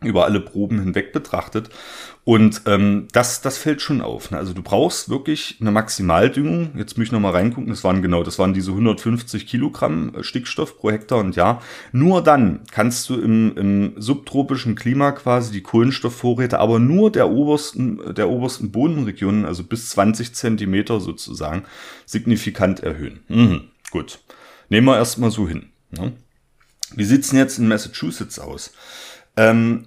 über 0.01 0.25
alle 0.25 0.41
Proben 0.41 0.79
hinweg 0.79 1.13
betrachtet. 1.13 1.71
Und 2.25 2.63
ähm, 2.67 3.09
das, 3.13 3.41
das 3.41 3.57
fällt 3.57 3.81
schon 3.81 4.03
auf. 4.03 4.31
Ne? 4.31 4.37
Also 4.37 4.53
du 4.53 4.63
brauchst 4.63 5.09
wirklich 5.09 5.57
eine 5.61 5.71
Maximaldüngung. 5.71 6.73
Jetzt 6.77 6.99
muss 6.99 7.07
ich 7.07 7.13
nochmal 7.13 7.33
reingucken. 7.33 7.71
Das 7.71 7.85
waren 7.85 8.03
genau, 8.03 8.23
das 8.23 8.39
waren 8.39 8.53
diese 8.53 8.71
150 8.71 9.47
Kilogramm 9.47 10.15
äh, 10.15 10.23
Stickstoff 10.23 10.79
pro 10.79 10.91
Hektar. 10.91 11.19
Und 11.19 11.37
ja, 11.37 11.63
nur 11.91 12.23
dann 12.23 12.61
kannst 12.71 13.09
du 13.09 13.19
im, 13.19 13.57
im 13.57 13.95
subtropischen 13.97 14.75
Klima 14.75 15.13
quasi 15.13 15.53
die 15.53 15.63
Kohlenstoffvorräte, 15.63 16.59
aber 16.59 16.79
nur 16.79 17.11
der 17.11 17.31
obersten, 17.31 18.15
der 18.15 18.29
obersten 18.29 18.71
Bodenregionen, 18.71 19.47
also 19.47 19.65
bis 19.65 19.89
20 19.91 20.35
Zentimeter 20.35 21.01
sozusagen, 21.01 21.65
signifikant 22.05 22.81
erhöhen. 22.81 23.21
Mhm, 23.29 23.63
gut. 23.91 24.21
Nehmen 24.69 24.87
wir 24.87 24.97
erstmal 24.97 25.31
so 25.31 25.49
hin. 25.49 25.71
Ne? 25.91 26.13
Wie 26.95 27.05
sieht's 27.05 27.31
denn 27.31 27.39
jetzt 27.39 27.59
in 27.59 27.69
Massachusetts 27.69 28.39
aus? 28.39 28.73
Ähm, 29.39 29.86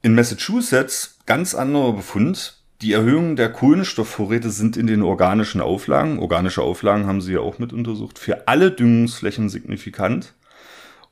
in 0.00 0.14
Massachusetts 0.14 1.18
ganz 1.26 1.54
anderer 1.54 1.92
Befund. 1.92 2.62
Die 2.80 2.94
Erhöhung 2.94 3.36
der 3.36 3.52
Kohlenstoffvorräte 3.52 4.48
sind 4.50 4.78
in 4.78 4.86
den 4.86 5.02
organischen 5.02 5.60
Auflagen, 5.60 6.18
organische 6.20 6.62
Auflagen 6.62 7.06
haben 7.06 7.20
sie 7.20 7.34
ja 7.34 7.40
auch 7.40 7.58
mit 7.58 7.74
untersucht, 7.74 8.18
für 8.18 8.48
alle 8.48 8.70
Düngungsflächen 8.70 9.50
signifikant. 9.50 10.32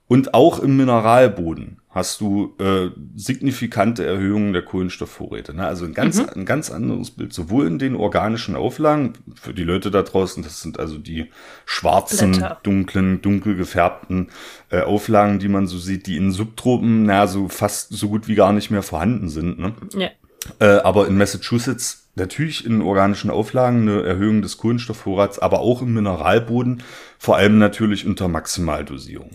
Und 0.09 0.33
auch 0.33 0.61
im 0.61 0.77
Mineralboden 0.79 1.83
hast 1.97 2.21
du 2.21 2.55
äh, 2.59 2.91
signifikante 3.17 4.05
Erhöhungen 4.05 4.53
der 4.53 4.61
Kohlenstoffvorräte. 4.61 5.55
Ne? 5.55 5.67
Also 5.67 5.87
ein 5.87 5.95
ganz, 5.95 6.19
mhm. 6.19 6.29
ein 6.35 6.45
ganz 6.45 6.71
anderes 6.71 7.11
Bild, 7.11 7.33
sowohl 7.33 7.67
in 7.67 7.79
den 7.79 7.97
organischen 7.97 8.55
Auflagen, 8.55 9.15
für 9.35 9.55
die 9.55 9.65
Leute 9.65 9.91
da 9.91 10.03
draußen, 10.03 10.43
das 10.43 10.61
sind 10.61 10.79
also 10.79 10.99
die 10.99 11.31
schwarzen, 11.65 12.33
Blätter. 12.33 12.61
dunklen, 12.63 13.23
dunkel 13.23 13.57
gefärbten 13.57 14.29
äh, 14.69 14.83
Auflagen, 14.83 15.39
die 15.39 15.49
man 15.49 15.67
so 15.67 15.79
sieht, 15.79 16.07
die 16.07 16.19
in 16.19 16.33
Subtropen, 16.33 17.05
na, 17.05 17.27
so 17.27 17.49
fast 17.49 17.95
so 17.95 18.11
gut 18.11 18.29
wie 18.29 18.35
gar 18.35 18.53
nicht 18.53 18.71
mehr 18.71 18.83
vorhanden 18.83 19.31
sind. 19.31 19.59
Ne? 19.59 19.73
Ja. 19.95 20.11
Äh, 20.59 20.81
aber 20.83 21.09
in 21.09 21.17
Massachusetts 21.17 22.11
natürlich 22.15 22.67
in 22.67 22.83
organischen 22.83 23.31
Auflagen 23.31 23.89
eine 23.89 24.03
Erhöhung 24.03 24.43
des 24.43 24.59
Kohlenstoffvorrats, 24.59 25.39
aber 25.39 25.61
auch 25.61 25.81
im 25.81 25.95
Mineralboden, 25.95 26.83
vor 27.19 27.39
allem 27.39 27.57
natürlich 27.57 28.07
unter 28.07 28.29
Maximaldosierung. 28.29 29.31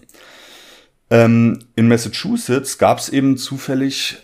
Ähm, 1.11 1.59
in 1.75 1.89
Massachusetts 1.89 2.77
gab 2.77 2.97
es 2.99 3.09
eben 3.09 3.37
zufällig 3.37 4.17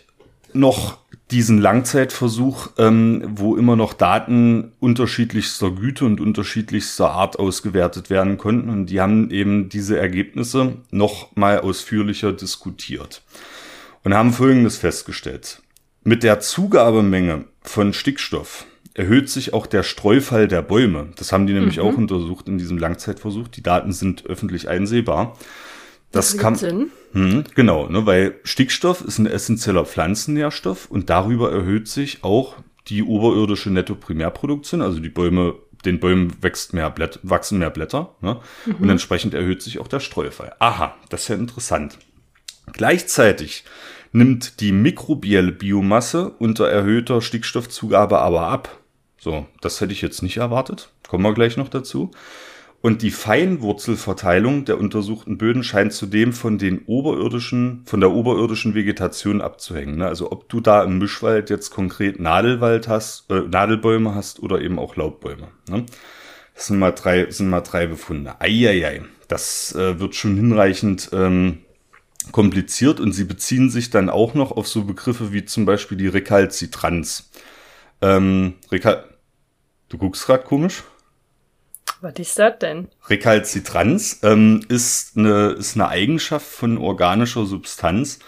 noch 0.54 0.98
diesen 1.30 1.60
Langzeitversuch, 1.60 2.70
ähm, 2.78 3.22
wo 3.36 3.58
immer 3.58 3.76
noch 3.76 3.94
Daten 3.94 4.72
unterschiedlichster 4.80 5.72
Güte 5.72 6.06
und 6.06 6.22
unterschiedlichster 6.22 7.12
Art 7.12 7.38
ausgewertet 7.38 8.10
werden 8.10 8.38
konnten. 8.38 8.70
Und 8.70 8.86
die 8.86 9.02
haben 9.02 9.30
eben 9.30 9.68
diese 9.68 10.00
Ergebnisse 10.00 10.78
noch 10.90 11.36
mal 11.36 11.60
ausführlicher 11.60 12.32
diskutiert 12.32 13.22
und 14.06 14.14
haben 14.14 14.32
Folgendes 14.32 14.78
festgestellt. 14.78 15.62
Mit 16.06 16.24
der 16.24 16.40
Zugabemenge 16.40 17.44
von 17.62 17.92
Stickstoff 17.92 18.66
erhöht 18.94 19.30
sich 19.30 19.54
auch 19.54 19.68
der 19.68 19.84
Streufall 19.84 20.48
der 20.48 20.62
Bäume. 20.62 21.10
Das 21.18 21.34
haben 21.34 21.46
die 21.46 21.54
nämlich 21.54 21.78
mhm. 21.78 21.84
auch 21.84 21.98
untersucht 21.98 22.48
in 22.48 22.58
diesem 22.58 22.78
Langzeitversuch. 22.78 23.50
Die 23.50 23.62
Daten 23.62 23.92
sind 23.92 24.26
öffentlich 24.26 24.70
einsehbar. 24.70 25.38
Das, 26.12 26.32
das 26.32 26.38
kann 26.38 26.56
Sinn. 26.56 26.92
Hm, 27.14 27.44
genau, 27.56 27.88
ne, 27.88 28.06
weil 28.06 28.40
Stickstoff 28.44 29.02
ist 29.02 29.18
ein 29.18 29.28
essentieller 29.28 29.86
Pflanzennährstoff 29.86 30.90
und 30.90 31.10
darüber 31.10 31.52
erhöht 31.52 31.88
sich 31.88 32.24
auch 32.24 32.56
die 32.88 33.04
oberirdische 33.04 33.70
Netto-Primärproduktion, 33.70 34.82
also 34.82 35.00
die 35.00 35.10
Bäume, 35.10 35.56
den 35.84 36.00
Bäumen 36.00 36.42
wächst 36.42 36.74
mehr 36.74 36.90
Blätter, 36.90 37.20
wachsen 37.24 37.60
mehr 37.60 37.70
Blätter, 37.70 38.16
ne? 38.22 38.40
Mhm. 38.66 38.76
Und 38.76 38.90
entsprechend 38.90 39.34
erhöht 39.34 39.62
sich 39.62 39.80
auch 39.80 39.88
der 39.88 40.00
Streufall. 40.00 40.56
Aha, 40.60 40.96
das 41.10 41.24
ist 41.24 41.28
ja 41.30 41.36
interessant. 41.36 41.98
Gleichzeitig 42.74 43.66
nimmt 44.12 44.60
die 44.62 44.72
mikrobielle 44.72 45.52
Biomasse 45.52 46.32
unter 46.40 46.70
erhöhter 46.70 47.22
Stickstoffzugabe 47.22 48.20
aber 48.20 48.48
ab. 48.48 48.80
So, 49.20 49.46
das 49.62 49.82
hätte 49.82 49.94
ich 49.94 50.02
jetzt 50.02 50.22
nicht 50.22 50.38
erwartet. 50.38 50.90
Kommen 51.08 51.24
wir 51.24 51.34
gleich 51.34 51.58
noch 51.58 51.70
dazu. 51.70 52.12
Und 52.88 53.02
die 53.02 53.12
Feinwurzelverteilung 53.12 54.64
der 54.64 54.80
untersuchten 54.80 55.38
Böden 55.38 55.62
scheint 55.62 55.92
zudem 55.92 56.32
von 56.32 56.58
den 56.58 56.86
oberirdischen, 56.86 57.82
von 57.84 58.00
der 58.00 58.12
oberirdischen 58.12 58.76
Vegetation 58.76 59.42
abzuhängen. 59.42 59.98
Ne? 59.98 60.08
Also 60.08 60.32
ob 60.32 60.48
du 60.48 60.62
da 60.62 60.86
im 60.86 60.98
Mischwald 60.98 61.50
jetzt 61.50 61.72
konkret 61.72 62.18
Nadelwald 62.18 62.88
hast, 62.88 63.30
äh, 63.30 63.42
Nadelbäume 63.42 64.16
hast 64.16 64.42
oder 64.42 64.62
eben 64.62 64.80
auch 64.80 64.96
Laubbäume. 64.96 65.50
Ne? 65.70 65.86
Das 66.56 66.68
sind 66.68 66.80
mal 66.80 66.94
drei, 66.94 67.30
sind 67.30 67.50
mal 67.50 67.60
drei 67.60 67.88
Befunde. 67.88 68.40
Eieiei, 68.40 69.02
das 69.28 69.76
äh, 69.76 70.00
wird 70.00 70.16
schon 70.16 70.38
hinreichend 70.38 71.10
ähm, 71.12 71.58
kompliziert 72.32 73.02
und 73.02 73.12
sie 73.12 73.26
beziehen 73.26 73.70
sich 73.70 73.90
dann 73.90 74.10
auch 74.10 74.34
noch 74.34 74.54
auf 74.54 74.66
so 74.66 74.86
Begriffe 74.86 75.34
wie 75.34 75.44
zum 75.44 75.66
Beispiel 75.66 75.98
die 75.98 76.08
Rekalzitranz. 76.08 77.32
Ähm, 78.02 78.54
Rekal 78.72 79.04
du 79.90 79.98
guckst 79.98 80.26
grad 80.26 80.46
komisch? 80.46 80.84
Was 82.02 82.14
ist 82.18 82.38
das 82.38 82.60
denn? 82.60 82.88
Rekalzitranz 83.08 84.20
ähm, 84.24 84.64
ist, 84.68 85.18
eine, 85.18 85.50
ist 85.52 85.76
eine 85.76 85.88
Eigenschaft 85.88 86.48
von 86.48 86.78
organischer 86.78 87.46
Substanz, 87.46 88.20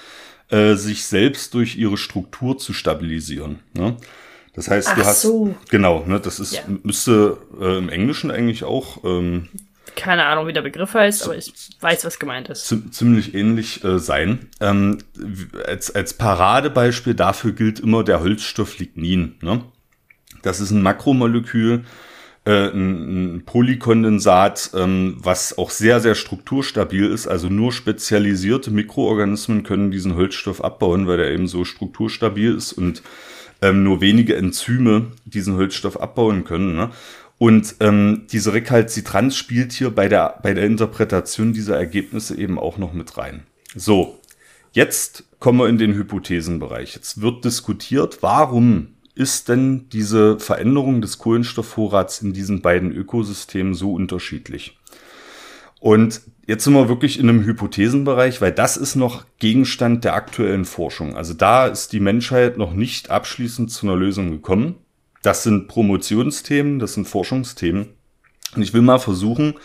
äh, 0.50 0.74
sich 0.74 1.06
selbst 1.06 1.54
durch 1.54 1.76
ihre 1.76 1.98
Struktur 1.98 2.58
zu 2.58 2.74
stabilisieren. 2.74 3.60
Ne? 3.74 3.98
Das 4.54 4.70
heißt, 4.70 4.90
Ach 4.92 4.96
du 4.96 5.06
hast 5.06 5.22
so. 5.22 5.56
genau, 5.70 6.04
ne, 6.06 6.20
das 6.20 6.40
ist 6.40 6.54
ja. 6.54 6.62
müsste 6.84 7.38
äh, 7.62 7.78
im 7.78 7.90
Englischen 7.90 8.32
eigentlich 8.32 8.64
auch 8.64 9.04
ähm, 9.04 9.48
keine 9.96 10.26
Ahnung, 10.26 10.48
wie 10.48 10.54
der 10.54 10.62
Begriff 10.62 10.94
heißt, 10.94 11.24
aber 11.26 11.36
ich 11.36 11.52
weiß, 11.82 12.06
was 12.06 12.20
gemeint 12.20 12.50
ist. 12.50 12.74
Ziemlich 12.92 13.34
ähnlich 13.34 13.84
äh, 13.84 14.00
sein. 14.00 14.48
Ähm, 14.62 15.00
als, 15.66 15.94
als 15.94 16.14
Paradebeispiel 16.14 17.16
dafür 17.16 17.52
gilt 17.52 17.80
immer 17.80 18.04
der 18.04 18.22
Holzstoff 18.22 18.80
Lignin. 18.80 19.36
Ne? 19.42 19.62
Das 20.42 20.62
ist 20.62 20.72
ein 20.72 20.82
Makromolekül, 20.82 21.84
äh, 22.46 22.70
ein, 22.70 23.44
Polykondensat, 23.46 24.72
ähm, 24.76 25.18
was 25.20 25.58
auch 25.58 25.70
sehr, 25.70 26.00
sehr 26.00 26.16
strukturstabil 26.16 27.06
ist. 27.06 27.28
Also 27.28 27.50
nur 27.50 27.72
spezialisierte 27.72 28.72
Mikroorganismen 28.72 29.64
können 29.64 29.92
diesen 29.92 30.16
Holzstoff 30.16 30.64
abbauen, 30.64 31.08
weil 31.08 31.18
der 31.18 31.32
eben 31.32 31.48
so 31.48 31.66
strukturstabil 31.66 32.56
ist 32.56 32.74
und 32.74 33.04
ähm, 33.62 33.84
nur 33.84 34.02
wenige 34.02 34.36
Enzyme 34.36 35.12
diesen 35.26 35.56
Holzstoff 35.56 36.00
abbauen 36.00 36.44
können. 36.44 36.76
Ne? 36.76 36.92
Und 37.38 37.76
ähm, 37.80 38.26
diese 38.32 38.54
Rekalzitranz 38.54 39.36
spielt 39.36 39.72
hier 39.72 39.92
bei 39.92 40.10
der, 40.10 40.40
bei 40.44 40.54
der 40.54 40.66
Interpretation 40.66 41.54
dieser 41.54 41.78
Ergebnisse 41.78 42.38
eben 42.38 42.60
auch 42.60 42.78
noch 42.78 42.94
mit 42.94 43.18
rein. 43.18 43.44
So, 43.76 44.20
jetzt 44.74 45.24
kommen 45.40 45.60
wir 45.60 45.70
in 45.70 45.78
den 45.78 45.94
Hypothesenbereich. 45.94 46.96
Jetzt 46.96 47.22
wird 47.22 47.46
diskutiert, 47.46 48.20
warum 48.22 48.96
ist 49.20 49.50
denn 49.50 49.90
diese 49.90 50.40
Veränderung 50.40 51.02
des 51.02 51.18
Kohlenstoffvorrats 51.18 52.22
in 52.22 52.32
diesen 52.32 52.62
beiden 52.62 52.92
Ökosystemen 52.94 53.74
so 53.74 53.94
unterschiedlich? 53.94 54.80
Und 55.82 56.22
jetzt 56.48 56.64
sind 56.64 56.74
wir 56.74 56.88
wirklich 56.88 57.20
in 57.20 57.28
einem 57.28 57.44
Hypothesenbereich, 57.44 58.40
weil 58.40 58.54
das 58.54 58.78
ist 58.78 58.96
noch 58.96 59.26
Gegenstand 59.38 60.06
der 60.06 60.14
aktuellen 60.14 60.64
Forschung. 60.64 61.18
Also 61.18 61.34
da 61.34 61.68
ist 61.68 61.92
die 61.92 62.00
Menschheit 62.00 62.58
noch 62.58 62.74
nicht 62.74 63.12
abschließend 63.12 63.70
zu 63.70 63.86
einer 63.86 63.98
Lösung 63.98 64.32
gekommen. 64.32 64.76
Das 65.22 65.44
sind 65.44 65.68
Promotionsthemen, 65.68 66.80
das 66.80 66.94
sind 66.94 67.06
Forschungsthemen. 67.06 67.90
Und 68.56 68.62
ich 68.62 68.74
will 68.74 68.82
mal 68.82 69.00
versuchen, 69.00 69.56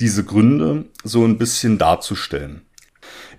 diese 0.00 0.24
Gründe 0.24 0.86
so 1.04 1.24
ein 1.24 1.38
bisschen 1.38 1.78
darzustellen. 1.78 2.62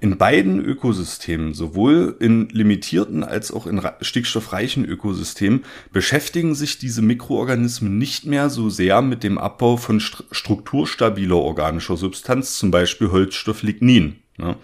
In 0.02 0.18
beiden 0.18 0.64
Ökosystemen, 0.64 1.54
sowohl 1.54 2.16
in 2.20 2.48
limitierten 2.50 3.24
als 3.24 3.52
auch 3.52 3.68
in 3.68 3.82
stickstoffreichen 4.00 4.86
Ökosystemen, 4.86 5.66
beschäftigen 5.92 6.56
sich 6.56 6.78
diese 6.78 7.02
Mikroorganismen 7.02 7.98
nicht 7.98 8.26
mehr 8.26 8.50
so 8.50 8.70
sehr 8.70 9.02
mit 9.02 9.24
dem 9.24 9.38
Abbau 9.38 9.76
von 9.76 10.00
strukturstabiler 10.00 11.36
organischer 11.36 11.98
Substanz, 11.98 12.58
zum 12.58 12.72
Beispiel 12.72 13.12
Holzstoff 13.12 13.62
Lignin. 13.62 14.16
Ne? 14.38 14.56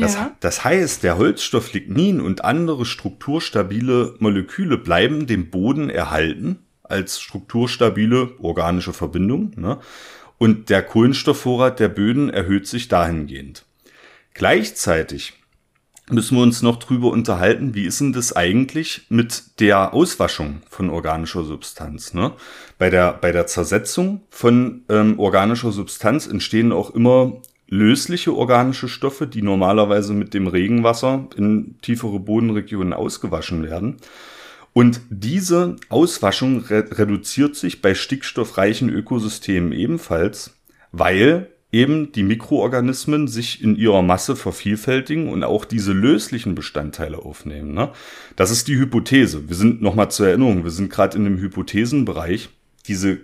Das, 0.00 0.14
ja. 0.14 0.34
das 0.40 0.64
heißt, 0.64 1.04
der 1.04 1.16
Holzstoff 1.16 1.72
Lignin 1.72 2.20
und 2.20 2.44
andere 2.44 2.84
strukturstabile 2.84 4.16
Moleküle 4.18 4.78
bleiben 4.78 5.26
dem 5.26 5.50
Boden 5.50 5.90
erhalten 5.90 6.58
als 6.82 7.20
strukturstabile 7.20 8.32
organische 8.40 8.92
Verbindung. 8.92 9.52
Ne? 9.56 9.78
Und 10.38 10.70
der 10.70 10.82
Kohlenstoffvorrat 10.82 11.78
der 11.78 11.88
Böden 11.88 12.30
erhöht 12.30 12.66
sich 12.66 12.88
dahingehend. 12.88 13.64
Gleichzeitig 14.34 15.34
müssen 16.10 16.36
wir 16.36 16.42
uns 16.42 16.62
noch 16.62 16.76
drüber 16.76 17.10
unterhalten, 17.10 17.74
wie 17.74 17.84
ist 17.84 18.00
denn 18.00 18.12
das 18.12 18.34
eigentlich 18.34 19.06
mit 19.08 19.60
der 19.60 19.94
Auswaschung 19.94 20.62
von 20.68 20.90
organischer 20.90 21.44
Substanz? 21.44 22.14
Ne? 22.14 22.32
Bei, 22.78 22.90
der, 22.90 23.12
bei 23.14 23.32
der 23.32 23.46
Zersetzung 23.46 24.22
von 24.30 24.82
ähm, 24.88 25.18
organischer 25.18 25.72
Substanz 25.72 26.26
entstehen 26.26 26.72
auch 26.72 26.90
immer 26.90 27.40
lösliche 27.68 28.34
organische 28.34 28.88
Stoffe, 28.88 29.26
die 29.26 29.42
normalerweise 29.42 30.12
mit 30.12 30.34
dem 30.34 30.46
Regenwasser 30.46 31.28
in 31.36 31.76
tiefere 31.80 32.18
Bodenregionen 32.18 32.92
ausgewaschen 32.92 33.62
werden. 33.62 33.96
Und 34.74 35.00
diese 35.08 35.76
Auswaschung 35.88 36.60
re 36.66 36.84
reduziert 36.90 37.56
sich 37.56 37.80
bei 37.80 37.94
stickstoffreichen 37.94 38.88
Ökosystemen 38.90 39.72
ebenfalls, 39.72 40.54
weil 40.92 41.51
eben 41.72 42.12
die 42.12 42.22
Mikroorganismen 42.22 43.26
sich 43.26 43.62
in 43.62 43.76
ihrer 43.76 44.02
Masse 44.02 44.36
vervielfältigen 44.36 45.28
und 45.30 45.42
auch 45.42 45.64
diese 45.64 45.92
löslichen 45.92 46.54
Bestandteile 46.54 47.18
aufnehmen. 47.18 47.72
Ne? 47.72 47.90
Das 48.36 48.50
ist 48.50 48.68
die 48.68 48.76
Hypothese. 48.76 49.48
Wir 49.48 49.56
sind 49.56 49.80
nochmal 49.80 50.10
zur 50.10 50.28
Erinnerung, 50.28 50.64
wir 50.64 50.70
sind 50.70 50.90
gerade 50.90 51.16
in 51.16 51.24
dem 51.24 51.38
Hypothesenbereich. 51.38 52.50
Diese 52.86 53.12
äh, 53.12 53.18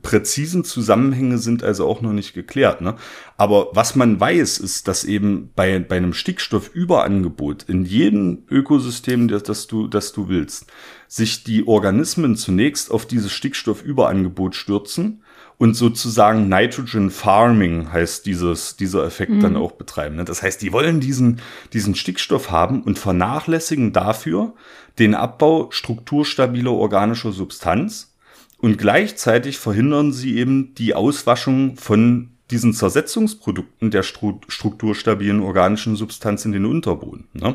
präzisen 0.00 0.64
Zusammenhänge 0.64 1.36
sind 1.36 1.62
also 1.62 1.86
auch 1.86 2.00
noch 2.00 2.14
nicht 2.14 2.32
geklärt. 2.32 2.80
Ne? 2.80 2.96
Aber 3.36 3.68
was 3.74 3.94
man 3.96 4.18
weiß, 4.18 4.58
ist, 4.58 4.88
dass 4.88 5.04
eben 5.04 5.50
bei, 5.54 5.78
bei 5.78 5.98
einem 5.98 6.14
Stickstoffüberangebot 6.14 7.64
in 7.64 7.84
jedem 7.84 8.44
Ökosystem, 8.50 9.28
das, 9.28 9.42
das, 9.42 9.66
du, 9.66 9.88
das 9.88 10.12
du 10.12 10.30
willst, 10.30 10.72
sich 11.06 11.44
die 11.44 11.66
Organismen 11.66 12.36
zunächst 12.36 12.90
auf 12.90 13.04
dieses 13.04 13.30
Stickstoffüberangebot 13.32 14.54
stürzen 14.54 15.22
und 15.64 15.72
sozusagen 15.72 16.50
Nitrogen 16.50 17.10
Farming 17.10 17.90
heißt 17.90 18.26
dieses, 18.26 18.76
dieser 18.76 19.06
Effekt 19.06 19.32
mhm. 19.32 19.40
dann 19.40 19.56
auch 19.56 19.72
betreiben. 19.72 20.16
Ne? 20.16 20.26
Das 20.26 20.42
heißt, 20.42 20.60
die 20.60 20.74
wollen 20.74 21.00
diesen, 21.00 21.40
diesen 21.72 21.94
Stickstoff 21.94 22.50
haben 22.50 22.82
und 22.82 22.98
vernachlässigen 22.98 23.94
dafür 23.94 24.52
den 24.98 25.14
Abbau 25.14 25.70
strukturstabiler 25.70 26.72
organischer 26.72 27.32
Substanz 27.32 28.14
und 28.58 28.76
gleichzeitig 28.76 29.56
verhindern 29.56 30.12
sie 30.12 30.36
eben 30.36 30.74
die 30.74 30.94
Auswaschung 30.94 31.78
von 31.78 32.32
diesen 32.50 32.74
Zersetzungsprodukten 32.74 33.90
der 33.90 34.02
strukturstabilen 34.02 35.40
organischen 35.40 35.96
Substanz 35.96 36.44
in 36.44 36.52
den 36.52 36.66
Unterboden. 36.66 37.28
Ne? 37.32 37.54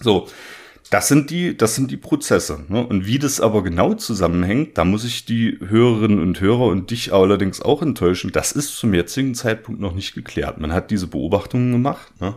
So, 0.00 0.26
das 0.90 1.08
sind 1.08 1.30
die, 1.30 1.56
das 1.56 1.74
sind 1.74 1.90
die 1.90 1.96
Prozesse. 1.96 2.64
Ne? 2.68 2.86
Und 2.86 3.06
wie 3.06 3.18
das 3.18 3.40
aber 3.40 3.62
genau 3.62 3.94
zusammenhängt, 3.94 4.78
da 4.78 4.84
muss 4.84 5.04
ich 5.04 5.24
die 5.24 5.58
Hörerinnen 5.66 6.20
und 6.20 6.40
Hörer 6.40 6.66
und 6.66 6.90
dich 6.90 7.12
allerdings 7.12 7.60
auch 7.60 7.82
enttäuschen. 7.82 8.32
Das 8.32 8.52
ist 8.52 8.76
zum 8.76 8.94
jetzigen 8.94 9.34
Zeitpunkt 9.34 9.80
noch 9.80 9.94
nicht 9.94 10.14
geklärt. 10.14 10.58
Man 10.58 10.72
hat 10.72 10.90
diese 10.90 11.08
Beobachtungen 11.08 11.72
gemacht. 11.72 12.12
Ne? 12.20 12.34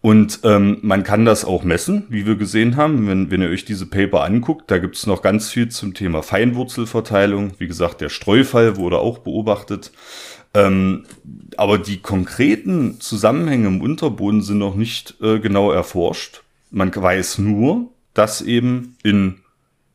Und 0.00 0.40
ähm, 0.44 0.78
man 0.82 1.02
kann 1.02 1.24
das 1.24 1.46
auch 1.46 1.64
messen, 1.64 2.04
wie 2.10 2.26
wir 2.26 2.36
gesehen 2.36 2.76
haben. 2.76 3.08
Wenn, 3.08 3.30
wenn 3.30 3.40
ihr 3.40 3.48
euch 3.48 3.64
diese 3.64 3.86
Paper 3.86 4.22
anguckt, 4.22 4.70
da 4.70 4.78
gibt 4.78 4.96
es 4.96 5.06
noch 5.06 5.22
ganz 5.22 5.50
viel 5.50 5.70
zum 5.70 5.94
Thema 5.94 6.22
Feinwurzelverteilung. 6.22 7.52
Wie 7.58 7.66
gesagt, 7.66 8.02
der 8.02 8.10
Streufall 8.10 8.76
wurde 8.76 8.98
auch 8.98 9.18
beobachtet. 9.18 9.92
Ähm, 10.52 11.06
aber 11.56 11.78
die 11.78 12.02
konkreten 12.02 13.00
Zusammenhänge 13.00 13.66
im 13.66 13.80
Unterboden 13.80 14.42
sind 14.42 14.58
noch 14.58 14.76
nicht 14.76 15.16
äh, 15.20 15.40
genau 15.40 15.72
erforscht. 15.72 16.43
Man 16.74 16.94
weiß 16.94 17.38
nur, 17.38 17.92
dass 18.14 18.42
eben 18.42 18.96
in 19.02 19.40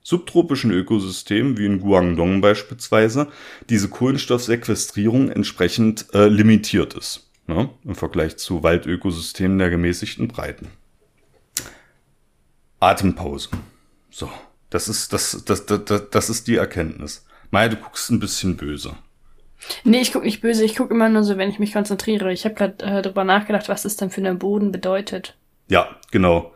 subtropischen 0.02 0.72
Ökosystemen, 0.72 1.58
wie 1.58 1.66
in 1.66 1.82
Guangdong 1.82 2.42
beispielsweise, 2.42 3.28
diese 3.70 3.90
Kohlenstoffsequestrierung 3.90 5.30
entsprechend 5.30 6.08
äh, 6.14 6.28
limitiert 6.28 6.94
ist 6.94 7.30
ne, 7.50 7.70
im 7.84 7.96
Vergleich 7.96 8.38
zu 8.38 8.64
Waldökosystemen 8.64 9.60
der 9.60 9.70
gemäßigten 9.70 10.30
Breiten. 10.30 10.70
Atempause. 12.80 13.50
So, 14.10 14.30
das 14.70 14.88
ist, 14.88 15.12
das, 15.12 15.44
das, 15.44 15.66
das, 15.66 16.10
das 16.10 16.30
ist 16.30 16.48
die 16.48 16.56
Erkenntnis. 16.56 17.26
Maya, 17.52 17.68
du 17.68 17.76
guckst 17.76 18.10
ein 18.10 18.20
bisschen 18.20 18.56
böse. 18.56 18.96
Nee, 19.84 20.00
ich 20.00 20.14
guck 20.14 20.24
nicht 20.24 20.40
böse, 20.40 20.64
ich 20.64 20.78
guck 20.78 20.90
immer 20.92 21.10
nur 21.10 21.24
so, 21.26 21.36
wenn 21.38 21.50
ich 21.50 21.60
mich 21.60 21.74
konzentriere. 21.74 22.32
Ich 22.32 22.46
habe 22.46 22.56
gerade 22.56 22.86
äh, 22.86 23.02
darüber 23.02 23.26
nachgedacht, 23.26 23.68
was 23.68 23.84
das 23.84 23.98
dann 23.98 24.12
für 24.12 24.22
einen 24.22 24.40
Boden 24.40 24.72
bedeutet. 24.72 25.36
Ja, 25.70 25.88
genau. 26.12 26.54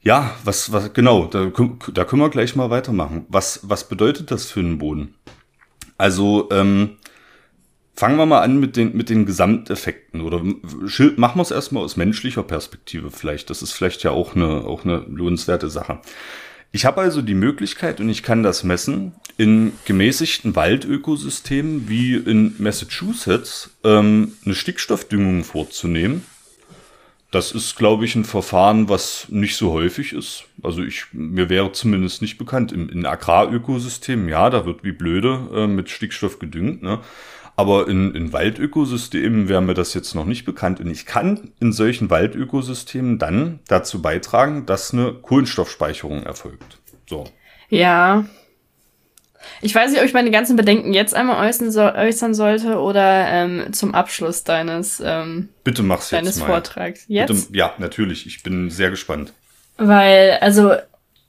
Ja, 0.00 0.36
was, 0.44 0.72
was, 0.72 0.92
genau, 0.92 1.26
da, 1.26 1.46
da 1.92 2.04
können 2.04 2.22
wir 2.22 2.30
gleich 2.30 2.54
mal 2.54 2.70
weitermachen. 2.70 3.26
Was, 3.28 3.60
was 3.64 3.88
bedeutet 3.88 4.30
das 4.30 4.50
für 4.50 4.60
einen 4.60 4.78
Boden? 4.78 5.14
Also, 5.96 6.48
ähm, 6.52 6.98
fangen 7.98 8.16
wir 8.16 8.26
mal 8.26 8.42
an 8.42 8.60
mit 8.60 8.76
den, 8.76 8.96
mit 8.96 9.10
den 9.10 9.26
Gesamteffekten 9.26 10.20
oder 10.20 10.40
machen 10.40 11.38
wir 11.38 11.42
es 11.42 11.50
erstmal 11.50 11.82
aus 11.82 11.96
menschlicher 11.96 12.44
Perspektive 12.44 13.10
vielleicht. 13.10 13.50
Das 13.50 13.60
ist 13.60 13.72
vielleicht 13.72 14.04
ja 14.04 14.12
auch 14.12 14.36
eine, 14.36 14.64
auch 14.64 14.84
eine 14.84 14.98
lohnenswerte 15.08 15.68
Sache. 15.68 16.00
Ich 16.70 16.84
habe 16.84 17.00
also 17.00 17.22
die 17.22 17.34
Möglichkeit 17.34 18.00
und 18.00 18.08
ich 18.08 18.22
kann 18.22 18.42
das 18.44 18.62
messen, 18.62 19.14
in 19.36 19.72
gemäßigten 19.84 20.54
Waldökosystemen 20.54 21.88
wie 21.88 22.14
in 22.14 22.54
Massachusetts 22.58 23.70
ähm, 23.82 24.32
eine 24.44 24.54
Stickstoffdüngung 24.54 25.42
vorzunehmen. 25.42 26.24
Das 27.30 27.52
ist, 27.52 27.76
glaube 27.76 28.06
ich, 28.06 28.14
ein 28.14 28.24
Verfahren, 28.24 28.88
was 28.88 29.26
nicht 29.28 29.56
so 29.56 29.72
häufig 29.72 30.14
ist. 30.14 30.44
Also 30.62 30.82
ich, 30.82 31.06
mir 31.12 31.50
wäre 31.50 31.72
zumindest 31.72 32.22
nicht 32.22 32.38
bekannt. 32.38 32.72
In, 32.72 32.88
in 32.88 33.04
Agrarökosystemen, 33.04 34.28
ja, 34.28 34.48
da 34.48 34.64
wird 34.64 34.82
wie 34.82 34.92
blöde 34.92 35.48
äh, 35.54 35.66
mit 35.66 35.90
Stickstoff 35.90 36.38
gedüngt. 36.38 36.82
Ne? 36.82 37.00
Aber 37.54 37.88
in, 37.88 38.14
in 38.14 38.32
Waldökosystemen 38.32 39.48
wäre 39.48 39.60
mir 39.60 39.74
das 39.74 39.92
jetzt 39.92 40.14
noch 40.14 40.24
nicht 40.24 40.46
bekannt. 40.46 40.80
Und 40.80 40.90
ich 40.90 41.04
kann 41.04 41.50
in 41.60 41.72
solchen 41.72 42.08
Waldökosystemen 42.08 43.18
dann 43.18 43.58
dazu 43.68 44.00
beitragen, 44.00 44.64
dass 44.64 44.94
eine 44.94 45.12
Kohlenstoffspeicherung 45.12 46.22
erfolgt. 46.22 46.78
So. 47.06 47.24
Ja. 47.68 48.24
Ich 49.60 49.74
weiß 49.74 49.90
nicht, 49.90 50.00
ob 50.00 50.06
ich 50.06 50.14
meine 50.14 50.30
ganzen 50.30 50.56
Bedenken 50.56 50.92
jetzt 50.92 51.14
einmal 51.14 51.46
äußern, 51.46 51.70
so, 51.70 51.82
äußern 51.82 52.34
sollte 52.34 52.78
oder 52.78 53.26
ähm, 53.28 53.72
zum 53.72 53.94
Abschluss 53.94 54.44
deines, 54.44 55.02
ähm, 55.04 55.48
Bitte 55.64 55.82
mach's 55.82 56.10
deines 56.10 56.36
jetzt 56.36 56.40
mal. 56.40 56.46
Vortrags. 56.46 57.04
Jetzt? 57.08 57.28
Bitte, 57.28 57.58
ja, 57.58 57.74
natürlich. 57.78 58.26
Ich 58.26 58.42
bin 58.42 58.70
sehr 58.70 58.90
gespannt. 58.90 59.32
Weil, 59.76 60.38
also 60.40 60.72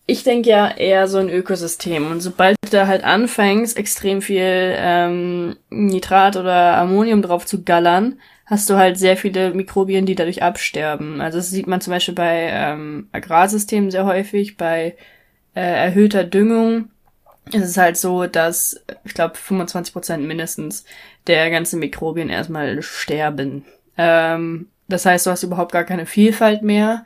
ich 0.09 0.23
denke 0.23 0.49
ja 0.49 0.71
eher 0.71 1.07
so 1.07 1.19
ein 1.19 1.29
Ökosystem. 1.29 2.09
Und 2.09 2.21
sobald 2.21 2.55
du 2.63 2.69
da 2.71 2.87
halt 2.87 3.03
anfängst, 3.03 3.77
extrem 3.77 4.21
viel 4.21 4.43
ähm, 4.43 5.55
Nitrat 5.69 6.35
oder 6.35 6.77
Ammonium 6.77 7.21
drauf 7.21 7.45
zu 7.45 7.63
gallern, 7.63 8.19
hast 8.49 8.67
du 8.69 8.75
halt 8.75 8.97
sehr 8.97 9.15
viele 9.15 9.53
Mikrobien, 9.53 10.07
die 10.07 10.15
dadurch 10.15 10.41
absterben. 10.41 11.21
Also 11.21 11.37
das 11.37 11.51
sieht 11.51 11.67
man 11.67 11.81
zum 11.81 11.93
Beispiel 11.93 12.15
bei 12.15 12.49
ähm, 12.51 13.07
Agrarsystemen 13.11 13.91
sehr 13.91 14.05
häufig, 14.05 14.57
bei 14.57 14.95
äh, 15.53 15.61
erhöhter 15.61 16.23
Düngung. 16.23 16.89
Es 17.51 17.61
ist 17.63 17.77
halt 17.77 17.97
so, 17.97 18.27
dass, 18.27 18.84
ich 19.03 19.13
glaube, 19.13 19.35
25 19.35 19.93
Prozent 19.93 20.27
mindestens 20.27 20.85
der 21.27 21.49
ganzen 21.49 21.80
Mikrobien 21.80 22.30
erstmal 22.30 22.81
sterben. 22.81 23.65
Ähm, 23.97 24.67
das 24.88 25.05
heißt, 25.05 25.26
du 25.26 25.31
hast 25.31 25.43
überhaupt 25.43 25.71
gar 25.71 25.84
keine 25.84 26.05
Vielfalt 26.05 26.61
mehr. 26.61 27.05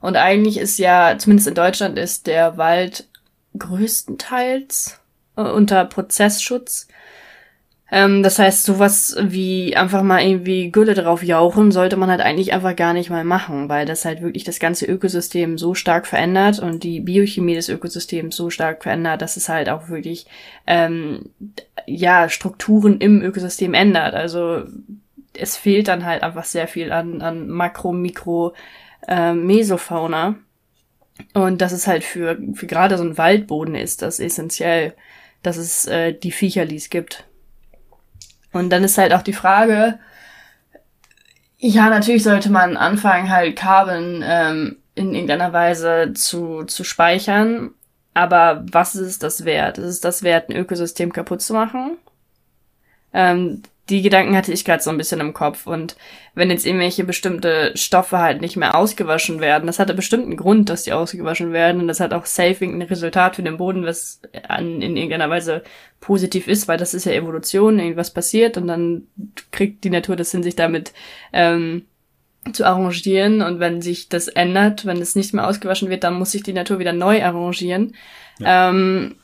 Und 0.00 0.16
eigentlich 0.16 0.58
ist 0.58 0.78
ja, 0.78 1.16
zumindest 1.18 1.48
in 1.48 1.54
Deutschland, 1.54 1.98
ist 1.98 2.26
der 2.26 2.56
Wald 2.56 3.08
größtenteils 3.58 5.00
äh, 5.36 5.42
unter 5.42 5.84
Prozessschutz. 5.84 6.88
Ähm, 7.94 8.24
das 8.24 8.40
heißt, 8.40 8.64
sowas 8.64 9.16
wie 9.20 9.76
einfach 9.76 10.02
mal 10.02 10.20
irgendwie 10.20 10.72
Gülle 10.72 10.94
drauf 10.94 11.22
jauchen, 11.22 11.70
sollte 11.70 11.96
man 11.96 12.10
halt 12.10 12.20
eigentlich 12.20 12.52
einfach 12.52 12.74
gar 12.74 12.92
nicht 12.92 13.08
mal 13.08 13.22
machen, 13.22 13.68
weil 13.68 13.86
das 13.86 14.04
halt 14.04 14.20
wirklich 14.20 14.42
das 14.42 14.58
ganze 14.58 14.84
Ökosystem 14.86 15.58
so 15.58 15.74
stark 15.74 16.08
verändert 16.08 16.58
und 16.58 16.82
die 16.82 16.98
Biochemie 16.98 17.54
des 17.54 17.68
Ökosystems 17.68 18.34
so 18.34 18.50
stark 18.50 18.82
verändert, 18.82 19.22
dass 19.22 19.36
es 19.36 19.48
halt 19.48 19.68
auch 19.68 19.90
wirklich 19.90 20.26
ähm, 20.66 21.30
ja 21.86 22.28
Strukturen 22.28 22.98
im 22.98 23.22
Ökosystem 23.22 23.74
ändert. 23.74 24.14
Also 24.14 24.64
es 25.32 25.56
fehlt 25.56 25.86
dann 25.86 26.04
halt 26.04 26.24
einfach 26.24 26.46
sehr 26.46 26.66
viel 26.66 26.90
an, 26.90 27.22
an 27.22 27.48
Makro, 27.48 27.92
Mikro, 27.92 28.54
äh, 29.06 29.34
Mesofauna. 29.34 30.34
Und 31.32 31.60
das 31.60 31.70
ist 31.70 31.86
halt 31.86 32.02
für, 32.02 32.38
für 32.54 32.66
gerade 32.66 32.98
so 32.98 33.04
ein 33.04 33.16
Waldboden 33.16 33.76
ist 33.76 34.02
das 34.02 34.18
essentiell, 34.18 34.94
dass 35.44 35.58
es 35.58 35.86
äh, 35.86 36.12
die 36.12 36.32
Viecher, 36.32 36.66
die 36.66 36.74
es 36.74 36.90
gibt. 36.90 37.24
Und 38.54 38.70
dann 38.70 38.84
ist 38.84 38.96
halt 38.98 39.12
auch 39.12 39.22
die 39.22 39.32
Frage, 39.32 39.98
ja, 41.58 41.90
natürlich 41.90 42.22
sollte 42.22 42.50
man 42.50 42.76
anfangen, 42.76 43.28
halt 43.28 43.56
Carbon 43.56 44.22
ähm, 44.24 44.76
in 44.94 45.12
irgendeiner 45.12 45.52
Weise 45.52 46.12
zu, 46.14 46.62
zu 46.64 46.84
speichern. 46.84 47.72
Aber 48.14 48.64
was 48.70 48.94
ist 48.94 49.24
das 49.24 49.44
wert? 49.44 49.78
Ist 49.78 49.86
es 49.86 50.00
das 50.00 50.22
wert, 50.22 50.48
ein 50.48 50.56
Ökosystem 50.56 51.12
kaputt 51.12 51.42
zu 51.42 51.52
machen? 51.52 51.98
Ähm, 53.12 53.62
die 53.90 54.00
Gedanken 54.00 54.34
hatte 54.34 54.52
ich 54.52 54.64
gerade 54.64 54.82
so 54.82 54.88
ein 54.88 54.96
bisschen 54.96 55.20
im 55.20 55.34
Kopf. 55.34 55.66
Und 55.66 55.96
wenn 56.34 56.50
jetzt 56.50 56.64
irgendwelche 56.64 57.04
bestimmte 57.04 57.72
Stoffe 57.76 58.18
halt 58.18 58.40
nicht 58.40 58.56
mehr 58.56 58.76
ausgewaschen 58.76 59.40
werden, 59.40 59.66
das 59.66 59.78
hat 59.78 59.90
einen 59.90 59.96
bestimmten 59.96 60.36
Grund, 60.36 60.70
dass 60.70 60.84
die 60.84 60.92
ausgewaschen 60.92 61.52
werden. 61.52 61.82
Und 61.82 61.88
das 61.88 62.00
hat 62.00 62.14
auch 62.14 62.24
safe 62.24 62.64
ein 62.64 62.80
Resultat 62.80 63.36
für 63.36 63.42
den 63.42 63.58
Boden, 63.58 63.84
was 63.84 64.22
an, 64.48 64.80
in 64.80 64.96
irgendeiner 64.96 65.28
Weise 65.28 65.62
positiv 66.00 66.48
ist, 66.48 66.66
weil 66.66 66.78
das 66.78 66.94
ist 66.94 67.04
ja 67.04 67.12
Evolution, 67.12 67.78
irgendwas 67.78 68.12
passiert 68.12 68.56
und 68.56 68.66
dann 68.68 69.06
kriegt 69.52 69.84
die 69.84 69.90
Natur 69.90 70.16
das 70.16 70.30
hin, 70.30 70.42
sich 70.42 70.56
damit 70.56 70.92
ähm, 71.32 71.84
zu 72.52 72.64
arrangieren. 72.64 73.42
Und 73.42 73.60
wenn 73.60 73.82
sich 73.82 74.08
das 74.08 74.28
ändert, 74.28 74.86
wenn 74.86 74.98
es 74.98 75.14
nicht 75.14 75.34
mehr 75.34 75.46
ausgewaschen 75.46 75.90
wird, 75.90 76.04
dann 76.04 76.14
muss 76.14 76.32
sich 76.32 76.42
die 76.42 76.52
Natur 76.54 76.78
wieder 76.78 76.92
neu 76.94 77.22
arrangieren. 77.22 77.94
Ja. 78.38 78.70
Ähm, 78.70 79.16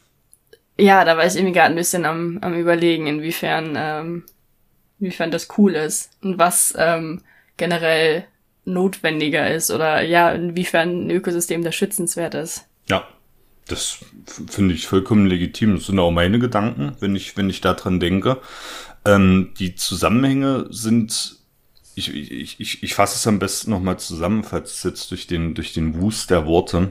ja, 0.79 1.05
da 1.05 1.17
war 1.17 1.27
ich 1.27 1.37
irgendwie 1.37 1.53
gerade 1.53 1.73
ein 1.73 1.77
bisschen 1.77 2.05
am, 2.05 2.39
am 2.41 2.55
überlegen, 2.55 3.07
inwiefern 3.07 3.75
ähm, 3.77 4.25
inwiefern 5.01 5.31
das 5.31 5.49
cool 5.59 5.75
ist 5.75 6.11
und 6.23 6.39
was 6.39 6.75
ähm, 6.77 7.23
generell 7.57 8.25
notwendiger 8.65 9.53
ist 9.53 9.71
oder 9.71 10.03
ja, 10.03 10.31
inwiefern 10.31 11.07
ein 11.07 11.11
Ökosystem 11.11 11.65
da 11.65 11.73
schützenswert 11.73 12.35
ist. 12.35 12.67
Ja, 12.89 13.07
das 13.67 13.99
finde 14.49 14.75
ich 14.75 14.87
vollkommen 14.87 15.27
legitim. 15.27 15.77
Das 15.77 15.87
sind 15.87 15.99
auch 15.99 16.11
meine 16.11 16.39
Gedanken, 16.39 16.93
wenn 17.01 17.17
ich, 17.17 17.37
wenn 17.37 17.51
ich 17.51 17.61
daran 17.61 18.01
denke. 18.01 18.39
Ähm, 19.05 19.53
die 19.59 19.75
Zusammenhänge 19.75 20.67
sind, 20.71 21.37
ich, 21.95 22.15
ich, 22.15 22.61
ich, 22.61 22.83
ich 22.83 22.95
fasse 22.95 23.17
es 23.17 23.27
am 23.27 23.39
besten 23.39 23.71
nochmal 23.71 23.99
zusammen, 23.99 24.45
falls 24.45 24.75
es 24.75 24.83
jetzt 24.83 25.11
durch 25.11 25.27
den, 25.27 25.55
durch 25.55 25.73
den 25.73 26.01
Wust 26.01 26.31
der 26.31 26.47
Worte 26.47 26.91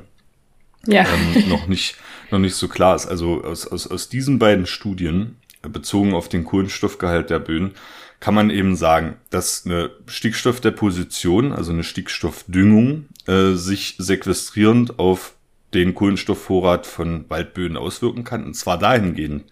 ja. 0.87 1.05
ähm, 1.05 1.49
noch, 1.49 1.67
nicht, 1.67 1.95
noch 2.31 2.39
nicht 2.39 2.55
so 2.55 2.67
klar 2.67 2.95
ist. 2.95 3.07
Also 3.07 3.43
aus, 3.43 3.67
aus, 3.67 3.87
aus 3.87 4.09
diesen 4.09 4.39
beiden 4.39 4.65
Studien 4.65 5.35
bezogen 5.61 6.13
auf 6.13 6.29
den 6.29 6.45
Kohlenstoffgehalt 6.45 7.29
der 7.29 7.39
Böden, 7.39 7.73
kann 8.19 8.33
man 8.33 8.49
eben 8.49 8.75
sagen, 8.75 9.15
dass 9.29 9.65
eine 9.65 9.91
Stickstoffdeposition, 10.05 11.53
also 11.53 11.71
eine 11.71 11.83
Stickstoffdüngung, 11.83 13.05
äh, 13.27 13.53
sich 13.53 13.95
sequestrierend 13.97 14.99
auf 14.99 15.35
den 15.73 15.95
Kohlenstoffvorrat 15.95 16.85
von 16.85 17.25
Waldböden 17.29 17.77
auswirken 17.77 18.23
kann. 18.23 18.43
Und 18.43 18.55
zwar 18.55 18.77
dahingehend, 18.77 19.45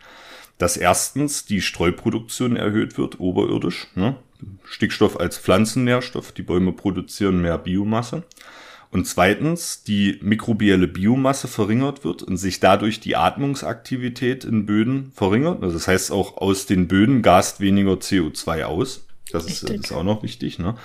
dass 0.57 0.75
erstens 0.75 1.45
die 1.45 1.61
Streuproduktion 1.61 2.55
erhöht 2.55 2.97
wird, 2.97 3.19
oberirdisch. 3.19 3.87
Ne? 3.95 4.17
Stickstoff 4.65 5.19
als 5.19 5.37
Pflanzennährstoff, 5.37 6.31
die 6.31 6.41
Bäume 6.41 6.73
produzieren 6.73 7.41
mehr 7.41 7.57
Biomasse. 7.57 8.23
Und 8.89 9.05
zweitens, 9.05 9.83
die 9.83 10.19
mikrobielle 10.21 10.87
Biomasse 10.87 11.47
verringert 11.47 12.05
wird 12.05 12.23
und 12.23 12.37
sich 12.37 12.59
dadurch 12.59 12.99
die 12.99 13.15
Atmungsaktivität 13.15 14.45
in 14.45 14.65
Böden 14.65 15.11
verringert. 15.13 15.61
Also 15.61 15.73
das 15.75 15.87
heißt 15.87 16.11
auch 16.11 16.37
aus 16.37 16.65
den 16.65 16.87
Böden 16.87 17.21
gast 17.21 17.59
weniger 17.59 17.93
CO2 17.93 18.63
aus. 18.63 19.05
Das 19.31 19.45
ist, 19.45 19.69
ist 19.69 19.91
auch 19.91 20.03
noch 20.03 20.23
wichtig. 20.23 20.57
Ne? 20.57 20.75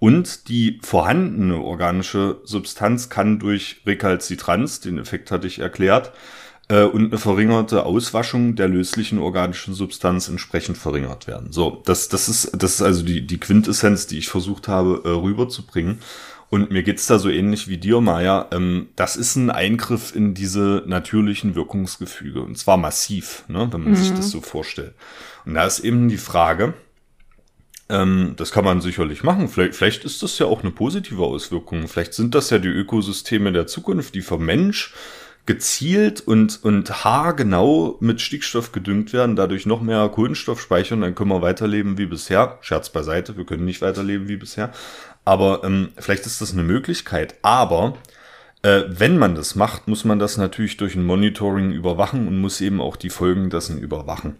Und 0.00 0.48
die 0.48 0.80
vorhandene 0.82 1.58
organische 1.58 2.40
Substanz 2.42 3.08
kann 3.08 3.38
durch 3.38 3.82
Rekalzitranz, 3.86 4.80
den 4.80 4.98
Effekt 4.98 5.30
hatte 5.30 5.46
ich 5.46 5.60
erklärt, 5.60 6.12
äh, 6.68 6.82
und 6.82 7.06
eine 7.06 7.18
verringerte 7.18 7.84
Auswaschung 7.84 8.56
der 8.56 8.68
löslichen 8.68 9.18
organischen 9.18 9.74
Substanz 9.74 10.28
entsprechend 10.28 10.78
verringert 10.78 11.26
werden. 11.26 11.52
So, 11.52 11.82
das, 11.84 12.08
das, 12.08 12.28
ist, 12.28 12.50
das 12.54 12.74
ist 12.74 12.82
also 12.82 13.02
die, 13.04 13.26
die 13.26 13.38
Quintessenz, 13.38 14.06
die 14.06 14.18
ich 14.18 14.28
versucht 14.28 14.68
habe 14.68 15.02
äh, 15.04 15.08
rüberzubringen. 15.08 15.98
Und 16.52 16.70
mir 16.70 16.82
geht's 16.82 17.06
da 17.06 17.18
so 17.18 17.30
ähnlich 17.30 17.68
wie 17.68 17.78
dir, 17.78 18.02
Maya. 18.02 18.46
Ähm, 18.52 18.88
das 18.94 19.16
ist 19.16 19.36
ein 19.36 19.48
Eingriff 19.48 20.14
in 20.14 20.34
diese 20.34 20.82
natürlichen 20.86 21.54
Wirkungsgefüge. 21.54 22.42
Und 22.42 22.58
zwar 22.58 22.76
massiv, 22.76 23.44
ne, 23.48 23.72
wenn 23.72 23.84
man 23.84 23.92
mhm. 23.92 23.96
sich 23.96 24.12
das 24.12 24.28
so 24.30 24.42
vorstellt. 24.42 24.92
Und 25.46 25.54
da 25.54 25.64
ist 25.64 25.78
eben 25.78 26.10
die 26.10 26.18
Frage, 26.18 26.74
ähm, 27.88 28.34
das 28.36 28.52
kann 28.52 28.66
man 28.66 28.82
sicherlich 28.82 29.22
machen. 29.22 29.48
Vielleicht, 29.48 29.74
vielleicht 29.74 30.04
ist 30.04 30.22
das 30.22 30.38
ja 30.38 30.44
auch 30.44 30.60
eine 30.60 30.72
positive 30.72 31.22
Auswirkung. 31.22 31.88
Vielleicht 31.88 32.12
sind 32.12 32.34
das 32.34 32.50
ja 32.50 32.58
die 32.58 32.68
Ökosysteme 32.68 33.50
der 33.50 33.66
Zukunft, 33.66 34.14
die 34.14 34.20
vom 34.20 34.44
Mensch 34.44 34.92
gezielt 35.44 36.20
und, 36.20 36.62
und 36.62 37.04
haargenau 37.04 37.96
mit 38.00 38.20
Stickstoff 38.20 38.70
gedüngt 38.70 39.12
werden, 39.12 39.34
dadurch 39.34 39.66
noch 39.66 39.80
mehr 39.80 40.08
Kohlenstoff 40.08 40.60
speichern, 40.60 41.00
dann 41.00 41.16
können 41.16 41.30
wir 41.30 41.42
weiterleben 41.42 41.98
wie 41.98 42.06
bisher. 42.06 42.58
Scherz 42.60 42.90
beiseite, 42.90 43.36
wir 43.36 43.44
können 43.44 43.64
nicht 43.64 43.82
weiterleben 43.82 44.28
wie 44.28 44.36
bisher. 44.36 44.72
Aber 45.24 45.62
ähm, 45.64 45.90
vielleicht 45.98 46.26
ist 46.26 46.40
das 46.40 46.52
eine 46.52 46.62
Möglichkeit. 46.62 47.36
Aber 47.42 47.96
äh, 48.62 48.82
wenn 48.88 49.18
man 49.18 49.34
das 49.34 49.54
macht, 49.54 49.88
muss 49.88 50.04
man 50.04 50.18
das 50.18 50.36
natürlich 50.36 50.76
durch 50.76 50.94
ein 50.94 51.04
Monitoring 51.04 51.72
überwachen 51.72 52.28
und 52.28 52.40
muss 52.40 52.60
eben 52.60 52.80
auch 52.80 52.96
die 52.96 53.10
Folgen 53.10 53.50
dessen 53.50 53.78
überwachen. 53.78 54.36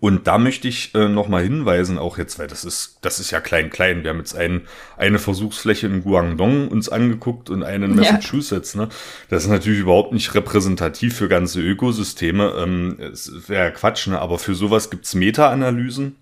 Und 0.00 0.26
da 0.26 0.38
möchte 0.38 0.66
ich 0.66 0.94
äh, 0.94 1.08
nochmal 1.08 1.42
hinweisen, 1.42 1.98
auch 1.98 2.16
jetzt, 2.16 2.38
weil 2.38 2.46
das 2.46 2.64
ist, 2.64 2.98
das 3.02 3.20
ist 3.20 3.30
ja 3.32 3.40
klein, 3.40 3.68
klein. 3.68 4.02
Wir 4.02 4.10
haben 4.10 4.18
jetzt 4.18 4.34
ein, 4.34 4.62
eine 4.96 5.18
Versuchsfläche 5.18 5.86
in 5.86 6.02
Guangdong 6.02 6.68
uns 6.68 6.88
angeguckt 6.88 7.50
und 7.50 7.62
eine 7.62 7.84
in 7.84 7.94
Massachusetts. 7.94 8.74
Ja. 8.74 8.82
Ne? 8.82 8.88
Das 9.28 9.44
ist 9.44 9.50
natürlich 9.50 9.80
überhaupt 9.80 10.12
nicht 10.12 10.34
repräsentativ 10.34 11.16
für 11.16 11.28
ganze 11.28 11.60
Ökosysteme. 11.60 12.54
Ähm, 12.56 12.96
es 12.98 13.48
wäre 13.48 13.72
Quatsch, 13.72 14.06
ne? 14.06 14.18
aber 14.18 14.38
für 14.38 14.54
sowas 14.54 14.88
gibt's 14.88 15.14
Meta-Analysen. 15.14 16.16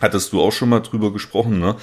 Hattest 0.00 0.32
du 0.32 0.40
auch 0.40 0.52
schon 0.52 0.68
mal 0.68 0.80
drüber 0.80 1.12
gesprochen, 1.12 1.60
ne? 1.60 1.76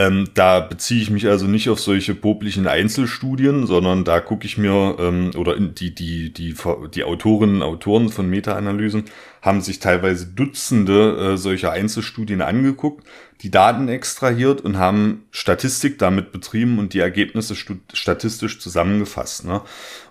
Ähm, 0.00 0.28
da 0.32 0.60
beziehe 0.60 1.02
ich 1.02 1.10
mich 1.10 1.26
also 1.28 1.46
nicht 1.46 1.68
auf 1.68 1.78
solche 1.78 2.14
poplichen 2.14 2.66
Einzelstudien, 2.66 3.66
sondern 3.66 4.02
da 4.02 4.20
gucke 4.20 4.46
ich 4.46 4.56
mir, 4.56 4.96
ähm, 4.98 5.32
oder 5.36 5.60
die, 5.60 5.94
die, 5.94 6.32
die, 6.32 6.54
die 6.94 7.04
Autorinnen 7.04 7.56
und 7.56 7.62
Autoren 7.62 8.08
von 8.08 8.30
Meta-Analysen 8.30 9.04
haben 9.42 9.60
sich 9.60 9.78
teilweise 9.78 10.28
Dutzende 10.28 11.34
äh, 11.34 11.36
solcher 11.36 11.72
Einzelstudien 11.72 12.40
angeguckt, 12.40 13.06
die 13.42 13.50
Daten 13.50 13.88
extrahiert 13.88 14.62
und 14.62 14.78
haben 14.78 15.24
Statistik 15.32 15.98
damit 15.98 16.32
betrieben 16.32 16.78
und 16.78 16.94
die 16.94 17.00
Ergebnisse 17.00 17.54
statistisch 17.92 18.58
zusammengefasst. 18.58 19.44
Ne? 19.44 19.60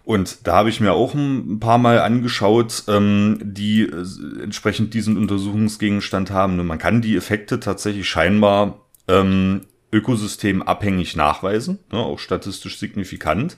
Und 0.03 0.45
da 0.45 0.57
habe 0.57 0.69
ich 0.69 0.81
mir 0.81 0.93
auch 0.93 1.15
ein 1.15 1.59
paar 1.59 1.79
Mal 1.79 1.99
angeschaut, 2.01 2.83
ähm, 2.89 3.39
die 3.41 3.89
äh, 3.89 4.43
entsprechend 4.43 4.93
diesen 4.93 5.17
Untersuchungsgegenstand 5.17 6.29
haben. 6.29 6.57
Ne? 6.57 6.63
Man 6.63 6.77
kann 6.77 7.01
die 7.01 7.15
Effekte 7.15 7.59
tatsächlich 7.59 8.07
scheinbar 8.07 8.85
ähm, 9.07 9.61
ökosystemabhängig 9.91 11.15
nachweisen, 11.15 11.79
ne, 11.91 11.99
auch 11.99 12.19
statistisch 12.19 12.77
signifikant. 12.77 13.57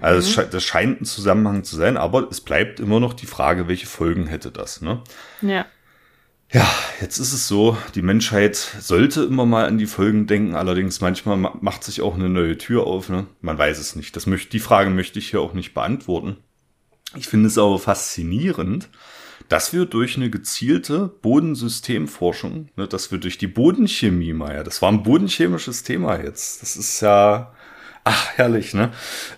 Also 0.00 0.30
mhm. 0.30 0.34
das, 0.36 0.50
das, 0.50 0.64
scheint 0.64 1.00
ein 1.00 1.04
Zusammenhang 1.04 1.64
zu 1.64 1.76
sein, 1.76 1.96
aber 1.96 2.28
es 2.30 2.40
bleibt 2.40 2.80
immer 2.80 3.00
noch 3.00 3.14
die 3.14 3.26
Frage, 3.26 3.68
welche 3.68 3.86
Folgen 3.86 4.26
hätte 4.26 4.50
das. 4.50 4.80
Ne? 4.82 5.02
Ja. 5.40 5.66
Ja, 6.52 6.68
jetzt 7.00 7.18
ist 7.18 7.32
es 7.32 7.46
so, 7.46 7.76
die 7.94 8.02
Menschheit 8.02 8.56
sollte 8.56 9.22
immer 9.22 9.46
mal 9.46 9.66
an 9.66 9.78
die 9.78 9.86
Folgen 9.86 10.26
denken, 10.26 10.56
allerdings 10.56 11.00
manchmal 11.00 11.36
macht 11.36 11.84
sich 11.84 12.02
auch 12.02 12.16
eine 12.16 12.28
neue 12.28 12.58
Tür 12.58 12.88
auf. 12.88 13.08
Ne? 13.08 13.26
Man 13.40 13.56
weiß 13.56 13.78
es 13.78 13.94
nicht. 13.94 14.16
Das 14.16 14.26
möchte, 14.26 14.50
die 14.50 14.58
Frage 14.58 14.90
möchte 14.90 15.20
ich 15.20 15.30
hier 15.30 15.40
auch 15.40 15.52
nicht 15.52 15.74
beantworten. 15.74 16.38
Ich 17.16 17.28
finde 17.28 17.46
es 17.46 17.56
aber 17.56 17.78
faszinierend, 17.78 18.88
dass 19.50 19.72
wir 19.72 19.84
durch 19.84 20.16
eine 20.16 20.30
gezielte 20.30 21.08
Bodensystemforschung, 21.22 22.68
ne, 22.76 22.86
dass 22.86 23.10
wir 23.10 23.18
durch 23.18 23.36
die 23.36 23.48
Bodenchemie, 23.48 24.32
Meier, 24.32 24.62
das 24.62 24.80
war 24.80 24.90
ein 24.90 25.02
bodenchemisches 25.02 25.82
Thema 25.82 26.22
jetzt. 26.22 26.62
Das 26.62 26.76
ist 26.76 27.00
ja, 27.00 27.52
ach, 28.04 28.30
herrlich, 28.36 28.74
ne? 28.74 28.92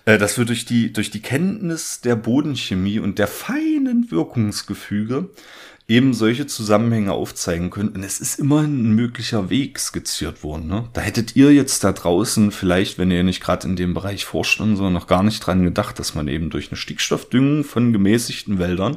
Äh, 0.05 0.19
dass 0.19 0.37
wir 0.37 0.45
durch 0.45 0.67
die, 0.67 0.93
durch 0.93 1.11
die 1.11 1.23
Kenntnis 1.23 2.03
der 2.03 2.15
Bodenchemie 2.15 2.99
und 2.99 3.19
der 3.19 3.27
feinen 3.27 4.11
Wirkungsgefüge 4.11 5.31
eben 5.93 6.15
solche 6.15 6.47
Zusammenhänge 6.47 7.13
aufzeigen 7.13 7.69
können. 7.69 7.91
Und 7.91 8.03
es 8.03 8.19
ist 8.19 8.39
immerhin 8.39 8.83
ein 8.83 8.95
möglicher 8.95 9.51
Weg 9.51 9.79
skizziert 9.79 10.43
worden. 10.43 10.67
Ne? 10.67 10.89
Da 10.95 11.03
hättet 11.03 11.37
ihr 11.37 11.53
jetzt 11.53 11.85
da 11.85 11.93
draußen 11.93 12.51
vielleicht, 12.51 12.97
wenn 12.99 13.11
ihr 13.11 13.23
nicht 13.23 13.43
gerade 13.43 13.69
in 13.69 13.77
dem 13.77 13.93
Bereich 13.93 14.25
forscht 14.25 14.61
und 14.61 14.77
so, 14.77 14.89
noch 14.89 15.07
gar 15.07 15.23
nicht 15.23 15.41
dran 15.41 15.65
gedacht, 15.65 15.99
dass 15.99 16.15
man 16.15 16.29
eben 16.29 16.49
durch 16.49 16.71
eine 16.71 16.79
Stickstoffdüngung 16.79 17.63
von 17.65 17.93
gemäßigten 17.93 18.59
Wäldern 18.59 18.97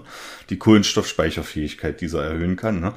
die 0.49 0.57
Kohlenstoffspeicherfähigkeit 0.57 1.99
dieser 1.99 2.23
erhöhen 2.23 2.55
kann. 2.55 2.79
Ne? 2.79 2.93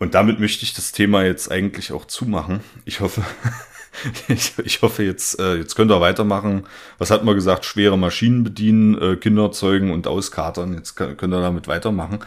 Und 0.00 0.14
damit 0.14 0.40
möchte 0.40 0.64
ich 0.64 0.74
das 0.74 0.90
Thema 0.90 1.24
jetzt 1.24 1.50
eigentlich 1.50 1.92
auch 1.92 2.04
zumachen. 2.04 2.60
Ich 2.84 2.98
hoffe, 2.98 3.22
ich, 4.28 4.52
ich 4.58 4.82
hoffe, 4.82 5.02
jetzt, 5.02 5.38
äh, 5.38 5.56
jetzt 5.56 5.74
könnt 5.74 5.90
ihr 5.90 6.00
weitermachen. 6.00 6.66
Was 6.98 7.10
hat 7.10 7.24
man 7.24 7.34
gesagt? 7.34 7.64
Schwere 7.64 7.98
Maschinen 7.98 8.44
bedienen, 8.44 9.00
äh, 9.00 9.16
Kinder 9.16 9.52
zeugen 9.52 9.90
und 9.90 10.06
auskatern. 10.06 10.74
Jetzt 10.74 10.96
könnt 10.96 11.22
ihr 11.22 11.40
damit 11.40 11.68
weitermachen. 11.68 12.20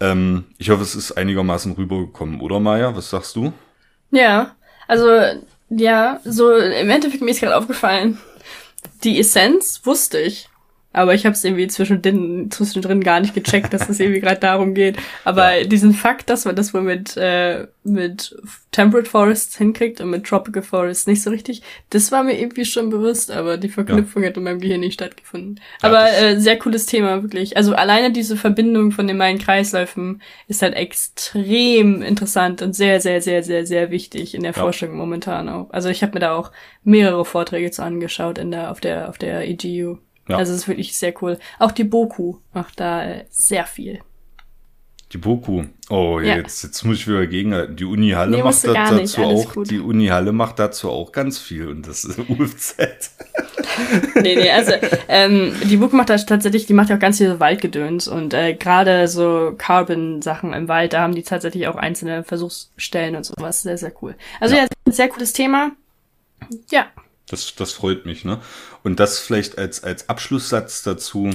Ähm, 0.00 0.44
ich 0.58 0.70
hoffe, 0.70 0.82
es 0.82 0.94
ist 0.94 1.12
einigermaßen 1.12 1.72
rübergekommen, 1.72 2.40
oder 2.40 2.60
Maya? 2.60 2.94
Was 2.96 3.10
sagst 3.10 3.36
du? 3.36 3.52
Ja, 4.10 4.54
also 4.88 5.08
ja, 5.68 6.20
so 6.24 6.54
im 6.54 6.90
Endeffekt 6.90 7.22
mir 7.22 7.30
ist 7.30 7.40
gerade 7.40 7.56
aufgefallen. 7.56 8.18
Die 9.04 9.18
Essenz 9.18 9.80
wusste 9.84 10.18
ich. 10.20 10.48
Aber 10.96 11.12
ich 11.12 11.26
habe 11.26 11.34
es 11.34 11.44
irgendwie 11.44 11.66
zwischendrin, 11.66 12.50
zwischendrin 12.50 13.02
gar 13.02 13.20
nicht 13.20 13.34
gecheckt, 13.34 13.74
dass 13.74 13.86
es 13.88 14.00
irgendwie 14.00 14.20
gerade 14.20 14.40
darum 14.40 14.72
geht. 14.72 14.96
Aber 15.24 15.58
ja. 15.58 15.64
diesen 15.66 15.92
Fakt, 15.92 16.30
dass 16.30 16.46
man 16.46 16.56
das 16.56 16.72
wohl 16.72 16.80
mit, 16.80 17.18
äh, 17.18 17.66
mit 17.84 18.34
Temperate 18.72 19.08
Forests 19.08 19.58
hinkriegt 19.58 20.00
und 20.00 20.08
mit 20.08 20.24
Tropical 20.24 20.62
Forests 20.62 21.06
nicht 21.06 21.22
so 21.22 21.28
richtig, 21.28 21.60
das 21.90 22.12
war 22.12 22.22
mir 22.22 22.40
irgendwie 22.40 22.64
schon 22.64 22.88
bewusst, 22.88 23.30
aber 23.30 23.58
die 23.58 23.68
Verknüpfung 23.68 24.22
ja. 24.22 24.30
hat 24.30 24.38
in 24.38 24.44
meinem 24.44 24.58
Gehirn 24.58 24.80
nicht 24.80 24.94
stattgefunden. 24.94 25.60
Ja, 25.82 25.90
aber 25.90 26.10
äh, 26.10 26.40
sehr 26.40 26.58
cooles 26.58 26.86
Thema, 26.86 27.22
wirklich. 27.22 27.58
Also 27.58 27.74
alleine 27.74 28.10
diese 28.10 28.38
Verbindung 28.38 28.90
von 28.90 29.06
den 29.06 29.18
beiden 29.18 29.38
Kreisläufen 29.38 30.22
ist 30.48 30.62
halt 30.62 30.74
extrem 30.74 32.00
interessant 32.00 32.62
und 32.62 32.74
sehr, 32.74 33.02
sehr, 33.02 33.20
sehr, 33.20 33.42
sehr, 33.42 33.66
sehr 33.66 33.90
wichtig 33.90 34.34
in 34.34 34.42
der 34.42 34.54
Forschung 34.54 34.96
momentan 34.96 35.50
auch. 35.50 35.68
Also 35.70 35.90
ich 35.90 36.02
habe 36.02 36.14
mir 36.14 36.20
da 36.20 36.34
auch 36.34 36.52
mehrere 36.84 37.26
Vorträge 37.26 37.70
zu 37.70 37.82
angeschaut 37.82 38.38
in 38.38 38.50
der, 38.50 38.70
auf 38.70 38.80
der, 38.80 39.10
auf 39.10 39.18
der 39.18 39.46
EGU. 39.46 39.98
Ja. 40.28 40.36
Also 40.36 40.52
es 40.52 40.60
ist 40.60 40.68
wirklich 40.68 40.96
sehr 40.96 41.14
cool. 41.22 41.38
Auch 41.58 41.72
die 41.72 41.84
Boku 41.84 42.38
macht 42.52 42.80
da 42.80 43.04
äh, 43.04 43.24
sehr 43.30 43.66
viel. 43.66 44.00
Die 45.12 45.18
Boku. 45.18 45.64
Oh, 45.88 46.18
ja. 46.18 46.36
jetzt, 46.36 46.64
jetzt 46.64 46.82
muss 46.82 46.96
ich 46.96 47.06
wieder 47.06 47.28
gegenhalten. 47.28 47.76
Die 47.76 47.84
Uni 47.84 48.10
Halle 48.10 48.38
nee, 48.38 48.42
macht 48.42 48.66
dazu 48.66 49.22
auch, 49.22 49.54
gut. 49.54 49.70
die 49.70 49.78
Uni 49.78 50.08
Halle 50.08 50.32
macht 50.32 50.58
dazu 50.58 50.90
auch 50.90 51.12
ganz 51.12 51.38
viel 51.38 51.68
und 51.68 51.86
das 51.86 52.04
ist 52.04 52.18
UFZ. 52.28 52.76
nee, 54.16 54.34
nee, 54.34 54.50
also 54.50 54.72
ähm, 55.08 55.54
die 55.64 55.76
Boku 55.76 55.94
macht 55.94 56.10
da 56.10 56.16
tatsächlich, 56.16 56.66
die 56.66 56.72
macht 56.72 56.90
ja 56.90 56.96
auch 56.96 57.00
ganz 57.00 57.18
viel 57.18 57.38
Waldgedöns 57.38 58.08
und 58.08 58.34
äh, 58.34 58.54
gerade 58.54 59.06
so 59.06 59.54
Carbon-Sachen 59.56 60.52
im 60.52 60.66
Wald, 60.66 60.92
da 60.92 61.02
haben 61.02 61.14
die 61.14 61.22
tatsächlich 61.22 61.68
auch 61.68 61.76
einzelne 61.76 62.24
Versuchsstellen 62.24 63.14
und 63.14 63.24
sowas. 63.24 63.62
Sehr, 63.62 63.78
sehr 63.78 63.92
cool. 64.02 64.16
Also 64.40 64.56
ja, 64.56 64.62
ja 64.62 64.68
ein 64.86 64.92
sehr 64.92 65.08
cooles 65.08 65.32
Thema. 65.32 65.70
Ja. 66.70 66.86
Das, 67.28 67.54
das 67.54 67.72
freut 67.72 68.06
mich, 68.06 68.24
ne? 68.24 68.40
Und 68.86 69.00
das 69.00 69.18
vielleicht 69.18 69.58
als, 69.58 69.82
als 69.82 70.08
Abschlusssatz 70.08 70.84
dazu. 70.84 71.30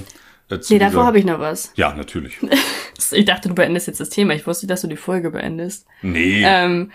Äh, 0.50 0.60
nee, 0.70 0.80
davor 0.80 1.06
habe 1.06 1.20
ich 1.20 1.26
noch 1.26 1.42
was. 1.42 1.74
Ja, 1.76 1.94
natürlich. 1.94 2.38
ich 3.12 3.26
dachte, 3.26 3.50
du 3.50 3.56
beendest 3.56 3.88
jetzt 3.88 4.00
das 4.00 4.08
Thema. 4.08 4.34
Ich 4.34 4.48
wusste, 4.48 4.68
dass 4.68 4.80
du 4.80 4.88
die 4.88 4.96
Folge 4.96 5.32
beendest. 5.32 5.86
Nee. 6.02 6.44
Ähm, 6.46 6.94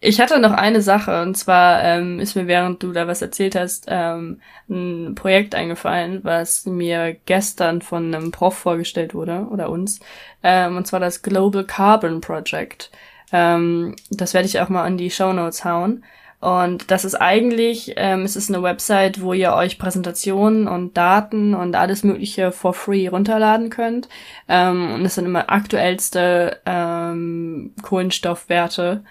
ich 0.00 0.18
hatte 0.18 0.40
noch 0.40 0.52
eine 0.52 0.80
Sache, 0.80 1.20
und 1.20 1.36
zwar 1.36 1.84
ähm, 1.84 2.20
ist 2.20 2.36
mir, 2.36 2.46
während 2.46 2.82
du 2.82 2.92
da 2.92 3.06
was 3.06 3.20
erzählt 3.20 3.54
hast, 3.54 3.84
ähm, 3.88 4.40
ein 4.70 5.14
Projekt 5.14 5.54
eingefallen, 5.54 6.20
was 6.22 6.64
mir 6.64 7.14
gestern 7.26 7.82
von 7.82 8.14
einem 8.14 8.30
Prof 8.30 8.56
vorgestellt 8.56 9.12
wurde, 9.12 9.46
oder 9.50 9.68
uns, 9.68 10.00
ähm, 10.42 10.78
und 10.78 10.86
zwar 10.86 11.00
das 11.00 11.20
Global 11.20 11.64
Carbon 11.64 12.22
Project. 12.22 12.90
Ähm, 13.30 13.94
das 14.08 14.32
werde 14.32 14.48
ich 14.48 14.58
auch 14.58 14.70
mal 14.70 14.84
an 14.84 14.96
die 14.96 15.10
Show 15.10 15.34
Notes 15.34 15.66
hauen. 15.66 16.02
Und 16.42 16.90
das 16.90 17.04
ist 17.04 17.14
eigentlich, 17.14 17.92
ähm, 17.94 18.22
es 18.22 18.34
ist 18.34 18.50
eine 18.50 18.64
Website, 18.64 19.22
wo 19.22 19.32
ihr 19.32 19.52
euch 19.52 19.78
Präsentationen 19.78 20.66
und 20.66 20.96
Daten 20.96 21.54
und 21.54 21.76
alles 21.76 22.02
Mögliche 22.02 22.50
for 22.50 22.74
free 22.74 23.06
runterladen 23.06 23.70
könnt. 23.70 24.08
Ähm, 24.48 24.90
und 24.92 25.04
es 25.04 25.14
sind 25.14 25.26
immer 25.26 25.50
aktuellste 25.50 26.58
ähm, 26.66 27.74
Kohlenstoffwerte 27.82 29.04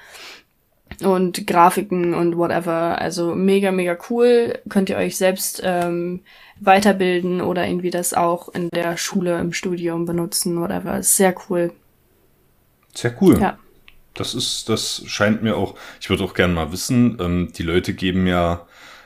und 1.05 1.47
Grafiken 1.47 2.13
und 2.13 2.35
whatever. 2.35 2.99
Also 2.99 3.33
mega, 3.33 3.71
mega 3.71 3.97
cool. 4.09 4.59
Könnt 4.67 4.89
ihr 4.89 4.97
euch 4.97 5.15
selbst 5.15 5.61
ähm, 5.63 6.23
weiterbilden 6.59 7.39
oder 7.39 7.65
irgendwie 7.65 7.91
das 7.91 8.13
auch 8.13 8.49
in 8.49 8.69
der 8.71 8.97
Schule, 8.97 9.39
im 9.39 9.53
Studium 9.53 10.05
benutzen, 10.05 10.59
whatever. 10.59 10.99
Ist 10.99 11.15
sehr 11.15 11.33
cool. 11.47 11.71
Sehr 12.93 13.15
cool. 13.21 13.39
Ja. 13.39 13.57
Das 14.13 14.33
ist, 14.33 14.69
das 14.69 15.03
scheint 15.07 15.43
mir 15.43 15.55
auch, 15.55 15.75
ich 15.99 16.09
würde 16.09 16.23
auch 16.23 16.33
gerne 16.33 16.53
mal 16.53 16.71
wissen, 16.71 17.17
ähm, 17.19 17.51
die 17.55 17.63
Leute 17.63 17.93
geben 17.93 18.27
ja 18.27 18.65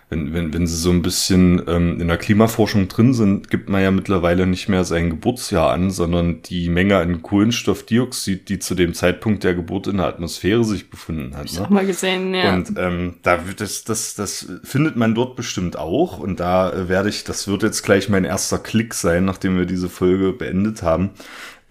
wenn, 0.09 0.33
wenn, 0.33 0.53
wenn 0.53 0.67
sie 0.67 0.75
so 0.75 0.91
ein 0.91 1.01
bisschen 1.01 1.63
ähm, 1.67 1.99
in 1.99 2.07
der 2.07 2.17
Klimaforschung 2.17 2.87
drin 2.87 3.15
sind, 3.15 3.49
gibt 3.49 3.69
man 3.69 3.81
ja 3.81 3.89
mittlerweile 3.89 4.45
nicht 4.45 4.69
mehr 4.69 4.83
sein 4.83 5.09
Geburtsjahr 5.09 5.71
an, 5.71 5.89
sondern 5.89 6.43
die 6.43 6.69
Menge 6.69 6.97
an 6.97 7.23
Kohlenstoffdioxid, 7.23 8.47
die 8.49 8.59
zu 8.59 8.75
dem 8.75 8.93
Zeitpunkt 8.93 9.43
der 9.43 9.55
Geburt 9.55 9.87
in 9.87 9.97
der 9.97 10.05
Atmosphäre 10.05 10.63
sich 10.63 10.91
befunden 10.91 11.35
hat. 11.35 11.45
Ich 11.45 11.57
ne? 11.57 11.65
auch 11.65 11.69
mal 11.69 11.87
gesehen, 11.87 12.35
ja. 12.35 12.53
Und 12.53 12.73
ähm, 12.77 13.15
da 13.23 13.47
wird 13.47 13.61
das, 13.61 13.83
das, 13.83 14.13
das 14.13 14.47
findet 14.63 14.95
man 14.95 15.15
dort 15.15 15.35
bestimmt 15.35 15.75
auch. 15.75 16.19
Und 16.19 16.39
da 16.39 16.71
äh, 16.71 16.87
werde 16.87 17.09
ich, 17.09 17.23
das 17.23 17.47
wird 17.47 17.63
jetzt 17.63 17.81
gleich 17.81 18.07
mein 18.07 18.25
erster 18.25 18.59
Klick 18.59 18.93
sein, 18.93 19.25
nachdem 19.25 19.57
wir 19.57 19.65
diese 19.65 19.89
Folge 19.89 20.33
beendet 20.33 20.83
haben 20.83 21.11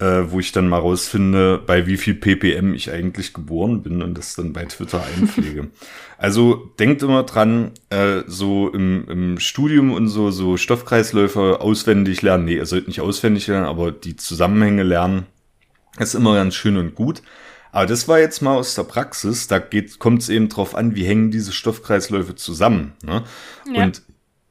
äh, 0.01 0.23
wo 0.27 0.41
ich 0.41 0.53
dann 0.53 0.69
mal 0.69 0.79
rausfinde, 0.79 1.63
bei 1.65 1.87
wie 1.87 1.97
viel 1.97 2.15
ppm 2.15 2.75
ich 2.75 2.91
eigentlich 2.91 3.33
geboren 3.33 3.83
bin 3.83 4.03
und 4.03 4.19
das 4.19 4.35
dann 4.35 4.53
bei 4.53 4.65
Twitter 4.65 5.03
einpflege. 5.17 5.69
also 6.19 6.73
denkt 6.79 7.03
immer 7.03 7.23
dran, 7.23 7.73
äh, 7.91 8.23
so 8.27 8.69
im, 8.71 9.09
im 9.09 9.39
Studium 9.39 9.93
und 9.93 10.09
so, 10.09 10.31
so 10.31 10.57
Stoffkreisläufe 10.57 11.61
auswendig 11.61 12.23
lernen. 12.23 12.47
Nee, 12.47 12.57
ihr 12.57 12.67
sollt 12.67 12.89
nicht 12.89 13.01
auswendig 13.01 13.47
lernen, 13.47 13.67
aber 13.67 13.93
die 13.93 14.17
Zusammenhänge 14.17 14.83
lernen 14.83 15.27
ist 15.99 16.15
immer 16.15 16.35
ganz 16.35 16.55
schön 16.55 16.77
und 16.77 16.95
gut. 16.95 17.23
Aber 17.71 17.87
das 17.87 18.07
war 18.07 18.21
jetzt 18.21 18.41
mal 18.41 18.55
aus 18.55 18.75
der 18.75 18.85
Praxis. 18.85 19.49
Da 19.49 19.61
kommt 19.99 20.23
es 20.23 20.29
eben 20.29 20.49
drauf 20.49 20.75
an, 20.75 20.95
wie 20.95 21.05
hängen 21.05 21.31
diese 21.31 21.53
Stoffkreisläufe 21.53 22.37
zusammen. 22.37 22.93
Ne? 23.03 23.25
Ja. 23.73 23.85
Und 23.85 24.03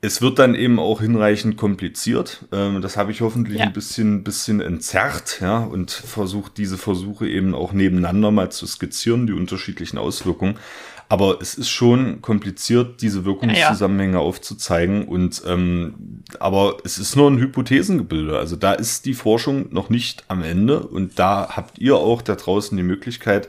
es 0.04 0.22
wird 0.22 0.38
dann 0.38 0.54
eben 0.54 0.80
auch 0.80 1.00
hinreichend 1.00 1.56
kompliziert. 1.56 2.44
Ähm, 2.52 2.82
das 2.82 2.98
habe 2.98 3.14
ich 3.14 3.22
hoffentlich 3.22 3.60
ja. 3.60 3.66
ein 3.66 3.74
bisschen, 3.74 4.26
bisschen 4.26 4.60
entzerrt, 4.60 5.40
ja, 5.40 5.60
und 5.60 5.92
versucht 5.92 6.58
diese 6.58 6.78
Versuche 6.78 7.26
eben 7.26 7.56
auch 7.56 7.72
nebeneinander 7.72 8.30
mal 8.30 8.52
zu 8.52 8.68
skizzieren, 8.68 9.28
die 9.28 9.34
unterschiedlichen 9.34 9.98
Auswirkungen. 9.98 10.60
Aber 11.08 11.42
es 11.42 11.56
ist 11.56 11.70
schon 11.70 12.22
kompliziert, 12.22 13.02
diese 13.02 13.24
Wirkungszusammenhänge 13.24 14.14
ja, 14.14 14.20
ja. 14.20 14.26
aufzuzeigen. 14.26 15.08
Und 15.08 15.42
ähm, 15.48 16.24
aber 16.38 16.78
es 16.84 16.98
ist 16.98 17.16
nur 17.16 17.32
ein 17.32 17.38
Hypothesengebilde. 17.38 18.38
Also 18.38 18.58
da 18.58 18.74
ist 18.74 19.06
die 19.06 19.14
Forschung 19.14 19.72
noch 19.72 19.90
nicht 19.90 20.26
am 20.28 20.44
Ende. 20.44 20.82
Und 20.82 21.18
da 21.18 21.50
habt 21.52 21.80
ihr 21.80 21.96
auch 21.96 22.22
da 22.22 22.36
draußen 22.36 22.76
die 22.76 22.84
Möglichkeit, 22.84 23.48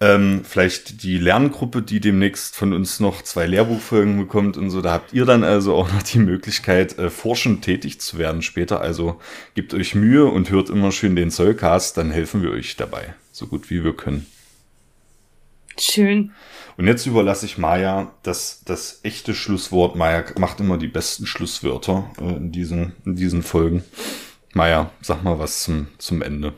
ähm, 0.00 0.42
vielleicht 0.44 1.02
die 1.02 1.18
Lerngruppe, 1.18 1.82
die 1.82 2.00
demnächst 2.00 2.56
von 2.56 2.72
uns 2.72 3.00
noch 3.00 3.20
zwei 3.22 3.46
Lehrbuchfolgen 3.46 4.16
bekommt 4.16 4.56
und 4.56 4.70
so, 4.70 4.80
da 4.80 4.92
habt 4.92 5.12
ihr 5.12 5.26
dann 5.26 5.44
also 5.44 5.74
auch 5.74 5.92
noch 5.92 6.02
die 6.02 6.18
Möglichkeit, 6.18 6.98
äh, 6.98 7.10
forschend 7.10 7.62
tätig 7.62 8.00
zu 8.00 8.16
werden 8.16 8.40
später. 8.40 8.80
Also 8.80 9.20
gebt 9.54 9.74
euch 9.74 9.94
Mühe 9.94 10.24
und 10.24 10.50
hört 10.50 10.70
immer 10.70 10.90
schön 10.90 11.16
den 11.16 11.30
Zollcast, 11.30 11.98
dann 11.98 12.10
helfen 12.10 12.42
wir 12.42 12.50
euch 12.50 12.76
dabei, 12.76 13.14
so 13.30 13.46
gut 13.46 13.68
wie 13.68 13.84
wir 13.84 13.94
können. 13.94 14.26
Schön. 15.78 16.32
Und 16.76 16.86
jetzt 16.86 17.04
überlasse 17.04 17.44
ich 17.44 17.58
Maya 17.58 18.12
das, 18.22 18.62
das 18.64 19.00
echte 19.02 19.34
Schlusswort. 19.34 19.96
Maya 19.96 20.24
macht 20.38 20.60
immer 20.60 20.78
die 20.78 20.88
besten 20.88 21.26
Schlusswörter 21.26 22.10
äh, 22.18 22.36
in, 22.36 22.52
diesen, 22.52 22.92
in 23.04 23.16
diesen 23.16 23.42
Folgen. 23.42 23.84
Maya, 24.54 24.90
sag 25.02 25.22
mal 25.22 25.38
was 25.38 25.62
zum, 25.62 25.88
zum 25.98 26.22
Ende. 26.22 26.54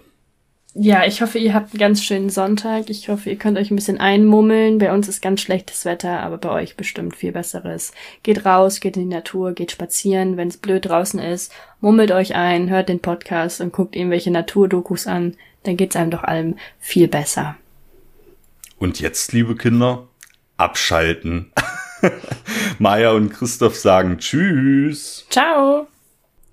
Ja, 0.74 1.05
ich 1.05 1.20
hoffe, 1.20 1.39
ihr 1.39 1.53
habt 1.53 1.73
einen 1.73 1.81
ganz 1.81 2.03
schönen 2.03 2.31
Sonntag. 2.31 2.89
Ich 2.89 3.11
hoffe, 3.11 3.28
ihr 3.28 3.36
könnt 3.36 3.59
euch 3.59 3.70
ein 3.70 3.77
bisschen 3.77 4.01
einmummeln. 4.01 4.78
Bei 4.78 4.93
uns 4.93 5.07
ist 5.07 5.20
ganz 5.20 5.43
schlechtes 5.43 5.85
Wetter, 5.85 6.20
aber 6.20 6.39
bei 6.39 6.49
euch 6.51 6.77
bestimmt 6.77 7.15
viel 7.15 7.32
besseres. 7.32 7.93
Geht 8.23 8.47
raus, 8.47 8.81
geht 8.81 8.97
in 8.97 9.11
die 9.11 9.15
Natur, 9.15 9.53
geht 9.53 9.70
spazieren, 9.70 10.39
wenn 10.39 10.49
es 10.49 10.57
blöd 10.57 10.86
draußen 10.86 11.20
ist. 11.20 11.53
Mummelt 11.81 12.11
euch 12.11 12.35
ein, 12.36 12.70
hört 12.70 12.89
den 12.89 13.01
Podcast 13.01 13.61
und 13.61 13.73
guckt 13.73 13.94
irgendwelche 13.94 14.31
Naturdokus 14.31 15.07
an. 15.07 15.36
Dann 15.65 15.77
geht's 15.77 15.94
einem 15.94 16.11
doch 16.11 16.24
allem 16.24 16.57
viel 16.78 17.07
besser. 17.07 17.57
Und 18.78 18.99
jetzt, 18.99 19.32
liebe 19.35 19.57
Kinder, 19.57 20.09
abschalten. 20.57 21.53
Maja 22.78 23.12
und 23.12 23.31
Christoph 23.31 23.77
sagen 23.77 24.16
Tschüss. 24.19 25.27
Ciao. 25.28 25.86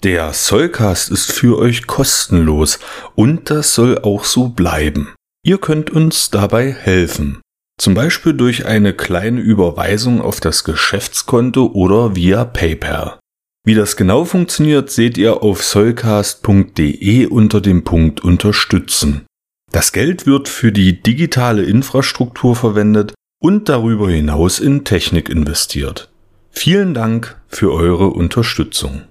Der 0.03 0.31
Sollcast 0.31 1.11
ist 1.11 1.33
für 1.33 1.57
euch 1.57 1.85
kostenlos 1.85 2.79
und 3.15 3.49
das 3.49 3.73
soll 3.75 3.99
auch 3.99 4.23
so 4.23 4.47
bleiben. 4.47 5.13
Ihr 5.43 5.57
könnt 5.57 5.89
uns 5.89 6.29
dabei 6.29 6.71
helfen. 6.71 7.41
Zum 7.77 7.95
Beispiel 7.95 8.33
durch 8.33 8.65
eine 8.65 8.93
kleine 8.93 9.41
Überweisung 9.41 10.21
auf 10.21 10.39
das 10.39 10.63
Geschäftskonto 10.63 11.71
oder 11.73 12.15
via 12.15 12.45
PayPal. 12.45 13.19
Wie 13.65 13.75
das 13.75 13.97
genau 13.97 14.23
funktioniert, 14.23 14.89
seht 14.89 15.17
ihr 15.17 15.43
auf 15.43 15.63
sollcast.de 15.63 17.25
unter 17.25 17.59
dem 17.59 17.83
Punkt 17.83 18.23
Unterstützen. 18.23 19.25
Das 19.69 19.91
Geld 19.91 20.25
wird 20.25 20.47
für 20.47 20.71
die 20.71 21.03
digitale 21.03 21.63
Infrastruktur 21.63 22.55
verwendet 22.55 23.13
und 23.41 23.67
darüber 23.67 24.09
hinaus 24.09 24.59
in 24.59 24.85
Technik 24.85 25.27
investiert. 25.27 26.09
Vielen 26.51 26.93
Dank 26.93 27.41
für 27.49 27.73
eure 27.73 28.07
Unterstützung. 28.07 29.08